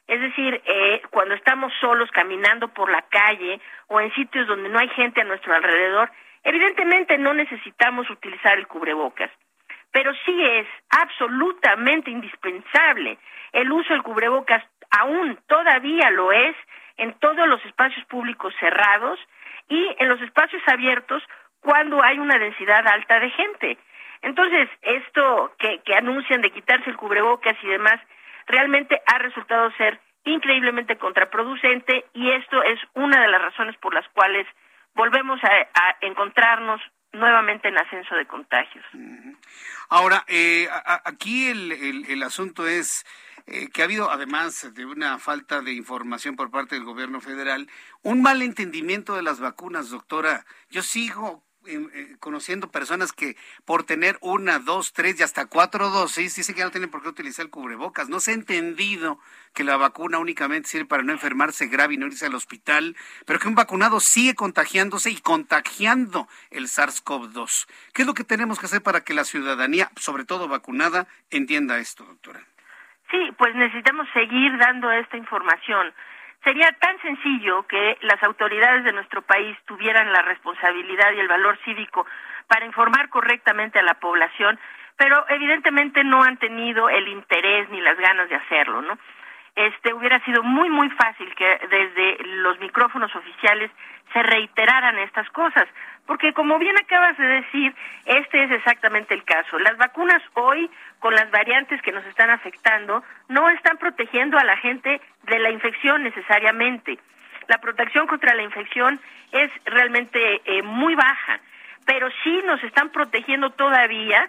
Es 0.08 0.20
decir, 0.20 0.62
eh, 0.66 1.02
cuando 1.12 1.34
estamos 1.36 1.72
solos 1.80 2.12
caminando 2.12 2.68
por 2.68 2.92
la 2.92 3.04
calle 3.04 3.62
o 3.88 4.02
en 4.02 4.14
sitios 4.14 4.48
donde 4.48 4.68
no 4.68 4.80
hay 4.80 4.90
gente 4.90 5.22
a 5.22 5.26
nuestro 5.26 5.54
alrededor, 5.54 6.12
evidentemente 6.44 7.18
no 7.18 7.34
necesitamos 7.34 8.10
utilizar 8.10 8.58
el 8.58 8.68
cubrebocas 8.68 9.32
pero 9.92 10.14
sí 10.26 10.44
es 10.44 10.68
absolutamente 10.90 12.12
indispensable 12.12 13.18
el 13.52 13.72
uso 13.72 13.94
del 13.94 14.04
cubrebocas, 14.04 14.64
aún 14.90 15.38
todavía 15.48 16.10
lo 16.12 16.32
es 16.32 16.56
en 16.98 17.14
todos 17.20 17.48
los 17.48 17.64
espacios 17.66 18.06
públicos 18.06 18.54
cerrados 18.60 19.20
y 19.68 19.96
en 20.00 20.10
los 20.10 20.22
espacios 20.22 20.62
abiertos 20.68 21.24
cuando 21.62 22.04
hay 22.04 22.20
una 22.20 22.38
densidad 22.38 22.88
alta 22.88 23.20
de 23.20 23.30
gente. 23.32 23.78
Entonces, 24.22 24.70
esto 24.82 25.54
que, 25.58 25.80
que 25.80 25.96
anuncian 25.96 26.42
de 26.42 26.52
quitarse 26.52 26.90
el 26.90 26.98
cubrebocas 26.98 27.56
y 27.64 27.68
demás, 27.68 28.00
realmente 28.48 29.02
ha 29.08 29.18
resultado 29.18 29.72
ser 29.78 30.00
increíblemente 30.24 30.98
contraproducente 30.98 32.06
y 32.14 32.30
esto 32.32 32.62
es 32.64 32.80
una 32.94 33.22
de 33.22 33.28
las 33.28 33.42
razones 33.42 33.76
por 33.78 33.94
las 33.94 34.08
cuales 34.10 34.46
volvemos 34.94 35.44
a, 35.44 35.48
a 35.48 35.98
encontrarnos 36.02 36.82
nuevamente 37.14 37.68
en 37.68 37.78
ascenso 37.78 38.16
de 38.16 38.26
contagios. 38.26 38.86
Ahora, 39.90 40.24
eh, 40.28 40.68
aquí 41.04 41.48
el, 41.48 41.72
el, 42.08 42.24
asunto 42.24 42.68
es 42.68 43.06
eh, 43.48 43.70
que 43.70 43.82
ha 43.82 43.86
habido, 43.86 44.12
además 44.12 44.74
de 44.74 44.86
una 44.86 45.20
falta 45.20 45.62
de 45.62 45.74
información 45.74 46.36
por 46.36 46.52
parte 46.52 46.76
del 46.76 46.86
gobierno 46.86 47.20
federal, 47.20 47.68
un 48.02 48.22
mal 48.22 48.42
entendimiento 48.42 49.16
de 49.16 49.24
las 49.24 49.40
vacunas, 49.40 49.90
doctora. 49.90 50.46
Yo 50.70 50.82
sigo 50.82 51.44
eh, 51.68 52.16
conociendo 52.20 52.72
personas 52.72 53.14
que 53.14 53.36
por 53.66 53.84
tener 53.84 54.18
una, 54.22 54.60
dos, 54.60 54.94
tres 54.94 55.20
y 55.20 55.24
hasta 55.24 55.46
cuatro 55.46 55.90
dosis 55.90 56.36
dicen 56.36 56.56
que 56.56 56.64
no 56.64 56.72
tienen 56.72 56.90
por 56.90 57.04
qué 57.04 57.10
utilizar 57.10 57.46
el 57.46 57.52
cubrebocas. 57.52 58.10
No 58.10 58.20
se 58.20 58.32
ha 58.32 58.34
entendido 58.34 59.20
que 59.54 59.64
la 59.64 59.78
vacuna 59.78 60.18
únicamente 60.18 60.70
sirve 60.70 60.86
para 60.86 61.04
no 61.04 61.12
enfermarse 61.12 61.68
grave 61.68 61.94
y 61.94 61.98
no 61.98 62.08
irse 62.08 62.26
al 62.26 62.36
hospital, 62.36 62.96
pero 63.26 63.40
que 63.40 63.48
un 63.48 63.56
vacunado 63.56 64.00
sigue 64.00 64.34
contagiándose 64.34 65.12
y 65.12 65.18
contagiando 65.18 66.28
el 66.50 66.66
SARS-CoV-2. 66.66 67.68
¿Qué 67.94 68.02
es 68.02 68.08
lo 68.08 68.14
que 68.14 68.24
tenemos 68.24 68.60
que 68.60 68.66
hacer 68.66 68.82
para 68.82 69.04
que 69.04 69.14
la 69.14 69.24
ciudadanía, 69.24 69.92
sobre 69.98 70.26
todo 70.26 70.48
vacunada, 70.48 71.08
entienda 71.30 71.78
esto, 71.78 72.04
doctora? 72.06 72.42
Sí, 73.12 73.20
pues 73.38 73.54
necesitamos 73.56 74.08
seguir 74.14 74.58
dando 74.58 74.90
esta 74.92 75.18
información. 75.18 75.94
Sería 76.44 76.72
tan 76.74 77.00
sencillo 77.02 77.64
que 77.68 77.98
las 78.02 78.22
autoridades 78.24 78.84
de 78.84 78.94
nuestro 78.94 79.22
país 79.22 79.58
tuvieran 79.66 80.12
la 80.12 80.22
responsabilidad 80.22 81.12
y 81.14 81.20
el 81.20 81.28
valor 81.28 81.58
cívico 81.64 82.06
para 82.48 82.66
informar 82.66 83.10
correctamente 83.10 83.80
a 83.80 83.84
la 83.84 83.94
población, 83.96 84.60
pero 84.98 85.26
evidentemente 85.30 86.04
no 86.04 86.24
han 86.24 86.38
tenido 86.38 86.90
el 86.90 87.08
interés 87.08 87.70
ni 87.70 87.82
las 87.82 87.98
ganas 87.98 88.30
de 88.30 88.36
hacerlo, 88.36 88.82
¿no? 88.82 88.98
Este 89.56 89.94
hubiera 89.94 90.24
sido 90.24 90.44
muy 90.44 90.70
muy 90.70 90.90
fácil 90.92 91.34
que 91.36 91.60
desde 91.70 92.24
los 92.42 92.60
micrófonos 92.60 93.14
oficiales 93.16 93.70
se 94.14 94.24
reiteraran 94.24 94.98
estas 95.00 95.30
cosas, 95.30 95.68
porque 96.06 96.34
como 96.34 96.58
bien 96.60 96.78
acabas 96.78 97.18
de 97.18 97.26
decir, 97.26 97.74
este 98.06 98.44
es 98.44 98.52
exactamente 98.52 99.14
el 99.14 99.24
caso. 99.24 99.60
Las 99.60 99.78
vacunas 99.78 100.22
hoy, 100.34 100.70
con 101.00 101.14
las 101.14 101.30
variantes 101.32 101.82
que 101.82 101.92
nos 101.92 102.06
están 102.06 102.30
afectando, 102.30 103.04
no 103.30 103.50
están 103.50 103.78
protegiendo 103.78 104.38
a 104.38 104.44
la 104.44 104.58
gente 104.58 105.02
de 105.24 105.40
la 105.40 105.50
infección 105.50 106.04
necesariamente. 106.04 106.98
La 107.48 107.60
protección 107.60 108.08
contra 108.08 108.34
la 108.36 108.44
infección 108.44 109.00
es 109.32 109.52
realmente 109.66 110.42
eh, 110.46 110.62
muy 110.64 110.96
baja 110.96 111.40
pero 111.86 112.10
sí 112.24 112.42
nos 112.46 112.64
están 112.64 112.90
protegiendo 112.90 113.50
todavía, 113.52 114.28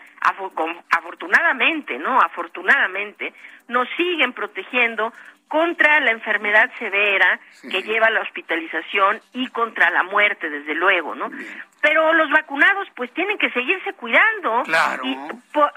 afortunadamente, 0.91 1.99
¿no? 1.99 2.19
Afortunadamente, 2.21 3.33
nos 3.69 3.89
siguen 3.97 4.33
protegiendo 4.33 5.13
contra 5.53 6.01
la 6.01 6.13
enfermedad 6.13 6.71
severa 6.79 7.39
que 7.71 7.83
lleva 7.83 8.07
a 8.07 8.11
la 8.11 8.23
hospitalización 8.23 9.21
y 9.35 9.49
contra 9.49 9.91
la 9.91 10.03
muerte, 10.03 10.49
desde 10.49 10.75
luego, 10.75 11.15
¿no? 11.15 11.31
Pero 11.83 12.15
los 12.15 12.31
vacunados 12.31 12.89
pues 12.97 13.13
tienen 13.13 13.37
que 13.37 13.51
seguirse 13.51 13.93
cuidando 13.93 14.63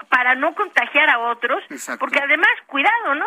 para 0.08 0.34
no 0.34 0.54
contagiar 0.54 1.10
a 1.10 1.18
otros, 1.18 1.62
porque 1.98 2.20
además, 2.20 2.48
cuidado, 2.66 3.16
¿no? 3.16 3.26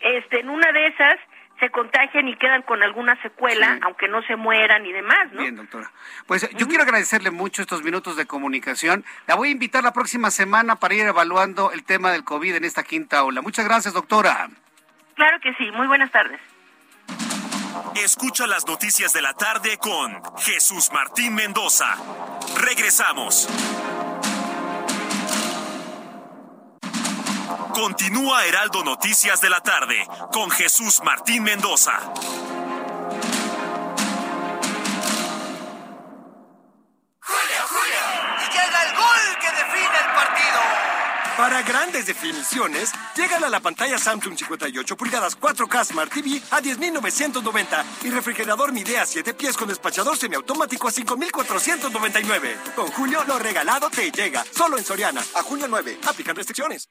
Este, 0.00 0.40
en 0.40 0.48
una 0.48 0.72
de 0.72 0.86
esas 0.86 1.16
se 1.60 1.70
contagian 1.70 2.26
y 2.26 2.36
quedan 2.36 2.62
con 2.62 2.82
alguna 2.82 3.20
secuela, 3.22 3.78
aunque 3.82 4.08
no 4.08 4.22
se 4.22 4.34
mueran 4.34 4.84
y 4.86 4.92
demás, 4.92 5.30
¿no? 5.32 5.42
Bien, 5.42 5.56
doctora. 5.56 5.92
Pues 6.26 6.48
yo 6.56 6.66
quiero 6.66 6.82
agradecerle 6.82 7.30
mucho 7.30 7.62
estos 7.62 7.82
minutos 7.82 8.16
de 8.16 8.26
comunicación. 8.26 9.04
La 9.26 9.34
voy 9.34 9.48
a 9.48 9.52
invitar 9.52 9.84
la 9.84 9.92
próxima 9.92 10.30
semana 10.30 10.76
para 10.76 10.94
ir 10.94 11.06
evaluando 11.06 11.70
el 11.70 11.84
tema 11.84 12.10
del 12.10 12.24
COVID 12.24 12.56
en 12.56 12.64
esta 12.64 12.82
quinta 12.82 13.22
ola. 13.22 13.42
Muchas 13.42 13.66
gracias, 13.66 13.94
doctora. 13.94 14.48
Claro 15.14 15.38
que 15.40 15.54
sí. 15.54 15.70
Muy 15.70 15.86
buenas 15.86 16.10
tardes. 16.10 16.40
Escucha 18.02 18.46
las 18.46 18.66
noticias 18.66 19.12
de 19.12 19.22
la 19.22 19.34
tarde 19.34 19.78
con 19.78 20.20
Jesús 20.38 20.90
Martín 20.92 21.34
Mendoza. 21.34 21.96
Regresamos. 22.56 23.48
Continúa 27.80 28.44
Heraldo 28.44 28.84
Noticias 28.84 29.40
de 29.40 29.48
la 29.48 29.62
tarde 29.62 30.06
con 30.34 30.50
Jesús 30.50 31.00
Martín 31.02 31.42
Mendoza. 31.42 31.98
Para 41.38 41.62
grandes 41.62 42.04
definiciones, 42.04 42.92
llegan 43.16 43.44
a 43.44 43.48
la 43.48 43.60
pantalla 43.60 43.96
Samsung 43.96 44.36
58 44.36 44.96
pulgadas 44.98 45.40
4K 45.40 45.84
Smart 45.86 46.12
TV 46.12 46.42
a 46.50 46.60
10.990 46.60 47.84
y 48.04 48.10
refrigerador 48.10 48.72
Midea 48.72 49.06
7 49.06 49.32
pies 49.32 49.56
con 49.56 49.68
despachador 49.68 50.18
semiautomático 50.18 50.86
a 50.86 50.92
5.499. 50.92 52.74
Con 52.76 52.88
Julio, 52.88 53.24
lo 53.24 53.38
regalado 53.38 53.88
te 53.88 54.12
llega. 54.12 54.44
Solo 54.52 54.76
en 54.76 54.84
Soriana. 54.84 55.22
A 55.34 55.42
junio 55.42 55.66
9. 55.66 56.00
Aplican 56.06 56.36
restricciones. 56.36 56.90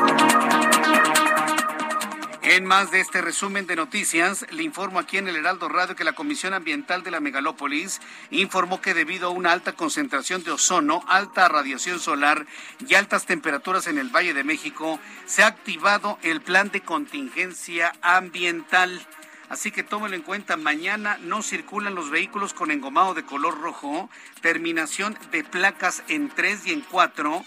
En 2.48 2.64
más 2.64 2.92
de 2.92 3.00
este 3.00 3.22
resumen 3.22 3.66
de 3.66 3.74
noticias, 3.74 4.46
le 4.52 4.62
informo 4.62 5.00
aquí 5.00 5.18
en 5.18 5.26
el 5.26 5.34
Heraldo 5.34 5.68
Radio 5.68 5.96
que 5.96 6.04
la 6.04 6.12
Comisión 6.12 6.54
Ambiental 6.54 7.02
de 7.02 7.10
la 7.10 7.18
Megalópolis 7.18 8.00
informó 8.30 8.80
que 8.80 8.94
debido 8.94 9.26
a 9.26 9.32
una 9.32 9.50
alta 9.50 9.72
concentración 9.72 10.44
de 10.44 10.52
ozono, 10.52 11.02
alta 11.08 11.48
radiación 11.48 11.98
solar 11.98 12.46
y 12.86 12.94
altas 12.94 13.26
temperaturas 13.26 13.88
en 13.88 13.98
el 13.98 14.10
Valle 14.10 14.32
de 14.32 14.44
México, 14.44 15.00
se 15.24 15.42
ha 15.42 15.48
activado 15.48 16.20
el 16.22 16.40
plan 16.40 16.70
de 16.70 16.82
contingencia 16.82 17.92
ambiental. 18.00 19.04
Así 19.48 19.72
que 19.72 19.82
tómelo 19.82 20.14
en 20.14 20.22
cuenta, 20.22 20.56
mañana 20.56 21.18
no 21.22 21.42
circulan 21.42 21.96
los 21.96 22.10
vehículos 22.10 22.54
con 22.54 22.70
engomado 22.70 23.14
de 23.14 23.24
color 23.24 23.60
rojo, 23.60 24.08
terminación 24.40 25.18
de 25.32 25.42
placas 25.42 26.04
en 26.06 26.28
3 26.28 26.64
y 26.68 26.72
en 26.74 26.82
4. 26.82 27.44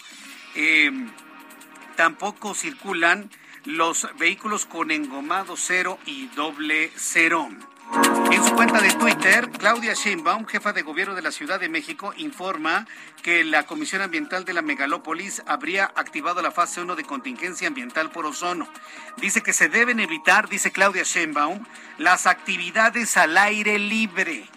Eh, 0.56 0.92
tampoco 1.96 2.54
circulan 2.54 3.30
los 3.66 4.08
vehículos 4.18 4.66
con 4.66 4.92
engomado 4.92 5.56
cero 5.58 6.00
y 6.06 6.28
doble 6.28 6.92
cero. 6.96 7.50
En 8.32 8.44
su 8.44 8.54
cuenta 8.54 8.80
de 8.82 8.94
Twitter, 8.94 9.50
Claudia 9.50 9.94
Sheinbaum, 9.94 10.46
jefa 10.46 10.74
de 10.74 10.84
gobierno 10.84 11.16
de 11.16 11.24
la 11.24 11.32
Ciudad 11.32 11.60
de 11.60 11.70
México, 11.70 12.14
informa 12.18 12.86
que 13.24 13.44
la 13.44 13.66
Comisión 13.66 14.04
Ambiental 14.04 14.46
de 14.46 14.54
la 14.54 14.62
Megalópolis 14.62 15.42
habría 15.48 15.86
activado 15.96 16.42
la 16.42 16.52
fase 16.52 16.82
1 16.82 16.96
de 16.96 17.04
contingencia 17.04 17.68
ambiental 17.68 18.12
por 18.12 18.28
ozono. 18.28 18.68
Dice 19.18 19.42
que 19.42 19.54
se 19.54 19.70
deben 19.70 20.00
evitar, 20.00 20.50
dice 20.50 20.72
Claudia 20.72 21.04
Sheinbaum, 21.04 21.66
las 21.98 22.28
actividades 22.28 23.18
al 23.18 23.38
aire 23.38 23.80
libre 23.80 24.48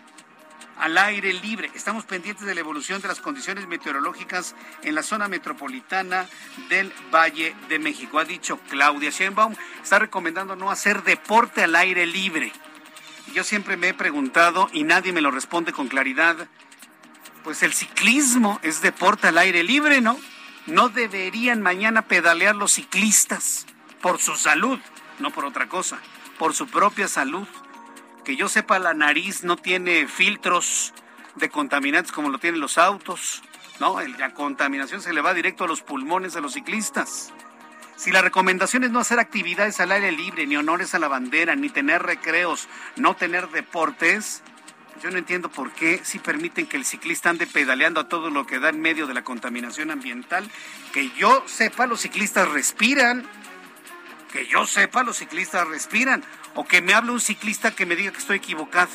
al 0.78 0.98
aire 0.98 1.32
libre. 1.32 1.70
Estamos 1.74 2.04
pendientes 2.04 2.46
de 2.46 2.54
la 2.54 2.60
evolución 2.60 3.00
de 3.00 3.08
las 3.08 3.20
condiciones 3.20 3.66
meteorológicas 3.66 4.54
en 4.82 4.94
la 4.94 5.02
zona 5.02 5.28
metropolitana 5.28 6.28
del 6.68 6.92
Valle 7.12 7.54
de 7.68 7.78
México. 7.78 8.18
Ha 8.18 8.24
dicho 8.24 8.58
Claudia 8.68 9.10
Sheinbaum, 9.10 9.54
está 9.82 9.98
recomendando 9.98 10.56
no 10.56 10.70
hacer 10.70 11.02
deporte 11.02 11.62
al 11.62 11.74
aire 11.76 12.06
libre. 12.06 12.52
Yo 13.34 13.44
siempre 13.44 13.76
me 13.76 13.88
he 13.88 13.94
preguntado 13.94 14.68
y 14.72 14.84
nadie 14.84 15.12
me 15.12 15.20
lo 15.20 15.30
responde 15.30 15.72
con 15.72 15.88
claridad. 15.88 16.48
Pues 17.44 17.62
el 17.62 17.72
ciclismo 17.72 18.60
es 18.62 18.82
deporte 18.82 19.28
al 19.28 19.38
aire 19.38 19.62
libre, 19.62 20.00
¿no? 20.00 20.18
No 20.66 20.88
deberían 20.88 21.60
mañana 21.60 22.02
pedalear 22.02 22.54
los 22.54 22.72
ciclistas 22.72 23.66
por 24.00 24.20
su 24.20 24.36
salud, 24.36 24.78
no 25.18 25.30
por 25.30 25.44
otra 25.44 25.68
cosa 25.68 25.98
por 26.42 26.54
su 26.54 26.66
propia 26.66 27.06
salud. 27.06 27.46
Que 28.24 28.36
yo 28.36 28.48
sepa, 28.48 28.78
la 28.78 28.94
nariz 28.94 29.42
no 29.44 29.56
tiene 29.56 30.06
filtros 30.06 30.92
de 31.36 31.48
contaminantes 31.48 32.12
como 32.12 32.28
lo 32.28 32.38
tienen 32.38 32.60
los 32.60 32.78
autos. 32.78 33.42
No, 33.80 34.00
la 34.00 34.32
contaminación 34.34 35.00
se 35.00 35.12
le 35.12 35.20
va 35.20 35.34
directo 35.34 35.64
a 35.64 35.66
los 35.66 35.82
pulmones 35.82 36.34
de 36.34 36.40
los 36.40 36.52
ciclistas. 36.52 37.32
Si 37.96 38.10
la 38.10 38.22
recomendación 38.22 38.84
es 38.84 38.90
no 38.90 39.00
hacer 39.00 39.18
actividades 39.18 39.80
al 39.80 39.92
aire 39.92 40.12
libre, 40.12 40.46
ni 40.46 40.56
honores 40.56 40.94
a 40.94 40.98
la 40.98 41.08
bandera, 41.08 41.56
ni 41.56 41.68
tener 41.68 42.02
recreos, 42.02 42.68
no 42.96 43.14
tener 43.14 43.48
deportes, 43.50 44.42
yo 45.02 45.10
no 45.10 45.18
entiendo 45.18 45.50
por 45.50 45.72
qué 45.72 46.00
si 46.04 46.18
permiten 46.18 46.66
que 46.66 46.76
el 46.76 46.84
ciclista 46.84 47.30
ande 47.30 47.46
pedaleando 47.46 48.00
a 48.00 48.08
todo 48.08 48.30
lo 48.30 48.46
que 48.46 48.60
da 48.60 48.68
en 48.68 48.80
medio 48.80 49.06
de 49.06 49.14
la 49.14 49.24
contaminación 49.24 49.90
ambiental. 49.90 50.48
Que 50.92 51.10
yo 51.10 51.42
sepa, 51.46 51.86
los 51.86 52.00
ciclistas 52.00 52.48
respiran. 52.48 53.24
Que 54.32 54.46
yo 54.46 54.66
sepa, 54.66 55.02
los 55.02 55.18
ciclistas 55.18 55.66
respiran. 55.66 56.22
O 56.54 56.64
que 56.64 56.82
me 56.82 56.94
hable 56.94 57.12
un 57.12 57.20
ciclista 57.20 57.70
que 57.70 57.86
me 57.86 57.96
diga 57.96 58.12
que 58.12 58.18
estoy 58.18 58.36
equivocado. 58.36 58.90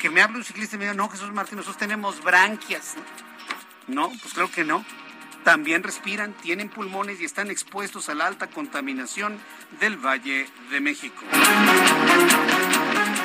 Que 0.00 0.10
me 0.10 0.22
hable 0.22 0.38
un 0.38 0.44
ciclista 0.44 0.76
y 0.76 0.78
me 0.78 0.86
diga, 0.86 0.94
no, 0.94 1.08
Jesús 1.08 1.30
Martín, 1.32 1.56
nosotros 1.56 1.78
tenemos 1.78 2.22
branquias. 2.22 2.94
No, 3.86 4.08
pues 4.22 4.34
creo 4.34 4.50
que 4.50 4.64
no 4.64 4.84
también 5.44 5.82
respiran, 5.82 6.32
tienen 6.34 6.68
pulmones 6.68 7.20
y 7.20 7.24
están 7.24 7.50
expuestos 7.50 8.08
a 8.08 8.14
la 8.14 8.26
alta 8.26 8.48
contaminación 8.48 9.38
del 9.80 9.96
Valle 9.96 10.48
de 10.70 10.80
México. 10.80 11.24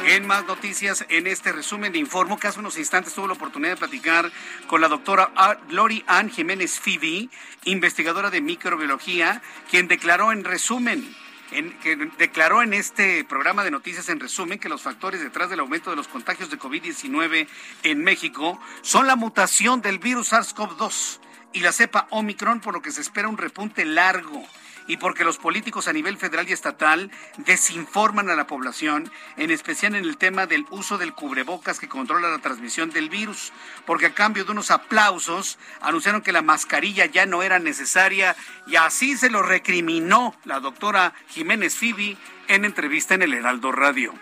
En 0.08 0.28
más 0.28 0.46
noticias, 0.46 1.06
en 1.10 1.28
este 1.28 1.52
resumen 1.52 1.92
de 1.92 2.00
informo 2.00 2.40
que 2.40 2.48
hace 2.48 2.60
unos 2.60 2.78
instantes 2.78 3.14
tuve 3.14 3.28
la 3.28 3.34
oportunidad 3.34 3.72
de 3.72 3.78
platicar 3.78 4.32
con 4.68 4.82
la 4.82 4.88
doctora 4.88 5.32
Lori 5.70 6.04
Ann 6.08 6.30
Jiménez 6.30 6.80
Fibi, 6.80 7.30
investigadora 7.66 8.30
de 8.30 8.42
microbiología, 8.42 9.42
quien 9.70 9.88
declaró 9.88 10.32
en 10.32 10.44
resumen 10.44 11.16
en, 11.52 11.78
que 11.80 11.96
declaró 12.18 12.62
en 12.62 12.74
este 12.74 13.24
programa 13.24 13.64
de 13.64 13.72
noticias 13.72 14.10
en 14.10 14.20
resumen 14.20 14.60
que 14.60 14.70
los 14.70 14.82
factores 14.82 15.22
detrás 15.22 15.50
del 15.50 15.60
aumento 15.60 15.90
de 15.90 15.96
los 15.96 16.08
contagios 16.08 16.50
de 16.50 16.60
COVID-19 16.60 17.48
en 17.84 18.04
México 18.04 18.60
son 18.82 19.08
la 19.08 19.16
mutación 19.16 19.82
del 19.82 20.00
virus 20.00 20.34
SARS-CoV-2 20.34 21.20
y 21.54 21.62
la 21.62 21.72
cepa 21.72 22.08
Omicron, 22.10 22.60
por 22.60 22.74
lo 22.74 22.82
que 22.82 22.92
se 22.92 23.02
espera 23.02 23.28
un 23.28 23.38
repunte 23.38 23.86
largo 23.86 24.46
y 24.88 24.98
porque 24.98 25.24
los 25.24 25.38
políticos 25.38 25.88
a 25.88 25.94
nivel 25.94 26.18
federal 26.18 26.48
y 26.48 26.54
estatal 26.54 27.12
desinforman 27.38 28.30
a 28.30 28.36
la 28.36 28.48
población, 28.48 29.12
en 29.38 29.52
especial 29.52 29.96
en 29.96 30.06
el 30.06 30.18
tema 30.18 30.46
del 30.46 30.66
uso 30.70 30.98
del 30.98 31.14
cubrebocas 31.14 31.80
que 31.80 31.88
controla 31.88 32.30
la 32.30 32.40
transmisión 32.40 32.90
del 32.92 33.10
virus, 33.10 33.52
porque 33.86 34.08
a 34.08 34.14
cambio 34.14 34.46
de 34.46 34.52
unos 34.52 34.72
aplausos 34.72 35.58
anunciaron 35.82 36.22
que 36.22 36.32
la 36.32 36.42
mascarilla 36.42 37.06
ya 37.06 37.26
no 37.26 37.44
era 37.44 37.60
necesaria 37.60 38.36
y 38.68 38.76
así 38.76 39.18
se 39.18 39.30
lo 39.30 39.42
recriminó 39.42 40.36
la 40.46 40.60
doctora 40.60 41.14
Jiménez 41.30 41.76
Fibi 41.76 42.18
en 42.48 42.66
entrevista 42.66 43.16
en 43.16 43.24
el 43.24 43.34
Heraldo 43.34 43.72
Radio. 43.72 44.14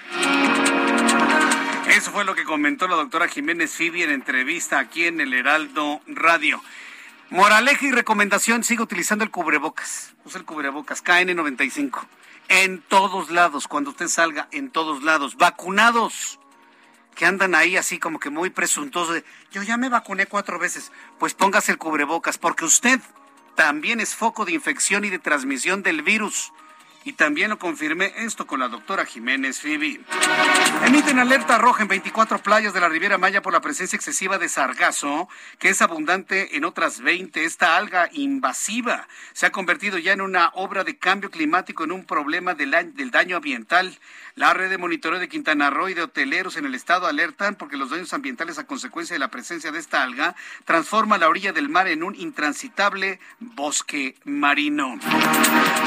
Eso 1.90 2.12
fue 2.12 2.26
lo 2.26 2.36
que 2.36 2.44
comentó 2.44 2.88
la 2.88 2.96
doctora 2.96 3.28
Jiménez 3.28 3.74
Fibi 3.74 4.04
en 4.04 4.12
entrevista 4.12 4.80
aquí 4.80 5.06
en 5.06 5.22
el 5.22 5.34
Heraldo 5.34 6.02
Radio. 6.08 6.62
Moraleja 7.30 7.86
y 7.86 7.92
recomendación, 7.92 8.64
sigue 8.64 8.84
utilizando 8.84 9.24
el 9.24 9.32
cubrebocas. 9.32 10.16
Usa 10.24 10.40
el 10.40 10.46
cubrebocas, 10.46 11.04
KN95. 11.04 12.06
En 12.50 12.82
todos 12.82 13.30
lados, 13.30 13.68
cuando 13.68 13.90
usted 13.90 14.08
salga, 14.08 14.48
en 14.52 14.70
todos 14.70 15.04
lados. 15.04 15.36
Vacunados 15.36 16.40
que 17.18 17.26
andan 17.26 17.56
ahí 17.56 17.76
así 17.76 17.98
como 17.98 18.20
que 18.20 18.30
muy 18.30 18.52
presuntuosos 18.52 19.24
yo 19.52 19.64
ya 19.64 19.76
me 19.76 19.90
vacuné 19.90 20.28
cuatro 20.28 20.60
veces, 20.60 20.92
pues 21.18 21.34
póngase 21.34 21.72
el 21.72 21.80
cubrebocas, 21.80 22.38
porque 22.38 22.64
usted 22.64 23.02
también 23.56 24.00
es 24.00 24.16
foco 24.16 24.46
de 24.46 24.54
infección 24.54 25.04
y 25.04 25.10
de 25.10 25.18
transmisión 25.18 25.82
del 25.82 26.04
virus. 26.04 26.54
Y 27.08 27.14
también 27.14 27.50
lo 27.50 27.58
confirmé 27.58 28.12
esto 28.18 28.46
con 28.46 28.60
la 28.60 28.68
doctora 28.68 29.06
Jiménez 29.06 29.62
Fibi. 29.62 30.04
Emiten 30.86 31.20
alerta 31.20 31.58
roja 31.58 31.84
en 31.84 31.88
24 31.88 32.40
playas 32.40 32.74
de 32.74 32.82
la 32.82 32.90
Riviera 32.90 33.18
Maya 33.18 33.42
por 33.42 33.54
la 33.54 33.62
presencia 33.62 33.96
excesiva 33.96 34.38
de 34.38 34.50
sargazo, 34.50 35.30
que 35.58 35.70
es 35.70 35.82
abundante 35.82 36.58
en 36.58 36.66
otras 36.66 37.00
20. 37.00 37.46
Esta 37.46 37.78
alga 37.78 38.10
invasiva 38.12 39.08
se 39.32 39.46
ha 39.46 39.54
convertido 39.54 39.98
ya 39.98 40.12
en 40.12 40.20
una 40.20 40.52
obra 40.54 40.84
de 40.84 40.98
cambio 40.98 41.32
climático, 41.32 41.86
en 41.86 41.94
un 41.94 42.04
problema 42.04 42.56
del, 42.56 42.72
del 42.94 43.10
daño 43.10 43.38
ambiental. 43.38 43.98
La 44.36 44.54
red 44.54 44.70
de 44.70 44.78
monitoreo 44.78 45.18
de 45.18 45.30
Quintana 45.30 45.70
Roo 45.72 45.90
y 45.90 45.96
de 45.96 46.04
hoteleros 46.04 46.58
en 46.58 46.66
el 46.66 46.76
estado 46.76 47.08
alertan 47.08 47.56
porque 47.56 47.78
los 47.78 47.90
daños 47.90 48.14
ambientales 48.14 48.60
a 48.60 48.68
consecuencia 48.68 49.16
de 49.16 49.20
la 49.20 49.32
presencia 49.32 49.72
de 49.72 49.80
esta 49.80 50.04
alga 50.04 50.36
transforma 50.66 51.18
la 51.18 51.30
orilla 51.30 51.54
del 51.54 51.70
mar 51.70 51.88
en 51.88 52.04
un 52.04 52.14
intransitable 52.16 53.20
bosque 53.40 54.16
marino. 54.26 55.00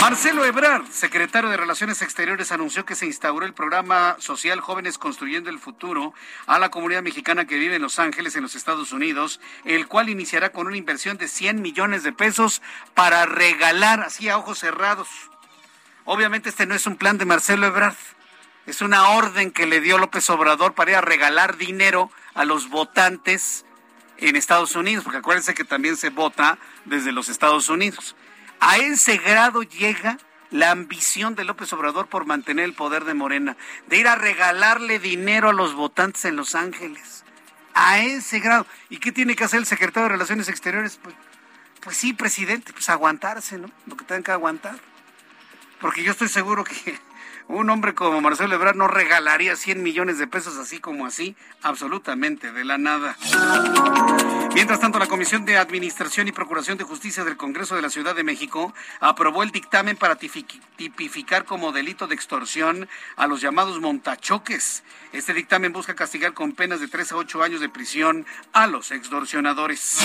Marcelo 0.01 0.45
Ebrard, 0.45 0.87
secretario 1.11 1.51
de 1.51 1.57
Relaciones 1.57 2.03
Exteriores, 2.03 2.53
anunció 2.53 2.85
que 2.85 2.95
se 2.95 3.05
instauró 3.05 3.45
el 3.45 3.53
programa 3.53 4.15
social 4.21 4.61
Jóvenes 4.61 4.97
Construyendo 4.97 5.51
el 5.51 5.59
Futuro 5.59 6.15
a 6.47 6.61
la 6.61 6.71
comunidad 6.71 7.03
mexicana 7.03 7.49
que 7.49 7.59
vive 7.59 7.75
en 7.75 7.83
Los 7.83 7.99
Ángeles, 7.99 8.37
en 8.37 8.45
los 8.45 8.55
Estados 8.55 8.93
Unidos, 8.93 9.41
el 9.65 9.89
cual 9.89 10.09
iniciará 10.09 10.53
con 10.53 10.69
una 10.69 10.77
inversión 10.77 11.19
de 11.19 11.27
100 11.27 11.61
millones 11.63 12.05
de 12.05 12.13
pesos 12.13 12.63
para 12.95 13.27
regalar 13.27 14.03
así 14.03 14.29
a 14.29 14.39
ojos 14.39 14.61
cerrados. 14.61 15.09
Obviamente 16.05 16.49
este 16.49 16.65
no 16.65 16.77
es 16.77 16.87
un 16.87 16.95
plan 16.95 17.19
de 17.19 17.25
Marcelo 17.25 17.67
Ebrard 17.67 17.97
es 18.67 18.81
una 18.81 19.09
orden 19.09 19.51
que 19.51 19.67
le 19.67 19.81
dio 19.81 19.99
López 19.99 20.31
Obrador 20.31 20.75
para 20.75 20.93
ir 20.93 20.97
a 20.97 21.01
regalar 21.01 21.57
dinero 21.57 22.09
a 22.35 22.45
los 22.45 22.69
votantes 22.69 23.65
en 24.19 24.37
Estados 24.37 24.77
Unidos, 24.77 25.03
porque 25.03 25.19
acuérdense 25.19 25.55
que 25.55 25.65
también 25.65 25.97
se 25.97 26.11
vota 26.11 26.57
desde 26.85 27.11
los 27.11 27.29
Estados 27.29 27.69
Unidos. 27.69 28.15
A 28.61 28.77
ese 28.77 29.17
grado 29.17 29.65
llega 29.65 30.19
la 30.51 30.71
ambición 30.71 31.35
de 31.35 31.45
López 31.45 31.73
Obrador 31.73 32.09
por 32.09 32.27
mantener 32.27 32.65
el 32.65 32.75
poder 32.75 33.05
de 33.05 33.15
Morena, 33.15 33.57
de 33.87 33.99
ir 33.99 34.09
a 34.09 34.17
regalarle 34.17 34.99
dinero 34.99 35.49
a 35.49 35.53
los 35.53 35.75
votantes 35.75 36.25
en 36.25 36.37
Los 36.37 36.55
Ángeles. 36.55 37.25
A 37.75 38.01
ese 38.01 38.41
grado. 38.41 38.67
¿Y 38.89 38.99
qué 38.99 39.13
tiene 39.13 39.37
que 39.37 39.45
hacer 39.45 39.61
el 39.61 39.67
secretario 39.67 40.05
de 40.05 40.13
Relaciones 40.13 40.49
Exteriores? 40.49 40.99
Pues, 41.03 41.15
pues 41.81 41.97
sí, 41.97 42.13
presidente, 42.13 42.73
pues 42.73 42.89
aguantarse, 42.89 43.59
¿no? 43.59 43.71
Lo 43.87 43.97
que 43.97 44.05
tengan 44.05 44.25
que 44.25 44.33
aguantar. 44.33 44.77
Porque 45.81 46.03
yo 46.03 46.11
estoy 46.11 46.29
seguro 46.29 46.65
que 46.65 46.99
un 47.51 47.69
hombre 47.69 47.95
como 47.95 48.21
Marcelo 48.21 48.55
Ebrard 48.55 48.77
no 48.77 48.87
regalaría 48.87 49.57
100 49.57 49.83
millones 49.83 50.19
de 50.19 50.27
pesos 50.27 50.57
así 50.57 50.79
como 50.79 51.07
así, 51.07 51.37
absolutamente 51.63 52.53
de 52.53 52.65
la 52.65 52.79
nada. 52.79 53.17
Mientras 54.55 54.81
tanto, 54.81 54.99
la 54.99 55.07
Comisión 55.07 55.45
de 55.45 55.57
Administración 55.59 56.27
y 56.27 56.33
Procuración 56.33 56.77
de 56.77 56.85
Justicia 56.85 57.25
del 57.25 57.37
Congreso 57.37 57.77
de 57.77 57.83
la 57.83 57.91
Ciudad 57.91 58.17
de 58.17 58.25
México 58.25 58.75
aprobó 58.99 59.43
el 59.43 59.53
dictamen 59.53 59.97
para 59.97 60.17
tipificar 60.17 61.45
como 61.45 61.71
delito 61.71 62.09
de 62.09 62.15
extorsión 62.17 62.89
a 63.17 63.27
los 63.27 63.41
llamados 63.41 63.81
montachoques. 63.81 64.83
Este 65.13 65.35
dictamen 65.35 65.73
busca 65.73 65.95
castigar 65.95 66.35
con 66.35 66.53
penas 66.53 66.81
de 66.81 66.89
3 66.89 67.13
a 67.13 67.17
8 67.17 67.43
años 67.43 67.61
de 67.61 67.69
prisión 67.69 68.27
a 68.53 68.67
los 68.67 68.91
extorsionadores. 68.91 69.99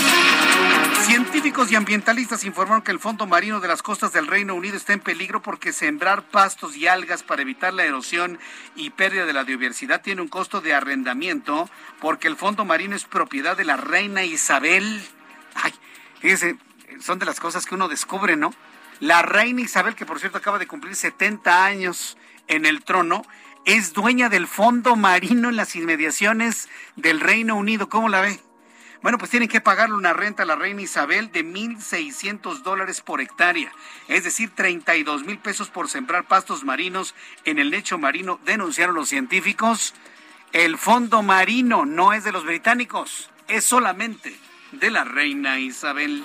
Científicos 1.05 1.71
y 1.71 1.75
ambientalistas 1.75 2.43
informaron 2.43 2.81
que 2.83 2.91
el 2.91 2.99
fondo 2.99 3.25
marino 3.25 3.59
de 3.59 3.67
las 3.67 3.81
costas 3.81 4.13
del 4.13 4.27
Reino 4.27 4.53
Unido 4.55 4.77
está 4.77 4.93
en 4.93 4.99
peligro 4.99 5.41
porque 5.41 5.73
sembrar 5.73 6.23
pastos 6.23 6.75
y 6.75 6.87
algas 6.87 7.23
para 7.23 7.34
evitar 7.41 7.73
la 7.73 7.85
erosión 7.85 8.39
y 8.75 8.89
pérdida 8.91 9.25
de 9.25 9.33
la 9.33 9.43
diversidad 9.43 10.01
tiene 10.01 10.21
un 10.21 10.27
costo 10.27 10.61
de 10.61 10.73
arrendamiento 10.73 11.69
porque 11.99 12.27
el 12.27 12.35
fondo 12.35 12.65
marino 12.65 12.95
es 12.95 13.05
propiedad 13.05 13.57
de 13.57 13.65
la 13.65 13.77
reina 13.77 14.23
Isabel. 14.23 15.01
Ay, 15.55 15.73
fíjese, 16.19 16.57
son 16.99 17.19
de 17.19 17.25
las 17.25 17.39
cosas 17.39 17.65
que 17.65 17.75
uno 17.75 17.87
descubre, 17.87 18.35
¿no? 18.35 18.53
La 18.99 19.21
reina 19.21 19.61
Isabel, 19.61 19.95
que 19.95 20.05
por 20.05 20.19
cierto 20.19 20.37
acaba 20.37 20.59
de 20.59 20.67
cumplir 20.67 20.95
70 20.95 21.65
años 21.65 22.17
en 22.47 22.65
el 22.65 22.83
trono, 22.83 23.23
es 23.65 23.93
dueña 23.93 24.29
del 24.29 24.47
fondo 24.47 24.95
marino 24.95 25.49
en 25.49 25.55
las 25.55 25.75
inmediaciones 25.75 26.69
del 26.95 27.19
Reino 27.19 27.55
Unido. 27.55 27.89
¿Cómo 27.89 28.09
la 28.09 28.21
ve? 28.21 28.39
Bueno, 29.05 29.19
pues 29.19 29.29
tienen 29.29 29.49
que 29.49 29.61
pagarle 29.61 29.93
una 29.93 30.13
renta 30.13 30.41
a 30.41 30.45
la 30.47 30.55
reina 30.55 30.81
Isabel 30.81 31.31
de 31.31 31.45
1.600 31.45 32.63
dólares 32.63 33.01
por 33.01 33.21
hectárea, 33.21 33.71
es 34.07 34.23
decir, 34.23 34.49
32 34.55 35.25
mil 35.25 35.37
pesos 35.37 35.69
por 35.69 35.89
sembrar 35.89 36.23
pastos 36.23 36.63
marinos 36.63 37.13
en 37.43 37.59
el 37.59 37.69
lecho 37.69 37.99
marino, 37.99 38.39
denunciaron 38.45 38.95
los 38.95 39.07
científicos. 39.07 39.93
El 40.53 40.79
fondo 40.79 41.21
marino 41.21 41.85
no 41.85 42.13
es 42.13 42.23
de 42.23 42.31
los 42.31 42.45
británicos, 42.45 43.29
es 43.47 43.63
solamente 43.63 44.35
de 44.71 44.89
la 44.89 45.03
reina 45.03 45.59
Isabel. 45.59 46.23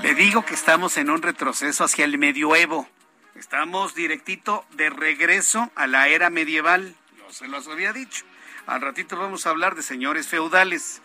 Le 0.00 0.14
digo 0.14 0.44
que 0.44 0.54
estamos 0.54 0.96
en 0.96 1.10
un 1.10 1.22
retroceso 1.22 1.82
hacia 1.82 2.04
el 2.04 2.18
medioevo. 2.18 2.88
Estamos 3.34 3.96
directito 3.96 4.64
de 4.74 4.90
regreso 4.90 5.72
a 5.74 5.88
la 5.88 6.06
era 6.06 6.30
medieval. 6.30 6.94
Yo 7.18 7.32
se 7.32 7.48
los 7.48 7.66
había 7.66 7.92
dicho. 7.92 8.24
Al 8.66 8.80
ratito 8.80 9.16
vamos 9.16 9.46
a 9.46 9.50
hablar 9.50 9.74
de 9.74 9.82
señores 9.82 10.28
feudales. 10.28 11.02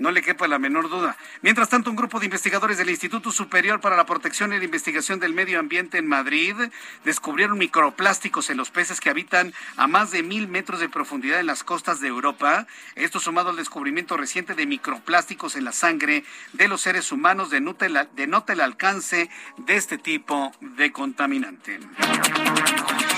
No 0.00 0.10
le 0.10 0.22
quepa 0.22 0.48
la 0.48 0.58
menor 0.58 0.88
duda. 0.88 1.18
Mientras 1.42 1.68
tanto, 1.68 1.90
un 1.90 1.96
grupo 1.96 2.18
de 2.18 2.24
investigadores 2.24 2.78
del 2.78 2.88
Instituto 2.88 3.30
Superior 3.30 3.82
para 3.82 3.96
la 3.96 4.06
Protección 4.06 4.50
y 4.54 4.58
la 4.58 4.64
Investigación 4.64 5.20
del 5.20 5.34
Medio 5.34 5.60
Ambiente 5.60 5.98
en 5.98 6.06
Madrid 6.06 6.56
descubrieron 7.04 7.58
microplásticos 7.58 8.48
en 8.48 8.56
los 8.56 8.70
peces 8.70 8.98
que 8.98 9.10
habitan 9.10 9.52
a 9.76 9.86
más 9.86 10.10
de 10.10 10.22
mil 10.22 10.48
metros 10.48 10.80
de 10.80 10.88
profundidad 10.88 11.38
en 11.38 11.44
las 11.44 11.64
costas 11.64 12.00
de 12.00 12.08
Europa. 12.08 12.66
Esto 12.94 13.20
sumado 13.20 13.50
al 13.50 13.56
descubrimiento 13.56 14.16
reciente 14.16 14.54
de 14.54 14.64
microplásticos 14.64 15.54
en 15.54 15.64
la 15.64 15.72
sangre 15.72 16.24
de 16.54 16.68
los 16.68 16.80
seres 16.80 17.12
humanos 17.12 17.50
denota 17.50 17.84
el, 17.84 18.60
alcance 18.62 19.28
de 19.58 19.76
este 19.76 19.98
tipo 19.98 20.50
de 20.62 20.92
contaminante. 20.92 21.78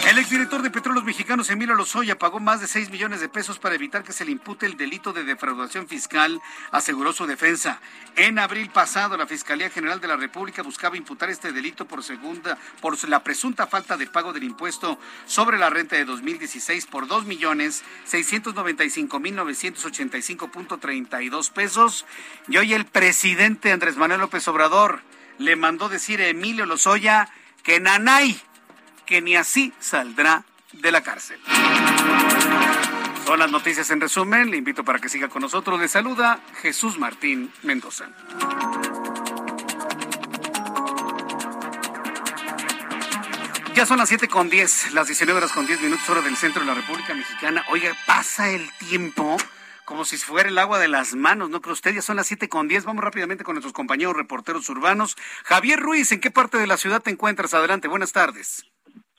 El 0.09 0.19
exdirector 0.19 0.63
de 0.63 0.71
Petróleos 0.71 1.05
Mexicanos, 1.05 1.49
Emilio 1.49 1.77
Lozoya, 1.77 2.19
pagó 2.19 2.41
más 2.41 2.61
de 2.61 2.67
6 2.67 2.91
millones 2.91 3.21
de 3.21 3.29
pesos 3.29 3.61
para 3.61 3.77
evitar 3.77 4.03
que 4.03 4.13
se 4.13 4.25
le 4.25 4.33
impute 4.33 4.67
el 4.67 4.77
delito 4.77 5.13
de 5.13 5.23
defraudación 5.23 5.87
fiscal, 5.87 6.41
aseguró 6.73 7.13
su 7.13 7.27
defensa. 7.27 7.81
En 8.17 8.39
abril 8.39 8.71
pasado, 8.71 9.17
la 9.17 9.27
Fiscalía 9.27 9.71
General 9.71 10.01
de 10.01 10.09
la 10.09 10.17
República 10.17 10.63
buscaba 10.63 10.97
imputar 10.97 11.31
este 11.31 11.53
delito 11.53 11.87
por 11.87 12.03
segunda, 12.03 12.59
por 12.81 13.09
la 13.09 13.23
presunta 13.23 13.69
falta 13.69 13.97
de 13.97 14.09
pago 14.09 14.33
del 14.33 14.43
impuesto 14.43 14.99
sobre 15.27 15.59
la 15.59 15.71
renta 15.71 15.95
de 15.97 16.05
2016 16.05 16.87
por 16.87 17.07
2 17.07 17.27
millones 17.27 17.85
695 18.05 19.21
mil 19.21 19.37
985.32 19.37 21.53
pesos. 21.53 22.05
Y 22.49 22.57
hoy 22.57 22.75
el 22.75 22.87
presidente 22.87 23.71
Andrés 23.71 23.97
Manuel 23.97 24.21
López 24.21 24.49
Obrador 24.49 25.03
le 25.39 25.55
mandó 25.57 25.89
decir 25.89 26.21
a 26.21 26.27
Emilio 26.27 26.67
Lozoya 26.67 27.29
que 27.63 27.81
Nanay 27.81 28.41
que 29.07 29.21
ni 29.21 29.37
así 29.37 29.73
saldrá 29.79 30.45
de 30.73 30.93
la 30.93 31.03
cárcel. 31.03 31.41
Son 33.33 33.39
las 33.39 33.51
noticias 33.51 33.91
en 33.91 33.99
resumen. 33.99 34.51
Le 34.51 34.59
invito 34.59 34.85
para 34.85 34.99
que 34.99 35.09
siga 35.09 35.29
con 35.29 35.41
nosotros. 35.41 35.81
Le 35.81 35.89
saluda 35.89 36.39
Jesús 36.61 36.99
Martín 36.99 37.51
Mendoza. 37.63 38.11
Ya 43.75 43.87
son 43.87 43.97
las 43.97 44.11
7 44.11 44.29
con 44.29 44.51
10, 44.51 44.93
las 44.93 45.07
19 45.07 45.39
horas 45.39 45.51
con 45.53 45.67
10 45.67 45.81
minutos 45.81 46.07
hora 46.11 46.21
del 46.21 46.37
centro 46.37 46.61
de 46.61 46.67
la 46.67 46.75
República 46.75 47.15
Mexicana. 47.15 47.65
Oiga, 47.71 47.97
pasa 48.07 48.51
el 48.51 48.71
tiempo 48.77 49.39
como 49.87 50.05
si 50.05 50.19
fuera 50.19 50.51
el 50.51 50.59
agua 50.59 50.79
de 50.79 50.89
las 50.89 51.15
manos, 51.15 51.49
¿no 51.49 51.63
cree 51.63 51.73
usted? 51.73 51.95
Ya 51.95 52.03
son 52.03 52.17
las 52.17 52.27
7 52.27 52.51
con 52.51 52.69
10. 52.69 52.85
Vamos 52.85 53.03
rápidamente 53.03 53.45
con 53.45 53.55
nuestros 53.55 53.73
compañeros 53.73 54.15
reporteros 54.15 54.69
urbanos. 54.69 55.17
Javier 55.45 55.81
Ruiz, 55.81 56.13
¿en 56.13 56.21
qué 56.21 56.31
parte 56.31 56.59
de 56.59 56.67
la 56.67 56.77
ciudad 56.77 57.01
te 57.01 57.09
encuentras? 57.09 57.55
Adelante, 57.55 57.89
buenas 57.89 58.13
tardes. 58.13 58.67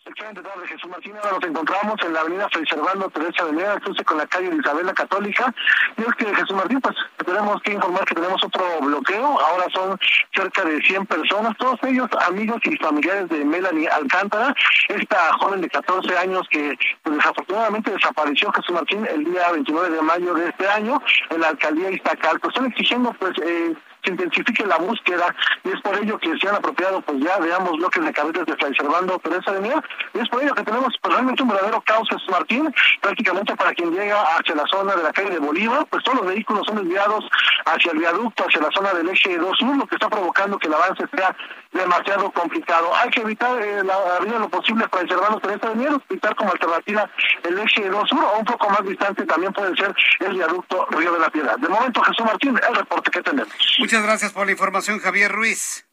Excelente 0.06 0.42
tarde, 0.42 0.68
Jesús 0.68 0.90
Martín. 0.90 1.14
Ahora 1.16 1.38
nos 1.40 1.50
encontramos 1.50 1.96
en 2.06 2.12
la 2.12 2.20
avenida 2.20 2.50
Fray 2.52 2.66
Servando 2.66 3.10
Teresa 3.10 3.46
de 3.46 3.80
cruce 3.80 4.04
con 4.04 4.18
la 4.18 4.28
calle 4.28 4.50
de 4.50 4.58
Isabel 4.58 4.86
la 4.86 4.94
Católica. 4.94 5.54
Y 5.96 6.02
es 6.02 6.16
que, 6.16 6.36
Jesús 6.36 6.58
Martín, 6.58 6.82
pues 6.82 6.96
tenemos 7.26 7.62
que 7.62 7.72
informar 7.72 8.04
que 8.04 8.16
tenemos 8.16 8.44
otro 8.44 8.82
bloqueo. 8.82 9.40
Ahora 9.40 9.66
son 9.74 9.98
cerca 10.36 10.66
de 10.66 10.82
100 10.82 11.06
personas, 11.06 11.56
todos 11.58 11.80
ellos 11.84 12.10
amigos 12.28 12.60
y 12.66 12.76
familiares 12.76 13.30
de 13.30 13.46
Melanie 13.46 13.88
Alcántara, 13.88 14.54
esta 14.90 15.38
joven 15.40 15.62
de 15.62 15.70
14 15.70 16.18
años 16.18 16.46
que 16.50 16.78
pues, 17.04 17.16
desafortunadamente 17.16 17.92
desapareció, 17.92 18.52
Jesús 18.52 18.76
Martín, 18.76 19.08
el 19.08 19.24
día 19.24 19.52
29 19.54 19.90
de 19.90 20.02
mayo 20.02 20.34
de 20.34 20.50
este 20.50 20.68
año 20.68 21.02
en 21.30 21.40
la 21.40 21.48
alcaldía 21.48 21.92
Iztacal. 21.92 22.42
Pues 22.42 22.54
están 22.54 22.70
exigiendo, 22.70 23.14
pues, 23.14 23.32
eh, 23.42 23.74
se 24.04 24.12
intensifique 24.12 24.66
la 24.66 24.78
búsqueda 24.78 25.36
y 25.64 25.70
es 25.70 25.82
por 25.82 25.98
ello 25.98 26.18
que 26.20 26.38
se 26.38 26.50
han 26.50 26.56
apropiado 26.56 27.02
pues 27.02 27.20
ya 27.20 27.40
de 27.40 27.54
ambos 27.54 27.78
bloques 27.78 28.04
de 28.04 28.14
carretas 28.14 28.46
de 28.46 28.56
Fray 28.56 28.74
Servando 28.76 29.20
Teresa 29.20 29.52
de 29.52 29.62
Mier 29.62 29.82
y 30.14 30.20
es 30.20 30.30
por 30.30 30.44
ello 30.44 30.54
que 30.54 30.64
tenemos 30.64 30.94
pues, 31.02 31.14
realmente 31.14 31.44
un 31.44 31.50
verdadero 31.50 31.82
caos 31.82 32.08
en 32.12 32.32
Martín, 32.32 32.74
prácticamente 33.02 33.56
para 33.56 33.74
quien 33.74 33.92
llega 33.92 34.22
hacia 34.38 34.56
la 34.56 34.66
zona 34.68 34.96
de 34.96 35.04
la 35.04 35.14
calle 35.14 35.32
de 35.32 35.40
Bolívar, 35.40 35.86
pues 35.90 36.04
todos 36.04 36.20
los 36.20 36.28
vehículos 36.28 36.66
son 36.66 36.78
desviados 36.78 37.26
hacia 37.66 37.92
el 37.92 38.00
viaducto, 38.00 38.46
hacia 38.48 38.62
la 38.62 38.70
zona 38.72 38.94
del 38.94 39.10
eje 39.10 39.38
2 39.38 39.58
sur, 39.58 39.78
lo 39.78 39.86
que 39.86 39.96
está 39.96 40.10
provocando 40.10 40.58
que 40.58 40.68
el 40.68 40.74
avance 40.74 41.04
sea 41.16 41.36
demasiado 41.72 42.32
complicado. 42.32 42.92
Hay 42.96 43.10
que 43.10 43.22
evitar 43.22 43.62
eh, 43.62 43.84
la 43.84 43.96
avenida 44.18 44.40
lo 44.40 44.50
posible 44.50 44.88
para 44.88 45.08
Servando 45.08 45.40
Teresa 45.40 45.70
de 45.70 45.76
Mier, 45.76 45.94
evitar 46.10 46.36
como 46.36 46.52
alternativa 46.52 47.10
el 47.44 47.60
eje 47.60 47.90
2 47.90 48.10
sur 48.10 48.24
o 48.24 48.40
un 48.40 48.46
poco 48.46 48.70
más 48.70 48.84
distante 48.86 49.26
también 49.26 49.54
puede 49.54 49.76
ser 49.76 49.94
el 50.20 50.34
viaducto 50.34 50.88
Río 50.92 51.14
de 51.14 51.20
la 51.20 51.30
Piedad. 51.30 51.58
De 51.58 51.68
momento, 51.68 52.02
Jesús 52.02 52.26
Martín, 52.26 52.60
el 52.68 52.76
reporte 52.76 53.12
que 53.12 53.22
tenemos. 53.22 53.54
Gracias 54.02 54.32
por 54.32 54.46
la 54.46 54.54
información, 54.54 55.00
Javier 55.00 55.32
Ruiz. 55.32 55.86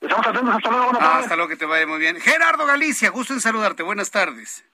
Estamos 0.00 0.26
atentos, 0.26 0.56
hasta 0.56 0.70
luego. 0.70 0.92
Ah, 0.98 1.18
hasta 1.18 1.36
luego, 1.36 1.48
que 1.48 1.56
te 1.56 1.66
vaya 1.66 1.86
muy 1.86 1.98
bien. 1.98 2.20
Gerardo 2.20 2.66
Galicia, 2.66 3.10
gusto 3.10 3.34
en 3.34 3.40
saludarte. 3.40 3.82
Buenas 3.82 4.10
tardes. 4.10 4.64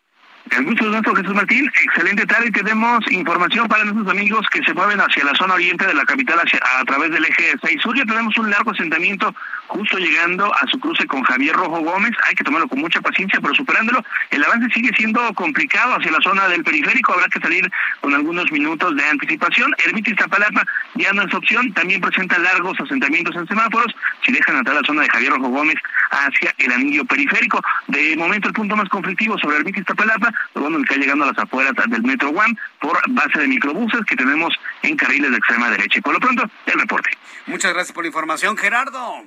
El 0.50 0.64
gusto 0.64 0.84
nuestro, 0.86 1.14
Jesús 1.14 1.32
Martín. 1.32 1.70
Excelente 1.84 2.26
tarde 2.26 2.50
tenemos 2.50 3.00
información 3.12 3.68
para 3.68 3.84
nuestros 3.84 4.08
amigos 4.08 4.44
que 4.50 4.62
se 4.64 4.74
mueven 4.74 5.00
hacia 5.00 5.24
la 5.24 5.34
zona 5.34 5.54
oriente 5.54 5.86
de 5.86 5.94
la 5.94 6.04
capital 6.04 6.40
a 6.40 6.84
través 6.84 7.10
del 7.12 7.24
eje 7.24 7.54
6 7.62 7.80
sur. 7.80 7.96
Ya 7.96 8.04
tenemos 8.04 8.36
un 8.36 8.50
largo 8.50 8.72
asentamiento 8.72 9.32
justo 9.68 9.98
llegando 9.98 10.52
a 10.52 10.66
su 10.66 10.80
cruce 10.80 11.06
con 11.06 11.22
Javier 11.22 11.54
Rojo 11.54 11.78
Gómez. 11.80 12.10
Hay 12.28 12.34
que 12.34 12.42
tomarlo 12.42 12.66
con 12.66 12.80
mucha 12.80 13.00
paciencia, 13.00 13.40
pero 13.40 13.54
superándolo. 13.54 14.04
El 14.30 14.42
avance 14.42 14.66
sigue 14.74 14.90
siendo 14.96 15.20
complicado 15.34 15.94
hacia 15.94 16.10
la 16.10 16.20
zona 16.20 16.48
del 16.48 16.64
periférico. 16.64 17.12
Habrá 17.12 17.28
que 17.28 17.38
salir 17.38 17.70
con 18.00 18.12
algunos 18.12 18.50
minutos 18.50 18.96
de 18.96 19.04
anticipación. 19.04 19.72
Ermita 19.86 20.10
Iztapalapa 20.10 20.64
ya 20.96 21.12
no 21.12 21.22
es 21.22 21.32
opción. 21.32 21.72
También 21.74 22.00
presenta 22.00 22.36
largos 22.38 22.78
asentamientos 22.80 23.36
en 23.36 23.46
semáforos. 23.46 23.94
Si 24.26 24.32
dejan 24.32 24.56
entrar 24.56 24.74
la 24.74 24.82
zona 24.82 25.02
de 25.02 25.10
Javier 25.10 25.32
Rojo 25.32 25.48
Gómez 25.48 25.76
hacia 26.10 26.52
el 26.58 26.72
anillo 26.72 27.04
periférico. 27.04 27.62
De 27.86 28.16
momento, 28.16 28.48
el 28.48 28.54
punto 28.54 28.74
más 28.74 28.88
conflictivo 28.88 29.38
sobre 29.38 29.58
Ermita 29.58 29.78
Iztapalapa 29.78 30.34
bueno, 30.54 30.78
el 30.78 30.86
que 30.86 30.96
llegando 30.96 31.24
a 31.24 31.28
las 31.28 31.38
afueras 31.38 31.72
del 31.88 32.02
Metro 32.02 32.30
One 32.30 32.56
por 32.80 32.98
base 33.08 33.40
de 33.40 33.48
microbuses 33.48 34.00
que 34.06 34.16
tenemos 34.16 34.54
en 34.82 34.96
carriles 34.96 35.30
de 35.30 35.36
extrema 35.36 35.70
derecha. 35.70 35.98
Y 35.98 36.02
por 36.02 36.14
lo 36.14 36.20
pronto, 36.20 36.44
el 36.66 36.80
reporte. 36.80 37.10
Muchas 37.46 37.72
gracias 37.72 37.92
por 37.92 38.04
la 38.04 38.08
información, 38.08 38.56
Gerardo. 38.56 39.24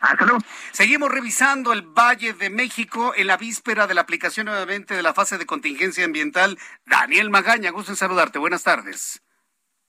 Hasta 0.00 0.24
luego. 0.24 0.40
Seguimos 0.72 1.10
revisando 1.10 1.72
el 1.72 1.82
Valle 1.82 2.32
de 2.32 2.48
México 2.48 3.12
en 3.14 3.26
la 3.26 3.36
víspera 3.36 3.86
de 3.86 3.94
la 3.94 4.00
aplicación 4.00 4.46
nuevamente 4.46 4.94
de 4.94 5.02
la 5.02 5.12
fase 5.12 5.36
de 5.36 5.44
contingencia 5.44 6.04
ambiental. 6.04 6.56
Daniel 6.86 7.28
Magaña, 7.28 7.70
gusto 7.70 7.92
en 7.92 7.96
saludarte. 7.96 8.38
Buenas 8.38 8.64
tardes. 8.64 9.22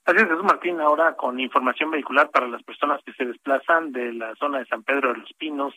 Así 0.03 0.17
es, 0.17 0.24
Jesús 0.24 0.43
Martín, 0.43 0.82
ahora 0.82 1.15
con 1.15 1.39
información 1.39 1.91
vehicular 1.91 2.30
para 2.32 2.47
las 2.47 2.63
personas 2.63 3.01
que 3.05 3.13
se 3.13 3.24
desplazan 3.24 3.91
de 3.91 4.11
la 4.13 4.36
zona 4.36 4.59
de 4.59 4.65
San 4.65 4.84
Pedro 4.84 5.13
de 5.13 5.19
los 5.19 5.32
Pinos 5.34 5.74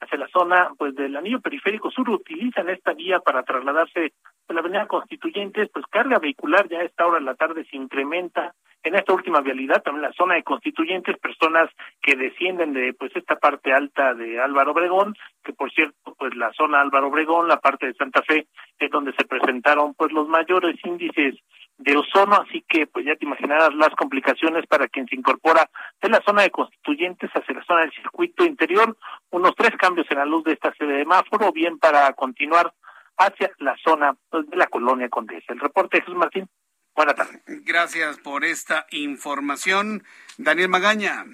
hacia 0.00 0.18
la 0.18 0.28
zona 0.28 0.70
pues 0.76 0.94
del 0.94 1.16
anillo 1.16 1.40
periférico 1.40 1.90
sur 1.90 2.10
utilizan 2.10 2.68
esta 2.68 2.92
vía 2.92 3.20
para 3.20 3.44
trasladarse 3.44 4.12
de 4.48 4.54
la 4.54 4.60
avenida 4.60 4.86
Constituyentes, 4.86 5.68
pues 5.72 5.84
carga 5.90 6.18
vehicular 6.18 6.68
ya 6.68 6.78
a 6.78 6.84
esta 6.84 7.06
hora 7.06 7.18
de 7.18 7.24
la 7.24 7.34
tarde 7.34 7.66
se 7.70 7.76
incrementa 7.76 8.54
en 8.82 8.94
esta 8.94 9.12
última 9.12 9.40
vialidad, 9.40 9.82
también 9.82 10.02
la 10.02 10.12
zona 10.12 10.34
de 10.34 10.44
Constituyentes, 10.44 11.18
personas 11.18 11.68
que 12.00 12.16
descienden 12.16 12.72
de 12.72 12.94
pues 12.94 13.14
esta 13.14 13.36
parte 13.36 13.72
alta 13.72 14.14
de 14.14 14.40
Álvaro 14.40 14.70
Obregón, 14.70 15.14
que 15.44 15.52
por 15.52 15.70
cierto, 15.72 16.14
pues 16.16 16.34
la 16.36 16.52
zona 16.52 16.80
Álvaro 16.80 17.08
Obregón, 17.08 17.48
la 17.48 17.60
parte 17.60 17.86
de 17.86 17.94
Santa 17.94 18.22
Fe, 18.22 18.46
es 18.78 18.90
donde 18.90 19.12
se 19.12 19.26
presentaron 19.26 19.94
pues 19.94 20.12
los 20.12 20.28
mayores 20.28 20.76
índices 20.84 21.34
de 21.76 21.96
ozono, 21.96 22.36
así 22.36 22.64
que 22.68 22.86
pues 22.86 23.04
ya 23.04 23.14
te 23.16 23.24
imaginarás 23.24 23.74
las 23.74 23.90
complicaciones 23.90 24.66
para 24.66 24.88
quien 24.88 25.06
se 25.06 25.16
incorpora 25.16 25.68
de 26.00 26.08
la 26.08 26.20
zona 26.22 26.42
de 26.42 26.50
constituyentes 26.50 27.30
hacia 27.30 27.54
la 27.54 27.64
zona 27.64 27.80
del 27.82 27.92
circuito 27.92 28.44
interior, 28.44 28.96
unos 29.30 29.54
tres 29.56 29.76
cambios 29.76 30.06
en 30.10 30.18
la 30.18 30.24
luz 30.24 30.44
de 30.44 30.52
esta 30.52 30.72
sede 30.74 30.94
de 30.94 30.98
semáforo, 31.00 31.52
bien 31.52 31.78
para 31.78 32.12
continuar 32.14 32.72
hacia 33.18 33.50
la 33.58 33.76
zona 33.84 34.16
pues, 34.30 34.48
de 34.48 34.56
la 34.56 34.66
colonia 34.66 35.08
Condesa. 35.08 35.52
El 35.52 35.60
reporte 35.60 35.98
de 35.98 36.02
Jesús 36.02 36.16
Martín. 36.16 36.48
Buenas 36.94 37.14
tardes. 37.14 37.40
Gracias 37.64 38.18
por 38.18 38.44
esta 38.44 38.86
información. 38.90 40.02
Daniel 40.36 40.68
Magaña. 40.68 41.26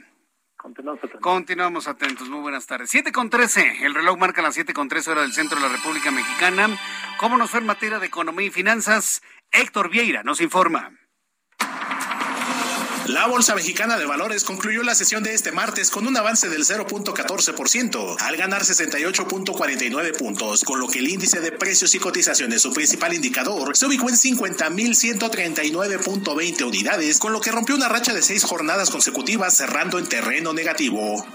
Continuamos 0.57 0.99
atentos. 0.99 1.21
Continuamos 1.21 1.89
atentos. 1.89 2.29
Muy 2.29 2.41
buenas 2.41 2.67
tardes. 2.67 2.91
Siete 2.91 3.13
con 3.13 3.31
trece. 3.31 3.85
El 3.85 3.95
reloj 3.95 4.19
marca 4.19 4.43
las 4.43 4.55
siete 4.55 4.73
con 4.73 4.89
trece 4.89 5.11
hora 5.11 5.23
del 5.23 5.33
centro 5.33 5.59
de 5.59 5.67
la 5.67 5.73
República 5.73 6.11
Mexicana. 6.11 6.69
¿Cómo 7.19 7.37
nos 7.37 7.51
fue 7.51 7.61
en 7.61 7.67
materia 7.67 7.99
de 7.99 8.07
economía 8.07 8.47
y 8.47 8.51
finanzas? 8.51 9.23
Héctor 9.53 9.91
Vieira 9.91 10.23
nos 10.23 10.41
informa. 10.41 10.91
La 13.07 13.27
Bolsa 13.27 13.55
Mexicana 13.55 13.99
de 13.99 14.07
Valores 14.07 14.45
concluyó 14.45 14.83
la 14.83 14.95
sesión 14.95 15.23
de 15.23 15.35
este 15.35 15.53
martes 15.53 15.91
con 15.91 16.07
un 16.07 16.17
avance 16.17 16.49
del 16.49 16.65
0.14% 16.65 18.17
al 18.19 18.37
ganar 18.37 18.63
68.49 18.63 20.17
puntos, 20.17 20.65
con 20.65 20.81
lo 20.81 20.89
que 20.89 21.01
el 21.01 21.09
índice 21.09 21.41
de 21.41 21.53
precios 21.53 21.95
y 21.95 21.99
cotizaciones, 21.99 22.63
su 22.63 22.73
principal 22.73 23.13
indicador, 23.13 23.77
se 23.77 23.85
ubicó 23.87 24.09
en 24.09 24.17
50.139.20 24.17 26.63
unidades, 26.63 27.19
con 27.19 27.35
lo 27.35 27.43
que 27.43 27.53
rompió 27.53 27.75
una 27.75 27.91
racha 27.91 28.15
de 28.15 28.23
seis 28.23 28.43
jornadas 28.43 28.89
consecutivas 28.89 29.55
cerrando 29.55 29.99
en 29.99 30.07
terreno 30.07 30.55
negativo. 30.55 31.27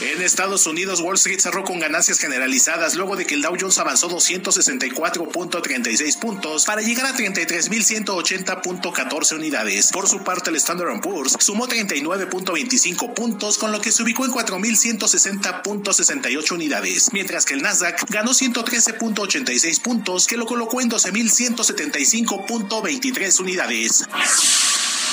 En 0.00 0.22
Estados 0.22 0.64
Unidos, 0.66 1.00
Wall 1.00 1.16
Street 1.16 1.40
cerró 1.40 1.64
con 1.64 1.80
ganancias 1.80 2.20
generalizadas 2.20 2.94
luego 2.94 3.16
de 3.16 3.26
que 3.26 3.34
el 3.34 3.42
Dow 3.42 3.56
Jones 3.58 3.78
avanzó 3.78 4.08
264.36 4.08 6.20
puntos 6.20 6.64
para 6.64 6.82
llegar 6.82 7.06
a 7.06 7.16
33.180.14 7.16 9.34
unidades. 9.34 9.90
Por 9.90 10.08
su 10.08 10.22
parte, 10.22 10.50
el 10.50 10.56
Standard 10.56 11.00
Poor's 11.00 11.36
sumó 11.40 11.66
39.25 11.66 13.12
puntos, 13.12 13.58
con 13.58 13.72
lo 13.72 13.80
que 13.80 13.90
se 13.90 14.04
ubicó 14.04 14.24
en 14.24 14.30
4.160.68 14.30 16.52
unidades, 16.52 17.12
mientras 17.12 17.44
que 17.44 17.54
el 17.54 17.62
Nasdaq 17.62 18.08
ganó 18.08 18.30
113.86 18.30 19.82
puntos, 19.82 20.28
que 20.28 20.36
lo 20.36 20.46
colocó 20.46 20.80
en 20.80 20.90
12.175.23 20.90 23.40
unidades. 23.40 24.04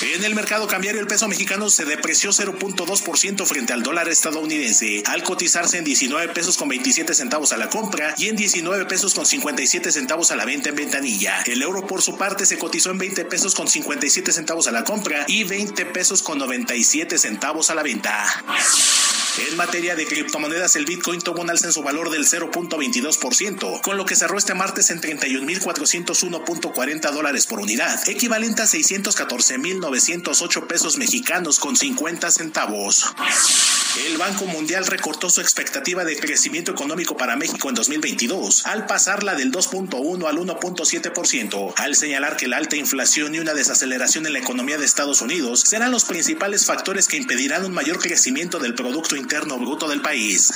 En 0.01 0.25
el 0.25 0.35
mercado 0.35 0.67
cambiario 0.67 0.99
el 0.99 1.07
peso 1.07 1.27
mexicano 1.27 1.69
se 1.69 1.85
depreció 1.85 2.31
0.2% 2.31 3.45
frente 3.45 3.71
al 3.71 3.81
dólar 3.81 4.09
estadounidense, 4.09 5.03
al 5.05 5.23
cotizarse 5.23 5.77
en 5.77 5.85
19 5.85 6.33
pesos 6.33 6.57
con 6.57 6.67
27 6.67 7.13
centavos 7.13 7.53
a 7.53 7.57
la 7.57 7.69
compra 7.69 8.13
y 8.17 8.27
en 8.27 8.35
19 8.35 8.85
pesos 8.85 9.13
con 9.13 9.25
57 9.25 9.91
centavos 9.91 10.31
a 10.31 10.35
la 10.35 10.43
venta 10.43 10.69
en 10.69 10.75
ventanilla. 10.75 11.41
El 11.45 11.61
euro 11.61 11.87
por 11.87 12.01
su 12.01 12.17
parte 12.17 12.45
se 12.45 12.57
cotizó 12.57 12.91
en 12.91 12.97
20 12.97 13.23
pesos 13.25 13.55
con 13.55 13.67
57 13.67 14.33
centavos 14.33 14.67
a 14.67 14.71
la 14.71 14.83
compra 14.83 15.25
y 15.27 15.45
20 15.45 15.85
pesos 15.85 16.21
con 16.21 16.39
97 16.39 17.17
centavos 17.17 17.69
a 17.69 17.75
la 17.75 17.83
venta. 17.83 18.25
En 19.37 19.57
materia 19.57 19.97
de 19.97 20.07
criptomonedas, 20.07 20.77
el 20.77 20.85
Bitcoin 20.85 21.19
tuvo 21.19 21.41
un 21.41 21.49
alza 21.49 21.67
en 21.67 21.73
su 21.73 21.83
valor 21.83 22.09
del 22.09 22.25
0.22%, 22.25 23.81
con 23.81 23.97
lo 23.97 24.05
que 24.05 24.15
cerró 24.15 24.37
este 24.37 24.53
martes 24.53 24.91
en 24.91 25.01
31.401.40 25.01 27.11
dólares 27.11 27.45
por 27.45 27.59
unidad, 27.59 28.07
equivalente 28.07 28.61
a 28.61 28.65
614.908 28.65 30.67
pesos 30.67 30.95
mexicanos 30.97 31.59
con 31.59 31.75
50 31.75 32.31
centavos. 32.31 33.13
El 34.03 34.17
Banco 34.17 34.45
Mundial 34.45 34.85
recortó 34.85 35.29
su 35.29 35.39
expectativa 35.39 36.03
de 36.03 36.17
crecimiento 36.17 36.71
económico 36.71 37.15
para 37.15 37.37
México 37.37 37.69
en 37.69 37.75
2022, 37.75 38.65
al 38.65 38.85
pasarla 38.87 39.35
del 39.35 39.53
2.1 39.53 40.27
al 40.27 40.37
1.7%, 40.37 41.73
al 41.77 41.95
señalar 41.95 42.35
que 42.35 42.49
la 42.49 42.57
alta 42.57 42.75
inflación 42.75 43.35
y 43.35 43.39
una 43.39 43.53
desaceleración 43.53 44.25
en 44.25 44.33
la 44.33 44.39
economía 44.39 44.77
de 44.77 44.85
Estados 44.85 45.21
Unidos 45.21 45.61
serán 45.61 45.91
los 45.91 46.03
principales 46.03 46.65
factores 46.65 47.07
que 47.07 47.15
impedirán 47.15 47.63
un 47.63 47.73
mayor 47.73 47.99
crecimiento 47.99 48.59
del 48.59 48.75
Producto 48.75 49.15
Interno 49.15 49.57
Bruto 49.57 49.87
del 49.87 50.01
país. 50.01 50.51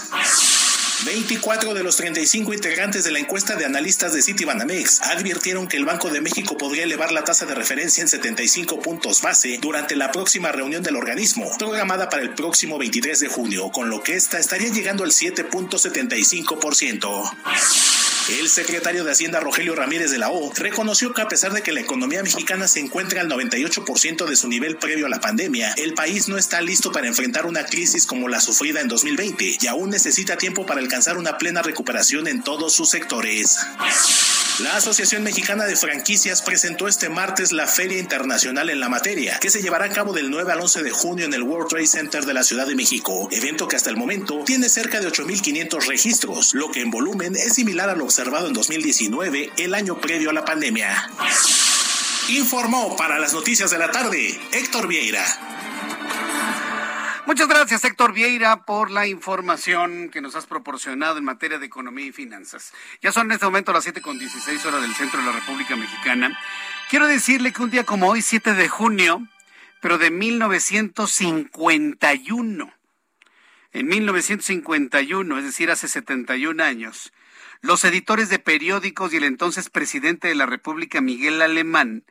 24 1.05 1.73
de 1.73 1.83
los 1.83 1.95
35 1.97 2.53
integrantes 2.53 3.03
de 3.05 3.11
la 3.11 3.19
encuesta 3.19 3.55
de 3.55 3.65
analistas 3.65 4.13
de 4.13 4.21
Citibanamex 4.21 5.01
advirtieron 5.01 5.67
que 5.67 5.77
el 5.77 5.85
Banco 5.85 6.09
de 6.09 6.19
México 6.19 6.57
podría 6.57 6.83
elevar 6.83 7.13
la 7.13 7.23
tasa 7.23 7.45
de 7.45 7.55
referencia 7.55 8.01
en 8.01 8.09
75 8.09 8.81
puntos 8.81 9.21
base 9.21 9.57
durante 9.61 9.95
la 9.95 10.11
próxima 10.11 10.51
reunión 10.51 10.83
del 10.83 10.97
organismo, 10.97 11.49
programada 11.57 12.09
para 12.09 12.23
el 12.23 12.33
próximo 12.33 12.77
23 12.77 13.17
de 13.19 13.29
junio, 13.29 13.71
con 13.71 13.89
lo 13.89 14.03
que 14.03 14.15
esta 14.15 14.39
estaría 14.39 14.67
llegando 14.69 15.05
al 15.05 15.11
7.75%. 15.11 18.08
El 18.37 18.47
secretario 18.47 19.03
de 19.03 19.11
Hacienda 19.11 19.39
Rogelio 19.39 19.75
Ramírez 19.75 20.11
de 20.11 20.19
la 20.19 20.29
O 20.29 20.53
reconoció 20.53 21.13
que 21.13 21.23
a 21.23 21.27
pesar 21.27 21.51
de 21.51 21.63
que 21.63 21.71
la 21.71 21.79
economía 21.79 22.21
mexicana 22.21 22.67
se 22.67 22.79
encuentra 22.79 23.21
al 23.21 23.29
98% 23.29 24.25
de 24.27 24.35
su 24.35 24.47
nivel 24.47 24.77
previo 24.77 25.07
a 25.07 25.09
la 25.09 25.19
pandemia, 25.19 25.73
el 25.77 25.95
país 25.95 26.27
no 26.27 26.37
está 26.37 26.61
listo 26.61 26.91
para 26.91 27.07
enfrentar 27.07 27.47
una 27.47 27.65
crisis 27.65 28.05
como 28.05 28.27
la 28.27 28.39
sufrida 28.39 28.81
en 28.81 28.87
2020 28.87 29.57
y 29.61 29.67
aún 29.67 29.89
necesita 29.89 30.37
tiempo 30.37 30.65
para 30.67 30.79
alcanzar 30.79 31.17
una 31.17 31.39
plena 31.39 31.63
recuperación 31.63 32.27
en 32.27 32.43
todos 32.43 32.73
sus 32.73 32.91
sectores. 32.91 33.57
La 34.59 34.75
Asociación 34.75 35.23
Mexicana 35.23 35.63
de 35.63 35.77
Franquicias 35.77 36.41
presentó 36.41 36.89
este 36.89 37.07
martes 37.07 37.53
la 37.53 37.65
Feria 37.65 37.97
Internacional 37.97 38.69
en 38.69 38.81
la 38.81 38.89
materia, 38.89 39.39
que 39.39 39.49
se 39.49 39.61
llevará 39.61 39.85
a 39.85 39.93
cabo 39.93 40.11
del 40.11 40.29
9 40.29 40.51
al 40.51 40.59
11 40.59 40.83
de 40.83 40.91
junio 40.91 41.25
en 41.25 41.33
el 41.33 41.43
World 41.43 41.69
Trade 41.69 41.87
Center 41.87 42.25
de 42.25 42.33
la 42.33 42.43
Ciudad 42.43 42.67
de 42.67 42.75
México, 42.75 43.29
evento 43.31 43.69
que 43.69 43.77
hasta 43.77 43.89
el 43.89 43.95
momento 43.95 44.43
tiene 44.45 44.67
cerca 44.67 44.99
de 44.99 45.07
8.500 45.07 45.87
registros, 45.87 46.53
lo 46.53 46.71
que 46.71 46.81
en 46.81 46.91
volumen 46.91 47.37
es 47.37 47.53
similar 47.53 47.89
a 47.89 47.95
lo 47.95 48.03
en 48.21 48.53
2019, 48.53 49.51
el 49.57 49.73
año 49.73 49.97
previo 49.97 50.29
a 50.29 50.33
la 50.33 50.43
pandemia. 50.43 51.09
Informó 52.29 52.97
para 52.97 53.17
las 53.17 53.33
noticias 53.33 53.71
de 53.71 53.77
la 53.77 53.89
tarde 53.91 54.37
Héctor 54.51 54.89
Vieira. 54.89 55.23
Muchas 57.25 57.47
gracias, 57.47 57.85
Héctor 57.85 58.11
Vieira, 58.11 58.65
por 58.65 58.91
la 58.91 59.07
información 59.07 60.09
que 60.09 60.19
nos 60.19 60.35
has 60.35 60.47
proporcionado 60.47 61.17
en 61.17 61.23
materia 61.23 61.59
de 61.59 61.67
economía 61.67 62.07
y 62.07 62.11
finanzas. 62.11 62.73
Ya 63.01 63.13
son 63.13 63.27
en 63.27 63.33
este 63.33 63.45
momento 63.45 63.71
las 63.71 63.87
7.16 63.87 64.65
horas 64.65 64.81
del 64.81 64.95
centro 64.95 65.21
de 65.21 65.25
la 65.25 65.31
República 65.31 65.77
Mexicana. 65.77 66.37
Quiero 66.89 67.07
decirle 67.07 67.53
que 67.53 67.61
un 67.61 67.69
día 67.69 67.85
como 67.85 68.09
hoy, 68.09 68.21
7 68.21 68.53
de 68.53 68.67
junio, 68.67 69.25
pero 69.81 69.97
de 69.97 70.11
1951, 70.11 72.73
en 73.71 73.87
1951, 73.87 75.37
es 75.37 75.43
decir, 75.45 75.71
hace 75.71 75.87
71 75.87 76.61
años, 76.61 77.13
los 77.61 77.83
editores 77.83 78.29
de 78.29 78.39
periódicos 78.39 79.13
y 79.13 79.17
el 79.17 79.23
entonces 79.23 79.69
presidente 79.69 80.27
de 80.27 80.35
la 80.35 80.45
República, 80.45 81.01
Miguel 81.01 81.41
Alemán, 81.41 82.05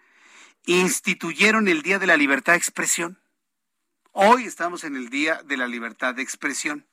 instituyeron 0.66 1.68
el 1.68 1.82
Día 1.82 1.98
de 1.98 2.06
la 2.06 2.16
Libertad 2.16 2.52
de 2.52 2.58
Expresión. 2.58 3.18
Hoy 4.12 4.44
estamos 4.44 4.84
en 4.84 4.96
el 4.96 5.08
Día 5.08 5.42
de 5.44 5.56
la 5.56 5.66
Libertad 5.66 6.14
de 6.14 6.22
Expresión. 6.22 6.86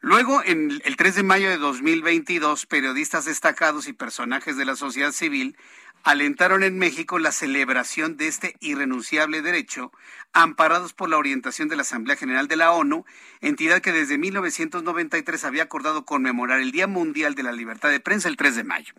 Luego, 0.00 0.42
en 0.44 0.80
el 0.84 0.96
3 0.96 1.16
de 1.16 1.22
mayo 1.22 1.48
de 1.48 1.58
2022, 1.58 2.66
periodistas 2.66 3.26
destacados 3.26 3.86
y 3.86 3.92
personajes 3.92 4.56
de 4.56 4.64
la 4.64 4.76
sociedad 4.76 5.12
civil 5.12 5.56
alentaron 6.02 6.62
en 6.62 6.78
México 6.78 7.18
la 7.18 7.32
celebración 7.32 8.16
de 8.16 8.28
este 8.28 8.56
irrenunciable 8.60 9.42
derecho, 9.42 9.92
amparados 10.32 10.92
por 10.92 11.08
la 11.08 11.18
orientación 11.18 11.68
de 11.68 11.76
la 11.76 11.82
Asamblea 11.82 12.16
General 12.16 12.48
de 12.48 12.56
la 12.56 12.72
ONU, 12.72 13.04
entidad 13.40 13.80
que 13.80 13.92
desde 13.92 14.18
1993 14.18 15.44
había 15.44 15.64
acordado 15.64 16.04
conmemorar 16.04 16.60
el 16.60 16.72
Día 16.72 16.86
Mundial 16.86 17.34
de 17.34 17.42
la 17.42 17.52
Libertad 17.52 17.90
de 17.90 18.00
Prensa 18.00 18.28
el 18.28 18.36
3 18.36 18.56
de 18.56 18.64
mayo. 18.64 18.94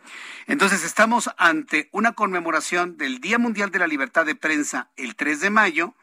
Entonces 0.47 0.83
estamos 0.83 1.29
ante 1.37 1.89
una 1.91 2.13
conmemoración 2.13 2.97
del 2.97 3.19
Día 3.19 3.37
Mundial 3.37 3.71
de 3.71 3.79
la 3.79 3.87
Libertad 3.87 4.25
de 4.25 4.35
Prensa 4.35 4.89
el 4.95 5.15
3 5.15 5.39
de 5.39 5.49
mayo, 5.49 5.95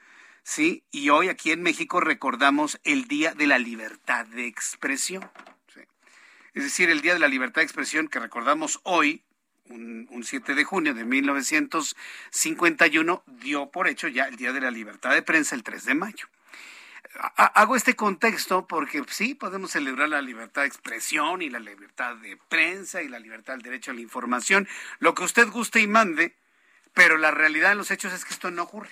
¿sí? 0.43 0.85
Y 0.91 1.11
hoy 1.11 1.29
aquí 1.29 1.53
en 1.53 1.63
México 1.63 2.01
recordamos 2.01 2.81
el 2.85 3.05
Día 3.07 3.35
de 3.35 3.47
la 3.47 3.59
Libertad 3.59 4.27
de 4.27 4.47
Expresión. 4.47 5.29
Es 6.55 6.65
decir, 6.65 6.91
el 6.91 7.03
Día 7.03 7.13
de 7.13 7.21
la 7.21 7.29
Libertad 7.29 7.61
de 7.61 7.67
Expresión 7.67 8.09
que 8.09 8.19
recordamos 8.19 8.81
hoy, 8.83 9.23
un, 9.71 10.25
7 10.25 10.55
de 10.55 10.65
junio 10.65 10.95
de 10.95 11.05
1951, 11.05 13.23
dio 13.27 13.71
por 13.71 13.89
hecho 13.89 14.09
ya 14.09 14.25
el 14.25 14.37
Día 14.37 14.53
de 14.53 14.61
la 14.61 14.71
Libertad 14.71 15.13
de 15.13 15.23
Prensa 15.23 15.55
el 15.55 15.63
3 15.63 15.85
de 15.85 15.95
mayo. 15.95 16.27
Hago 17.37 17.75
este 17.75 17.97
contexto 17.97 18.67
porque 18.67 19.03
sí, 19.09 19.35
podemos 19.35 19.71
celebrar 19.71 20.09
la 20.09 20.23
libertad 20.23 20.63
de 20.63 20.69
expresión 20.69 21.43
y 21.43 21.51
la 21.51 21.59
libertad 21.59 22.17
de 22.17 22.37
prensa 22.49 23.03
y 23.03 23.09
la 23.09 23.19
libertad 23.19 23.55
del 23.55 23.63
derecho 23.63 23.91
a 23.91 23.95
la 23.95 24.01
información, 24.01 24.69
lo 24.99 25.15
que 25.15 25.25
usted 25.25 25.49
guste 25.49 25.81
y 25.81 25.87
mande, 25.87 26.35
pero 26.95 27.17
la 27.17 27.31
realidad 27.31 27.71
de 27.71 27.77
los 27.77 27.91
hechos 27.91 28.13
es 28.13 28.25
que 28.25 28.35
esto 28.35 28.51
no 28.51 28.65
ocurre. 28.65 28.91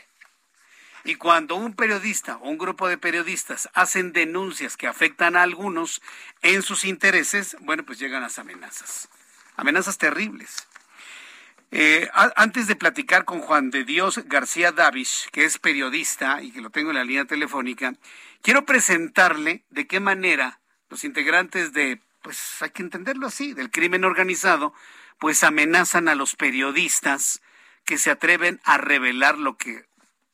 Y 1.06 1.14
cuando 1.14 1.54
un 1.54 1.74
periodista 1.74 2.36
o 2.38 2.48
un 2.48 2.58
grupo 2.58 2.88
de 2.88 2.98
periodistas 2.98 3.68
hacen 3.74 4.12
denuncias 4.12 4.76
que 4.76 4.88
afectan 4.88 5.36
a 5.36 5.42
algunos 5.42 6.02
en 6.42 6.62
sus 6.62 6.84
intereses, 6.84 7.56
bueno, 7.60 7.84
pues 7.84 8.00
llegan 8.00 8.22
las 8.22 8.40
amenazas. 8.40 9.08
Amenazas 9.56 9.98
terribles. 9.98 10.66
Eh, 11.72 12.08
antes 12.36 12.68
de 12.68 12.76
platicar 12.76 13.24
con 13.24 13.40
Juan 13.40 13.70
de 13.70 13.84
Dios 13.84 14.20
García 14.26 14.70
Davis, 14.70 15.28
que 15.32 15.44
es 15.44 15.58
periodista 15.58 16.40
y 16.42 16.52
que 16.52 16.60
lo 16.60 16.70
tengo 16.70 16.90
en 16.90 16.96
la 16.96 17.04
línea 17.04 17.24
telefónica, 17.24 17.94
quiero 18.40 18.64
presentarle 18.64 19.64
de 19.70 19.86
qué 19.86 19.98
manera 19.98 20.60
los 20.88 21.02
integrantes 21.02 21.72
de, 21.72 22.00
pues 22.22 22.62
hay 22.62 22.70
que 22.70 22.82
entenderlo 22.82 23.26
así, 23.26 23.52
del 23.52 23.70
crimen 23.70 24.04
organizado, 24.04 24.74
pues 25.18 25.42
amenazan 25.42 26.08
a 26.08 26.14
los 26.14 26.36
periodistas 26.36 27.42
que 27.84 27.98
se 27.98 28.10
atreven 28.10 28.60
a 28.64 28.78
revelar 28.78 29.38
lo 29.38 29.56
que 29.56 29.86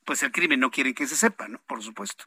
pues 0.05 0.23
el 0.23 0.31
crimen 0.31 0.59
no 0.59 0.71
quiere 0.71 0.93
que 0.93 1.07
se 1.07 1.15
sepa, 1.15 1.47
¿no? 1.47 1.59
Por 1.67 1.81
supuesto. 1.83 2.25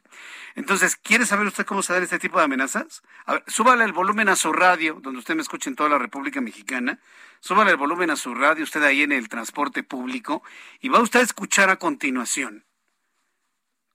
Entonces, 0.55 0.95
¿quiere 0.95 1.25
saber 1.25 1.47
usted 1.47 1.65
cómo 1.65 1.81
se 1.81 1.93
dan 1.93 2.03
este 2.03 2.19
tipo 2.19 2.37
de 2.37 2.45
amenazas? 2.45 3.03
A 3.25 3.33
ver, 3.33 3.43
súbale 3.47 3.83
el 3.83 3.93
volumen 3.93 4.29
a 4.29 4.35
su 4.35 4.53
radio, 4.53 4.99
donde 5.01 5.19
usted 5.19 5.35
me 5.35 5.41
escucha 5.41 5.69
en 5.69 5.75
toda 5.75 5.89
la 5.89 5.97
República 5.97 6.41
Mexicana. 6.41 6.99
Súbale 7.39 7.71
el 7.71 7.77
volumen 7.77 8.09
a 8.09 8.15
su 8.15 8.33
radio, 8.33 8.63
usted 8.63 8.83
ahí 8.83 9.03
en 9.03 9.11
el 9.11 9.29
transporte 9.29 9.83
público, 9.83 10.43
y 10.79 10.89
va 10.89 11.01
usted 11.01 11.19
a 11.19 11.23
escuchar 11.23 11.69
a 11.69 11.77
continuación 11.77 12.65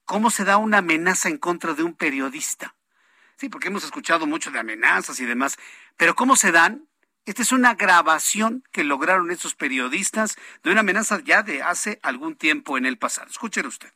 cómo 0.04 0.30
se 0.30 0.44
da 0.44 0.58
una 0.58 0.78
amenaza 0.78 1.28
en 1.28 1.38
contra 1.38 1.74
de 1.74 1.82
un 1.82 1.94
periodista. 1.94 2.74
Sí, 3.36 3.48
porque 3.48 3.68
hemos 3.68 3.84
escuchado 3.84 4.26
mucho 4.26 4.50
de 4.50 4.58
amenazas 4.58 5.18
y 5.20 5.24
demás, 5.24 5.58
pero 5.96 6.14
¿cómo 6.14 6.36
se 6.36 6.52
dan? 6.52 6.86
Esta 7.24 7.42
es 7.42 7.52
una 7.52 7.74
grabación 7.74 8.64
que 8.72 8.82
lograron 8.82 9.30
estos 9.30 9.54
periodistas 9.54 10.36
de 10.64 10.72
una 10.72 10.80
amenaza 10.80 11.20
ya 11.22 11.42
de 11.42 11.62
hace 11.62 12.00
algún 12.02 12.36
tiempo 12.36 12.76
en 12.76 12.84
el 12.84 12.98
pasado. 12.98 13.28
Escúchelo 13.28 13.68
usted. 13.68 13.90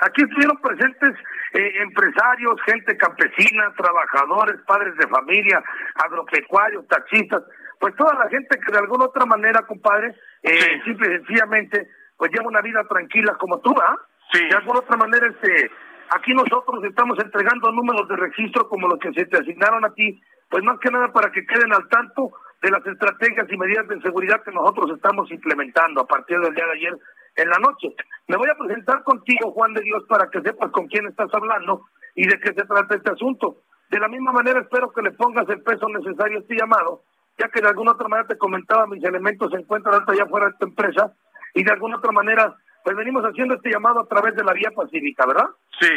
Aquí 0.00 0.22
estuvieron 0.22 0.56
presentes 0.62 1.14
eh, 1.52 1.82
empresarios, 1.82 2.54
gente 2.64 2.96
campesina, 2.96 3.74
trabajadores, 3.76 4.56
padres 4.66 4.96
de 4.96 5.06
familia, 5.08 5.62
agropecuarios, 5.96 6.88
taxistas, 6.88 7.42
pues 7.78 7.94
toda 7.96 8.14
la 8.14 8.30
gente 8.30 8.58
que 8.58 8.72
de 8.72 8.78
alguna 8.78 9.04
otra 9.04 9.26
manera, 9.26 9.60
compadre, 9.66 10.14
eh, 10.42 10.80
simple 10.84 11.08
y 11.08 11.16
sencillamente, 11.18 11.90
pues 12.16 12.30
lleva 12.32 12.48
una 12.48 12.62
vida 12.62 12.82
tranquila 12.88 13.34
como 13.38 13.60
tú, 13.60 13.74
¿ah? 13.78 13.98
Sí. 14.32 14.46
De 14.48 14.54
alguna 14.54 14.78
otra 14.78 14.96
manera, 14.96 15.26
este, 15.26 15.70
aquí 16.16 16.32
nosotros 16.32 16.82
estamos 16.84 17.18
entregando 17.18 17.70
números 17.72 18.08
de 18.08 18.16
registro 18.16 18.66
como 18.68 18.88
los 18.88 18.98
que 18.98 19.12
se 19.12 19.26
te 19.26 19.36
asignaron 19.36 19.84
a 19.84 19.92
ti, 19.92 20.22
pues 20.50 20.64
más 20.64 20.78
que 20.80 20.90
nada 20.90 21.12
para 21.12 21.30
que 21.30 21.46
queden 21.46 21.72
al 21.72 21.88
tanto 21.88 22.32
de 22.60 22.70
las 22.70 22.84
estrategias 22.86 23.46
y 23.50 23.56
medidas 23.56 23.88
de 23.88 24.00
seguridad 24.02 24.42
que 24.42 24.50
nosotros 24.50 24.90
estamos 24.94 25.30
implementando 25.30 26.02
a 26.02 26.06
partir 26.06 26.38
del 26.40 26.54
día 26.54 26.66
de 26.66 26.72
ayer 26.72 26.98
en 27.36 27.48
la 27.48 27.58
noche. 27.58 27.94
Me 28.28 28.36
voy 28.36 28.48
a 28.50 28.58
presentar 28.58 29.02
contigo, 29.04 29.52
Juan 29.52 29.72
de 29.72 29.80
Dios, 29.80 30.04
para 30.08 30.28
que 30.28 30.42
sepas 30.42 30.70
con 30.70 30.88
quién 30.88 31.06
estás 31.06 31.32
hablando 31.32 31.86
y 32.14 32.26
de 32.26 32.38
qué 32.40 32.52
se 32.52 32.66
trata 32.66 32.96
este 32.96 33.12
asunto. 33.12 33.62
De 33.88 33.98
la 33.98 34.08
misma 34.08 34.32
manera 34.32 34.60
espero 34.60 34.90
que 34.92 35.02
le 35.02 35.12
pongas 35.12 35.48
el 35.48 35.62
peso 35.62 35.88
necesario 35.88 36.38
a 36.38 36.40
este 36.42 36.56
llamado, 36.56 37.02
ya 37.38 37.48
que 37.48 37.60
de 37.60 37.68
alguna 37.68 37.92
otra 37.92 38.08
manera 38.08 38.28
te 38.28 38.36
comentaba, 38.36 38.86
mis 38.86 39.02
elementos 39.02 39.50
se 39.50 39.58
encuentran 39.58 39.94
hasta 39.94 40.12
allá 40.12 40.26
fuera 40.26 40.46
de 40.46 40.52
esta 40.52 40.66
empresa 40.66 41.14
y 41.54 41.64
de 41.64 41.72
alguna 41.72 41.96
otra 41.96 42.12
manera, 42.12 42.54
pues 42.84 42.96
venimos 42.96 43.24
haciendo 43.24 43.54
este 43.54 43.70
llamado 43.70 44.00
a 44.00 44.06
través 44.06 44.34
de 44.34 44.44
la 44.44 44.52
vía 44.52 44.70
pacífica, 44.70 45.26
¿verdad? 45.26 45.48
Sí. 45.80 45.88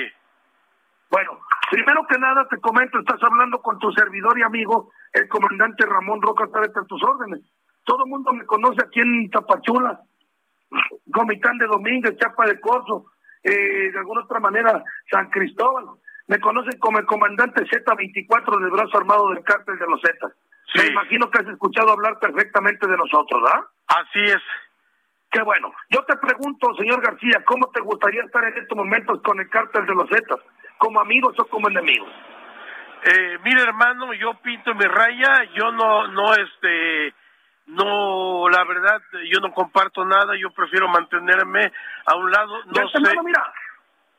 Bueno, 1.14 1.40
primero 1.70 2.08
que 2.10 2.18
nada 2.18 2.48
te 2.50 2.60
comento, 2.60 2.98
estás 2.98 3.22
hablando 3.22 3.62
con 3.62 3.78
tu 3.78 3.92
servidor 3.92 4.36
y 4.40 4.42
amigo, 4.42 4.92
el 5.12 5.28
comandante 5.28 5.86
Ramón 5.86 6.20
Roca, 6.24 6.46
está 6.46 6.80
a 6.80 6.86
tus 6.86 7.04
órdenes. 7.04 7.42
Todo 7.84 8.06
el 8.06 8.10
mundo 8.10 8.34
me 8.34 8.48
conoce 8.48 8.82
aquí 8.84 9.00
en 9.00 9.30
Tapachula, 9.30 10.02
Comitán 11.14 11.60
de 11.60 11.68
Domínguez, 11.68 12.18
Chapa 12.18 12.48
de 12.48 12.60
Corzo, 12.60 13.12
eh, 13.44 13.92
de 13.92 14.00
alguna 14.00 14.22
otra 14.22 14.40
manera 14.40 14.84
San 15.12 15.30
Cristóbal. 15.30 15.86
Me 16.26 16.40
conocen 16.40 16.80
como 16.80 16.98
el 16.98 17.06
comandante 17.06 17.64
Z24 17.64 18.60
del 18.60 18.72
brazo 18.72 18.98
armado 18.98 19.30
del 19.30 19.44
cártel 19.44 19.78
de 19.78 19.86
los 19.86 20.02
Z. 20.02 20.18
Me 20.74 20.88
imagino 20.88 21.30
que 21.30 21.44
has 21.44 21.48
escuchado 21.48 21.92
hablar 21.92 22.18
perfectamente 22.18 22.88
de 22.88 22.98
nosotros, 22.98 23.40
¿ah? 23.54 23.68
Así 24.00 24.20
es. 24.20 24.42
Qué 25.30 25.44
bueno. 25.44 25.72
Yo 25.92 26.04
te 26.06 26.18
pregunto, 26.18 26.74
señor 26.74 27.04
García, 27.04 27.44
¿cómo 27.46 27.70
te 27.70 27.82
gustaría 27.82 28.24
estar 28.24 28.44
en 28.46 28.58
estos 28.58 28.76
momentos 28.76 29.22
con 29.22 29.40
el 29.40 29.50
cártel 29.50 29.86
de 29.86 29.94
los 29.94 30.10
Zetas? 30.10 30.40
¿Como 30.84 31.00
amigos 31.00 31.34
o 31.40 31.46
como 31.46 31.70
enemigos? 31.70 32.12
Eh, 33.06 33.38
mire, 33.42 33.62
hermano, 33.62 34.14
yo 34.16 34.34
pinto 34.44 34.76
mi 34.76 34.84
raya, 34.84 35.46
yo 35.56 35.72
no, 35.72 36.10
no, 36.10 36.34
este, 36.34 37.14
no, 37.68 38.50
la 38.50 38.66
verdad, 38.66 39.02
yo 39.32 39.40
no 39.40 39.54
comparto 39.54 40.04
nada, 40.04 40.36
yo 40.38 40.52
prefiero 40.52 40.90
mantenerme 40.90 41.72
a 42.06 42.16
un 42.18 42.30
lado. 42.30 42.66
No 42.66 42.74
de 42.74 42.82
antemano, 42.82 43.24
mira, 43.24 43.54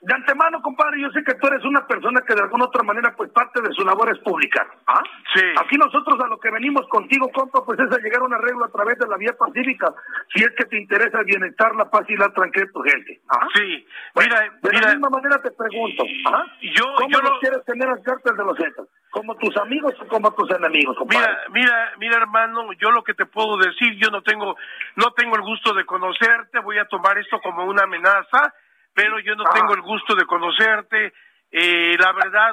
de 0.04 0.14
antemano, 0.14 0.60
compadre, 0.60 1.00
yo 1.00 1.08
sé 1.10 1.24
que 1.24 1.34
tú 1.34 1.46
eres 1.46 1.64
una 1.64 1.86
persona 1.86 2.20
que 2.26 2.34
de 2.34 2.42
alguna 2.42 2.66
otra 2.66 2.82
manera, 2.82 3.14
pues 3.16 3.30
parte 3.30 3.62
de 3.62 3.72
su 3.72 3.84
labor 3.84 4.10
es 4.12 4.18
pública. 4.18 4.66
¿ah? 4.86 5.02
Sí. 5.34 5.40
Aquí 5.58 5.76
nosotros 5.76 6.20
a 6.20 6.28
lo 6.28 6.38
que 6.38 6.50
venimos 6.50 6.86
contigo, 6.88 7.30
compa, 7.32 7.64
pues 7.64 7.78
es 7.80 7.90
a 7.90 8.00
llegar 8.00 8.20
a 8.20 8.24
un 8.24 8.34
arreglo 8.34 8.66
a 8.66 8.70
través 8.70 8.98
de 8.98 9.06
la 9.06 9.16
vía 9.16 9.32
pacífica, 9.32 9.94
si 10.34 10.42
es 10.42 10.50
que 10.58 10.66
te 10.66 10.76
interesa 10.78 11.20
el 11.20 11.24
bienestar, 11.24 11.74
la 11.74 11.88
paz 11.90 12.04
y 12.08 12.16
la 12.16 12.28
tranquilidad 12.28 12.66
de 12.66 12.72
tu 12.72 12.82
gente. 12.82 13.20
¿ah? 13.30 13.48
Sí, 13.54 13.86
mira, 14.16 14.40
de 14.40 14.70
mira, 14.70 14.88
la 14.88 14.92
misma 14.92 15.08
manera 15.08 15.40
te 15.40 15.50
pregunto, 15.52 16.04
¿ah? 16.26 16.44
yo, 16.60 16.84
¿cómo 16.96 17.08
yo 17.10 17.38
quieres 17.40 17.64
tener 17.64 17.88
al 17.88 18.02
cártel 18.02 18.36
de 18.36 18.44
los 18.44 18.58
Zetas? 18.58 18.86
¿Como 19.10 19.36
tus 19.36 19.56
amigos 19.56 19.94
o 20.00 20.08
como 20.08 20.34
tus 20.34 20.50
enemigos, 20.50 20.98
compadre? 20.98 21.28
Mira, 21.48 21.48
mira, 21.50 21.92
mira, 21.98 22.16
hermano, 22.18 22.72
yo 22.74 22.90
lo 22.90 23.02
que 23.02 23.14
te 23.14 23.24
puedo 23.24 23.56
decir, 23.56 23.96
yo 23.96 24.10
no 24.10 24.20
tengo, 24.22 24.54
no 24.96 25.12
tengo 25.12 25.36
el 25.36 25.42
gusto 25.42 25.72
de 25.72 25.86
conocerte, 25.86 26.58
voy 26.58 26.76
a 26.78 26.84
tomar 26.86 27.16
esto 27.16 27.40
como 27.40 27.64
una 27.64 27.84
amenaza, 27.84 28.52
pero 28.94 29.18
yo 29.18 29.34
no 29.34 29.44
tengo 29.52 29.74
el 29.74 29.82
gusto 29.82 30.14
de 30.14 30.24
conocerte. 30.24 31.12
Eh, 31.50 31.96
la 31.98 32.12
verdad, 32.12 32.52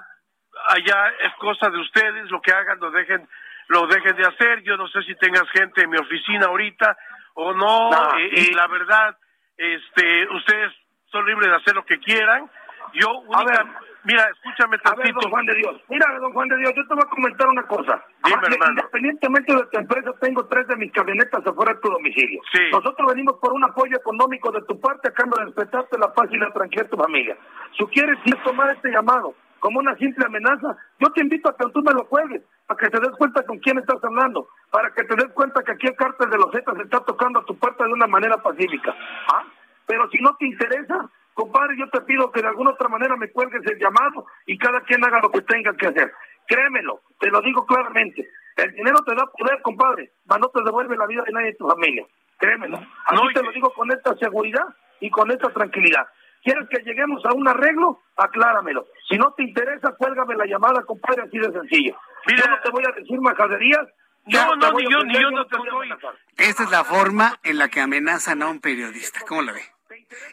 allá 0.69 1.13
es 1.21 1.33
cosa 1.35 1.69
de 1.69 1.79
ustedes, 1.79 2.29
lo 2.31 2.41
que 2.41 2.51
hagan, 2.51 2.79
lo 2.79 2.91
dejen, 2.91 3.27
lo 3.67 3.87
dejen 3.87 4.15
de 4.15 4.27
hacer. 4.27 4.63
Yo 4.63 4.75
no 4.75 4.87
sé 4.87 5.03
si 5.03 5.15
tengas 5.15 5.49
gente 5.51 5.83
en 5.83 5.89
mi 5.89 5.97
oficina 5.97 6.47
ahorita 6.47 6.97
o 7.35 7.53
no. 7.53 7.91
No. 7.91 8.17
Eh, 8.17 8.29
eh, 8.33 8.51
la 8.55 8.67
verdad, 8.67 9.17
este, 9.55 10.27
ustedes 10.35 10.73
son 11.11 11.25
libres 11.25 11.49
de 11.49 11.55
hacer 11.55 11.75
lo 11.75 11.85
que 11.85 11.99
quieran. 11.99 12.49
Yo, 12.93 13.19
única, 13.19 13.65
mira, 14.03 14.23
escúchame 14.33 14.77
A 14.83 14.89
ver, 14.95 15.05
tantito. 15.05 15.19
don 15.21 15.31
Juan 15.31 15.45
de 15.45 15.55
Dios. 15.55 15.81
Mira, 15.89 16.19
don 16.19 16.33
Juan 16.33 16.47
de 16.49 16.57
Dios, 16.57 16.73
yo 16.75 16.87
te 16.87 16.93
voy 16.93 17.03
a 17.05 17.09
comentar 17.09 17.47
una 17.47 17.63
cosa. 17.63 18.03
Dime, 18.23 18.41
hermano. 18.43 18.71
Independientemente 18.71 19.55
de 19.55 19.65
tu 19.65 19.77
empresa, 19.79 20.11
tengo 20.19 20.45
tres 20.45 20.67
de 20.67 20.75
mis 20.75 20.91
camionetas 20.91 21.45
afuera 21.45 21.73
de 21.73 21.79
tu 21.79 21.89
domicilio. 21.89 22.41
Sí. 22.51 22.59
Nosotros 22.71 23.07
venimos 23.13 23.35
por 23.41 23.53
un 23.53 23.63
apoyo 23.63 23.95
económico 23.97 24.51
de 24.51 24.61
tu 24.63 24.79
parte 24.79 25.09
a 25.09 25.13
cambio 25.13 25.37
de 25.39 25.45
respetarte 25.45 25.97
la 25.97 26.13
paz 26.13 26.27
y 26.31 26.37
la 26.37 26.51
tranquilidad 26.51 26.85
de 26.85 26.95
tu 26.95 26.97
familia. 26.97 27.37
Si 27.77 27.85
quieres 27.87 28.17
si 28.25 28.31
tomar 28.43 28.75
este 28.75 28.89
llamado 28.91 29.33
como 29.59 29.79
una 29.79 29.95
simple 29.97 30.25
amenaza, 30.25 30.75
yo 30.99 31.11
te 31.13 31.21
invito 31.21 31.47
a 31.49 31.55
que 31.55 31.69
tú 31.71 31.81
me 31.83 31.93
lo 31.93 32.07
cuelgues, 32.07 32.41
para 32.65 32.79
que 32.79 32.89
te 32.89 32.99
des 32.99 33.11
cuenta 33.17 33.43
con 33.43 33.59
quién 33.59 33.77
estás 33.77 34.03
hablando, 34.03 34.47
para 34.71 34.91
que 34.91 35.03
te 35.03 35.15
des 35.15 35.31
cuenta 35.33 35.63
que 35.63 35.73
aquí 35.73 35.87
el 35.87 35.95
cártel 35.95 36.29
de 36.31 36.37
los 36.37 36.51
Zetas 36.51 36.79
está 36.79 36.99
tocando 37.01 37.39
a 37.39 37.45
tu 37.45 37.55
puerta 37.57 37.83
de 37.85 37.93
una 37.93 38.07
manera 38.07 38.37
pacífica. 38.37 38.95
¿Ah? 39.31 39.43
Pero 39.85 40.09
si 40.09 40.17
no 40.19 40.35
te 40.37 40.47
interesa, 40.47 41.07
compadre, 41.33 41.75
yo 41.77 41.89
te 41.89 42.01
pido 42.01 42.31
que 42.31 42.41
de 42.41 42.47
alguna 42.47 42.71
otra 42.71 42.87
manera 42.87 43.15
me 43.15 43.31
cuelgues 43.31 43.61
el 43.65 43.79
llamado 43.79 44.25
y 44.45 44.57
cada 44.57 44.81
quien 44.81 45.03
haga 45.03 45.19
lo 45.21 45.31
que 45.31 45.41
tenga 45.41 45.73
que 45.75 45.87
hacer. 45.87 46.11
Créemelo, 46.47 47.01
te 47.19 47.29
lo 47.29 47.41
digo 47.41 47.65
claramente. 47.65 48.27
El 48.57 48.71
dinero 48.73 48.97
te 49.05 49.15
da 49.15 49.25
poder, 49.25 49.61
compadre, 49.61 50.11
mas 50.25 50.39
no 50.39 50.49
te 50.49 50.61
devuelve 50.63 50.97
la 50.97 51.07
vida 51.07 51.23
de 51.25 51.31
nadie 51.31 51.47
de 51.47 51.55
tu 51.55 51.67
familia. 51.67 52.05
Créemelo. 52.37 52.77
Así 53.07 53.33
te 53.33 53.43
lo 53.43 53.51
digo 53.51 53.71
con 53.73 53.91
esta 53.91 54.15
seguridad 54.17 54.65
y 54.99 55.09
con 55.09 55.31
esta 55.31 55.49
tranquilidad. 55.49 56.07
¿Quieres 56.43 56.67
que 56.69 56.81
lleguemos 56.83 57.23
a 57.25 57.33
un 57.33 57.47
arreglo? 57.47 58.01
Acláramelo. 58.17 58.87
Si 59.07 59.17
no 59.17 59.31
te 59.33 59.43
interesa, 59.43 59.93
cuélgame 59.97 60.35
la 60.35 60.45
llamada, 60.45 60.83
compadre, 60.83 61.23
así 61.23 61.37
de 61.37 61.51
sencillo. 61.51 61.95
Yo 62.27 62.45
no 62.49 62.59
te 62.61 62.71
voy 62.71 62.83
a 62.83 62.91
decir 62.91 63.19
majaderías. 63.21 63.87
No, 64.25 64.55
no, 64.55 64.71
ni 64.73 64.91
yo, 64.91 65.03
ni 65.03 65.13
yo 65.19 65.31
no 65.31 65.45
te 65.45 65.57
voy. 65.57 65.89
Esta 66.37 66.63
es 66.63 66.71
la 66.71 66.83
forma 66.83 67.39
en 67.43 67.57
la 67.57 67.69
que 67.69 67.81
amenazan 67.81 68.41
a 68.41 68.49
un 68.49 68.59
periodista. 68.59 69.19
¿Cómo 69.27 69.41
la 69.41 69.53
ve? 69.53 69.61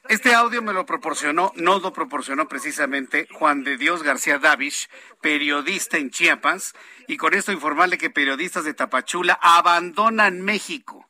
Este 0.09 0.35
audio 0.35 0.63
me 0.63 0.73
lo 0.73 0.87
proporcionó, 0.87 1.53
nos 1.57 1.83
lo 1.83 1.93
proporcionó 1.93 2.49
precisamente 2.49 3.29
Juan 3.33 3.65
de 3.65 3.77
Dios 3.77 4.03
García 4.03 4.39
Davish, 4.39 4.89
periodista 5.21 5.99
en 5.99 6.11
Chiapas, 6.11 6.75
y 7.07 7.17
con 7.17 7.35
esto 7.35 7.53
informarle 7.53 7.99
que 7.99 8.11
periodistas 8.11 8.65
de 8.65 8.75
Tapachula 8.75 9.39
abandonan 9.41 10.41
México 10.43 11.09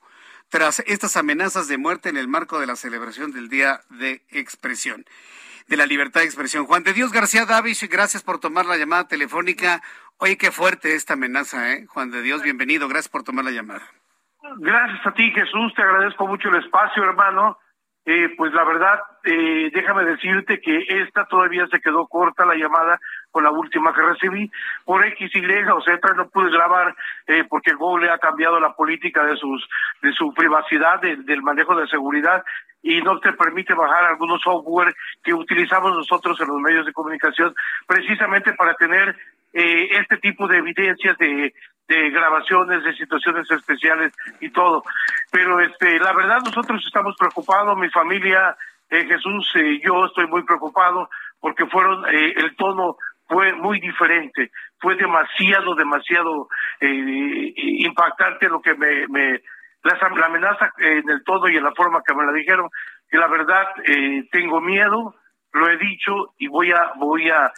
tras 0.50 0.80
estas 0.80 1.16
amenazas 1.16 1.68
de 1.68 1.78
muerte 1.78 2.08
en 2.08 2.16
el 2.16 2.28
marco 2.28 2.58
de 2.58 2.66
la 2.66 2.76
celebración 2.76 3.32
del 3.32 3.48
Día 3.48 3.80
de 3.90 4.22
Expresión, 4.30 5.04
de 5.68 5.76
la 5.76 5.86
libertad 5.86 6.20
de 6.20 6.26
expresión. 6.26 6.66
Juan 6.66 6.82
de 6.82 6.94
Dios 6.94 7.12
García 7.12 7.44
Davish, 7.44 7.86
gracias 7.88 8.22
por 8.22 8.40
tomar 8.40 8.64
la 8.66 8.76
llamada 8.76 9.08
telefónica. 9.08 9.82
Oye, 10.18 10.38
qué 10.38 10.50
fuerte 10.50 10.94
esta 10.94 11.14
amenaza, 11.14 11.72
¿eh? 11.72 11.86
Juan 11.86 12.10
de 12.10 12.22
Dios, 12.22 12.42
bienvenido, 12.42 12.88
gracias 12.88 13.10
por 13.10 13.22
tomar 13.22 13.44
la 13.44 13.50
llamada. 13.50 13.82
Gracias 14.58 15.06
a 15.06 15.12
ti, 15.12 15.30
Jesús. 15.30 15.74
Te 15.74 15.82
agradezco 15.82 16.26
mucho 16.26 16.48
el 16.48 16.64
espacio, 16.64 17.04
hermano. 17.04 17.58
Eh, 18.10 18.32
pues 18.38 18.54
la 18.54 18.64
verdad, 18.64 19.00
eh, 19.22 19.70
déjame 19.70 20.02
decirte 20.06 20.62
que 20.62 20.78
esta 21.02 21.26
todavía 21.26 21.66
se 21.66 21.78
quedó 21.78 22.06
corta 22.06 22.46
la 22.46 22.54
llamada 22.54 22.98
con 23.30 23.44
la 23.44 23.50
última 23.50 23.92
que 23.92 24.00
recibí. 24.00 24.50
Por 24.86 25.04
X, 25.04 25.30
Y 25.34 25.44
o 25.70 25.80
Z 25.82 26.14
no 26.16 26.26
pude 26.30 26.50
grabar 26.50 26.94
eh, 27.26 27.44
porque 27.46 27.74
Google 27.74 28.10
ha 28.10 28.16
cambiado 28.16 28.58
la 28.60 28.72
política 28.72 29.24
de 29.24 29.36
sus 29.36 29.68
de 30.00 30.10
su 30.14 30.32
privacidad, 30.32 31.02
de- 31.02 31.16
del 31.16 31.42
manejo 31.42 31.76
de 31.76 31.86
seguridad 31.88 32.42
y 32.82 33.02
no 33.02 33.20
te 33.20 33.34
permite 33.34 33.74
bajar 33.74 34.04
algunos 34.04 34.40
software 34.40 34.94
que 35.22 35.34
utilizamos 35.34 35.92
nosotros 35.94 36.40
en 36.40 36.48
los 36.48 36.60
medios 36.62 36.86
de 36.86 36.94
comunicación 36.94 37.54
precisamente 37.86 38.54
para 38.54 38.72
tener 38.74 39.14
eh, 39.52 39.88
este 40.00 40.16
tipo 40.16 40.48
de 40.48 40.56
evidencias 40.58 41.18
de, 41.18 41.52
de 41.88 42.10
grabaciones 42.10 42.84
de 42.84 42.94
situaciones 42.94 43.50
especiales 43.50 44.12
y 44.40 44.50
todo. 44.50 44.84
Pero 45.32 45.60
este, 45.60 45.98
la 45.98 46.12
verdad 46.12 46.38
nosotros 46.44 46.82
estamos 46.86 47.16
preocupados, 47.18 47.76
mi 47.78 47.88
familia, 47.88 48.56
eh, 48.90 49.04
Jesús, 49.06 49.50
eh, 49.56 49.80
yo 49.84 50.04
estoy 50.06 50.26
muy 50.26 50.42
preocupado 50.44 51.08
porque 51.40 51.66
fueron 51.66 52.04
eh, 52.06 52.34
el 52.36 52.54
tono 52.56 52.96
fue 53.26 53.52
muy 53.52 53.80
diferente, 53.80 54.50
fue 54.78 54.96
demasiado, 54.96 55.74
demasiado 55.74 56.48
eh, 56.80 57.52
impactante 57.56 58.48
lo 58.48 58.62
que 58.62 58.74
me, 58.74 59.06
me 59.08 59.42
la, 59.82 59.98
la 60.16 60.26
amenaza 60.26 60.72
en 60.78 61.08
el 61.10 61.22
tono 61.24 61.48
y 61.48 61.56
en 61.56 61.64
la 61.64 61.74
forma 61.74 62.02
que 62.06 62.14
me 62.14 62.24
la 62.24 62.32
dijeron, 62.32 62.70
que 63.10 63.18
la 63.18 63.26
verdad 63.26 63.66
tengo 64.32 64.60
miedo, 64.60 65.14
lo 65.52 65.70
he 65.70 65.76
dicho 65.76 66.34
y 66.38 66.46
voy 66.46 66.72
a 66.72 66.92
voy 66.96 67.28
a 67.30 67.52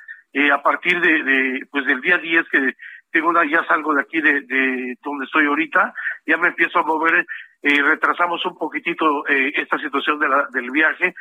a 0.53 0.63
partir 0.63 1.01
de, 1.01 1.23
de, 1.23 1.67
pues 1.71 1.87
del 1.87 2.01
día 2.01 2.19
10 2.19 2.49
que 2.49 2.77
tengo 3.11 3.29
una 3.29 3.45
ya 3.45 3.65
salgo 3.65 3.95
de 3.95 4.03
aquí 4.03 4.21
de, 4.21 4.41
de 4.43 4.97
donde 5.03 5.25
estoy 5.25 5.47
ahorita, 5.47 5.93
ya 6.27 6.37
me 6.37 6.49
empiezo 6.49 6.79
a 6.79 6.85
mover, 6.85 7.27
eh, 7.63 7.83
retrasamos 7.83 8.45
un 8.47 8.57
poquitito 8.57 9.27
eh, 9.29 9.53
esta 9.57 9.79
situación 9.79 10.19
de 10.19 10.29
la, 10.29 10.47
del 10.53 10.71
viaje 10.71 11.15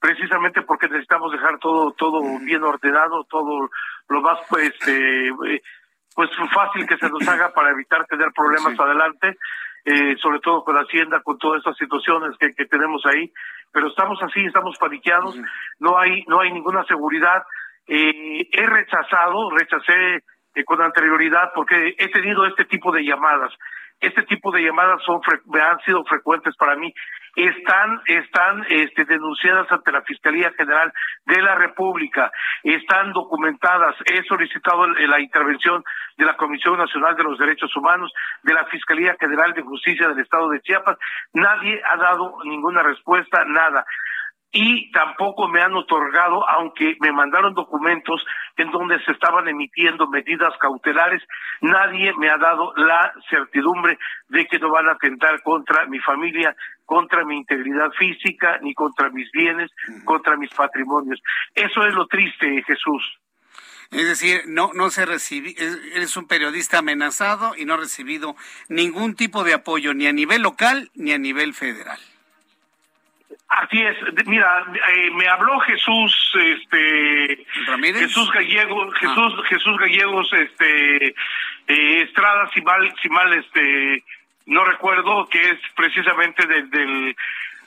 precisamente 0.00 0.62
porque 0.62 0.88
necesitamos 0.88 1.30
dejar 1.32 1.58
todo 1.58 1.92
todo 1.92 2.22
bien 2.40 2.62
ordenado, 2.64 3.24
todo 3.24 3.70
lo 4.08 4.20
más 4.20 4.38
pues 4.48 4.72
eh, 4.88 5.30
eh, 5.46 5.60
pues 6.14 6.30
fácil 6.52 6.86
que 6.86 6.96
se 6.96 7.08
nos 7.08 7.26
haga 7.28 7.52
para 7.52 7.70
evitar 7.70 8.04
tener 8.06 8.32
problemas 8.34 8.78
adelante 8.78 9.36
eh, 9.84 10.16
sobre 10.18 10.38
todo 10.40 10.62
con 10.62 10.76
la 10.76 10.82
Hacienda, 10.82 11.20
con 11.22 11.38
todas 11.38 11.58
estas 11.58 11.76
situaciones 11.76 12.36
que, 12.38 12.52
que 12.54 12.66
tenemos 12.66 13.04
ahí, 13.06 13.32
pero 13.72 13.88
estamos 13.88 14.22
así, 14.22 14.44
estamos 14.44 14.76
paniqueados, 14.78 15.36
no 15.80 15.98
hay, 15.98 16.24
no 16.28 16.40
hay 16.40 16.52
ninguna 16.52 16.84
seguridad. 16.84 17.42
Eh, 17.88 18.48
he 18.52 18.66
rechazado, 18.66 19.50
rechacé 19.50 20.22
con 20.64 20.82
anterioridad 20.82 21.52
porque 21.54 21.94
he 21.98 22.08
tenido 22.08 22.44
este 22.46 22.64
tipo 22.64 22.92
de 22.92 23.04
llamadas. 23.04 23.52
Este 24.00 24.22
tipo 24.24 24.50
de 24.50 24.62
llamadas 24.62 25.00
son 25.04 25.20
han 25.24 25.80
sido 25.80 26.04
frecuentes 26.04 26.56
para 26.56 26.76
mí 26.76 26.92
están 27.36 28.00
están 28.06 28.64
este, 28.68 29.04
denunciadas 29.04 29.70
ante 29.70 29.92
la 29.92 30.02
Fiscalía 30.02 30.52
General 30.56 30.92
de 31.24 31.40
la 31.40 31.54
República, 31.54 32.30
están 32.62 33.12
documentadas. 33.12 33.96
He 34.04 34.22
solicitado 34.24 34.86
la 34.86 35.20
intervención 35.20 35.82
de 36.18 36.24
la 36.26 36.36
Comisión 36.36 36.76
Nacional 36.76 37.16
de 37.16 37.24
los 37.24 37.38
Derechos 37.38 37.74
Humanos, 37.76 38.12
de 38.42 38.54
la 38.54 38.66
Fiscalía 38.66 39.16
General 39.18 39.52
de 39.54 39.62
Justicia 39.62 40.08
del 40.08 40.20
Estado 40.20 40.48
de 40.50 40.60
Chiapas. 40.60 40.98
Nadie 41.32 41.80
ha 41.84 41.96
dado 41.96 42.36
ninguna 42.44 42.82
respuesta, 42.82 43.44
nada 43.46 43.84
y 44.52 44.90
tampoco 44.92 45.48
me 45.48 45.62
han 45.62 45.74
otorgado, 45.74 46.46
aunque 46.46 46.96
me 47.00 47.10
mandaron 47.10 47.54
documentos 47.54 48.22
en 48.58 48.70
donde 48.70 49.02
se 49.04 49.12
estaban 49.12 49.48
emitiendo 49.48 50.06
medidas 50.08 50.52
cautelares, 50.60 51.22
nadie 51.62 52.12
me 52.18 52.28
ha 52.28 52.36
dado 52.36 52.74
la 52.76 53.14
certidumbre 53.30 53.98
de 54.28 54.46
que 54.46 54.58
no 54.58 54.70
van 54.70 54.88
a 54.88 54.92
atentar 54.92 55.42
contra 55.42 55.86
mi 55.86 55.98
familia, 56.00 56.54
contra 56.84 57.24
mi 57.24 57.38
integridad 57.38 57.90
física, 57.98 58.58
ni 58.62 58.74
contra 58.74 59.08
mis 59.08 59.30
bienes, 59.32 59.70
contra 60.04 60.36
mis 60.36 60.50
patrimonios. 60.50 61.22
Eso 61.54 61.86
es 61.86 61.94
lo 61.94 62.06
triste, 62.06 62.62
Jesús. 62.66 63.02
Es 63.90 64.06
decir, 64.06 64.42
no, 64.46 64.70
no 64.74 64.90
se 64.90 65.06
recibe, 65.06 65.54
eres 65.94 66.16
un 66.16 66.26
periodista 66.26 66.78
amenazado 66.78 67.54
y 67.56 67.64
no 67.64 67.74
ha 67.74 67.78
recibido 67.78 68.36
ningún 68.68 69.14
tipo 69.14 69.44
de 69.44 69.54
apoyo 69.54 69.94
ni 69.94 70.06
a 70.06 70.12
nivel 70.12 70.42
local 70.42 70.90
ni 70.94 71.12
a 71.12 71.18
nivel 71.18 71.54
federal. 71.54 71.98
Así 73.60 73.82
es, 73.82 73.96
mira, 74.26 74.64
eh, 74.94 75.10
me 75.10 75.28
habló 75.28 75.60
Jesús, 75.60 76.32
este, 76.42 77.44
Jesús 77.92 78.30
Gallegos, 78.32 78.94
Jesús, 78.98 79.34
ah. 79.38 79.42
Jesús 79.46 79.76
Gallegos, 79.78 80.32
este, 80.32 81.08
eh, 81.08 82.02
Estrada, 82.02 82.48
si 82.54 82.62
mal, 82.62 82.94
si 83.02 83.10
mal, 83.10 83.30
este, 83.34 84.04
no 84.46 84.64
recuerdo, 84.64 85.28
que 85.28 85.50
es 85.50 85.58
precisamente 85.76 86.46
del 86.46 87.14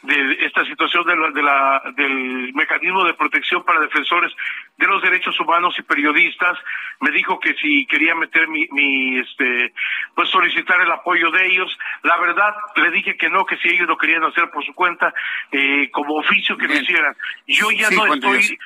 de 0.05 0.45
esta 0.45 0.63
situación 0.65 1.05
de 1.05 1.15
la, 1.15 1.31
de 1.31 1.43
la, 1.43 1.81
del 1.95 2.53
mecanismo 2.53 3.03
de 3.03 3.13
protección 3.13 3.63
para 3.63 3.79
defensores 3.79 4.31
de 4.77 4.87
los 4.87 5.01
derechos 5.01 5.39
humanos 5.39 5.75
y 5.77 5.83
periodistas 5.83 6.57
me 7.01 7.11
dijo 7.11 7.39
que 7.39 7.53
si 7.55 7.85
quería 7.87 8.15
meter 8.15 8.47
mi, 8.47 8.67
mi 8.71 9.19
este 9.19 9.73
pues 10.15 10.29
solicitar 10.29 10.79
el 10.81 10.91
apoyo 10.91 11.31
de 11.31 11.45
ellos 11.47 11.77
la 12.03 12.17
verdad 12.17 12.53
le 12.75 12.91
dije 12.91 13.17
que 13.17 13.29
no 13.29 13.45
que 13.45 13.57
si 13.57 13.69
ellos 13.69 13.87
lo 13.87 13.97
querían 13.97 14.23
hacer 14.23 14.49
por 14.51 14.63
su 14.65 14.73
cuenta 14.73 15.13
eh, 15.51 15.89
como 15.91 16.15
oficio 16.15 16.57
que 16.57 16.67
lo 16.67 16.75
hicieran 16.75 17.15
yo 17.47 17.71
ya 17.71 17.89
no 17.89 18.13
estoy 18.13 18.57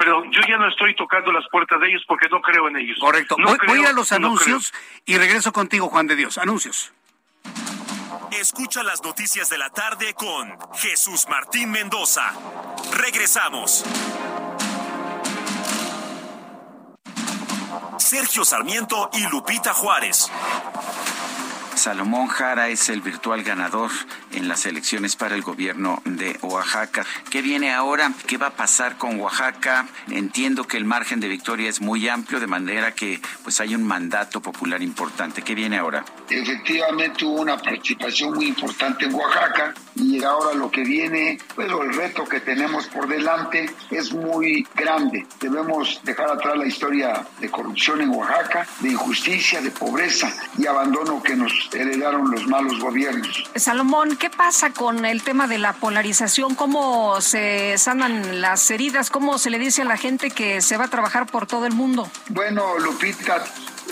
pero 0.00 0.24
yo 0.24 0.40
ya 0.48 0.56
no 0.56 0.66
estoy 0.66 0.94
tocando 0.94 1.30
las 1.30 1.44
puertas 1.50 1.78
de 1.78 1.88
ellos 1.88 2.02
porque 2.08 2.26
no 2.30 2.40
creo 2.40 2.68
en 2.68 2.78
ellos. 2.78 2.96
Correcto. 2.98 3.36
voy, 3.66 3.84
a 3.84 3.92
los 3.92 4.12
anuncios 4.12 4.72
y 5.04 5.18
regreso 5.18 5.52
contigo, 5.52 5.88
Juan 5.88 6.06
de 6.06 6.16
Dios. 6.16 6.38
Anuncios. 6.38 6.94
Escucha 8.38 8.84
las 8.84 9.02
noticias 9.02 9.50
de 9.50 9.58
la 9.58 9.70
tarde 9.70 10.14
con 10.14 10.56
Jesús 10.74 11.26
Martín 11.28 11.70
Mendoza. 11.70 12.32
Regresamos. 12.92 13.84
Sergio 17.98 18.44
Sarmiento 18.44 19.10
y 19.12 19.26
Lupita 19.26 19.74
Juárez. 19.74 20.30
Salomón 21.74 22.26
Jara 22.26 22.68
es 22.68 22.88
el 22.88 23.00
virtual 23.00 23.42
ganador 23.42 23.90
en 24.32 24.48
las 24.48 24.66
elecciones 24.66 25.16
para 25.16 25.34
el 25.34 25.42
gobierno 25.42 26.02
de 26.04 26.38
Oaxaca. 26.42 27.06
¿Qué 27.30 27.40
viene 27.42 27.72
ahora? 27.72 28.12
¿Qué 28.26 28.36
va 28.36 28.48
a 28.48 28.50
pasar 28.50 28.98
con 28.98 29.18
Oaxaca? 29.18 29.86
Entiendo 30.10 30.64
que 30.66 30.76
el 30.76 30.84
margen 30.84 31.20
de 31.20 31.28
victoria 31.28 31.68
es 31.68 31.80
muy 31.80 32.08
amplio, 32.08 32.38
de 32.38 32.46
manera 32.46 32.92
que 32.92 33.20
pues 33.42 33.60
hay 33.60 33.74
un 33.74 33.82
mandato 33.82 34.42
popular 34.42 34.82
importante. 34.82 35.42
¿Qué 35.42 35.54
viene 35.54 35.78
ahora? 35.78 36.04
Efectivamente 36.28 37.24
hubo 37.24 37.40
una 37.40 37.56
participación 37.56 38.34
muy 38.34 38.46
importante 38.46 39.06
en 39.06 39.14
Oaxaca 39.14 39.74
y 39.96 40.22
ahora 40.22 40.54
lo 40.54 40.70
que 40.70 40.82
viene, 40.82 41.38
pero 41.56 41.82
el 41.82 41.94
reto 41.94 42.24
que 42.24 42.40
tenemos 42.40 42.86
por 42.88 43.08
delante 43.08 43.70
es 43.90 44.12
muy 44.12 44.66
grande. 44.74 45.26
Debemos 45.40 46.00
dejar 46.04 46.30
atrás 46.30 46.56
la 46.56 46.66
historia 46.66 47.26
de 47.40 47.50
corrupción 47.50 48.00
en 48.02 48.10
Oaxaca, 48.10 48.66
de 48.80 48.90
injusticia, 48.90 49.60
de 49.60 49.70
pobreza 49.70 50.32
y 50.58 50.66
abandono 50.66 51.22
que 51.22 51.34
nos 51.34 51.69
heredaron 51.72 52.30
los 52.30 52.46
malos 52.46 52.78
gobiernos. 52.78 53.44
Salomón, 53.54 54.16
¿qué 54.16 54.30
pasa 54.30 54.70
con 54.70 55.04
el 55.04 55.22
tema 55.22 55.46
de 55.46 55.58
la 55.58 55.72
polarización? 55.72 56.54
¿Cómo 56.54 57.20
se 57.20 57.76
sanan 57.78 58.40
las 58.40 58.70
heridas? 58.70 59.10
¿Cómo 59.10 59.38
se 59.38 59.50
le 59.50 59.58
dice 59.58 59.82
a 59.82 59.84
la 59.84 59.96
gente 59.96 60.30
que 60.30 60.60
se 60.60 60.76
va 60.76 60.84
a 60.84 60.88
trabajar 60.88 61.26
por 61.26 61.46
todo 61.46 61.66
el 61.66 61.72
mundo? 61.72 62.10
Bueno, 62.28 62.78
Lupita, 62.78 63.44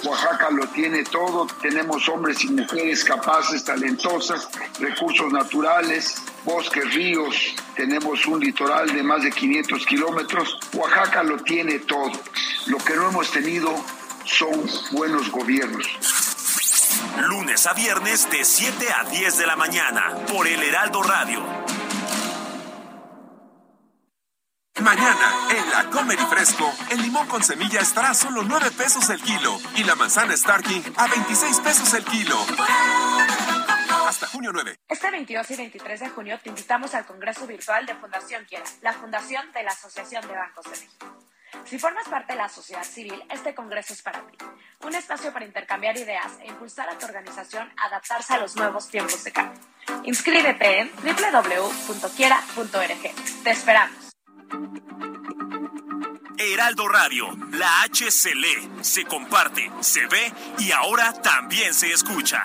Oaxaca 0.04 0.50
lo 0.50 0.66
tiene 0.68 1.04
todo, 1.04 1.46
tenemos 1.60 2.08
hombres 2.08 2.44
y 2.44 2.48
mujeres 2.48 3.04
capaces, 3.04 3.64
talentosas, 3.64 4.48
recursos 4.78 5.32
naturales, 5.32 6.22
bosques, 6.44 6.94
ríos, 6.94 7.54
tenemos 7.76 8.26
un 8.26 8.40
litoral 8.40 8.92
de 8.94 9.02
más 9.02 9.22
de 9.22 9.30
500 9.30 9.86
kilómetros. 9.86 10.58
Oaxaca 10.72 11.22
lo 11.22 11.36
tiene 11.38 11.80
todo. 11.80 12.12
Lo 12.66 12.78
que 12.78 12.94
no 12.96 13.08
hemos 13.08 13.30
tenido 13.30 13.74
son 14.24 14.68
buenos 14.92 15.30
gobiernos. 15.30 15.86
Lunes 17.22 17.66
a 17.66 17.72
viernes 17.72 18.30
de 18.30 18.44
7 18.44 18.86
a 18.92 19.04
10 19.04 19.38
de 19.38 19.46
la 19.46 19.56
mañana 19.56 20.14
por 20.32 20.46
el 20.46 20.62
Heraldo 20.62 21.02
Radio. 21.02 21.44
Mañana, 24.80 25.48
en 25.50 25.70
la 25.70 25.90
Comer 25.90 26.18
y 26.18 26.24
Fresco, 26.26 26.72
el 26.90 27.02
limón 27.02 27.26
con 27.26 27.42
semilla 27.42 27.80
estará 27.80 28.10
a 28.10 28.14
solo 28.14 28.42
9 28.44 28.70
pesos 28.70 29.10
el 29.10 29.20
kilo 29.20 29.58
y 29.74 29.84
la 29.84 29.96
manzana 29.96 30.36
Starking 30.36 30.82
a 30.96 31.08
26 31.08 31.60
pesos 31.60 31.92
el 31.94 32.04
kilo. 32.04 32.36
Hasta 34.06 34.26
junio 34.28 34.50
9. 34.52 34.76
Este 34.88 35.10
22 35.10 35.50
y 35.50 35.56
23 35.56 36.00
de 36.00 36.08
junio 36.10 36.38
te 36.42 36.48
invitamos 36.50 36.94
al 36.94 37.04
Congreso 37.04 37.46
Virtual 37.46 37.84
de 37.84 37.94
Fundación 37.96 38.44
Quiera, 38.44 38.64
la 38.80 38.92
fundación 38.92 39.50
de 39.52 39.62
la 39.64 39.72
Asociación 39.72 40.26
de 40.26 40.34
Bancos 40.34 40.64
de 40.64 40.70
México. 40.70 41.27
Si 41.64 41.78
formas 41.78 42.08
parte 42.08 42.32
de 42.32 42.38
la 42.38 42.48
sociedad 42.48 42.84
civil, 42.84 43.22
este 43.30 43.54
congreso 43.54 43.92
es 43.92 44.02
para 44.02 44.26
ti. 44.26 44.36
Un 44.84 44.94
espacio 44.94 45.32
para 45.32 45.44
intercambiar 45.44 45.96
ideas 45.96 46.32
e 46.40 46.48
impulsar 46.48 46.88
a 46.88 46.98
tu 46.98 47.06
organización 47.06 47.72
a 47.76 47.86
adaptarse 47.86 48.34
a 48.34 48.38
los 48.38 48.56
nuevos 48.56 48.88
tiempos 48.88 49.22
de 49.24 49.32
cambio. 49.32 49.60
Inscríbete 50.04 50.80
en 50.80 50.90
www.quiera.org. 50.96 53.42
Te 53.44 53.50
esperamos. 53.50 54.08
Heraldo 56.38 56.88
Radio, 56.88 57.26
la 57.52 57.82
H 57.82 58.10
se 58.12 58.34
lee, 58.34 58.70
se 58.80 59.04
comparte, 59.04 59.70
se 59.80 60.06
ve 60.06 60.32
y 60.58 60.70
ahora 60.70 61.12
también 61.12 61.74
se 61.74 61.92
escucha. 61.92 62.44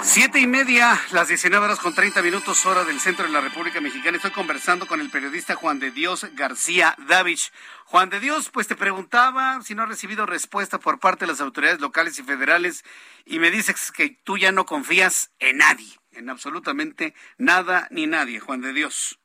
Siete 0.00 0.38
y 0.38 0.46
media, 0.46 0.94
las 1.12 1.28
19 1.28 1.64
horas 1.64 1.80
con 1.80 1.92
30 1.92 2.22
minutos 2.22 2.64
hora 2.66 2.84
del 2.84 3.00
centro 3.00 3.26
de 3.26 3.32
la 3.32 3.40
República 3.40 3.80
Mexicana. 3.80 4.16
Estoy 4.16 4.30
conversando 4.30 4.86
con 4.86 5.00
el 5.00 5.10
periodista 5.10 5.56
Juan 5.56 5.80
de 5.80 5.90
Dios 5.90 6.24
García 6.34 6.94
Davich. 7.08 7.52
Juan 7.84 8.08
de 8.08 8.20
Dios, 8.20 8.50
pues 8.50 8.68
te 8.68 8.76
preguntaba 8.76 9.60
si 9.62 9.74
no 9.74 9.82
ha 9.82 9.86
recibido 9.86 10.24
respuesta 10.24 10.78
por 10.78 11.00
parte 11.00 11.24
de 11.24 11.32
las 11.32 11.40
autoridades 11.40 11.80
locales 11.80 12.18
y 12.18 12.22
federales 12.22 12.84
y 13.26 13.40
me 13.40 13.50
dices 13.50 13.90
que 13.90 14.16
tú 14.24 14.38
ya 14.38 14.52
no 14.52 14.66
confías 14.66 15.34
en 15.40 15.58
nadie, 15.58 15.88
en 16.12 16.30
absolutamente 16.30 17.14
nada 17.36 17.88
ni 17.90 18.06
nadie, 18.06 18.38
Juan 18.38 18.60
de 18.60 18.72
Dios. 18.72 19.18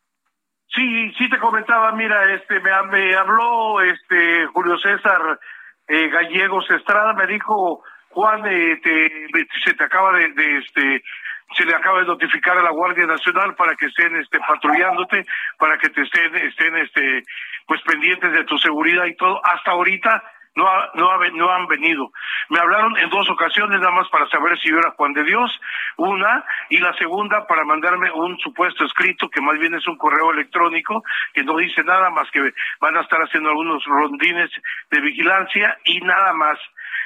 Sí, 0.74 1.14
sí 1.20 1.30
te 1.30 1.38
comentaba, 1.38 1.92
mira, 1.92 2.34
este 2.34 2.60
me, 2.60 3.16
habló 3.16 3.80
este 3.82 4.48
Julio 4.48 4.78
César 4.80 5.40
eh, 5.88 6.10
Gallegos 6.10 6.70
Estrada, 6.72 7.14
me 7.14 7.28
dijo 7.28 7.84
Juan, 8.14 8.46
eh, 8.46 8.80
se 9.66 9.74
te 9.74 9.84
acaba 9.84 10.14
de, 10.14 10.58
este, 10.58 11.04
se 11.58 11.66
le 11.66 11.76
acaba 11.76 12.00
de 12.00 12.06
notificar 12.06 12.58
a 12.58 12.64
la 12.64 12.72
Guardia 12.72 13.08
Nacional 13.08 13.56
para 13.56 13.76
que 13.76 13.88
estén 13.88 14.16
este 14.18 14.40
patrullándote, 14.40 15.26
para 15.58 15.78
que 15.78 15.90
te 15.90 16.02
estén 16.02 16.36
estén 16.36 16.78
este 16.78 17.24
pues 17.66 17.82
pendientes 17.82 18.32
de 18.32 18.44
tu 18.44 18.58
seguridad 18.60 19.06
y 19.06 19.16
todo. 19.16 19.42
Hasta 19.46 19.72
ahorita 19.72 20.24
no, 20.56 20.66
no, 20.94 21.18
no 21.34 21.52
han 21.52 21.68
venido. 21.68 22.12
Me 22.50 22.60
hablaron 22.60 22.98
en 22.98 23.10
dos 23.10 23.28
ocasiones 23.30 23.80
nada 23.80 23.92
más 23.92 24.08
para 24.10 24.28
saber 24.30 24.60
si 24.60 24.70
yo 24.70 24.78
era 24.78 24.92
Juan 24.92 25.14
de 25.14 25.24
Dios, 25.24 25.52
una, 25.98 26.46
y 26.70 26.78
la 26.78 26.94
segunda 26.94 27.48
para 27.48 27.66
mandarme 27.66 28.12
un 28.12 28.38
supuesto 28.40 28.86
escrito 28.86 29.30
que 29.30 29.42
más 29.42 29.58
bien 29.58 29.74
es 29.74 29.88
un 29.88 29.98
correo 29.98 30.32
electrónico 30.32 31.04
que 31.34 31.44
no 31.44 31.58
dice 31.58 31.84
nada 31.84 32.12
más 32.12 32.30
que 32.32 32.54
van 32.80 32.98
a 32.98 33.02
estar 33.02 33.20
haciendo 33.22 33.50
algunos 33.50 33.84
rondines 33.86 34.52
de 34.92 35.02
vigilancia 35.02 35.78
y 35.86 36.00
nada 36.02 36.34
más 36.34 36.60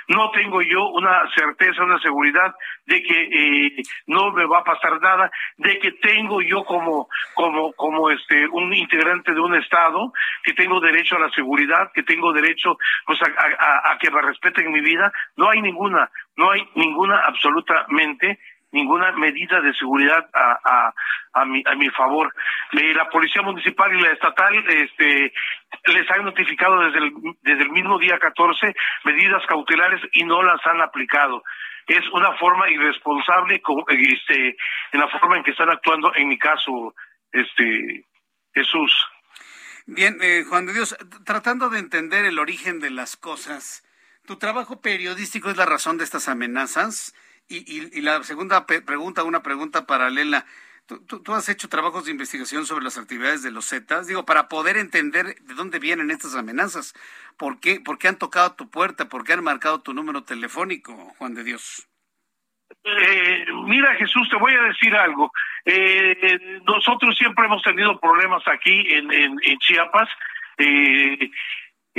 no 0.07 0.31
tengo 0.31 0.61
yo 0.61 0.88
una 0.89 1.29
certeza, 1.35 1.84
una 1.84 1.99
seguridad 1.99 2.53
de 2.85 3.03
que 3.03 3.23
eh, 3.23 3.84
no 4.07 4.31
me 4.31 4.45
va 4.45 4.59
a 4.59 4.63
pasar 4.63 5.01
nada, 5.01 5.29
de 5.57 5.79
que 5.79 5.91
tengo 5.93 6.41
yo 6.41 6.63
como 6.63 7.09
como 7.34 7.73
como 7.73 8.09
este 8.09 8.47
un 8.47 8.73
integrante 8.73 9.34
de 9.34 9.39
un 9.39 9.55
estado 9.55 10.13
que 10.43 10.53
tengo 10.53 10.79
derecho 10.79 11.15
a 11.15 11.19
la 11.19 11.29
seguridad, 11.31 11.91
que 11.93 12.03
tengo 12.03 12.31
derecho 12.34 12.77
pues 13.05 13.19
a, 13.21 13.91
a 13.91 13.97
que 13.97 14.11
me 14.11 14.21
respeten 14.21 14.71
mi 14.71 14.81
vida, 14.81 15.11
no 15.35 15.49
hay 15.49 15.61
ninguna, 15.61 16.09
no 16.35 16.51
hay 16.51 16.67
ninguna 16.75 17.19
absolutamente 17.25 18.39
ninguna 18.72 19.11
medida 19.14 19.61
de 19.61 19.73
seguridad 19.73 20.30
a, 20.34 20.60
a, 20.64 20.94
a, 21.34 21.45
mi, 21.45 21.64
a 21.65 21.76
mi 21.76 21.89
favor. 21.89 22.34
la 22.72 23.10
policía 23.10 23.41
municipal 23.41 23.94
y 23.95 24.02
la 24.02 24.11
estatal 24.11 24.53
este, 24.68 25.34
les 25.85 26.11
han 26.11 26.26
notificado 26.26 26.80
desde 26.81 26.99
el, 26.99 27.14
desde 27.41 27.64
el 27.64 27.72
mismo 27.72 27.98
día 27.98 28.19
14 28.19 28.73
medidas 29.06 29.44
cautelares 29.48 30.02
y 30.14 30.23
no 30.23 30.44
las 30.44 30.60
han 30.65 30.81
aplicado. 30.81 31.44
Es 31.88 32.03
una 32.11 32.34
forma 32.34 32.69
irresponsable 32.69 33.61
este, 33.89 34.57
en 34.91 34.99
la 34.99 35.07
forma 35.07 35.38
en 35.38 35.44
que 35.44 35.52
están 35.52 35.69
actuando 35.69 36.14
en 36.15 36.27
mi 36.27 36.38
caso, 36.38 36.94
este, 37.31 38.03
Jesús. 38.53 39.07
Bien, 39.85 40.18
eh, 40.22 40.44
Juan 40.49 40.65
de 40.65 40.73
Dios, 40.73 40.98
tratando 41.26 41.69
de 41.69 41.80
entender 41.80 42.26
el 42.26 42.39
origen 42.39 42.81
de 42.81 42.89
las 42.89 43.15
cosas, 43.15 43.84
¿tu 44.26 44.38
trabajo 44.38 44.81
periodístico 44.81 45.49
es 45.49 45.56
la 45.56 45.65
razón 45.65 45.98
de 45.98 46.03
estas 46.03 46.27
amenazas? 46.27 47.15
Y, 47.49 48.02
la 48.02 48.24
segunda 48.24 48.65
pregunta, 48.65 49.24
una 49.24 49.41
pregunta 49.41 49.86
paralela. 49.86 50.45
¿Tú, 50.86 51.34
has 51.34 51.49
hecho 51.49 51.68
trabajos 51.68 52.06
de 52.06 52.11
investigación 52.11 52.65
sobre 52.65 52.84
las 52.84 52.98
actividades 52.98 53.44
de 53.44 53.52
los 53.52 53.69
Zetas? 53.69 54.07
Digo, 54.07 54.26
para 54.26 54.48
poder 54.48 54.78
entender 54.78 55.36
de 55.41 55.53
dónde 55.53 55.80
vienen 55.80 56.11
estas 56.11 56.36
amenazas. 56.36 56.94
¿Por 57.38 57.60
qué, 57.60 57.80
¿Por 57.80 57.98
qué 57.98 58.07
han 58.07 58.18
tocado 58.18 58.53
tu 58.56 58.69
puerta? 58.69 59.10
¿Por 59.10 59.24
qué 59.24 59.34
han 59.34 59.44
marcado 59.44 59.82
tu 59.82 59.94
número 59.94 60.24
telefónico, 60.24 60.94
Juan 61.18 61.36
de 61.36 61.44
Dios? 61.44 61.88
Eh, 62.84 63.45
mira, 63.65 63.95
Jesús, 63.95 64.30
te 64.30 64.38
voy 64.38 64.53
a 64.53 64.61
decir 64.64 64.95
algo. 64.95 65.32
Eh, 65.65 66.40
nosotros 66.65 67.18
siempre 67.18 67.45
hemos 67.45 67.61
tenido 67.64 67.99
problemas 67.99 68.45
aquí 68.48 68.94
en, 68.94 69.11
en, 69.11 69.38
en 69.44 69.57
Chiapas. 69.60 70.10
Eh, 70.57 71.30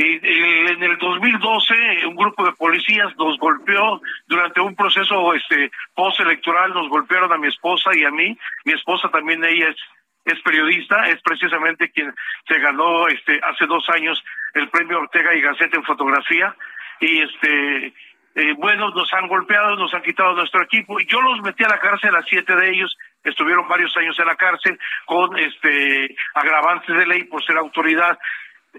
en 0.00 0.82
el 0.82 0.96
2012 0.98 2.06
un 2.06 2.14
grupo 2.14 2.44
de 2.44 2.52
policías 2.52 3.16
nos 3.16 3.36
golpeó 3.38 4.00
durante 4.28 4.60
un 4.60 4.76
proceso 4.76 5.34
este 5.34 5.72
postelectoral 5.94 6.72
nos 6.72 6.88
golpearon 6.88 7.32
a 7.32 7.38
mi 7.38 7.48
esposa 7.48 7.90
y 7.94 8.04
a 8.04 8.10
mí. 8.10 8.38
Mi 8.64 8.74
esposa 8.74 9.08
también 9.08 9.44
ella 9.44 9.68
es 9.70 9.76
es 10.24 10.40
periodista 10.42 11.08
es 11.08 11.20
precisamente 11.22 11.90
quien 11.90 12.14
se 12.46 12.58
ganó 12.60 13.08
este 13.08 13.40
hace 13.42 13.66
dos 13.66 13.88
años 13.88 14.22
el 14.54 14.68
premio 14.68 15.00
Ortega 15.00 15.34
y 15.34 15.40
Gasset 15.40 15.74
en 15.74 15.82
fotografía. 15.82 16.54
Y 17.00 17.22
este 17.22 17.86
eh, 18.36 18.52
bueno 18.56 18.90
nos 18.90 19.12
han 19.14 19.26
golpeado 19.26 19.74
nos 19.74 19.92
han 19.94 20.02
quitado 20.02 20.34
nuestro 20.34 20.62
equipo. 20.62 21.00
Yo 21.00 21.20
los 21.22 21.40
metí 21.42 21.64
a 21.64 21.68
la 21.68 21.80
cárcel 21.80 22.14
a 22.14 22.22
siete 22.22 22.54
de 22.54 22.70
ellos 22.70 22.96
estuvieron 23.24 23.66
varios 23.66 23.96
años 23.96 24.16
en 24.20 24.26
la 24.26 24.36
cárcel 24.36 24.78
con 25.06 25.36
este 25.38 26.14
agravantes 26.34 26.96
de 26.96 27.06
ley 27.06 27.24
por 27.24 27.44
ser 27.44 27.56
autoridad 27.56 28.16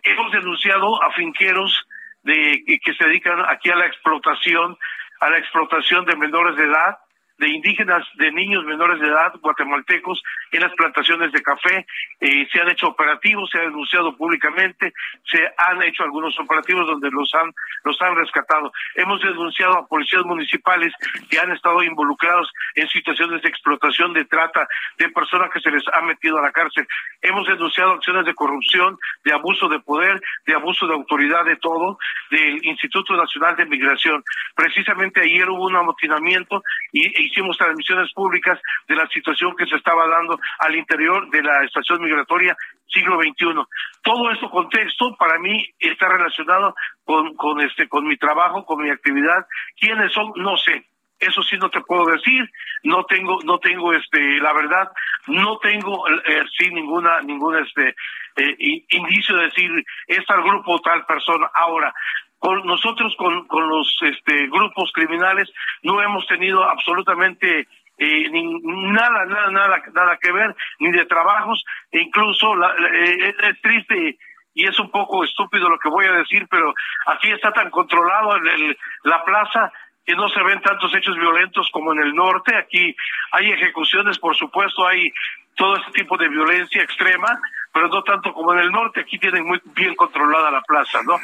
hemos 0.03 0.31
denunciado 0.31 1.01
a 1.03 1.11
finqueros 1.13 1.85
de 2.23 2.63
que 2.84 2.93
se 2.93 3.05
dedican 3.05 3.39
aquí 3.47 3.69
a 3.69 3.76
la 3.76 3.85
explotación, 3.85 4.77
a 5.19 5.30
la 5.30 5.38
explotación 5.38 6.05
de 6.05 6.15
menores 6.15 6.55
de 6.55 6.65
edad, 6.65 6.97
de 7.40 7.48
indígenas, 7.48 8.06
de 8.16 8.32
niños 8.32 8.66
menores 8.66 8.99
de 8.99 9.07
edad 9.07 9.34
guatemaltecos 9.41 10.22
en 10.52 10.61
las 10.61 10.74
plantaciones 10.74 11.32
de 11.32 11.41
café. 11.41 11.86
Eh, 12.20 12.48
se 12.52 12.60
han 12.60 12.70
hecho 12.70 12.88
operativos, 12.88 13.49
se 13.49 13.57
ha 13.57 13.61
denunciado 13.61 14.16
públicamente, 14.16 14.94
se 15.26 15.40
han 15.57 15.82
hecho 15.84 16.03
algunos 16.03 16.38
operativos 16.38 16.86
donde 16.86 17.10
los 17.10 17.34
han, 17.36 17.52
los 17.86 17.99
han 18.02 18.16
rescatado. 18.16 18.72
Hemos 18.95 19.22
denunciado 19.22 19.78
a 19.78 19.88
policías 19.88 20.24
municipales 20.26 20.94
que 21.30 21.40
han 21.40 21.52
estado 21.52 21.82
involucrados 21.82 22.52
en 22.76 22.90
situaciones 22.90 23.41
de 23.41 23.49
explotación, 23.49 24.14
de 24.14 24.26
trata, 24.26 24.68
de 24.98 25.10
personas 25.10 25.49
que 25.52 25.61
se 25.61 25.72
les 25.72 25.84
ha 25.94 26.02
metido 26.02 26.38
a 26.38 26.41
la 26.41 26.52
cárcel. 26.52 26.86
Hemos 27.22 27.48
denunciado 27.48 27.94
acciones 27.94 28.26
de 28.26 28.36
corrupción, 28.36 28.98
de 29.24 29.34
abuso 29.34 29.70
de 29.70 29.80
poder, 29.80 30.20
de 30.45 30.53
abuso 30.53 30.88
de 30.88 30.94
autoridad, 30.94 31.45
de 31.45 31.56
todo, 31.56 31.98
del 32.32 32.66
Instituto 32.66 33.16
Nacional 33.16 33.56
de 33.56 33.66
Migración. 33.66 34.24
Precisamente 34.56 35.22
ayer 35.22 35.49
hubo 35.49 35.68
un 35.68 35.76
amotinamiento 35.78 36.61
y 36.91 37.28
hicimos 37.30 37.57
transmisiones 37.57 38.11
públicas 38.14 38.60
de 38.88 38.95
la 38.95 39.07
situación 39.07 39.56
que 39.56 39.65
se 39.65 39.76
estaba 39.76 40.07
dando 40.07 40.39
al 40.60 40.76
interior 40.76 41.30
de 41.30 41.43
la 41.43 41.64
estación 41.64 42.01
migratoria 42.01 42.56
siglo 42.88 43.19
XXI. 43.22 43.64
Todo 44.03 44.31
este 44.31 44.49
contexto 44.49 45.15
para 45.18 45.39
mí 45.39 45.65
está 45.80 46.10
relacionado 46.10 46.76
con, 47.03 47.35
con 47.35 47.61
este, 47.61 47.88
con 47.88 48.07
mi 48.07 48.18
trabajo, 48.18 48.65
con 48.65 48.84
mi 48.84 48.89
actividad. 48.89 49.45
¿Quiénes 49.80 50.11
son? 50.11 50.31
No 50.35 50.57
sé. 50.57 50.85
Eso 51.19 51.43
sí 51.43 51.57
no 51.57 51.69
te 51.69 51.81
puedo 51.81 52.06
decir. 52.06 52.49
No 52.84 53.03
tengo, 53.06 53.39
no 53.43 53.60
tengo 53.60 53.93
este, 53.93 54.39
la 54.39 54.53
verdad, 54.53 54.89
no 55.27 55.57
tengo 55.60 56.07
eh, 56.07 56.43
sí 56.57 56.69
ninguna, 56.69 57.22
ningún 57.22 57.57
este 57.57 57.95
eh, 58.38 58.56
indicio 58.89 59.35
de 59.35 59.45
decir 59.45 59.72
es 60.07 60.26
tal 60.26 60.41
grupo 60.43 60.80
tal 60.80 61.06
persona. 61.06 61.49
Ahora, 61.53 61.93
con 62.40 62.66
nosotros 62.66 63.14
con, 63.18 63.45
con 63.48 63.68
los 63.68 63.95
este, 64.02 64.48
grupos 64.48 64.91
criminales 64.94 65.52
no 65.84 66.02
hemos 66.02 66.26
tenido 66.26 66.64
absolutamente 66.64 67.68
eh, 67.98 68.30
nada, 68.32 69.26
nada, 69.26 69.52
nada, 69.52 69.84
nada 69.94 70.18
que 70.22 70.32
ver, 70.32 70.56
ni 70.80 70.90
de 70.91 71.06
trabajos, 71.06 71.64
e 71.91 71.99
incluso 71.99 72.56
la, 72.56 72.74
eh, 72.94 73.36
es 73.44 73.61
triste 73.61 74.18
y 74.53 74.66
es 74.66 74.80
un 74.80 74.90
poco 74.90 75.24
estúpido 75.24 75.70
lo 75.70 75.78
que 75.80 75.90
voy 75.90 76.06
a 76.06 76.14
decir, 76.14 76.48
pero 76.49 76.74
aquí 77.07 77.30
está 77.30 77.52
tan 77.52 77.70
controlado 77.70 78.38
el, 78.38 78.78
la 79.03 79.24
plaza 79.24 79.72
que 80.06 80.16
no 80.16 80.28
se 80.30 80.41
ven 80.41 80.61
tantos 80.61 80.95
hechos 80.95 81.16
violentos 81.18 81.70
como 81.72 81.94
en 81.94 81.99
el 81.99 82.16
norte. 82.16 82.56
Aquí 82.56 82.95
hay 83.32 83.52
ejecuciones, 83.52 84.18
por 84.18 84.36
supuesto, 84.36 84.88
hay 84.88 85.11
todo 85.56 85.76
este 85.76 85.91
tipo 85.91 86.18
de 86.18 86.30
violencia 86.30 86.82
extrema, 86.82 87.40
pero 87.74 87.88
no 87.88 88.04
tanto 88.04 88.34
como 88.34 88.54
en 88.54 88.60
el 88.60 88.72
norte, 88.72 89.02
aquí 89.02 89.18
tienen 89.20 89.46
muy 89.46 89.62
bien 89.76 89.96
controlada 89.96 90.52
la 90.52 90.62
plaza, 90.62 91.00
¿no? 91.06 91.16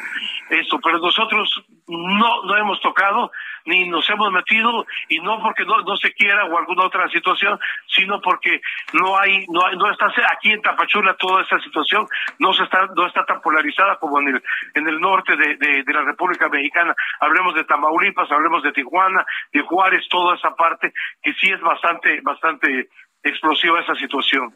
Eso, 0.49 0.79
pero 0.83 0.99
nosotros 0.99 1.63
no, 1.87 2.43
no 2.43 2.57
hemos 2.57 2.79
tocado 2.81 3.31
ni 3.65 3.87
nos 3.89 4.07
hemos 4.09 4.31
metido 4.31 4.85
y 5.09 5.19
no 5.19 5.41
porque 5.41 5.65
no, 5.65 5.81
no 5.81 5.95
se 5.97 6.13
quiera 6.13 6.45
o 6.45 6.57
alguna 6.57 6.85
otra 6.85 7.09
situación, 7.09 7.59
sino 7.87 8.21
porque 8.21 8.61
no 8.93 9.17
hay, 9.17 9.45
no 9.49 9.65
hay, 9.65 9.75
no 9.75 9.89
está 9.89 10.05
aquí 10.31 10.51
en 10.51 10.61
Tapachula 10.61 11.15
toda 11.15 11.41
esta 11.41 11.59
situación, 11.59 12.07
no 12.39 12.53
se 12.53 12.63
está, 12.63 12.87
no 12.95 13.07
está 13.07 13.25
tan 13.25 13.41
polarizada 13.41 13.97
como 13.97 14.19
en 14.19 14.27
el, 14.27 14.43
en 14.75 14.87
el 14.87 14.99
norte 14.99 15.35
de, 15.35 15.55
de, 15.57 15.83
de 15.83 15.93
la 15.93 16.03
República 16.03 16.47
Mexicana. 16.47 16.95
Hablemos 17.19 17.55
de 17.55 17.63
Tamaulipas, 17.63 18.31
hablemos 18.31 18.61
de 18.61 18.71
Tijuana, 18.71 19.25
de 19.51 19.61
Juárez, 19.61 20.07
toda 20.09 20.35
esa 20.35 20.55
parte 20.55 20.93
que 21.23 21.33
sí 21.33 21.51
es 21.51 21.61
bastante, 21.61 22.21
bastante 22.21 22.89
explosiva 23.29 23.81
esa 23.81 23.95
situación. 23.95 24.55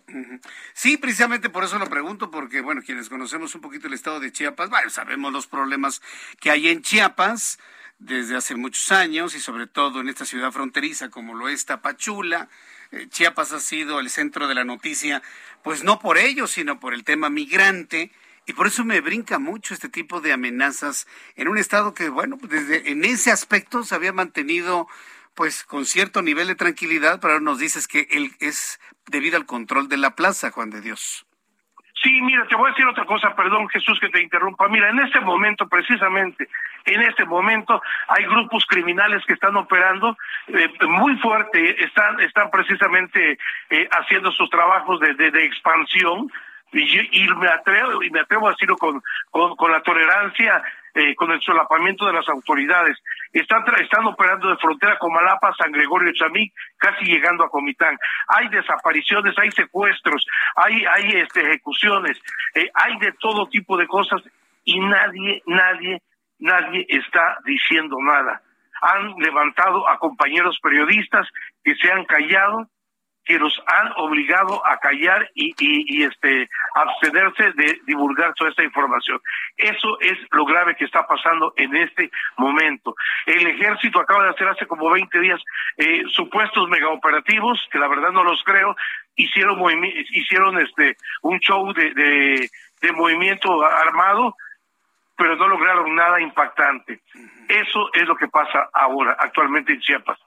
Sí, 0.73 0.97
precisamente 0.97 1.49
por 1.49 1.63
eso 1.63 1.79
lo 1.79 1.87
pregunto, 1.87 2.31
porque, 2.31 2.61
bueno, 2.61 2.81
quienes 2.85 3.09
conocemos 3.09 3.55
un 3.55 3.61
poquito 3.61 3.87
el 3.87 3.93
estado 3.93 4.19
de 4.19 4.31
Chiapas, 4.31 4.69
bueno, 4.69 4.89
sabemos 4.89 5.33
los 5.33 5.47
problemas 5.47 6.01
que 6.39 6.51
hay 6.51 6.69
en 6.69 6.81
Chiapas 6.81 7.59
desde 7.97 8.37
hace 8.37 8.55
muchos 8.55 8.91
años 8.91 9.35
y 9.35 9.39
sobre 9.39 9.67
todo 9.67 9.99
en 9.99 10.07
esta 10.07 10.25
ciudad 10.25 10.51
fronteriza 10.51 11.09
como 11.09 11.33
lo 11.33 11.49
es 11.49 11.65
Tapachula. 11.65 12.47
Eh, 12.91 13.07
Chiapas 13.09 13.51
ha 13.53 13.59
sido 13.59 13.99
el 13.99 14.09
centro 14.09 14.47
de 14.47 14.55
la 14.55 14.63
noticia, 14.63 15.21
pues 15.63 15.83
no 15.83 15.99
por 15.99 16.17
ello, 16.17 16.47
sino 16.47 16.79
por 16.79 16.93
el 16.93 17.03
tema 17.03 17.29
migrante. 17.29 18.11
Y 18.45 18.53
por 18.53 18.65
eso 18.65 18.83
me 18.83 19.01
brinca 19.01 19.37
mucho 19.37 19.75
este 19.75 19.89
tipo 19.89 20.21
de 20.21 20.31
amenazas 20.31 21.07
en 21.35 21.49
un 21.49 21.59
estado 21.59 21.93
que, 21.93 22.09
bueno, 22.09 22.37
desde 22.41 22.89
en 22.89 23.05
ese 23.05 23.31
aspecto 23.31 23.83
se 23.83 23.93
había 23.93 24.11
mantenido 24.11 24.87
pues 25.35 25.63
con 25.63 25.85
cierto 25.85 26.21
nivel 26.21 26.47
de 26.47 26.55
tranquilidad, 26.55 27.19
pero 27.21 27.33
ahora 27.33 27.43
nos 27.43 27.59
dices 27.59 27.87
que 27.87 28.07
él 28.11 28.31
es 28.39 28.79
debido 29.07 29.37
al 29.37 29.45
control 29.45 29.89
de 29.89 29.97
la 29.97 30.15
plaza, 30.15 30.51
Juan 30.51 30.69
de 30.69 30.81
Dios. 30.81 31.25
Sí, 32.01 32.21
mira, 32.21 32.45
te 32.47 32.55
voy 32.55 32.67
a 32.67 32.71
decir 32.71 32.85
otra 32.85 33.05
cosa, 33.05 33.35
perdón 33.35 33.67
Jesús 33.69 33.99
que 33.99 34.07
te 34.09 34.21
interrumpa. 34.21 34.69
Mira, 34.69 34.89
en 34.89 34.99
este 34.99 35.19
momento, 35.19 35.67
precisamente, 35.67 36.47
en 36.85 37.01
este 37.01 37.25
momento 37.25 37.81
hay 38.07 38.23
grupos 38.25 38.65
criminales 38.67 39.23
que 39.25 39.33
están 39.33 39.57
operando 39.57 40.17
eh, 40.47 40.69
muy 40.87 41.17
fuerte, 41.17 41.83
están, 41.83 42.19
están 42.21 42.49
precisamente 42.51 43.37
eh, 43.69 43.89
haciendo 43.91 44.31
sus 44.31 44.49
trabajos 44.49 45.01
de, 45.01 45.13
de, 45.13 45.43
expansión 45.43 46.31
y, 46.71 47.23
y, 47.23 47.27
me 47.35 47.49
atrevo 47.49 48.01
y 48.01 48.09
me 48.11 48.21
atrevo 48.21 48.47
a 48.47 48.51
decirlo 48.51 48.77
con, 48.77 49.01
con, 49.29 49.57
con 49.57 49.71
la 49.71 49.81
tolerancia 49.81 50.63
eh, 50.93 51.15
con 51.15 51.31
el 51.31 51.41
solapamiento 51.41 52.05
de 52.05 52.13
las 52.13 52.27
autoridades. 52.29 52.97
Están, 53.31 53.63
están 53.81 54.05
operando 54.05 54.49
de 54.49 54.57
frontera 54.57 54.97
con 54.97 55.13
Malapa, 55.13 55.53
San 55.57 55.71
Gregorio 55.71 56.13
Chamí, 56.13 56.51
casi 56.77 57.05
llegando 57.05 57.43
a 57.43 57.49
Comitán. 57.49 57.97
Hay 58.27 58.49
desapariciones, 58.49 59.37
hay 59.37 59.51
secuestros, 59.51 60.25
hay, 60.55 60.83
hay 60.85 61.21
este, 61.21 61.41
ejecuciones, 61.41 62.19
eh, 62.55 62.69
hay 62.73 62.97
de 62.99 63.13
todo 63.13 63.47
tipo 63.49 63.77
de 63.77 63.87
cosas 63.87 64.21
y 64.63 64.79
nadie, 64.79 65.41
nadie, 65.45 66.01
nadie 66.39 66.85
está 66.89 67.37
diciendo 67.45 67.97
nada. 68.01 68.41
Han 68.81 69.13
levantado 69.17 69.87
a 69.89 69.97
compañeros 69.97 70.57
periodistas 70.61 71.27
que 71.63 71.75
se 71.75 71.91
han 71.91 72.05
callado 72.05 72.67
que 73.25 73.37
los 73.37 73.53
han 73.67 73.91
obligado 73.97 74.65
a 74.65 74.77
callar 74.77 75.29
y, 75.35 75.53
y, 75.59 76.03
este 76.03 76.49
abstenerse 76.73 77.51
de 77.53 77.79
divulgar 77.85 78.33
toda 78.33 78.49
esta 78.49 78.63
información. 78.63 79.19
Eso 79.55 79.99
es 79.99 80.17
lo 80.31 80.45
grave 80.45 80.75
que 80.75 80.85
está 80.85 81.05
pasando 81.05 81.53
en 81.55 81.75
este 81.75 82.09
momento. 82.37 82.95
El 83.25 83.45
ejército 83.45 83.99
acaba 83.99 84.23
de 84.23 84.29
hacer 84.31 84.47
hace 84.47 84.65
como 84.65 84.89
20 84.89 85.19
días 85.19 85.39
eh, 85.77 86.03
supuestos 86.11 86.67
megaoperativos, 86.69 87.59
que 87.71 87.77
la 87.77 87.87
verdad 87.87 88.11
no 88.11 88.23
los 88.23 88.41
creo, 88.43 88.75
hicieron 89.15 89.59
hicieron 90.11 90.59
este 90.59 90.97
un 91.21 91.39
show 91.39 91.71
de, 91.73 91.93
de, 91.93 92.49
de 92.81 92.91
movimiento 92.93 93.63
armado, 93.63 94.35
pero 95.15 95.35
no 95.35 95.47
lograron 95.47 95.93
nada 95.93 96.19
impactante. 96.21 97.01
Eso 97.47 97.89
es 97.93 98.07
lo 98.07 98.15
que 98.15 98.27
pasa 98.27 98.69
ahora, 98.73 99.15
actualmente 99.19 99.73
en 99.73 99.81
Chiapas. 99.81 100.17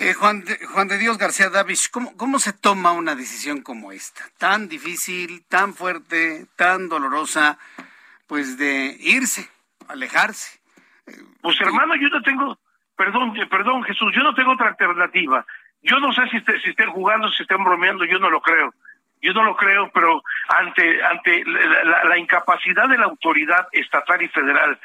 Eh, 0.00 0.14
Juan, 0.14 0.44
de, 0.44 0.56
Juan 0.64 0.86
de 0.86 0.96
Dios 0.96 1.18
García 1.18 1.50
Davis, 1.50 1.88
¿cómo, 1.88 2.16
¿cómo 2.16 2.38
se 2.38 2.52
toma 2.52 2.92
una 2.92 3.16
decisión 3.16 3.62
como 3.62 3.90
esta? 3.90 4.22
Tan 4.38 4.68
difícil, 4.68 5.44
tan 5.48 5.74
fuerte, 5.74 6.46
tan 6.54 6.88
dolorosa, 6.88 7.58
pues 8.28 8.56
de 8.58 8.96
irse, 9.00 9.50
alejarse. 9.88 10.60
Pues 11.40 11.60
hermano, 11.60 11.96
yo 11.96 12.08
no 12.10 12.22
tengo, 12.22 12.56
perdón, 12.96 13.36
eh, 13.38 13.46
perdón 13.46 13.82
Jesús, 13.82 14.12
yo 14.14 14.22
no 14.22 14.34
tengo 14.34 14.52
otra 14.52 14.68
alternativa. 14.68 15.44
Yo 15.82 15.98
no 15.98 16.12
sé 16.12 16.28
si, 16.28 16.38
si 16.62 16.70
estén 16.70 16.90
jugando, 16.90 17.28
si 17.32 17.42
estén 17.42 17.64
bromeando, 17.64 18.04
yo 18.04 18.20
no 18.20 18.30
lo 18.30 18.40
creo. 18.40 18.72
Yo 19.20 19.32
no 19.32 19.42
lo 19.42 19.56
creo, 19.56 19.90
pero 19.92 20.22
ante 20.60 21.02
ante 21.02 21.44
la, 21.44 22.04
la, 22.04 22.18
incapacidad 22.18 22.88
de 22.88 22.98
la 22.98 23.06
autoridad 23.06 23.66
estatal 23.72 24.22
y 24.22 24.28
federal 24.28 24.78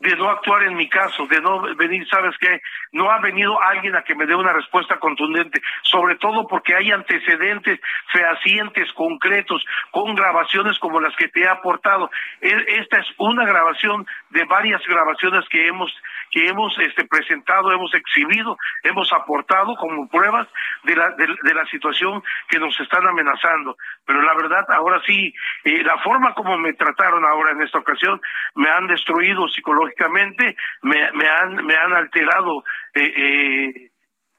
de 0.00 0.16
no 0.16 0.28
actuar 0.28 0.64
en 0.64 0.76
mi 0.76 0.88
caso, 0.88 1.26
de 1.26 1.40
no 1.40 1.62
venir, 1.76 2.06
¿sabes 2.08 2.34
qué? 2.38 2.60
No 2.92 3.10
ha 3.10 3.20
venido 3.20 3.60
alguien 3.62 3.96
a 3.96 4.02
que 4.02 4.14
me 4.14 4.26
dé 4.26 4.34
una 4.34 4.52
respuesta 4.52 4.98
contundente, 4.98 5.62
sobre 5.82 6.16
todo 6.16 6.46
porque 6.46 6.74
hay 6.74 6.90
antecedentes 6.90 7.80
fehacientes, 8.12 8.92
concretos, 8.92 9.64
con 9.90 10.14
grabaciones 10.14 10.78
como 10.78 11.00
las 11.00 11.14
que 11.16 11.28
te 11.28 11.42
he 11.42 11.48
aportado. 11.48 12.10
E, 12.40 12.52
esta 12.80 12.98
es 12.98 13.06
una 13.18 13.44
grabación 13.46 14.06
de 14.30 14.44
varias 14.44 14.82
grabaciones 14.86 15.48
que 15.48 15.66
hemos 15.66 15.92
que 16.34 16.48
hemos 16.48 16.76
este, 16.80 17.04
presentado, 17.04 17.70
hemos 17.70 17.94
exhibido, 17.94 18.58
hemos 18.82 19.12
aportado 19.12 19.76
como 19.76 20.08
pruebas 20.08 20.48
de 20.82 20.96
la, 20.96 21.10
de, 21.10 21.54
la 21.54 21.64
situación 21.66 22.24
que 22.48 22.58
nos 22.58 22.78
están 22.80 23.06
amenazando. 23.06 23.76
Pero 24.04 24.20
la 24.20 24.34
verdad, 24.34 24.64
ahora 24.70 25.00
sí, 25.06 25.32
eh, 25.62 25.84
la 25.84 25.96
forma 25.98 26.34
como 26.34 26.58
me 26.58 26.72
trataron 26.72 27.24
ahora 27.24 27.52
en 27.52 27.62
esta 27.62 27.78
ocasión, 27.78 28.20
me 28.56 28.68
han 28.68 28.88
destruido 28.88 29.46
psicológicamente, 29.46 30.56
me, 30.82 31.12
me, 31.12 31.28
han, 31.28 31.64
me 31.64 31.76
han 31.76 31.92
alterado 31.92 32.64
eh, 32.94 33.12
eh, 33.16 33.90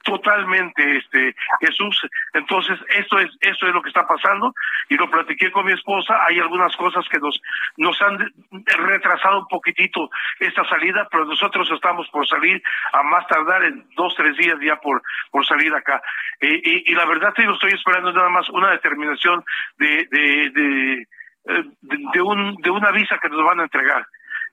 totalmente 0.05 0.97
este 0.97 1.35
Jesús. 1.59 2.07
Entonces 2.33 2.79
esto 2.89 3.19
es 3.19 3.29
esto 3.41 3.67
es 3.67 3.73
lo 3.73 3.81
que 3.81 3.89
está 3.89 4.07
pasando 4.07 4.53
y 4.87 4.95
lo 4.95 5.09
platiqué 5.09 5.51
con 5.51 5.65
mi 5.65 5.73
esposa. 5.73 6.23
Hay 6.25 6.39
algunas 6.39 6.75
cosas 6.77 7.03
que 7.09 7.19
nos 7.19 7.41
nos 7.77 7.99
han 8.01 8.17
retrasado 8.65 9.39
un 9.39 9.47
poquitito 9.47 10.09
esta 10.39 10.63
salida 10.69 11.07
pero 11.11 11.25
nosotros 11.25 11.69
estamos 11.71 12.07
por 12.09 12.25
salir 12.27 12.61
a 12.93 13.03
más 13.03 13.27
tardar 13.27 13.63
en 13.63 13.83
dos 13.97 14.13
tres 14.15 14.37
días 14.37 14.57
ya 14.61 14.77
por 14.77 15.01
por 15.31 15.45
salir 15.45 15.73
acá. 15.73 16.01
Eh, 16.39 16.61
y, 16.63 16.91
y, 16.91 16.95
la 16.95 17.05
verdad 17.05 17.33
te 17.33 17.43
estoy 17.43 17.71
esperando 17.71 18.13
nada 18.13 18.29
más 18.29 18.47
una 18.49 18.71
determinación 18.71 19.43
de 19.77 20.07
de, 20.11 20.49
de 20.51 21.07
eh, 21.47 21.63
de, 21.81 22.21
un, 22.21 22.55
de 22.55 22.69
una 22.69 22.91
visa 22.91 23.19
que 23.21 23.29
nos 23.29 23.43
van 23.43 23.59
a 23.59 23.63
entregar 23.63 24.05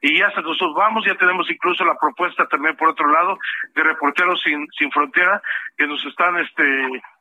y 0.03 0.19
ya 0.19 0.27
hasta 0.27 0.43
nosotros 0.43 0.75
vamos, 0.75 1.05
ya 1.07 1.15
tenemos 1.15 1.49
incluso 1.49 1.85
la 1.85 1.97
propuesta 1.97 2.47
también 2.47 2.77
por 2.77 2.89
otro 2.89 3.09
lado 3.11 3.39
de 3.75 3.83
Reporteros 3.83 4.43
Sin, 4.43 4.67
Sin 4.77 4.91
Frontera 4.91 5.41
que 5.79 5.87
nos 5.87 6.05
están 6.05 6.39
este 6.39 6.65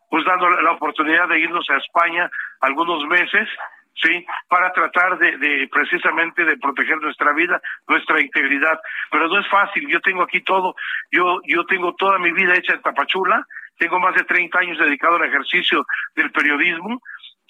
pues 0.09 0.25
dando 0.25 0.49
la 0.49 0.71
oportunidad 0.71 1.29
de 1.29 1.39
irnos 1.39 1.69
a 1.69 1.77
España 1.77 2.29
algunos 2.59 3.05
meses 3.05 3.47
sí, 3.95 4.25
para 4.49 4.71
tratar 4.73 5.17
de, 5.19 5.37
de, 5.37 5.69
precisamente 5.71 6.43
de 6.43 6.57
proteger 6.57 6.97
nuestra 7.01 7.33
vida, 7.33 7.61
nuestra 7.87 8.19
integridad. 8.19 8.79
Pero 9.09 9.27
no 9.27 9.39
es 9.39 9.47
fácil. 9.47 9.87
Yo 9.87 9.99
tengo 10.01 10.23
aquí 10.23 10.41
todo. 10.41 10.75
Yo 11.11 11.39
yo 11.45 11.65
tengo 11.65 11.93
toda 11.95 12.17
mi 12.19 12.31
vida 12.31 12.55
hecha 12.55 12.73
en 12.73 12.81
Tapachula. 12.81 13.45
Tengo 13.77 13.99
más 13.99 14.15
de 14.15 14.23
30 14.23 14.59
años 14.59 14.77
dedicado 14.77 15.15
al 15.15 15.25
ejercicio 15.25 15.85
del 16.15 16.31
periodismo. 16.31 17.01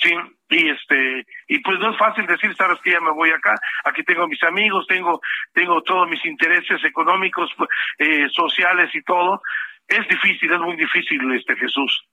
Sí, 0.01 0.13
y 0.49 0.69
este 0.69 1.25
y 1.47 1.59
pues 1.59 1.79
no 1.79 1.91
es 1.91 1.97
fácil 1.97 2.25
decir 2.25 2.55
sabes 2.55 2.79
que 2.83 2.91
ya 2.91 2.99
me 2.99 3.11
voy 3.11 3.29
acá 3.29 3.53
aquí 3.83 4.03
tengo 4.03 4.27
mis 4.27 4.41
amigos 4.43 4.85
tengo 4.87 5.21
tengo 5.53 5.81
todos 5.83 6.09
mis 6.09 6.25
intereses 6.25 6.83
económicos 6.83 7.51
eh, 7.99 8.27
sociales 8.33 8.89
y 8.95 9.01
todo 9.03 9.41
es 9.87 10.07
difícil 10.07 10.51
es 10.51 10.59
muy 10.59 10.75
difícil 10.75 11.19
este 11.33 11.55
Jesús. 11.55 12.03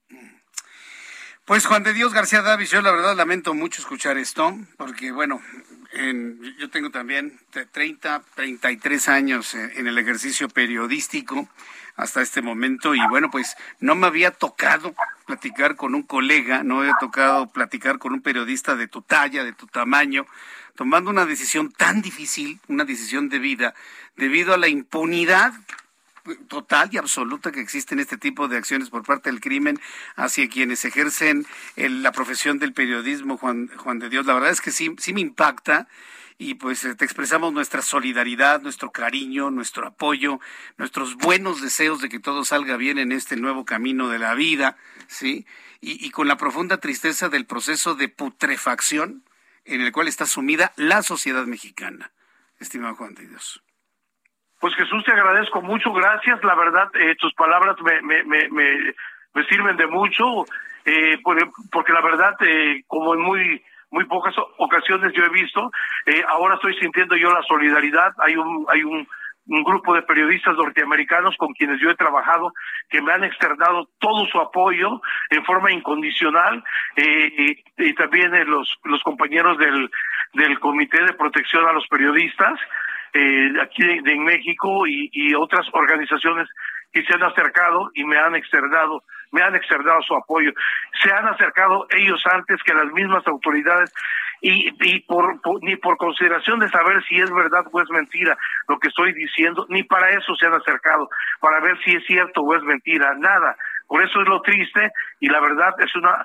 Pues 1.46 1.64
Juan 1.64 1.82
de 1.82 1.94
Dios 1.94 2.12
García 2.12 2.42
Davis 2.42 2.70
yo 2.70 2.82
la 2.82 2.92
verdad 2.92 3.16
lamento 3.16 3.54
mucho 3.54 3.80
escuchar 3.80 4.18
esto 4.18 4.52
porque 4.76 5.10
bueno 5.10 5.40
en, 5.92 6.40
yo 6.58 6.70
tengo 6.70 6.90
también 6.90 7.38
30 7.72 8.22
33 8.34 9.08
años 9.08 9.54
en 9.54 9.86
el 9.86 9.98
ejercicio 9.98 10.48
periodístico 10.48 11.48
hasta 11.96 12.22
este 12.22 12.42
momento 12.42 12.94
y 12.94 13.00
bueno, 13.08 13.30
pues 13.30 13.56
no 13.80 13.94
me 13.96 14.06
había 14.06 14.30
tocado 14.30 14.94
platicar 15.26 15.76
con 15.76 15.94
un 15.94 16.04
colega, 16.04 16.62
no 16.62 16.80
había 16.80 16.94
tocado 17.00 17.48
platicar 17.48 17.98
con 17.98 18.12
un 18.12 18.22
periodista 18.22 18.76
de 18.76 18.86
tu 18.86 19.02
talla, 19.02 19.42
de 19.42 19.52
tu 19.52 19.66
tamaño, 19.66 20.24
tomando 20.76 21.10
una 21.10 21.26
decisión 21.26 21.72
tan 21.72 22.00
difícil, 22.00 22.60
una 22.68 22.84
decisión 22.84 23.28
de 23.28 23.40
vida, 23.40 23.74
debido 24.16 24.54
a 24.54 24.58
la 24.58 24.68
impunidad 24.68 25.52
total 26.48 26.90
y 26.92 26.98
absoluta 26.98 27.52
que 27.52 27.60
existe 27.60 27.94
en 27.94 28.00
este 28.00 28.16
tipo 28.16 28.48
de 28.48 28.56
acciones 28.56 28.90
por 28.90 29.04
parte 29.04 29.30
del 29.30 29.40
crimen 29.40 29.80
hacia 30.16 30.48
quienes 30.48 30.84
ejercen 30.84 31.46
la 31.76 32.12
profesión 32.12 32.58
del 32.58 32.72
periodismo, 32.72 33.36
Juan, 33.36 33.68
Juan 33.76 33.98
de 33.98 34.08
Dios. 34.08 34.26
La 34.26 34.34
verdad 34.34 34.50
es 34.50 34.60
que 34.60 34.70
sí, 34.70 34.94
sí 34.98 35.12
me 35.12 35.20
impacta 35.20 35.88
y 36.38 36.54
pues 36.54 36.82
te 36.96 37.04
expresamos 37.04 37.52
nuestra 37.52 37.82
solidaridad, 37.82 38.62
nuestro 38.62 38.92
cariño, 38.92 39.50
nuestro 39.50 39.86
apoyo, 39.86 40.38
nuestros 40.76 41.16
buenos 41.16 41.60
deseos 41.60 42.00
de 42.00 42.08
que 42.08 42.20
todo 42.20 42.44
salga 42.44 42.76
bien 42.76 42.98
en 42.98 43.10
este 43.10 43.36
nuevo 43.36 43.64
camino 43.64 44.08
de 44.08 44.20
la 44.20 44.34
vida, 44.34 44.76
¿sí? 45.08 45.46
Y, 45.80 46.04
y 46.04 46.10
con 46.10 46.28
la 46.28 46.36
profunda 46.36 46.78
tristeza 46.78 47.28
del 47.28 47.44
proceso 47.44 47.96
de 47.96 48.08
putrefacción 48.08 49.24
en 49.64 49.80
el 49.80 49.92
cual 49.92 50.08
está 50.08 50.26
sumida 50.26 50.72
la 50.76 51.02
sociedad 51.02 51.44
mexicana. 51.46 52.12
Estimado 52.60 52.94
Juan 52.94 53.14
de 53.14 53.26
Dios. 53.26 53.62
Pues 54.60 54.74
Jesús, 54.74 55.04
te 55.04 55.12
agradezco 55.12 55.62
mucho, 55.62 55.92
gracias. 55.92 56.42
La 56.42 56.54
verdad, 56.54 56.88
eh, 56.94 57.14
tus 57.16 57.32
palabras 57.34 57.76
me, 57.82 58.02
me, 58.02 58.24
me, 58.24 58.48
me, 58.50 59.44
sirven 59.48 59.76
de 59.76 59.86
mucho, 59.86 60.44
eh, 60.84 61.18
porque 61.70 61.92
la 61.92 62.00
verdad, 62.00 62.34
eh, 62.40 62.82
como 62.86 63.14
en 63.14 63.20
muy 63.20 63.62
muy 63.90 64.04
pocas 64.04 64.34
ocasiones 64.58 65.12
yo 65.14 65.24
he 65.24 65.30
visto. 65.30 65.70
Eh, 66.06 66.22
ahora 66.28 66.56
estoy 66.56 66.74
sintiendo 66.74 67.16
yo 67.16 67.30
la 67.32 67.42
solidaridad. 67.42 68.12
Hay 68.18 68.36
un, 68.36 68.66
hay 68.68 68.82
un, 68.82 69.06
un 69.46 69.64
grupo 69.64 69.94
de 69.94 70.02
periodistas 70.02 70.56
norteamericanos 70.56 71.36
con 71.36 71.52
quienes 71.54 71.80
yo 71.80 71.90
he 71.90 71.96
trabajado 71.96 72.52
que 72.88 73.00
me 73.00 73.12
han 73.12 73.24
externado 73.24 73.88
todo 73.98 74.26
su 74.26 74.38
apoyo 74.38 75.00
en 75.30 75.44
forma 75.44 75.72
incondicional 75.72 76.62
eh, 76.96 77.56
y, 77.78 77.94
también 77.94 78.34
eh, 78.34 78.44
los, 78.44 78.78
los 78.84 79.02
compañeros 79.02 79.58
del, 79.58 79.90
del 80.34 80.60
Comité 80.60 81.02
de 81.04 81.14
Protección 81.14 81.66
a 81.66 81.72
los 81.72 81.86
Periodistas 81.88 82.58
eh, 83.14 83.52
aquí 83.62 83.82
de, 83.84 84.12
en 84.12 84.24
México 84.24 84.86
y, 84.86 85.10
y 85.12 85.34
otras 85.34 85.66
organizaciones 85.72 86.48
que 86.92 87.02
se 87.02 87.14
han 87.14 87.22
acercado 87.22 87.90
y 87.94 88.04
me 88.04 88.18
han 88.18 88.34
externado 88.34 89.02
me 89.30 89.42
han 89.42 89.54
externado 89.54 90.00
su 90.02 90.14
apoyo. 90.14 90.52
Se 91.02 91.12
han 91.12 91.26
acercado 91.26 91.86
ellos 91.90 92.22
antes 92.32 92.62
que 92.62 92.74
las 92.74 92.90
mismas 92.92 93.26
autoridades 93.26 93.92
y, 94.40 94.72
y 94.80 95.00
por, 95.00 95.40
ni 95.62 95.76
por 95.76 95.96
consideración 95.96 96.60
de 96.60 96.68
saber 96.68 97.02
si 97.08 97.16
es 97.16 97.30
verdad 97.30 97.64
o 97.70 97.80
es 97.80 97.90
mentira 97.90 98.36
lo 98.68 98.78
que 98.78 98.88
estoy 98.88 99.12
diciendo, 99.12 99.66
ni 99.68 99.82
para 99.82 100.10
eso 100.10 100.34
se 100.36 100.46
han 100.46 100.54
acercado, 100.54 101.08
para 101.40 101.60
ver 101.60 101.76
si 101.84 101.94
es 101.96 102.04
cierto 102.06 102.42
o 102.42 102.54
es 102.54 102.62
mentira, 102.62 103.14
nada. 103.14 103.56
Por 103.86 104.02
eso 104.02 104.20
es 104.20 104.28
lo 104.28 104.40
triste 104.42 104.92
y 105.20 105.28
la 105.28 105.40
verdad 105.40 105.74
es 105.78 105.94
una 105.96 106.24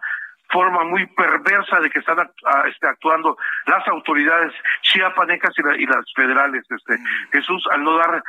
forma 0.53 0.83
muy 0.85 1.05
perversa 1.07 1.79
de 1.79 1.89
que 1.89 1.99
están 1.99 2.19
este, 2.67 2.87
actuando 2.87 3.37
las 3.65 3.85
autoridades 3.87 4.53
chiapanecas 4.81 5.53
y, 5.57 5.83
y 5.83 5.85
las 5.87 6.05
federales, 6.15 6.63
este 6.69 6.97
Jesús, 7.31 7.65
al 7.71 7.83
no 7.83 7.97
dar 7.97 8.23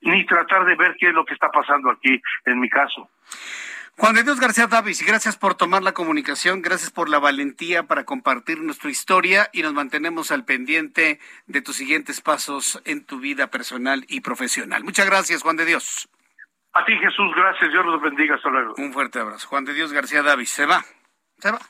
ni 0.00 0.26
tratar 0.26 0.64
de 0.64 0.74
ver 0.74 0.96
qué 0.98 1.08
es 1.08 1.14
lo 1.14 1.24
que 1.24 1.34
está 1.34 1.48
pasando 1.50 1.90
aquí 1.90 2.20
en 2.44 2.60
mi 2.60 2.68
caso. 2.68 3.08
Juan 3.96 4.14
de 4.14 4.22
Dios 4.22 4.38
García 4.38 4.68
Davis, 4.68 5.04
gracias 5.04 5.36
por 5.36 5.56
tomar 5.56 5.82
la 5.82 5.92
comunicación, 5.92 6.62
gracias 6.62 6.90
por 6.90 7.08
la 7.08 7.18
valentía 7.18 7.84
para 7.84 8.04
compartir 8.04 8.60
nuestra 8.60 8.90
historia 8.90 9.48
y 9.52 9.62
nos 9.62 9.72
mantenemos 9.72 10.30
al 10.30 10.44
pendiente 10.44 11.18
de 11.46 11.62
tus 11.62 11.76
siguientes 11.76 12.20
pasos 12.20 12.80
en 12.84 13.04
tu 13.04 13.18
vida 13.18 13.48
personal 13.48 14.04
y 14.08 14.20
profesional. 14.20 14.84
Muchas 14.84 15.06
gracias, 15.06 15.42
Juan 15.42 15.56
de 15.56 15.64
Dios. 15.64 16.08
A 16.74 16.84
ti, 16.84 16.96
Jesús, 16.96 17.34
gracias. 17.34 17.72
Dios 17.72 17.84
los 17.86 18.00
bendiga. 18.00 18.36
Hasta 18.36 18.50
luego. 18.50 18.74
Un 18.76 18.92
fuerte 18.92 19.18
abrazo. 19.18 19.48
Juan 19.48 19.64
de 19.64 19.74
Dios 19.74 19.92
García 19.92 20.22
Davis, 20.22 20.50
se 20.50 20.64
va. 20.64 20.84
Se 21.40 21.50
va. 21.50 21.60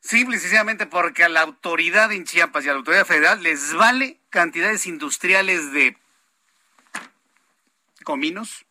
Simple 0.00 0.36
y 0.36 0.40
sencillamente 0.40 0.86
porque 0.86 1.24
a 1.24 1.28
la 1.28 1.42
autoridad 1.42 2.12
en 2.12 2.24
Chiapas 2.24 2.64
y 2.64 2.68
a 2.68 2.72
la 2.72 2.78
autoridad 2.78 3.06
federal 3.06 3.42
les 3.42 3.74
vale 3.74 4.20
cantidades 4.30 4.86
industriales 4.86 5.72
de 5.72 5.98
cominos, 8.04 8.64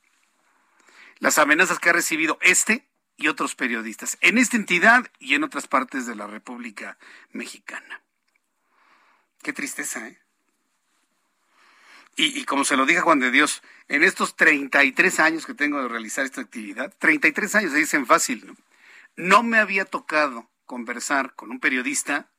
las 1.20 1.38
amenazas 1.38 1.80
que 1.80 1.90
ha 1.90 1.94
recibido 1.94 2.40
este 2.42 2.88
y 3.18 3.28
otros 3.28 3.56
periodistas 3.56 4.18
en 4.22 4.38
esta 4.38 4.58
entidad 4.58 5.12
y 5.20 5.36
en 5.36 5.44
otras 5.44 5.68
partes 5.68 6.08
de 6.08 6.16
la 6.16 6.28
República 6.28 6.98
Mexicana. 7.32 8.02
Qué 9.44 9.54
tristeza, 9.54 10.08
¿eh? 10.08 10.20
Y, 12.16 12.40
y, 12.40 12.46
como 12.46 12.66
se 12.66 12.76
lo 12.76 12.88
dije 12.88 13.02
Juan 13.02 13.20
de 13.20 13.30
Dios, 13.30 13.62
en 13.90 14.04
estos 14.04 14.36
33 14.36 15.20
años 15.20 15.46
que 15.46 15.54
tengo 15.54 15.80
de 15.84 15.88
realizar 15.88 16.26
esta 16.26 16.42
actividad, 16.42 16.92
33 16.98 17.54
años 17.54 17.74
se 17.74 17.78
dicen 17.78 18.08
fácil, 18.08 18.48
¿no? 18.48 18.56
No 19.18 19.44
me 19.44 19.58
había 19.58 19.84
tocado 19.84 20.50
conversar 20.66 21.34
con 21.36 21.52
un 21.52 21.60
periodista 21.60 22.30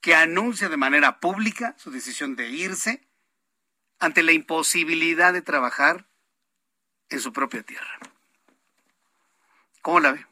que 0.00 0.14
anuncia 0.14 0.68
de 0.68 0.76
manera 0.76 1.18
pública 1.18 1.74
su 1.78 1.90
decisión 1.90 2.36
de 2.36 2.50
irse 2.50 3.06
ante 3.98 4.22
la 4.22 4.32
imposibilidad 4.32 5.32
de 5.32 5.42
trabajar 5.42 6.06
en 7.08 7.20
su 7.20 7.32
propia 7.32 7.62
tierra. 7.62 7.98
¿Cómo 9.82 10.00
la 10.00 10.12
ve? 10.12 10.26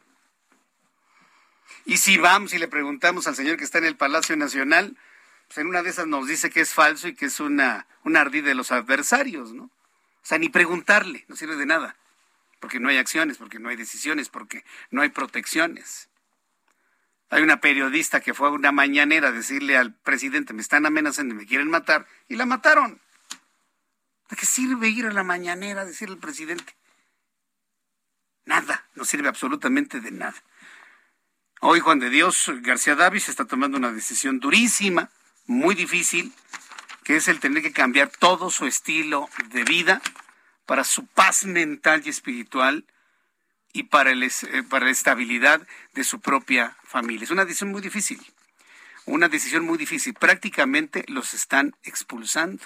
Y 1.86 1.96
si 1.96 2.18
vamos 2.18 2.52
y 2.52 2.58
le 2.58 2.68
preguntamos 2.68 3.26
al 3.26 3.34
señor 3.34 3.56
que 3.56 3.64
está 3.64 3.78
en 3.78 3.86
el 3.86 3.96
Palacio 3.96 4.36
Nacional, 4.36 4.96
pues 5.46 5.58
en 5.58 5.68
una 5.68 5.82
de 5.82 5.88
esas 5.88 6.06
nos 6.06 6.26
dice 6.26 6.50
que 6.50 6.60
es 6.60 6.74
falso 6.74 7.08
y 7.08 7.14
que 7.14 7.26
es 7.26 7.40
una, 7.40 7.86
un 8.04 8.16
ardid 8.16 8.44
de 8.44 8.54
los 8.54 8.72
adversarios, 8.72 9.54
¿no? 9.54 9.64
O 9.64 10.26
sea, 10.28 10.36
ni 10.36 10.50
preguntarle, 10.50 11.24
no 11.28 11.36
sirve 11.36 11.56
de 11.56 11.64
nada, 11.64 11.96
porque 12.60 12.80
no 12.80 12.88
hay 12.88 12.96
acciones, 12.96 13.38
porque 13.38 13.58
no 13.58 13.68
hay 13.68 13.76
decisiones, 13.76 14.28
porque 14.28 14.64
no 14.90 15.02
hay 15.02 15.10
protecciones. 15.10 16.08
Hay 17.30 17.42
una 17.42 17.60
periodista 17.60 18.20
que 18.20 18.34
fue 18.34 18.48
a 18.48 18.52
una 18.52 18.72
mañanera 18.72 19.28
a 19.28 19.32
decirle 19.32 19.76
al 19.76 19.94
presidente, 19.94 20.54
me 20.54 20.62
están 20.62 20.86
amenazando 20.86 21.34
y 21.34 21.38
me 21.38 21.46
quieren 21.46 21.68
matar, 21.68 22.06
y 22.26 22.36
la 22.36 22.46
mataron. 22.46 23.00
¿De 24.30 24.36
qué 24.36 24.46
sirve 24.46 24.88
ir 24.88 25.06
a 25.06 25.12
la 25.12 25.24
mañanera 25.24 25.82
a 25.82 25.84
decirle 25.84 26.14
al 26.14 26.20
presidente? 26.20 26.74
Nada, 28.44 28.86
no 28.94 29.04
sirve 29.04 29.28
absolutamente 29.28 30.00
de 30.00 30.10
nada. 30.10 30.42
Hoy 31.60 31.80
Juan 31.80 31.98
de 31.98 32.08
Dios 32.08 32.50
García 32.62 32.94
Davis 32.94 33.28
está 33.28 33.44
tomando 33.44 33.76
una 33.76 33.92
decisión 33.92 34.40
durísima, 34.40 35.10
muy 35.46 35.74
difícil, 35.74 36.32
que 37.04 37.16
es 37.16 37.28
el 37.28 37.40
tener 37.40 37.62
que 37.62 37.72
cambiar 37.72 38.08
todo 38.08 38.50
su 38.50 38.66
estilo 38.66 39.28
de 39.48 39.64
vida 39.64 40.00
para 40.68 40.84
su 40.84 41.06
paz 41.06 41.46
mental 41.46 42.02
y 42.04 42.10
espiritual 42.10 42.84
y 43.72 43.84
para, 43.84 44.10
el, 44.10 44.22
eh, 44.22 44.30
para 44.68 44.84
la 44.84 44.90
estabilidad 44.90 45.66
de 45.94 46.04
su 46.04 46.20
propia 46.20 46.76
familia. 46.84 47.24
Es 47.24 47.30
una 47.30 47.46
decisión 47.46 47.70
muy 47.70 47.80
difícil, 47.80 48.20
una 49.06 49.30
decisión 49.30 49.64
muy 49.64 49.78
difícil. 49.78 50.12
Prácticamente 50.12 51.06
los 51.08 51.32
están 51.32 51.74
expulsando. 51.84 52.64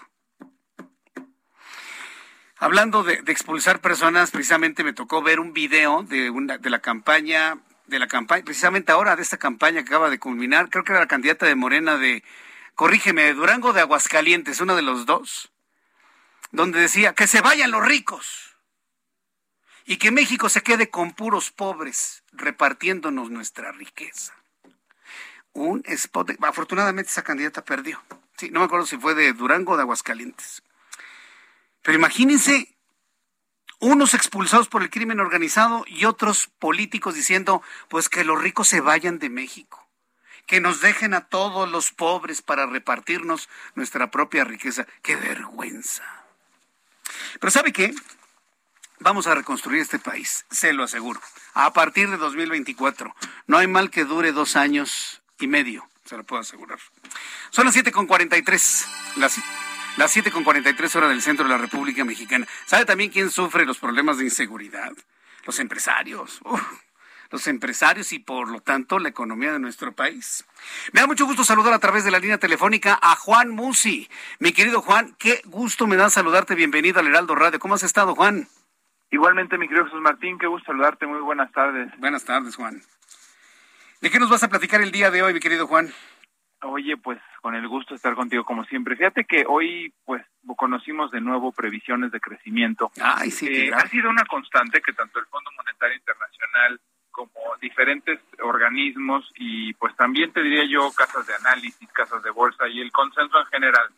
Hablando 2.56 3.04
de, 3.04 3.22
expulsar 3.28 3.80
personas, 3.80 4.32
precisamente 4.32 4.82
me 4.82 4.92
tocó 4.92 5.22
ver 5.22 5.38
un 5.38 5.52
video 5.52 6.02
de, 6.02 6.28
una, 6.30 6.58
de 6.58 6.70
la 6.70 6.80
campaña, 6.80 7.58
de 7.86 8.00
la 8.00 8.08
campaña, 8.08 8.44
precisamente 8.44 8.90
ahora 8.90 9.14
de 9.14 9.22
esta 9.22 9.36
campaña 9.36 9.84
que 9.84 9.90
acaba 9.90 10.10
de 10.10 10.18
culminar, 10.18 10.70
creo 10.70 10.82
que 10.82 10.90
era 10.90 11.00
la 11.00 11.08
candidata 11.08 11.46
de 11.46 11.54
Morena 11.54 11.98
de, 11.98 12.24
corrígeme, 12.74 13.22
de 13.22 13.34
Durango 13.34 13.72
de 13.72 13.80
Aguascalientes, 13.80 14.60
uno 14.60 14.74
de 14.74 14.82
los 14.82 15.06
dos, 15.06 15.52
donde 16.52 16.80
decía 16.80 17.14
que 17.14 17.26
se 17.26 17.40
vayan 17.40 17.70
los 17.70 17.84
ricos 17.84 18.56
y 19.84 19.96
que 19.96 20.10
México 20.10 20.48
se 20.48 20.62
quede 20.62 20.90
con 20.90 21.12
puros 21.12 21.50
pobres 21.50 22.22
repartiéndonos 22.32 23.30
nuestra 23.30 23.72
riqueza. 23.72 24.34
Un 25.54 25.82
spot, 25.86 26.32
afortunadamente 26.42 27.10
esa 27.10 27.24
candidata 27.24 27.64
perdió. 27.64 28.02
Sí, 28.36 28.50
no 28.50 28.60
me 28.60 28.66
acuerdo 28.66 28.86
si 28.86 28.96
fue 28.96 29.14
de 29.14 29.32
Durango 29.32 29.72
o 29.72 29.76
de 29.76 29.82
Aguascalientes. 29.82 30.62
Pero 31.82 31.98
imagínense 31.98 32.76
unos 33.80 34.14
expulsados 34.14 34.68
por 34.68 34.82
el 34.82 34.90
crimen 34.90 35.20
organizado 35.20 35.84
y 35.88 36.04
otros 36.04 36.46
políticos 36.58 37.14
diciendo, 37.14 37.62
pues 37.88 38.08
que 38.08 38.24
los 38.24 38.40
ricos 38.40 38.68
se 38.68 38.80
vayan 38.80 39.18
de 39.18 39.28
México, 39.28 39.88
que 40.46 40.60
nos 40.60 40.80
dejen 40.80 41.14
a 41.14 41.28
todos 41.28 41.68
los 41.68 41.90
pobres 41.90 42.42
para 42.42 42.66
repartirnos 42.66 43.48
nuestra 43.74 44.10
propia 44.10 44.44
riqueza. 44.44 44.86
¡Qué 45.02 45.16
vergüenza! 45.16 46.22
Pero 47.40 47.51
¿sabe 47.51 47.72
qué? 47.72 47.94
Vamos 49.01 49.26
a 49.26 49.34
reconstruir 49.34 49.80
este 49.80 49.98
país, 49.98 50.47
se 50.51 50.72
lo 50.72 50.84
aseguro. 50.84 51.20
A 51.55 51.72
partir 51.72 52.09
de 52.09 52.16
2024, 52.16 53.14
no 53.47 53.59
hay 53.59 53.66
mal 53.66 53.90
que 53.90 54.05
dure 54.05 54.32
dos 54.32 54.55
años 54.55 55.22
y 55.40 55.48
medio, 55.48 55.89
se 56.05 56.16
lo 56.16 56.24
puedo 56.24 56.40
asegurar. 56.40 56.78
Son 57.51 57.66
las 57.66 57.76
7.43, 57.76 59.16
las 59.16 59.40
las 59.97 60.10
7 60.10 60.30
con 60.30 60.43
43 60.43 60.97
horas 60.97 61.10
del 61.10 61.20
centro 61.20 61.44
de 61.44 61.51
la 61.51 61.59
República 61.59 62.02
Mexicana. 62.02 62.47
¿Sabe 62.66 62.86
también 62.86 63.10
quién 63.10 63.30
sufre 63.30 63.66
los 63.66 63.78
problemas 63.78 64.16
de 64.16 64.24
inseguridad? 64.24 64.93
Los 65.44 65.59
empresarios. 65.59 66.40
Uf, 66.44 66.62
los 67.32 67.46
empresarios 67.46 68.12
y 68.12 68.18
por 68.18 68.48
lo 68.48 68.60
tanto 68.60 68.98
la 68.98 69.09
economía 69.09 69.52
de 69.52 69.59
nuestro 69.59 69.92
país. 69.92 70.46
Me 70.92 71.00
da 71.00 71.06
mucho 71.06 71.24
gusto 71.24 71.42
saludar 71.42 71.72
a 71.72 71.78
través 71.78 72.04
de 72.04 72.10
la 72.10 72.18
línea 72.18 72.38
telefónica 72.38 72.98
a 73.00 73.16
Juan 73.16 73.50
Musi. 73.50 74.09
Mi 74.38 74.52
querido 74.52 74.82
Juan, 74.82 75.16
qué 75.18 75.40
gusto 75.46 75.86
me 75.86 75.96
da 75.96 76.10
saludarte. 76.10 76.54
Bienvenido 76.54 77.00
al 77.00 77.06
Heraldo 77.06 77.34
Radio. 77.34 77.59
¿Cómo 77.59 77.74
has 77.74 77.82
estado, 77.82 78.14
Juan? 78.14 78.46
Igualmente, 79.10 79.59
mi 79.59 79.66
querido 79.66 79.86
Jesús 79.86 80.00
Martín, 80.00 80.38
qué 80.38 80.46
gusto 80.46 80.66
saludarte. 80.66 81.06
Muy 81.06 81.20
buenas 81.20 81.50
tardes. 81.52 81.90
Buenas 81.98 82.24
tardes, 82.24 82.56
Juan. 82.56 82.82
¿De 84.00 84.10
qué 84.10 84.18
nos 84.18 84.30
vas 84.30 84.42
a 84.42 84.48
platicar 84.48 84.82
el 84.82 84.92
día 84.92 85.10
de 85.10 85.22
hoy, 85.22 85.32
mi 85.32 85.40
querido 85.40 85.66
Juan? 85.66 85.92
Oye, 86.62 86.96
pues 86.96 87.18
con 87.40 87.54
el 87.54 87.66
gusto 87.66 87.94
de 87.94 87.96
estar 87.96 88.14
contigo 88.14 88.44
como 88.44 88.64
siempre. 88.64 88.94
Fíjate 88.94 89.24
que 89.24 89.44
hoy 89.48 89.92
pues 90.04 90.24
conocimos 90.56 91.10
de 91.10 91.20
nuevo 91.20 91.50
previsiones 91.52 92.12
de 92.12 92.20
crecimiento. 92.20 92.92
Ay, 93.00 93.30
sí, 93.30 93.46
eh, 93.48 93.70
ha 93.74 93.86
sido 93.88 94.10
una 94.10 94.24
constante 94.26 94.80
que 94.80 94.92
tanto 94.92 95.18
el 95.18 95.26
Fondo 95.26 95.50
Monetario 95.56 95.96
Internacional 95.96 96.80
como 97.12 97.30
diferentes 97.60 98.18
organismos 98.43 99.30
y 99.36 99.72
pues 99.74 99.94
también 99.97 100.32
te 100.32 100.43
diría 100.43 100.64
yo 100.64 100.90
casas 100.93 101.26
de 101.26 101.34
análisis, 101.34 101.89
casas 101.93 102.22
de 102.22 102.30
bolsa 102.30 102.68
y 102.68 102.80
el 102.80 102.90
consenso 102.90 103.39
en 103.39 103.47
general. 103.47 103.89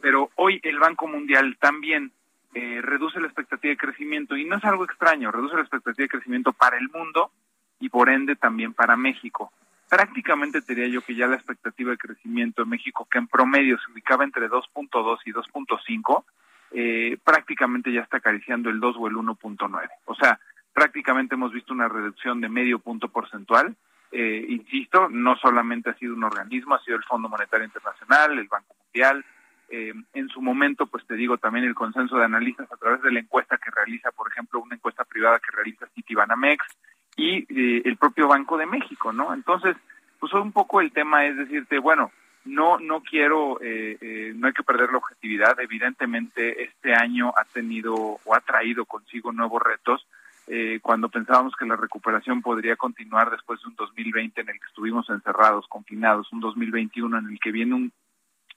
Pero 0.00 0.30
hoy 0.34 0.58
el 0.64 0.78
Banco 0.80 1.06
Mundial 1.06 1.56
también 1.60 2.10
eh, 2.54 2.80
reduce 2.82 3.20
la 3.20 3.26
expectativa 3.26 3.70
de 3.70 3.76
crecimiento 3.76 4.36
y 4.36 4.44
no 4.44 4.56
es 4.56 4.64
algo 4.64 4.84
extraño, 4.84 5.30
reduce 5.30 5.54
la 5.54 5.62
expectativa 5.62 6.04
de 6.04 6.08
crecimiento 6.08 6.52
para 6.52 6.76
el 6.76 6.88
mundo 6.88 7.30
y 7.78 7.88
por 7.88 8.10
ende 8.10 8.34
también 8.34 8.74
para 8.74 8.96
México 8.96 9.52
prácticamente 9.92 10.62
te 10.62 10.74
diría 10.74 10.88
yo 10.88 11.02
que 11.02 11.14
ya 11.14 11.26
la 11.26 11.36
expectativa 11.36 11.90
de 11.90 11.98
crecimiento 11.98 12.62
en 12.62 12.70
México, 12.70 13.06
que 13.10 13.18
en 13.18 13.26
promedio 13.26 13.76
se 13.78 13.92
ubicaba 13.92 14.24
entre 14.24 14.48
2.2 14.48 15.18
y 15.26 15.32
2.5, 15.34 16.24
eh, 16.70 17.18
prácticamente 17.22 17.92
ya 17.92 18.00
está 18.00 18.16
acariciando 18.16 18.70
el 18.70 18.80
2 18.80 18.96
o 18.98 19.06
el 19.06 19.16
1.9. 19.16 19.90
O 20.06 20.14
sea, 20.14 20.40
prácticamente 20.72 21.34
hemos 21.34 21.52
visto 21.52 21.72
una 21.72 21.88
reducción 21.88 22.40
de 22.40 22.48
medio 22.48 22.78
punto 22.78 23.08
porcentual. 23.08 23.74
Eh, 24.10 24.44
insisto, 24.48 25.08
no 25.08 25.36
solamente 25.36 25.90
ha 25.90 25.94
sido 25.94 26.14
un 26.14 26.24
organismo, 26.24 26.74
ha 26.74 26.82
sido 26.82 26.96
el 26.96 27.04
Fondo 27.04 27.28
Monetario 27.28 27.64
Internacional, 27.64 28.38
el 28.38 28.48
Banco 28.48 28.74
Mundial, 28.84 29.24
eh, 29.70 29.94
en 30.12 30.28
su 30.28 30.42
momento, 30.42 30.86
pues 30.86 31.06
te 31.06 31.14
digo, 31.14 31.38
también 31.38 31.64
el 31.64 31.74
consenso 31.74 32.18
de 32.18 32.26
analistas 32.26 32.70
a 32.70 32.76
través 32.76 33.00
de 33.00 33.10
la 33.10 33.20
encuesta 33.20 33.56
que 33.56 33.70
realiza, 33.70 34.10
por 34.10 34.30
ejemplo, 34.30 34.60
una 34.60 34.74
encuesta 34.74 35.04
privada 35.04 35.38
que 35.38 35.56
realiza 35.56 35.86
Citibanamex, 35.94 36.62
y 37.16 37.46
eh, 37.48 37.82
el 37.84 37.96
propio 37.96 38.28
Banco 38.28 38.56
de 38.56 38.66
México, 38.66 39.12
¿no? 39.12 39.34
Entonces, 39.34 39.76
pues 40.18 40.32
un 40.34 40.52
poco 40.52 40.80
el 40.80 40.92
tema 40.92 41.26
es 41.26 41.36
decirte, 41.36 41.78
bueno, 41.78 42.12
no 42.44 42.78
no 42.78 43.02
quiero, 43.02 43.60
eh, 43.60 43.96
eh, 44.00 44.32
no 44.34 44.46
hay 44.46 44.52
que 44.52 44.62
perder 44.62 44.90
la 44.90 44.98
objetividad. 44.98 45.58
Evidentemente, 45.60 46.62
este 46.64 46.94
año 46.94 47.32
ha 47.36 47.44
tenido 47.44 47.94
o 47.94 48.34
ha 48.34 48.40
traído 48.40 48.84
consigo 48.84 49.32
nuevos 49.32 49.62
retos. 49.62 50.06
Eh, 50.54 50.80
cuando 50.82 51.08
pensábamos 51.08 51.56
que 51.56 51.64
la 51.64 51.76
recuperación 51.76 52.42
podría 52.42 52.76
continuar 52.76 53.30
después 53.30 53.58
de 53.62 53.68
un 53.68 53.74
2020 53.74 54.42
en 54.42 54.50
el 54.50 54.60
que 54.60 54.66
estuvimos 54.66 55.08
encerrados, 55.08 55.66
confinados, 55.66 56.30
un 56.30 56.40
2021 56.40 57.18
en 57.20 57.30
el 57.30 57.40
que 57.40 57.52
viene 57.52 57.74
un 57.74 57.92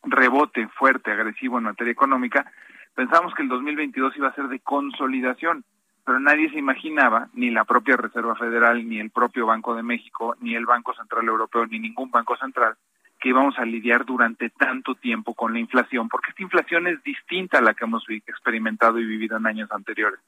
rebote 0.04 0.68
fuerte, 0.78 1.14
agresivo 1.14 1.58
en 1.58 1.64
materia 1.64 1.94
económica, 1.94 2.52
pensábamos 2.96 3.34
que 3.34 3.44
el 3.44 3.48
2022 3.48 4.18
iba 4.18 4.28
a 4.28 4.36
ser 4.36 4.50
de 4.50 4.60
consolidación 4.60 5.64
pero 6.06 6.20
nadie 6.20 6.50
se 6.52 6.60
imaginaba, 6.60 7.30
ni 7.34 7.50
la 7.50 7.64
propia 7.64 7.96
Reserva 7.96 8.36
Federal, 8.36 8.88
ni 8.88 9.00
el 9.00 9.10
propio 9.10 9.48
Banco 9.48 9.74
de 9.74 9.82
México, 9.82 10.36
ni 10.42 10.54
el 10.54 10.66
Banco 10.66 10.94
Central 10.94 11.26
Europeo, 11.26 11.66
ni 11.66 11.80
ningún 11.80 12.12
banco 12.12 12.36
central, 12.38 12.76
que 13.20 13.30
íbamos 13.30 13.58
a 13.58 13.66
lidiar 13.66 14.06
durante 14.06 14.52
tanto 14.52 14.96
tiempo 14.96 15.34
con 15.34 15.54
la 15.54 15.60
inflación, 15.60 16.10
porque 16.10 16.30
esta 16.30 16.44
inflación 16.44 16.88
es 16.88 17.02
distinta 17.04 17.58
a 17.58 17.62
la 17.62 17.74
que 17.74 17.86
hemos 17.86 18.06
experimentado 18.10 19.00
y 19.00 19.06
vivido 19.06 19.38
en 19.38 19.48
años 19.48 19.72
anteriores. 19.72 20.20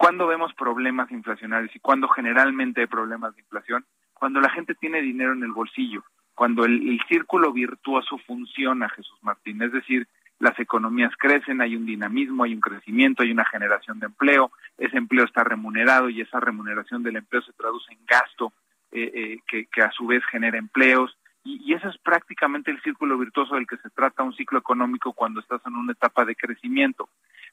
¿Cuándo 0.00 0.26
vemos 0.26 0.54
problemas 0.54 1.10
inflacionarios 1.10 1.76
y 1.76 1.78
cuándo 1.78 2.08
generalmente 2.08 2.80
hay 2.80 2.86
problemas 2.86 3.36
de 3.36 3.42
inflación? 3.42 3.84
Cuando 4.14 4.40
la 4.40 4.48
gente 4.48 4.74
tiene 4.74 5.02
dinero 5.02 5.34
en 5.34 5.42
el 5.42 5.52
bolsillo, 5.52 6.02
cuando 6.34 6.64
el, 6.64 6.98
círculo 7.06 7.52
virtuoso 7.52 8.16
funciona, 8.26 8.88
Jesús 8.88 9.18
Martín. 9.20 9.60
Es 9.60 9.72
decir, 9.72 10.08
las 10.38 10.58
economías 10.58 11.12
crecen, 11.18 11.60
hay 11.60 11.76
un 11.76 11.84
dinamismo, 11.84 12.44
hay 12.44 12.54
un 12.54 12.62
crecimiento, 12.62 13.22
hay 13.22 13.30
una 13.30 13.44
generación 13.44 14.00
de 14.00 14.06
empleo, 14.06 14.50
ese 14.78 14.96
empleo 14.96 15.26
está 15.26 15.44
remunerado 15.44 16.08
y 16.08 16.22
esa 16.22 16.40
remuneración 16.40 17.02
del 17.02 17.16
empleo 17.16 17.42
se 17.42 17.52
traduce 17.52 17.92
en 17.92 17.98
gasto 18.06 18.54
eh, 18.92 19.10
eh, 19.14 19.38
que, 19.46 19.66
que, 19.66 19.82
a 19.82 19.90
su 19.90 20.06
vez 20.06 20.24
genera 20.32 20.56
empleos. 20.56 21.14
Y, 21.44 21.60
y, 21.62 21.74
ese 21.74 21.88
es 21.88 21.98
prácticamente 21.98 22.70
el 22.70 22.80
círculo 22.80 23.18
virtuoso 23.18 23.54
del 23.54 23.66
que 23.66 23.76
se 23.76 23.90
trata 23.90 24.22
un 24.22 24.32
ciclo 24.32 24.60
económico 24.60 25.12
cuando 25.12 25.40
estás 25.40 25.60
en 25.66 25.74
una 25.74 25.92
etapa 25.92 26.24
de 26.24 26.36
crecimiento. 26.36 27.10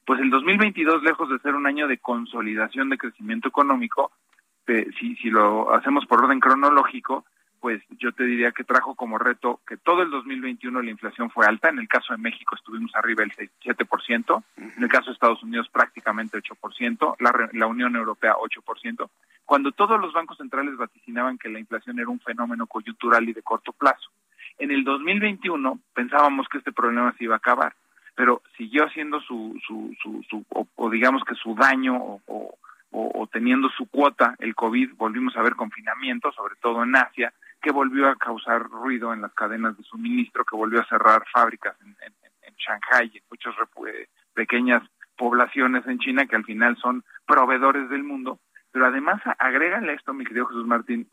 Pues 0.07 0.21
el 0.21 0.29
2022, 0.29 1.03
lejos 1.03 1.27
de 1.29 1.38
ser 1.39 1.53
un 1.53 1.67
año 1.67 1.85
de 1.85 1.97
consolidación 1.97 2.88
de 2.88 2.97
crecimiento 2.97 3.49
económico, 3.49 4.13
si, 4.65 5.17
si 5.17 5.29
lo 5.29 5.73
hacemos 5.75 6.05
por 6.05 6.23
orden 6.23 6.39
cronológico, 6.39 7.25
pues 7.59 7.84
yo 7.99 8.13
te 8.13 8.23
diría 8.23 8.53
que 8.53 8.63
trajo 8.63 8.95
como 8.95 9.17
reto 9.17 9.59
que 9.67 9.75
todo 9.75 10.03
el 10.03 10.09
2021 10.09 10.81
la 10.81 10.91
inflación 10.91 11.29
fue 11.29 11.45
alta. 11.45 11.67
En 11.67 11.79
el 11.79 11.89
caso 11.89 12.13
de 12.13 12.19
México 12.19 12.55
estuvimos 12.55 12.95
arriba 12.95 13.25
del 13.25 13.34
7%, 13.61 14.43
en 14.55 14.84
el 14.84 14.88
caso 14.88 15.07
de 15.07 15.11
Estados 15.11 15.43
Unidos 15.43 15.67
prácticamente 15.67 16.41
8%, 16.41 17.15
la, 17.19 17.49
la 17.51 17.67
Unión 17.67 17.93
Europea 17.97 18.35
8%, 18.35 19.09
cuando 19.43 19.73
todos 19.73 19.99
los 19.99 20.13
bancos 20.13 20.38
centrales 20.38 20.77
vaticinaban 20.77 21.38
que 21.38 21.49
la 21.49 21.59
inflación 21.59 21.99
era 21.99 22.07
un 22.07 22.21
fenómeno 22.21 22.65
coyuntural 22.65 23.27
y 23.27 23.34
de 23.34 23.43
corto 23.43 23.73
plazo. 23.73 24.09
En 24.57 24.71
el 24.71 24.85
2021 24.85 25.81
pensábamos 25.93 26.47
que 26.47 26.59
este 26.59 26.71
problema 26.71 27.13
se 27.17 27.25
iba 27.25 27.34
a 27.34 27.39
acabar, 27.39 27.73
pero 28.18 28.41
siguió 28.57 28.84
haciendo 28.84 29.22
su, 29.22 29.61
su, 29.64 29.95
su, 30.02 30.44
o, 30.49 30.89
digamos 30.89 31.23
que 31.23 31.35
su 31.35 31.53
daño 31.53 32.19
o, 32.26 32.57
teniendo 33.31 33.69
su 33.69 33.85
cuota 33.85 34.35
el 34.39 34.56
COVID, 34.56 34.95
volvimos 34.95 35.38
a 35.38 35.44
ver 35.44 35.53
confinamiento, 35.53 36.31
sobre 36.31 36.56
todo 36.56 36.81
en 36.81 36.95
Asia, 36.95 37.31
que 37.61 37.72
volvió 37.72 38.10
a 38.10 38.15
causar 38.15 38.64
ruido 38.64 39.14
en 39.14 39.22
las 39.22 39.34
cadenas 39.34 39.77
de 39.77 39.84
suministro, 39.84 40.44
que 40.45 40.56
volvió 40.56 40.81
a 40.81 40.88
cerrar 40.88 41.23
fábricas 41.31 41.76
en, 41.81 41.89
en, 41.89 42.14
en 42.41 42.56
Shanghai 42.56 43.11
en 43.14 43.22
muchas 43.30 43.53
pequeñas 44.34 44.81
poblaciones 45.15 45.85
en 45.85 45.99
China 45.99 46.26
que 46.26 46.38
al 46.38 46.45
final 46.45 46.76
son 46.77 47.03
proveedores 47.27 47.88
del 47.89 48.03
mundo. 48.03 48.39
Pero 48.72 48.88
además, 48.88 49.22
agrégale 49.38 49.94
esto, 49.94 50.14
mi 50.15 50.26
querido 50.26 50.48
Jesús 50.48 50.65
Martín, 50.65 51.07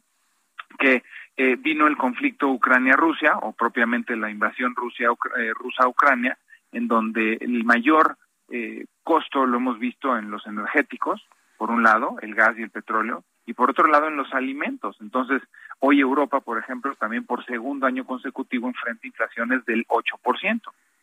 que 0.79 1.03
eh, 1.37 1.57
vino 1.57 1.87
el 1.87 1.99
conflicto 1.99 2.49
Ucrania-Rusia, 2.49 3.37
o 3.43 3.53
propiamente 3.53 4.17
la 4.17 4.31
invasión 4.31 4.75
Rusia, 4.75 5.11
eh, 5.37 5.53
rusa 5.55 5.87
Ucrania, 5.87 6.39
en 6.75 6.89
donde 6.89 7.39
el 7.41 7.65
mayor 7.65 8.17
eh, 8.51 8.85
costo 9.03 9.47
lo 9.47 9.57
hemos 9.57 9.79
visto 9.79 10.17
en 10.17 10.31
los 10.31 10.47
energéticos, 10.47 11.23
por 11.57 11.71
un 11.71 11.83
lado, 11.83 12.17
el 12.21 12.35
gas 12.35 12.59
y 12.59 12.63
el 12.63 12.71
petróleo, 12.71 13.25
y 13.47 13.53
por 13.55 13.71
otro 13.71 13.87
lado 13.87 14.09
en 14.09 14.17
los 14.17 14.33
alimentos. 14.33 14.97
Entonces, 15.01 15.43
hoy 15.79 16.01
Europa, 16.01 16.41
por 16.41 16.59
ejemplo, 16.59 16.95
también 16.97 17.25
por 17.25 17.45
segundo 17.45 17.87
año 17.87 18.05
consecutivo 18.05 18.69
enfrenta 18.69 19.07
inflaciones 19.07 19.65
del 19.65 19.87
8%. 19.87 20.61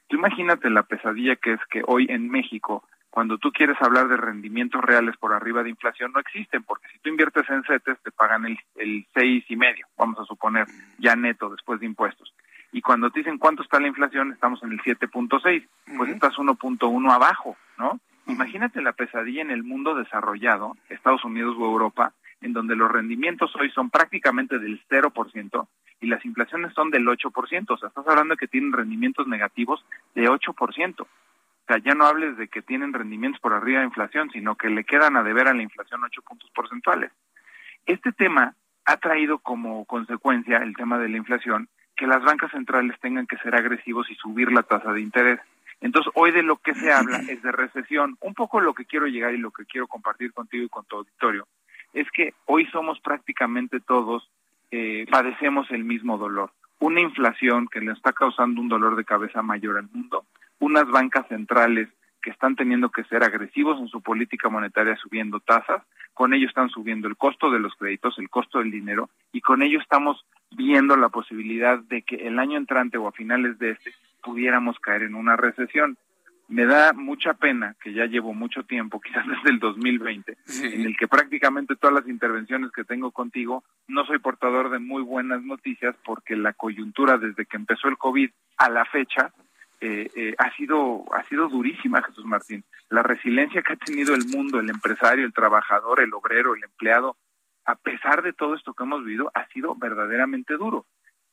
Tú 0.08 0.18
imagínate 0.18 0.70
la 0.70 0.84
pesadilla 0.84 1.36
que 1.36 1.54
es 1.54 1.60
que 1.70 1.84
hoy 1.86 2.08
en 2.10 2.30
México, 2.30 2.84
cuando 3.10 3.38
tú 3.38 3.52
quieres 3.52 3.78
hablar 3.82 4.08
de 4.08 4.18
rendimientos 4.18 4.82
reales 4.82 5.16
por 5.18 5.34
arriba 5.34 5.64
de 5.64 5.70
inflación, 5.70 6.12
no 6.14 6.20
existen, 6.20 6.64
porque 6.64 6.88
si 6.92 7.00
tú 7.00 7.10
inviertes 7.10 7.50
en 7.50 7.64
CETES 7.64 8.02
te 8.04 8.12
pagan 8.12 8.46
el, 8.46 8.58
el 8.76 9.06
seis 9.14 9.46
y 9.48 9.56
medio, 9.56 9.86
vamos 9.98 10.20
a 10.20 10.26
suponer, 10.26 10.68
ya 10.98 11.16
neto 11.16 11.50
después 11.50 11.80
de 11.80 11.86
impuestos. 11.86 12.34
Y 12.72 12.82
cuando 12.82 13.10
te 13.12 13.20
dicen 13.20 13.38
cuánto 13.38 13.64
está 13.64 13.80
la 13.80 13.88
inflación, 13.88 14.32
estamos 14.32 14.64
en 14.64 14.72
el 14.72 14.82
7.6, 14.82 15.42
pues 15.42 15.66
uh 15.86 16.04
-huh. 16.04 16.14
estás 16.14 16.38
1.1 16.38 17.12
abajo, 17.12 17.58
¿no? 17.78 18.00
Imagínate 18.28 18.82
la 18.82 18.94
pesadilla 18.94 19.42
en 19.42 19.52
el 19.52 19.64
mundo 19.64 19.96
desarrollado, 19.96 20.78
Estados 20.90 21.26
Unidos 21.26 21.56
o 21.60 21.66
Europa, 21.66 22.14
en 22.40 22.54
donde 22.54 22.76
los 22.76 22.92
rendimientos 22.92 23.54
hoy 23.56 23.70
son 23.72 23.90
prácticamente 23.90 24.58
del 24.60 24.82
0% 24.90 25.68
y 26.00 26.08
las 26.08 26.24
inflaciones 26.26 26.74
son 26.74 26.90
del 26.90 27.06
8%. 27.08 27.66
O 27.70 27.78
sea, 27.78 27.90
estás 27.90 28.08
hablando 28.08 28.34
de 28.34 28.38
que 28.38 28.48
tienen 28.48 28.74
rendimientos 28.74 29.28
negativos 29.28 29.86
de 30.16 30.30
8%. 30.30 31.02
O 31.02 31.08
sea, 31.68 31.78
ya 31.78 31.94
no 31.94 32.06
hables 32.06 32.38
de 32.38 32.48
que 32.48 32.62
tienen 32.62 32.94
rendimientos 32.94 33.40
por 33.42 33.54
arriba 33.54 33.80
de 33.80 33.86
inflación, 33.86 34.30
sino 34.32 34.56
que 34.56 34.70
le 34.70 34.84
quedan 34.84 35.16
a 35.16 35.24
deber 35.24 35.48
a 35.48 35.54
la 35.54 35.62
inflación 35.62 36.04
8 36.04 36.22
puntos 36.22 36.50
porcentuales. 36.52 37.12
Este 37.86 38.12
tema 38.12 38.56
ha 38.86 38.98
traído 38.98 39.40
como 39.40 39.86
consecuencia 39.86 40.58
el 40.58 40.76
tema 40.76 40.98
de 40.98 41.10
la 41.10 41.18
inflación 41.18 41.70
que 42.02 42.08
las 42.08 42.24
bancas 42.24 42.50
centrales 42.50 43.00
tengan 43.00 43.28
que 43.28 43.38
ser 43.38 43.54
agresivos 43.54 44.10
y 44.10 44.16
subir 44.16 44.52
la 44.52 44.64
tasa 44.64 44.92
de 44.92 45.02
interés. 45.02 45.40
Entonces, 45.82 46.12
hoy 46.16 46.32
de 46.32 46.42
lo 46.42 46.56
que 46.56 46.74
se 46.74 46.92
habla 46.92 47.18
es 47.30 47.44
de 47.44 47.52
recesión. 47.52 48.18
Un 48.22 48.34
poco 48.34 48.60
lo 48.60 48.74
que 48.74 48.86
quiero 48.86 49.06
llegar 49.06 49.36
y 49.36 49.38
lo 49.38 49.52
que 49.52 49.66
quiero 49.66 49.86
compartir 49.86 50.34
contigo 50.34 50.64
y 50.64 50.70
con 50.70 50.84
tu 50.86 50.96
auditorio 50.96 51.48
es 51.94 52.10
que 52.10 52.34
hoy 52.48 52.66
somos 52.72 53.00
prácticamente 53.02 53.80
todos, 53.80 54.28
eh, 54.72 55.06
padecemos 55.12 55.70
el 55.70 55.84
mismo 55.84 56.18
dolor. 56.18 56.52
Una 56.80 57.02
inflación 57.02 57.68
que 57.68 57.82
le 57.82 57.92
está 57.92 58.14
causando 58.14 58.62
un 58.62 58.70
dolor 58.70 58.96
de 58.96 59.06
cabeza 59.06 59.44
mayor 59.44 59.78
al 59.78 59.88
mundo, 59.94 60.26
unas 60.58 60.90
bancas 60.90 61.28
centrales 61.28 61.88
que 62.22 62.30
están 62.30 62.56
teniendo 62.56 62.90
que 62.90 63.04
ser 63.06 63.24
agresivos 63.24 63.80
en 63.80 63.88
su 63.88 64.02
política 64.02 64.50
monetaria 64.50 64.96
subiendo 64.98 65.40
tasas, 65.40 65.84
con 66.14 66.34
ello 66.34 66.48
están 66.48 66.70
subiendo 66.70 67.08
el 67.08 67.18
costo 67.18 67.50
de 67.50 67.60
los 67.60 67.74
créditos, 67.76 68.18
el 68.20 68.30
costo 68.30 68.60
del 68.60 68.72
dinero, 68.72 69.10
y 69.32 69.42
con 69.42 69.62
ello 69.62 69.80
estamos 69.80 70.26
viendo 70.52 70.96
la 70.96 71.10
posibilidad 71.10 71.80
de 71.80 72.02
que 72.04 72.28
el 72.28 72.40
año 72.40 72.58
entrante 72.58 72.98
o 72.98 73.08
a 73.08 73.12
finales 73.12 73.58
de 73.60 73.72
este 73.72 73.94
pudiéramos 74.22 74.78
caer 74.80 75.04
en 75.04 75.16
una 75.16 75.36
recesión 75.36 75.98
me 76.52 76.66
da 76.66 76.92
mucha 76.92 77.34
pena 77.34 77.76
que 77.82 77.94
ya 77.94 78.06
llevo 78.06 78.34
mucho 78.34 78.64
tiempo, 78.64 79.00
quizás 79.06 79.26
desde 79.26 79.50
el 79.52 79.60
2020, 79.60 80.38
sí. 80.46 80.68
en 80.68 80.82
el 80.86 80.98
que 80.98 81.08
prácticamente 81.08 81.76
todas 81.76 81.96
las 81.96 82.08
intervenciones 82.08 82.72
que 82.72 82.84
tengo 82.84 83.12
contigo 83.12 83.64
no 83.88 84.06
soy 84.06 84.20
portador 84.20 84.70
de 84.70 84.80
muy 84.80 85.02
buenas 85.02 85.42
noticias 85.44 85.96
porque 86.04 86.36
la 86.36 86.54
coyuntura 86.54 87.18
desde 87.18 87.46
que 87.46 87.58
empezó 87.58 87.88
el 87.88 87.98
COVID 87.98 88.30
a 88.58 88.70
la 88.70 88.86
fecha 88.86 89.34
eh, 89.82 90.10
eh, 90.16 90.36
ha 90.38 90.56
sido 90.56 91.04
ha 91.14 91.24
sido 91.28 91.50
durísima, 91.50 92.04
Jesús 92.04 92.26
Martín. 92.26 92.64
La 92.90 93.04
resiliencia 93.04 93.62
que 93.64 93.74
ha 93.74 93.78
tenido 93.78 94.14
el 94.14 94.26
mundo, 94.28 94.60
el 94.60 94.70
empresario, 94.70 95.26
el 95.26 95.34
trabajador, 95.34 96.02
el 96.02 96.14
obrero, 96.14 96.56
el 96.56 96.64
empleado, 96.64 97.18
a 97.66 97.76
pesar 97.76 98.22
de 98.22 98.34
todo 98.34 98.56
esto 98.56 98.74
que 98.74 98.84
hemos 98.84 99.04
vivido, 99.04 99.32
ha 99.34 99.48
sido 99.48 99.76
verdaderamente 99.76 100.56
duro. 100.56 100.86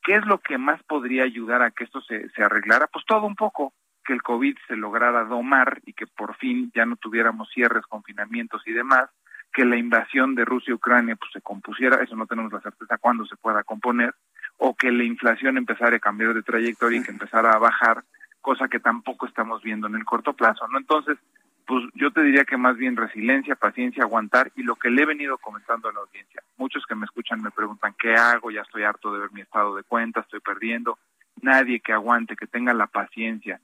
¿Qué 0.03 0.15
es 0.15 0.25
lo 0.25 0.39
que 0.39 0.57
más 0.57 0.83
podría 0.85 1.25
ayudar 1.25 1.63
a 1.63 1.71
que 1.71 1.85
esto 1.85 2.01
se, 2.01 2.29
se 2.31 2.43
arreglara? 2.43 2.87
Pues 2.87 3.05
todo 3.05 3.27
un 3.27 3.37
poco 3.37 3.75
que 4.05 4.15
el 4.15 4.23
COVID 4.23 4.57
se 4.67 4.77
lograra 4.77 5.25
domar 5.25 5.83
y 5.85 5.93
que 5.93 6.07
por 6.07 6.35
fin 6.37 6.73
ya 6.75 6.87
no 6.87 6.97
tuviéramos 6.97 7.51
cierres, 7.53 7.85
confinamientos 7.87 8.63
y 8.67 8.73
demás, 8.73 9.11
que 9.53 9.67
la 9.67 9.77
invasión 9.77 10.35
de 10.35 10.47
Rusia 10.47 10.71
y 10.71 10.75
Ucrania 10.75 11.17
pues 11.17 11.31
se 11.33 11.43
compusiera, 11.43 12.03
eso 12.03 12.17
no 12.17 12.27
tenemos 12.27 12.53
la 12.53 12.61
certeza 12.61 12.97
cuándo 12.99 13.27
se 13.27 13.37
pueda 13.37 13.65
componer, 13.65 14.15
o 14.57 14.75
que 14.75 14.91
la 14.91 15.05
inflación 15.05 15.59
empezara 15.59 15.97
a 15.97 16.01
cambiar 16.01 16.33
de 16.35 16.43
trayectoria 16.43 17.01
y 17.01 17.03
que 17.03 17.11
empezara 17.11 17.53
a 17.53 17.59
bajar, 17.59 18.05
cosa 18.49 18.67
que 18.67 18.81
tampoco 18.81 19.27
estamos 19.27 19.63
viendo 19.63 19.89
en 19.89 19.95
el 19.95 20.07
corto 20.07 20.33
plazo, 20.33 20.67
¿no? 20.69 20.79
Entonces, 20.79 21.19
pues 21.67 21.85
yo 21.93 22.11
te 22.11 22.23
diría 22.23 22.47
que 22.47 22.57
más 22.57 22.79
bien 22.79 22.97
resiliencia, 22.97 23.57
paciencia, 23.57 24.03
aguantar 24.03 24.51
y 24.57 24.63
lo 24.63 24.77
que 24.77 24.89
le 24.89 25.03
he 25.03 25.05
venido 25.05 25.37
comentando 25.37 25.87
a 25.87 25.93
la 25.93 26.01
audiencia. 26.01 26.43
Muchos 26.57 26.87
que 26.87 26.95
me 26.95 27.05
escuchan 27.05 27.43
me 27.43 27.51
preguntan, 27.51 27.95
¿qué 27.99 28.15
hago? 28.15 28.51
Ya 28.51 28.63
estoy 28.63 28.85
harto 28.85 29.13
de 29.13 29.21
ver 29.21 29.33
mi 29.33 29.43
estado 29.43 29.77
de 29.77 29.83
cuenta, 29.83 30.21
estoy 30.21 30.41
perdiendo. 30.41 30.99
Nadie 31.43 31.81
que 31.81 31.93
aguante, 31.93 32.37
que 32.37 32.47
tenga 32.47 32.73
la 32.73 32.87
paciencia, 32.87 33.61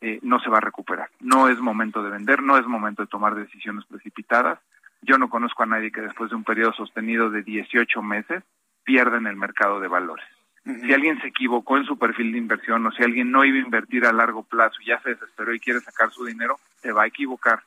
eh, 0.00 0.20
no 0.22 0.38
se 0.38 0.50
va 0.50 0.58
a 0.58 0.68
recuperar. 0.68 1.10
No 1.18 1.48
es 1.48 1.58
momento 1.58 2.00
de 2.04 2.10
vender, 2.10 2.40
no 2.40 2.56
es 2.58 2.64
momento 2.64 3.02
de 3.02 3.08
tomar 3.08 3.34
decisiones 3.34 3.86
precipitadas. 3.86 4.60
Yo 5.02 5.18
no 5.18 5.28
conozco 5.28 5.64
a 5.64 5.66
nadie 5.66 5.90
que 5.90 6.00
después 6.00 6.30
de 6.30 6.36
un 6.36 6.44
periodo 6.44 6.74
sostenido 6.74 7.28
de 7.28 7.42
18 7.42 8.02
meses 8.02 8.44
pierda 8.84 9.16
en 9.16 9.26
el 9.26 9.34
mercado 9.34 9.80
de 9.80 9.88
valores. 9.88 10.37
Uh 10.68 10.72
-huh. 10.72 10.86
Si 10.86 10.92
alguien 10.92 11.20
se 11.20 11.28
equivocó 11.28 11.78
en 11.78 11.84
su 11.84 11.98
perfil 11.98 12.32
de 12.32 12.38
inversión 12.38 12.86
o 12.86 12.92
si 12.92 13.02
alguien 13.02 13.30
no 13.30 13.44
iba 13.44 13.56
a 13.56 13.62
invertir 13.62 14.04
a 14.04 14.12
largo 14.12 14.42
plazo 14.42 14.76
y 14.82 14.86
ya 14.86 15.00
se 15.00 15.10
desesperó 15.10 15.54
y 15.54 15.60
quiere 15.60 15.80
sacar 15.80 16.10
su 16.10 16.24
dinero, 16.26 16.60
se 16.82 16.92
va 16.92 17.04
a 17.04 17.06
equivocar. 17.06 17.62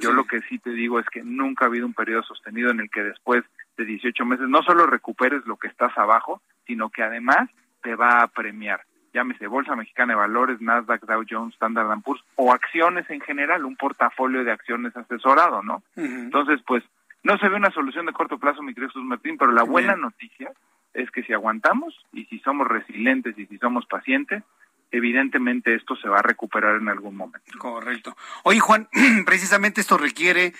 Yo 0.00 0.10
sí. 0.10 0.16
lo 0.16 0.24
que 0.24 0.40
sí 0.48 0.58
te 0.58 0.70
digo 0.70 0.98
es 0.98 1.06
que 1.10 1.22
nunca 1.22 1.64
ha 1.66 1.68
habido 1.68 1.86
un 1.86 1.92
periodo 1.92 2.22
sostenido 2.22 2.70
en 2.70 2.80
el 2.80 2.90
que 2.90 3.02
después 3.02 3.44
de 3.76 3.84
18 3.84 4.24
meses 4.24 4.48
no 4.48 4.62
solo 4.62 4.86
recuperes 4.86 5.44
lo 5.46 5.56
que 5.56 5.68
estás 5.68 5.96
abajo, 5.98 6.40
sino 6.66 6.88
que 6.88 7.02
además 7.02 7.50
te 7.82 7.94
va 7.94 8.22
a 8.22 8.28
premiar 8.28 8.80
llámese 9.14 9.46
Bolsa 9.46 9.76
Mexicana 9.76 10.12
de 10.12 10.18
Valores, 10.18 10.60
Nasdaq, 10.60 11.06
Dow 11.06 11.24
Jones, 11.28 11.54
Standard 11.54 12.02
Poor's, 12.02 12.22
o 12.34 12.52
acciones 12.52 13.08
en 13.08 13.20
general, 13.20 13.64
un 13.64 13.76
portafolio 13.76 14.44
de 14.44 14.50
acciones 14.50 14.94
asesorado, 14.96 15.62
¿no? 15.62 15.82
Uh 15.94 16.02
-huh. 16.02 16.24
Entonces, 16.24 16.60
pues, 16.66 16.82
no 17.22 17.38
se 17.38 17.48
ve 17.48 17.56
una 17.56 17.70
solución 17.70 18.04
de 18.06 18.12
corto 18.12 18.38
plazo, 18.38 18.62
mi 18.62 18.74
querido 18.74 18.90
Jesús 18.90 19.04
Martín, 19.04 19.38
pero 19.38 19.52
la 19.52 19.62
buena 19.62 19.96
noticia 19.96 20.52
es 20.94 21.10
que 21.10 21.22
si 21.24 21.32
aguantamos 21.32 21.94
y 22.12 22.24
si 22.26 22.38
somos 22.40 22.68
resilientes 22.68 23.36
y 23.38 23.46
si 23.46 23.58
somos 23.58 23.84
pacientes, 23.86 24.42
evidentemente 24.90 25.74
esto 25.74 25.96
se 25.96 26.08
va 26.08 26.20
a 26.20 26.22
recuperar 26.22 26.76
en 26.76 26.88
algún 26.88 27.16
momento. 27.16 27.58
Correcto. 27.58 28.16
Oye, 28.44 28.60
Juan, 28.60 28.88
precisamente 29.26 29.80
esto 29.80 29.98
requiere 29.98 30.54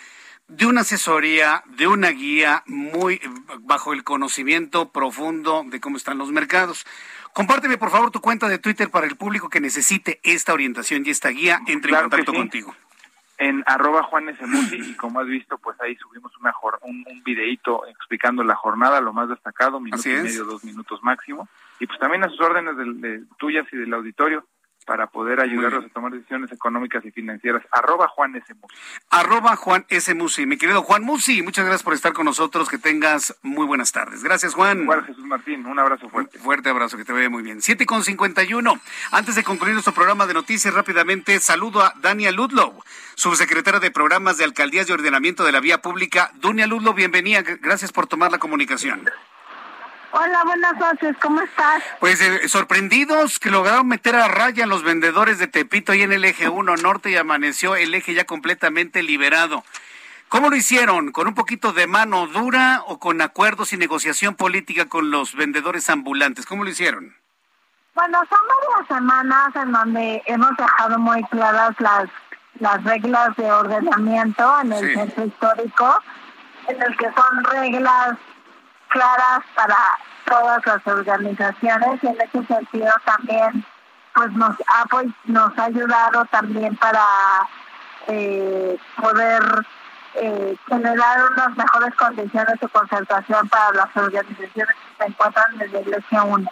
de 0.49 0.67
una 0.67 0.83
asesoría, 0.83 1.63
de 1.77 1.87
una 1.87 2.11
guía 2.11 2.63
muy 2.67 3.21
bajo 3.61 3.93
el 3.93 4.05
conocimiento 4.05 4.91
profundo 4.91 5.65
de 5.67 5.81
cómo 5.81 5.97
están 5.97 6.19
los 6.19 6.31
mercados. 6.33 6.85
Compárteme, 7.33 7.79
por 7.79 7.91
favor, 7.91 8.11
tu 8.11 8.21
cuenta 8.21 8.49
de 8.49 8.59
Twitter 8.59 8.91
para 8.91 9.07
el 9.07 9.17
público 9.17 9.49
que 9.49 9.61
necesite 9.61 10.21
esta 10.23 10.53
orientación 10.53 11.05
y 11.07 11.11
esta 11.11 11.31
guía. 11.31 11.61
Entre 11.67 11.89
claro 11.89 12.05
en 12.05 12.11
contacto 12.11 12.33
sí. 12.33 12.39
contigo. 12.39 12.75
En 13.39 13.63
arroba 13.67 14.03
Juan 14.05 14.29
y 14.73 14.95
como 14.95 15.21
has 15.21 15.27
visto, 15.27 15.59
pues 15.59 15.81
ahí 15.81 15.97
subimos 15.97 16.33
una 16.39 16.53
un, 16.83 17.05
un 17.11 17.23
videíto 17.25 17.87
explicando 17.87 18.45
la 18.45 18.55
jornada, 18.55 19.01
lo 19.01 19.13
más 19.13 19.29
destacado, 19.29 19.81
minuto 19.81 20.09
y 20.09 20.13
medio, 20.13 20.45
dos 20.45 20.65
minutos 20.65 21.03
máximo, 21.03 21.49
y 21.81 21.87
pues 21.87 21.99
también 21.99 22.25
a 22.25 22.29
sus 22.29 22.41
órdenes 22.41 22.77
de 23.01 23.23
tuyas 23.39 23.67
y 23.73 23.77
del 23.77 23.93
auditorio 23.95 24.47
para 24.85 25.07
poder 25.07 25.41
ayudarlos 25.41 25.87
a 25.87 25.89
tomar 25.89 26.13
decisiones 26.13 26.53
económicas 26.53 27.05
y 27.05 27.11
financieras. 27.11 27.63
Arroba 27.71 28.09
Juan 28.09 28.37
S. 28.37 28.55
Musi. 28.55 28.75
Arroba 29.11 29.57
Juan 29.57 29.87
S. 29.89 30.15
Musi. 30.15 30.47
Mi 30.47 30.57
querido 30.57 30.83
Juan 30.83 31.03
Musi, 31.03 31.43
muchas 31.43 31.65
gracias 31.65 31.83
por 31.83 31.95
estar 31.95 32.13
con 32.13 32.27
nosotros. 32.27 32.69
Que 32.69 32.79
tengas 32.79 33.37
muy 33.43 33.67
buenas 33.67 33.93
tardes. 33.93 34.23
Gracias, 34.23 34.55
Juan. 34.55 34.83
Igual, 34.83 35.05
Jesús 35.05 35.25
Martín. 35.25 35.67
Un 35.67 35.79
abrazo 35.79 36.09
fuerte. 36.09 36.39
fuerte 36.39 36.69
abrazo, 36.69 36.97
que 36.97 37.05
te 37.05 37.13
vea 37.13 37.29
muy 37.31 37.43
bien. 37.43 37.61
Siete 37.63 37.87
con 37.87 38.03
uno. 38.55 38.81
Antes 39.11 39.35
de 39.35 39.43
concluir 39.43 39.75
nuestro 39.75 39.95
programa 39.95 40.27
de 40.27 40.35
noticias, 40.35 40.75
rápidamente 40.75 41.39
saludo 41.41 41.83
a 41.83 41.95
Dania 42.01 42.31
Ludlow, 42.31 42.83
subsecretaria 43.15 43.81
de 43.81 43.91
Programas 43.91 44.39
de 44.39 44.45
Alcaldías 44.45 44.89
y 44.89 44.93
Ordenamiento 44.93 45.45
de 45.45 45.53
la 45.53 45.61
Vía 45.61 45.81
Pública. 45.81 46.31
Dania 46.35 46.67
Ludlow, 46.67 46.95
bienvenida. 46.95 47.43
Gracias 47.43 47.93
por 47.93 48.07
tomar 48.07 48.31
la 48.31 48.39
comunicación. 48.39 49.09
Hola, 50.17 50.45
buenas 50.45 50.77
noches, 50.77 51.17
¿cómo 51.21 51.41
estás? 51.41 51.83
Pues 51.99 52.21
eh, 52.21 52.49
sorprendidos 52.49 53.41
que 53.41 53.51
lograron 53.51 53.89
meter 53.89 54.15
a 54.15 54.29
raya 54.29 54.65
los 54.65 54.85
vendedores 54.85 55.41
de 55.41 55.49
Tepito 55.49 55.91
ahí 55.91 56.03
en 56.03 56.13
el 56.13 56.25
eje 56.25 56.49
1 56.49 56.77
norte 56.77 57.11
y 57.11 57.17
amaneció 57.17 57.75
el 57.75 57.93
eje 57.95 58.15
ya 58.15 58.25
completamente 58.25 59.03
liberado. 59.03 59.65
¿Cómo 60.29 60.51
lo 60.51 60.57
hicieron? 60.57 61.11
¿Con 61.11 61.27
un 61.27 61.35
poquito 61.35 61.73
de 61.73 61.89
mano 61.89 62.29
dura 62.29 62.85
o 62.87 63.01
con 63.01 63.21
acuerdos 63.23 63.73
y 63.73 63.77
negociación 63.77 64.37
política 64.37 64.89
con 64.89 65.11
los 65.11 65.35
vendedores 65.35 65.91
ambulantes? 65.91 66.47
¿Cómo 66.47 66.63
lo 66.63 66.71
hicieron? 66.71 67.17
Bueno, 67.97 68.21
son 68.31 68.39
varias 68.47 68.87
semanas 68.87 69.49
en 69.57 69.73
donde 69.73 70.23
hemos 70.27 70.57
dejado 70.57 70.97
muy 70.97 71.25
claras 71.25 71.75
las, 71.81 72.09
las 72.61 72.85
reglas 72.85 73.35
de 73.37 73.51
ordenamiento 73.51 74.61
en 74.61 74.75
el 74.75 74.95
centro 74.95 75.27
histórico, 75.27 75.99
en 76.69 76.81
el 76.81 76.97
que 76.99 77.07
son 77.07 77.45
reglas 77.51 78.17
claras 78.95 79.41
para 79.57 79.77
todas 80.25 80.65
las 80.65 80.87
organizaciones 80.87 82.01
y 82.03 82.07
en 82.07 82.21
ese 82.21 82.47
sentido 82.47 82.93
también 83.05 83.67
pues 84.15 84.33
nos 84.33 84.57
ha 84.69 84.85
pues, 84.89 85.09
nos 85.25 85.59
ha 85.59 85.65
ayudado 85.65 86.25
también 86.27 86.77
para 86.77 87.05
eh, 88.07 88.79
poder 88.97 89.43
eh, 90.15 90.57
generar 90.69 91.33
unas 91.33 91.57
mejores 91.57 91.93
condiciones 91.97 92.61
de 92.61 92.69
concertación 92.69 93.49
para 93.49 93.73
las 93.73 93.97
organizaciones 93.97 94.77
que 94.77 95.05
se 95.05 95.11
encuentran 95.11 95.59
desde 95.59 95.81
el 95.81 95.95
eje 95.95 96.21
1. 96.21 96.51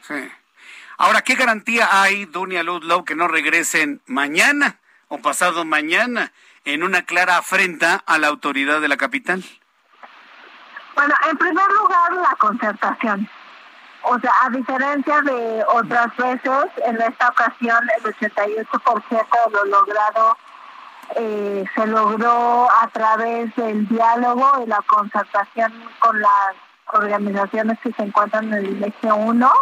Sí. 0.00 0.32
Ahora, 0.96 1.20
¿qué 1.20 1.34
garantía 1.34 1.88
hay, 1.90 2.24
Dunia 2.24 2.62
Ludlow, 2.62 3.04
que 3.04 3.14
no 3.14 3.28
regresen 3.28 4.00
mañana 4.06 4.78
o 5.08 5.18
pasado 5.18 5.66
mañana 5.66 6.32
en 6.64 6.82
una 6.82 7.02
clara 7.02 7.36
afrenta 7.36 7.96
a 8.06 8.18
la 8.18 8.28
autoridad 8.28 8.80
de 8.80 8.88
la 8.88 8.96
capital? 8.96 9.44
Bueno, 10.94 11.14
en 11.30 11.36
primer 11.38 11.66
lugar, 11.72 12.12
la 12.12 12.36
concertación. 12.36 13.28
O 14.04 14.18
sea, 14.18 14.32
a 14.44 14.50
diferencia 14.50 15.20
de 15.22 15.64
otras 15.72 16.16
veces, 16.16 16.66
en 16.84 17.00
esta 17.00 17.28
ocasión 17.28 17.78
el 17.98 18.14
88% 18.14 18.66
de 19.46 19.50
lo 19.52 19.64
logrado 19.64 20.36
eh, 21.14 21.64
se 21.74 21.86
logró 21.86 22.68
a 22.70 22.88
través 22.88 23.54
del 23.54 23.86
diálogo 23.88 24.62
y 24.64 24.66
la 24.66 24.80
concertación 24.86 25.72
con 26.00 26.20
las 26.20 26.54
organizaciones 26.92 27.78
que 27.80 27.92
se 27.92 28.02
encuentran 28.02 28.52
en 28.52 28.66
el 28.66 28.84
eje 28.84 29.12
1. 29.12 29.52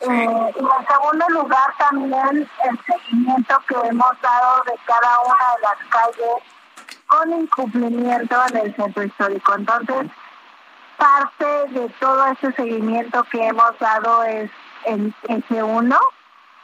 Eh, 0.00 0.06
y 0.08 0.08
en 0.08 0.86
segundo 0.88 1.26
lugar, 1.28 1.74
también 1.78 2.50
el 2.64 2.80
seguimiento 2.84 3.62
que 3.68 3.74
hemos 3.88 4.20
dado 4.22 4.64
de 4.64 4.72
cada 4.86 5.20
una 5.20 5.44
de 5.54 5.62
las 5.62 5.88
calles 5.90 6.42
con 7.10 7.32
incumplimiento 7.32 8.36
en 8.50 8.56
el 8.56 8.76
centro 8.76 9.02
histórico. 9.02 9.54
Entonces, 9.54 10.10
parte 10.96 11.46
de 11.70 11.88
todo 11.98 12.26
ese 12.26 12.52
seguimiento 12.52 13.24
que 13.24 13.48
hemos 13.48 13.78
dado 13.78 14.22
es 14.24 14.50
el 14.86 15.12
S1. 15.24 15.98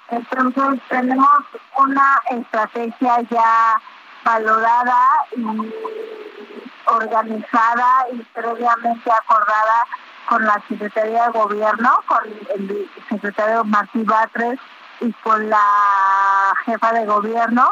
Entonces, 0.09 0.81
tenemos 0.89 1.39
una 1.77 2.23
estrategia 2.31 3.20
ya 3.28 3.82
valorada 4.24 5.27
y 5.36 5.74
organizada 6.86 8.06
y 8.12 8.18
previamente 8.32 9.10
acordada 9.10 9.85
con 10.28 10.44
la 10.44 10.62
Secretaría 10.68 11.24
de 11.27 11.31
Gobierno, 11.32 11.90
con 12.06 12.24
el 12.55 12.90
secretario 13.09 13.64
Martí 13.64 14.02
Batres 14.05 14.60
y 15.01 15.12
con 15.24 15.51
la 15.51 16.55
jefa 16.64 16.93
de 16.93 17.05
gobierno 17.05 17.68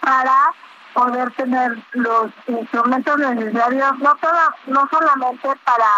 para 0.00 0.52
poder 0.94 1.30
tener 1.32 1.76
los 1.92 2.30
instrumentos 2.46 3.18
necesarios, 3.18 3.98
no, 3.98 4.16
no 4.66 4.88
solamente 4.90 5.48
para 5.64 5.90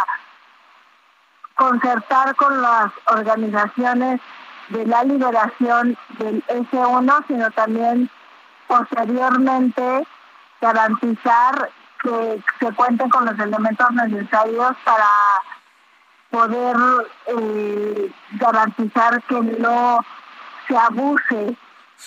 concertar 1.55 2.35
con 2.37 2.61
las 2.61 2.91
organizaciones 3.07 4.21
de 4.71 4.87
la 4.87 5.05
liberación 5.05 5.97
del 6.19 6.45
S1, 6.47 7.25
sino 7.29 7.51
también 7.53 8.11
posteriormente 8.67 10.07
garantizar 10.61 11.71
que 12.03 12.43
se 12.59 12.73
cuenten 12.73 13.09
con 13.11 13.27
los 13.27 13.39
elementos 13.39 13.91
necesarios 13.93 14.77
para 14.85 15.09
poder 16.31 16.77
eh, 17.27 18.13
garantizar 18.33 19.23
que 19.23 19.41
no 19.41 20.01
se 20.67 20.77
abuse 20.77 21.57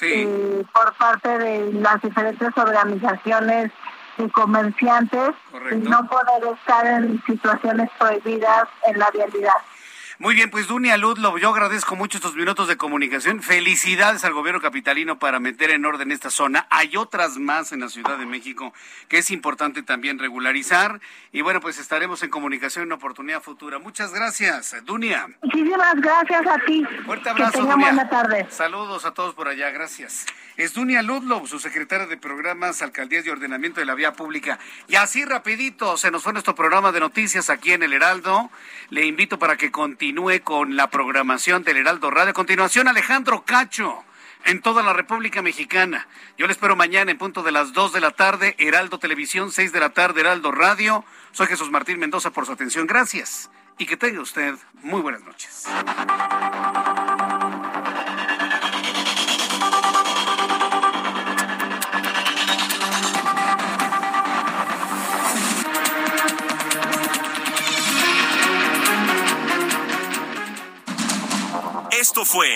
eh, 0.01 0.63
por 0.73 0.93
parte 0.95 1.37
de 1.37 1.73
las 1.73 2.01
diferentes 2.01 2.49
organizaciones 2.57 3.71
y 4.17 4.29
comerciantes 4.29 5.31
y 5.71 5.75
no 5.75 6.07
poder 6.07 6.53
estar 6.53 6.85
en 6.85 7.21
situaciones 7.25 7.89
prohibidas 7.97 8.65
en 8.87 8.99
la 8.99 9.09
vialidad. 9.11 9.53
Muy 10.21 10.35
bien, 10.35 10.51
pues 10.51 10.67
Dunia 10.67 10.97
Ludlow, 10.97 11.37
yo 11.37 11.47
agradezco 11.47 11.95
mucho 11.95 12.17
estos 12.17 12.35
minutos 12.35 12.67
de 12.67 12.75
comunicación. 12.75 13.41
Felicidades 13.41 14.25
al 14.25 14.33
gobierno 14.33 14.59
capitalino 14.59 15.17
para 15.17 15.39
meter 15.39 15.69
en 15.69 15.85
orden 15.85 16.11
esta 16.11 16.29
zona. 16.29 16.67
Hay 16.69 16.97
otras 16.97 17.37
más 17.37 17.71
en 17.71 17.79
la 17.79 17.87
Ciudad 17.87 18.17
de 18.17 18.25
México 18.25 18.73
que 19.07 19.19
es 19.19 19.31
importante 19.31 19.81
también 19.81 20.19
regularizar. 20.19 20.99
Y 21.31 21.39
bueno, 21.39 21.61
pues 21.61 21.79
estaremos 21.79 22.21
en 22.21 22.29
comunicación 22.31 22.81
en 22.81 22.87
una 22.87 22.95
oportunidad 22.95 23.41
futura. 23.41 23.79
Muchas 23.79 24.13
gracias, 24.13 24.75
Dunia. 24.83 25.25
Muchísimas 25.41 25.95
gracias 26.01 26.45
a 26.45 26.65
ti. 26.65 26.83
Fuerte 27.05 27.29
abrazo, 27.29 27.65
que 27.65 27.75
Buena 27.75 28.09
tarde. 28.09 28.45
Saludos 28.49 29.05
a 29.05 29.13
todos 29.13 29.33
por 29.33 29.47
allá, 29.47 29.69
gracias. 29.69 30.25
Es 30.57 30.73
Dunia 30.73 31.01
Ludlow, 31.01 31.47
su 31.47 31.59
secretaria 31.59 32.07
de 32.07 32.17
Programas, 32.17 32.81
Alcaldías 32.81 33.25
y 33.25 33.29
Ordenamiento 33.29 33.79
de 33.79 33.85
la 33.85 33.95
Vía 33.95 34.11
Pública. 34.11 34.59
Y 34.89 34.95
así 34.95 35.23
rapidito 35.23 35.95
se 35.95 36.11
nos 36.11 36.23
fue 36.23 36.33
nuestro 36.33 36.55
programa 36.55 36.91
de 36.91 36.99
noticias 36.99 37.49
aquí 37.49 37.71
en 37.71 37.83
El 37.83 37.93
Heraldo. 37.93 38.51
Le 38.89 39.05
invito 39.05 39.39
para 39.39 39.55
que 39.55 39.71
continúe 39.71 40.08
continúe 40.09 40.41
con 40.43 40.75
la 40.75 40.89
programación 40.89 41.63
del 41.63 41.77
Heraldo 41.77 42.09
Radio. 42.09 42.31
A 42.31 42.33
continuación, 42.33 42.87
Alejandro 42.87 43.43
Cacho 43.45 44.03
en 44.43 44.59
toda 44.59 44.81
la 44.81 44.91
República 44.91 45.43
Mexicana. 45.43 46.07
Yo 46.35 46.47
le 46.47 46.53
espero 46.53 46.75
mañana 46.75 47.11
en 47.11 47.19
punto 47.19 47.43
de 47.43 47.51
las 47.51 47.73
2 47.73 47.93
de 47.93 48.01
la 48.01 48.09
tarde, 48.09 48.55
Heraldo 48.57 48.97
Televisión, 48.97 49.51
6 49.51 49.71
de 49.71 49.79
la 49.79 49.91
tarde, 49.91 50.21
Heraldo 50.21 50.51
Radio. 50.51 51.05
Soy 51.31 51.45
Jesús 51.45 51.69
Martín 51.69 51.99
Mendoza 51.99 52.31
por 52.31 52.47
su 52.47 52.53
atención. 52.53 52.87
Gracias 52.87 53.51
y 53.77 53.85
que 53.85 53.97
tenga 53.97 54.19
usted 54.21 54.55
muy 54.81 54.99
buenas 55.01 55.21
noches. 55.21 55.67
Esto 71.99 72.23
fue 72.23 72.47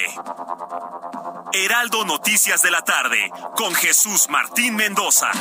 Heraldo 1.52 2.06
Noticias 2.06 2.62
de 2.62 2.72
la 2.72 2.82
tarde 2.82 3.18
con 3.58 3.74
Jesús 3.74 4.28
Martín 4.30 4.78
Mendoza. 4.78 5.32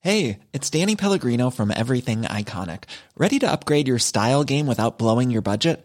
Hey, 0.00 0.38
it's 0.54 0.70
Danny 0.70 0.96
Pellegrino 0.96 1.50
from 1.50 1.70
Everything 1.70 2.22
Iconic. 2.22 2.84
Ready 3.18 3.38
to 3.40 3.52
upgrade 3.52 3.86
your 3.86 3.98
style 3.98 4.44
game 4.44 4.66
without 4.66 4.96
blowing 4.96 5.30
your 5.30 5.42
budget? 5.42 5.84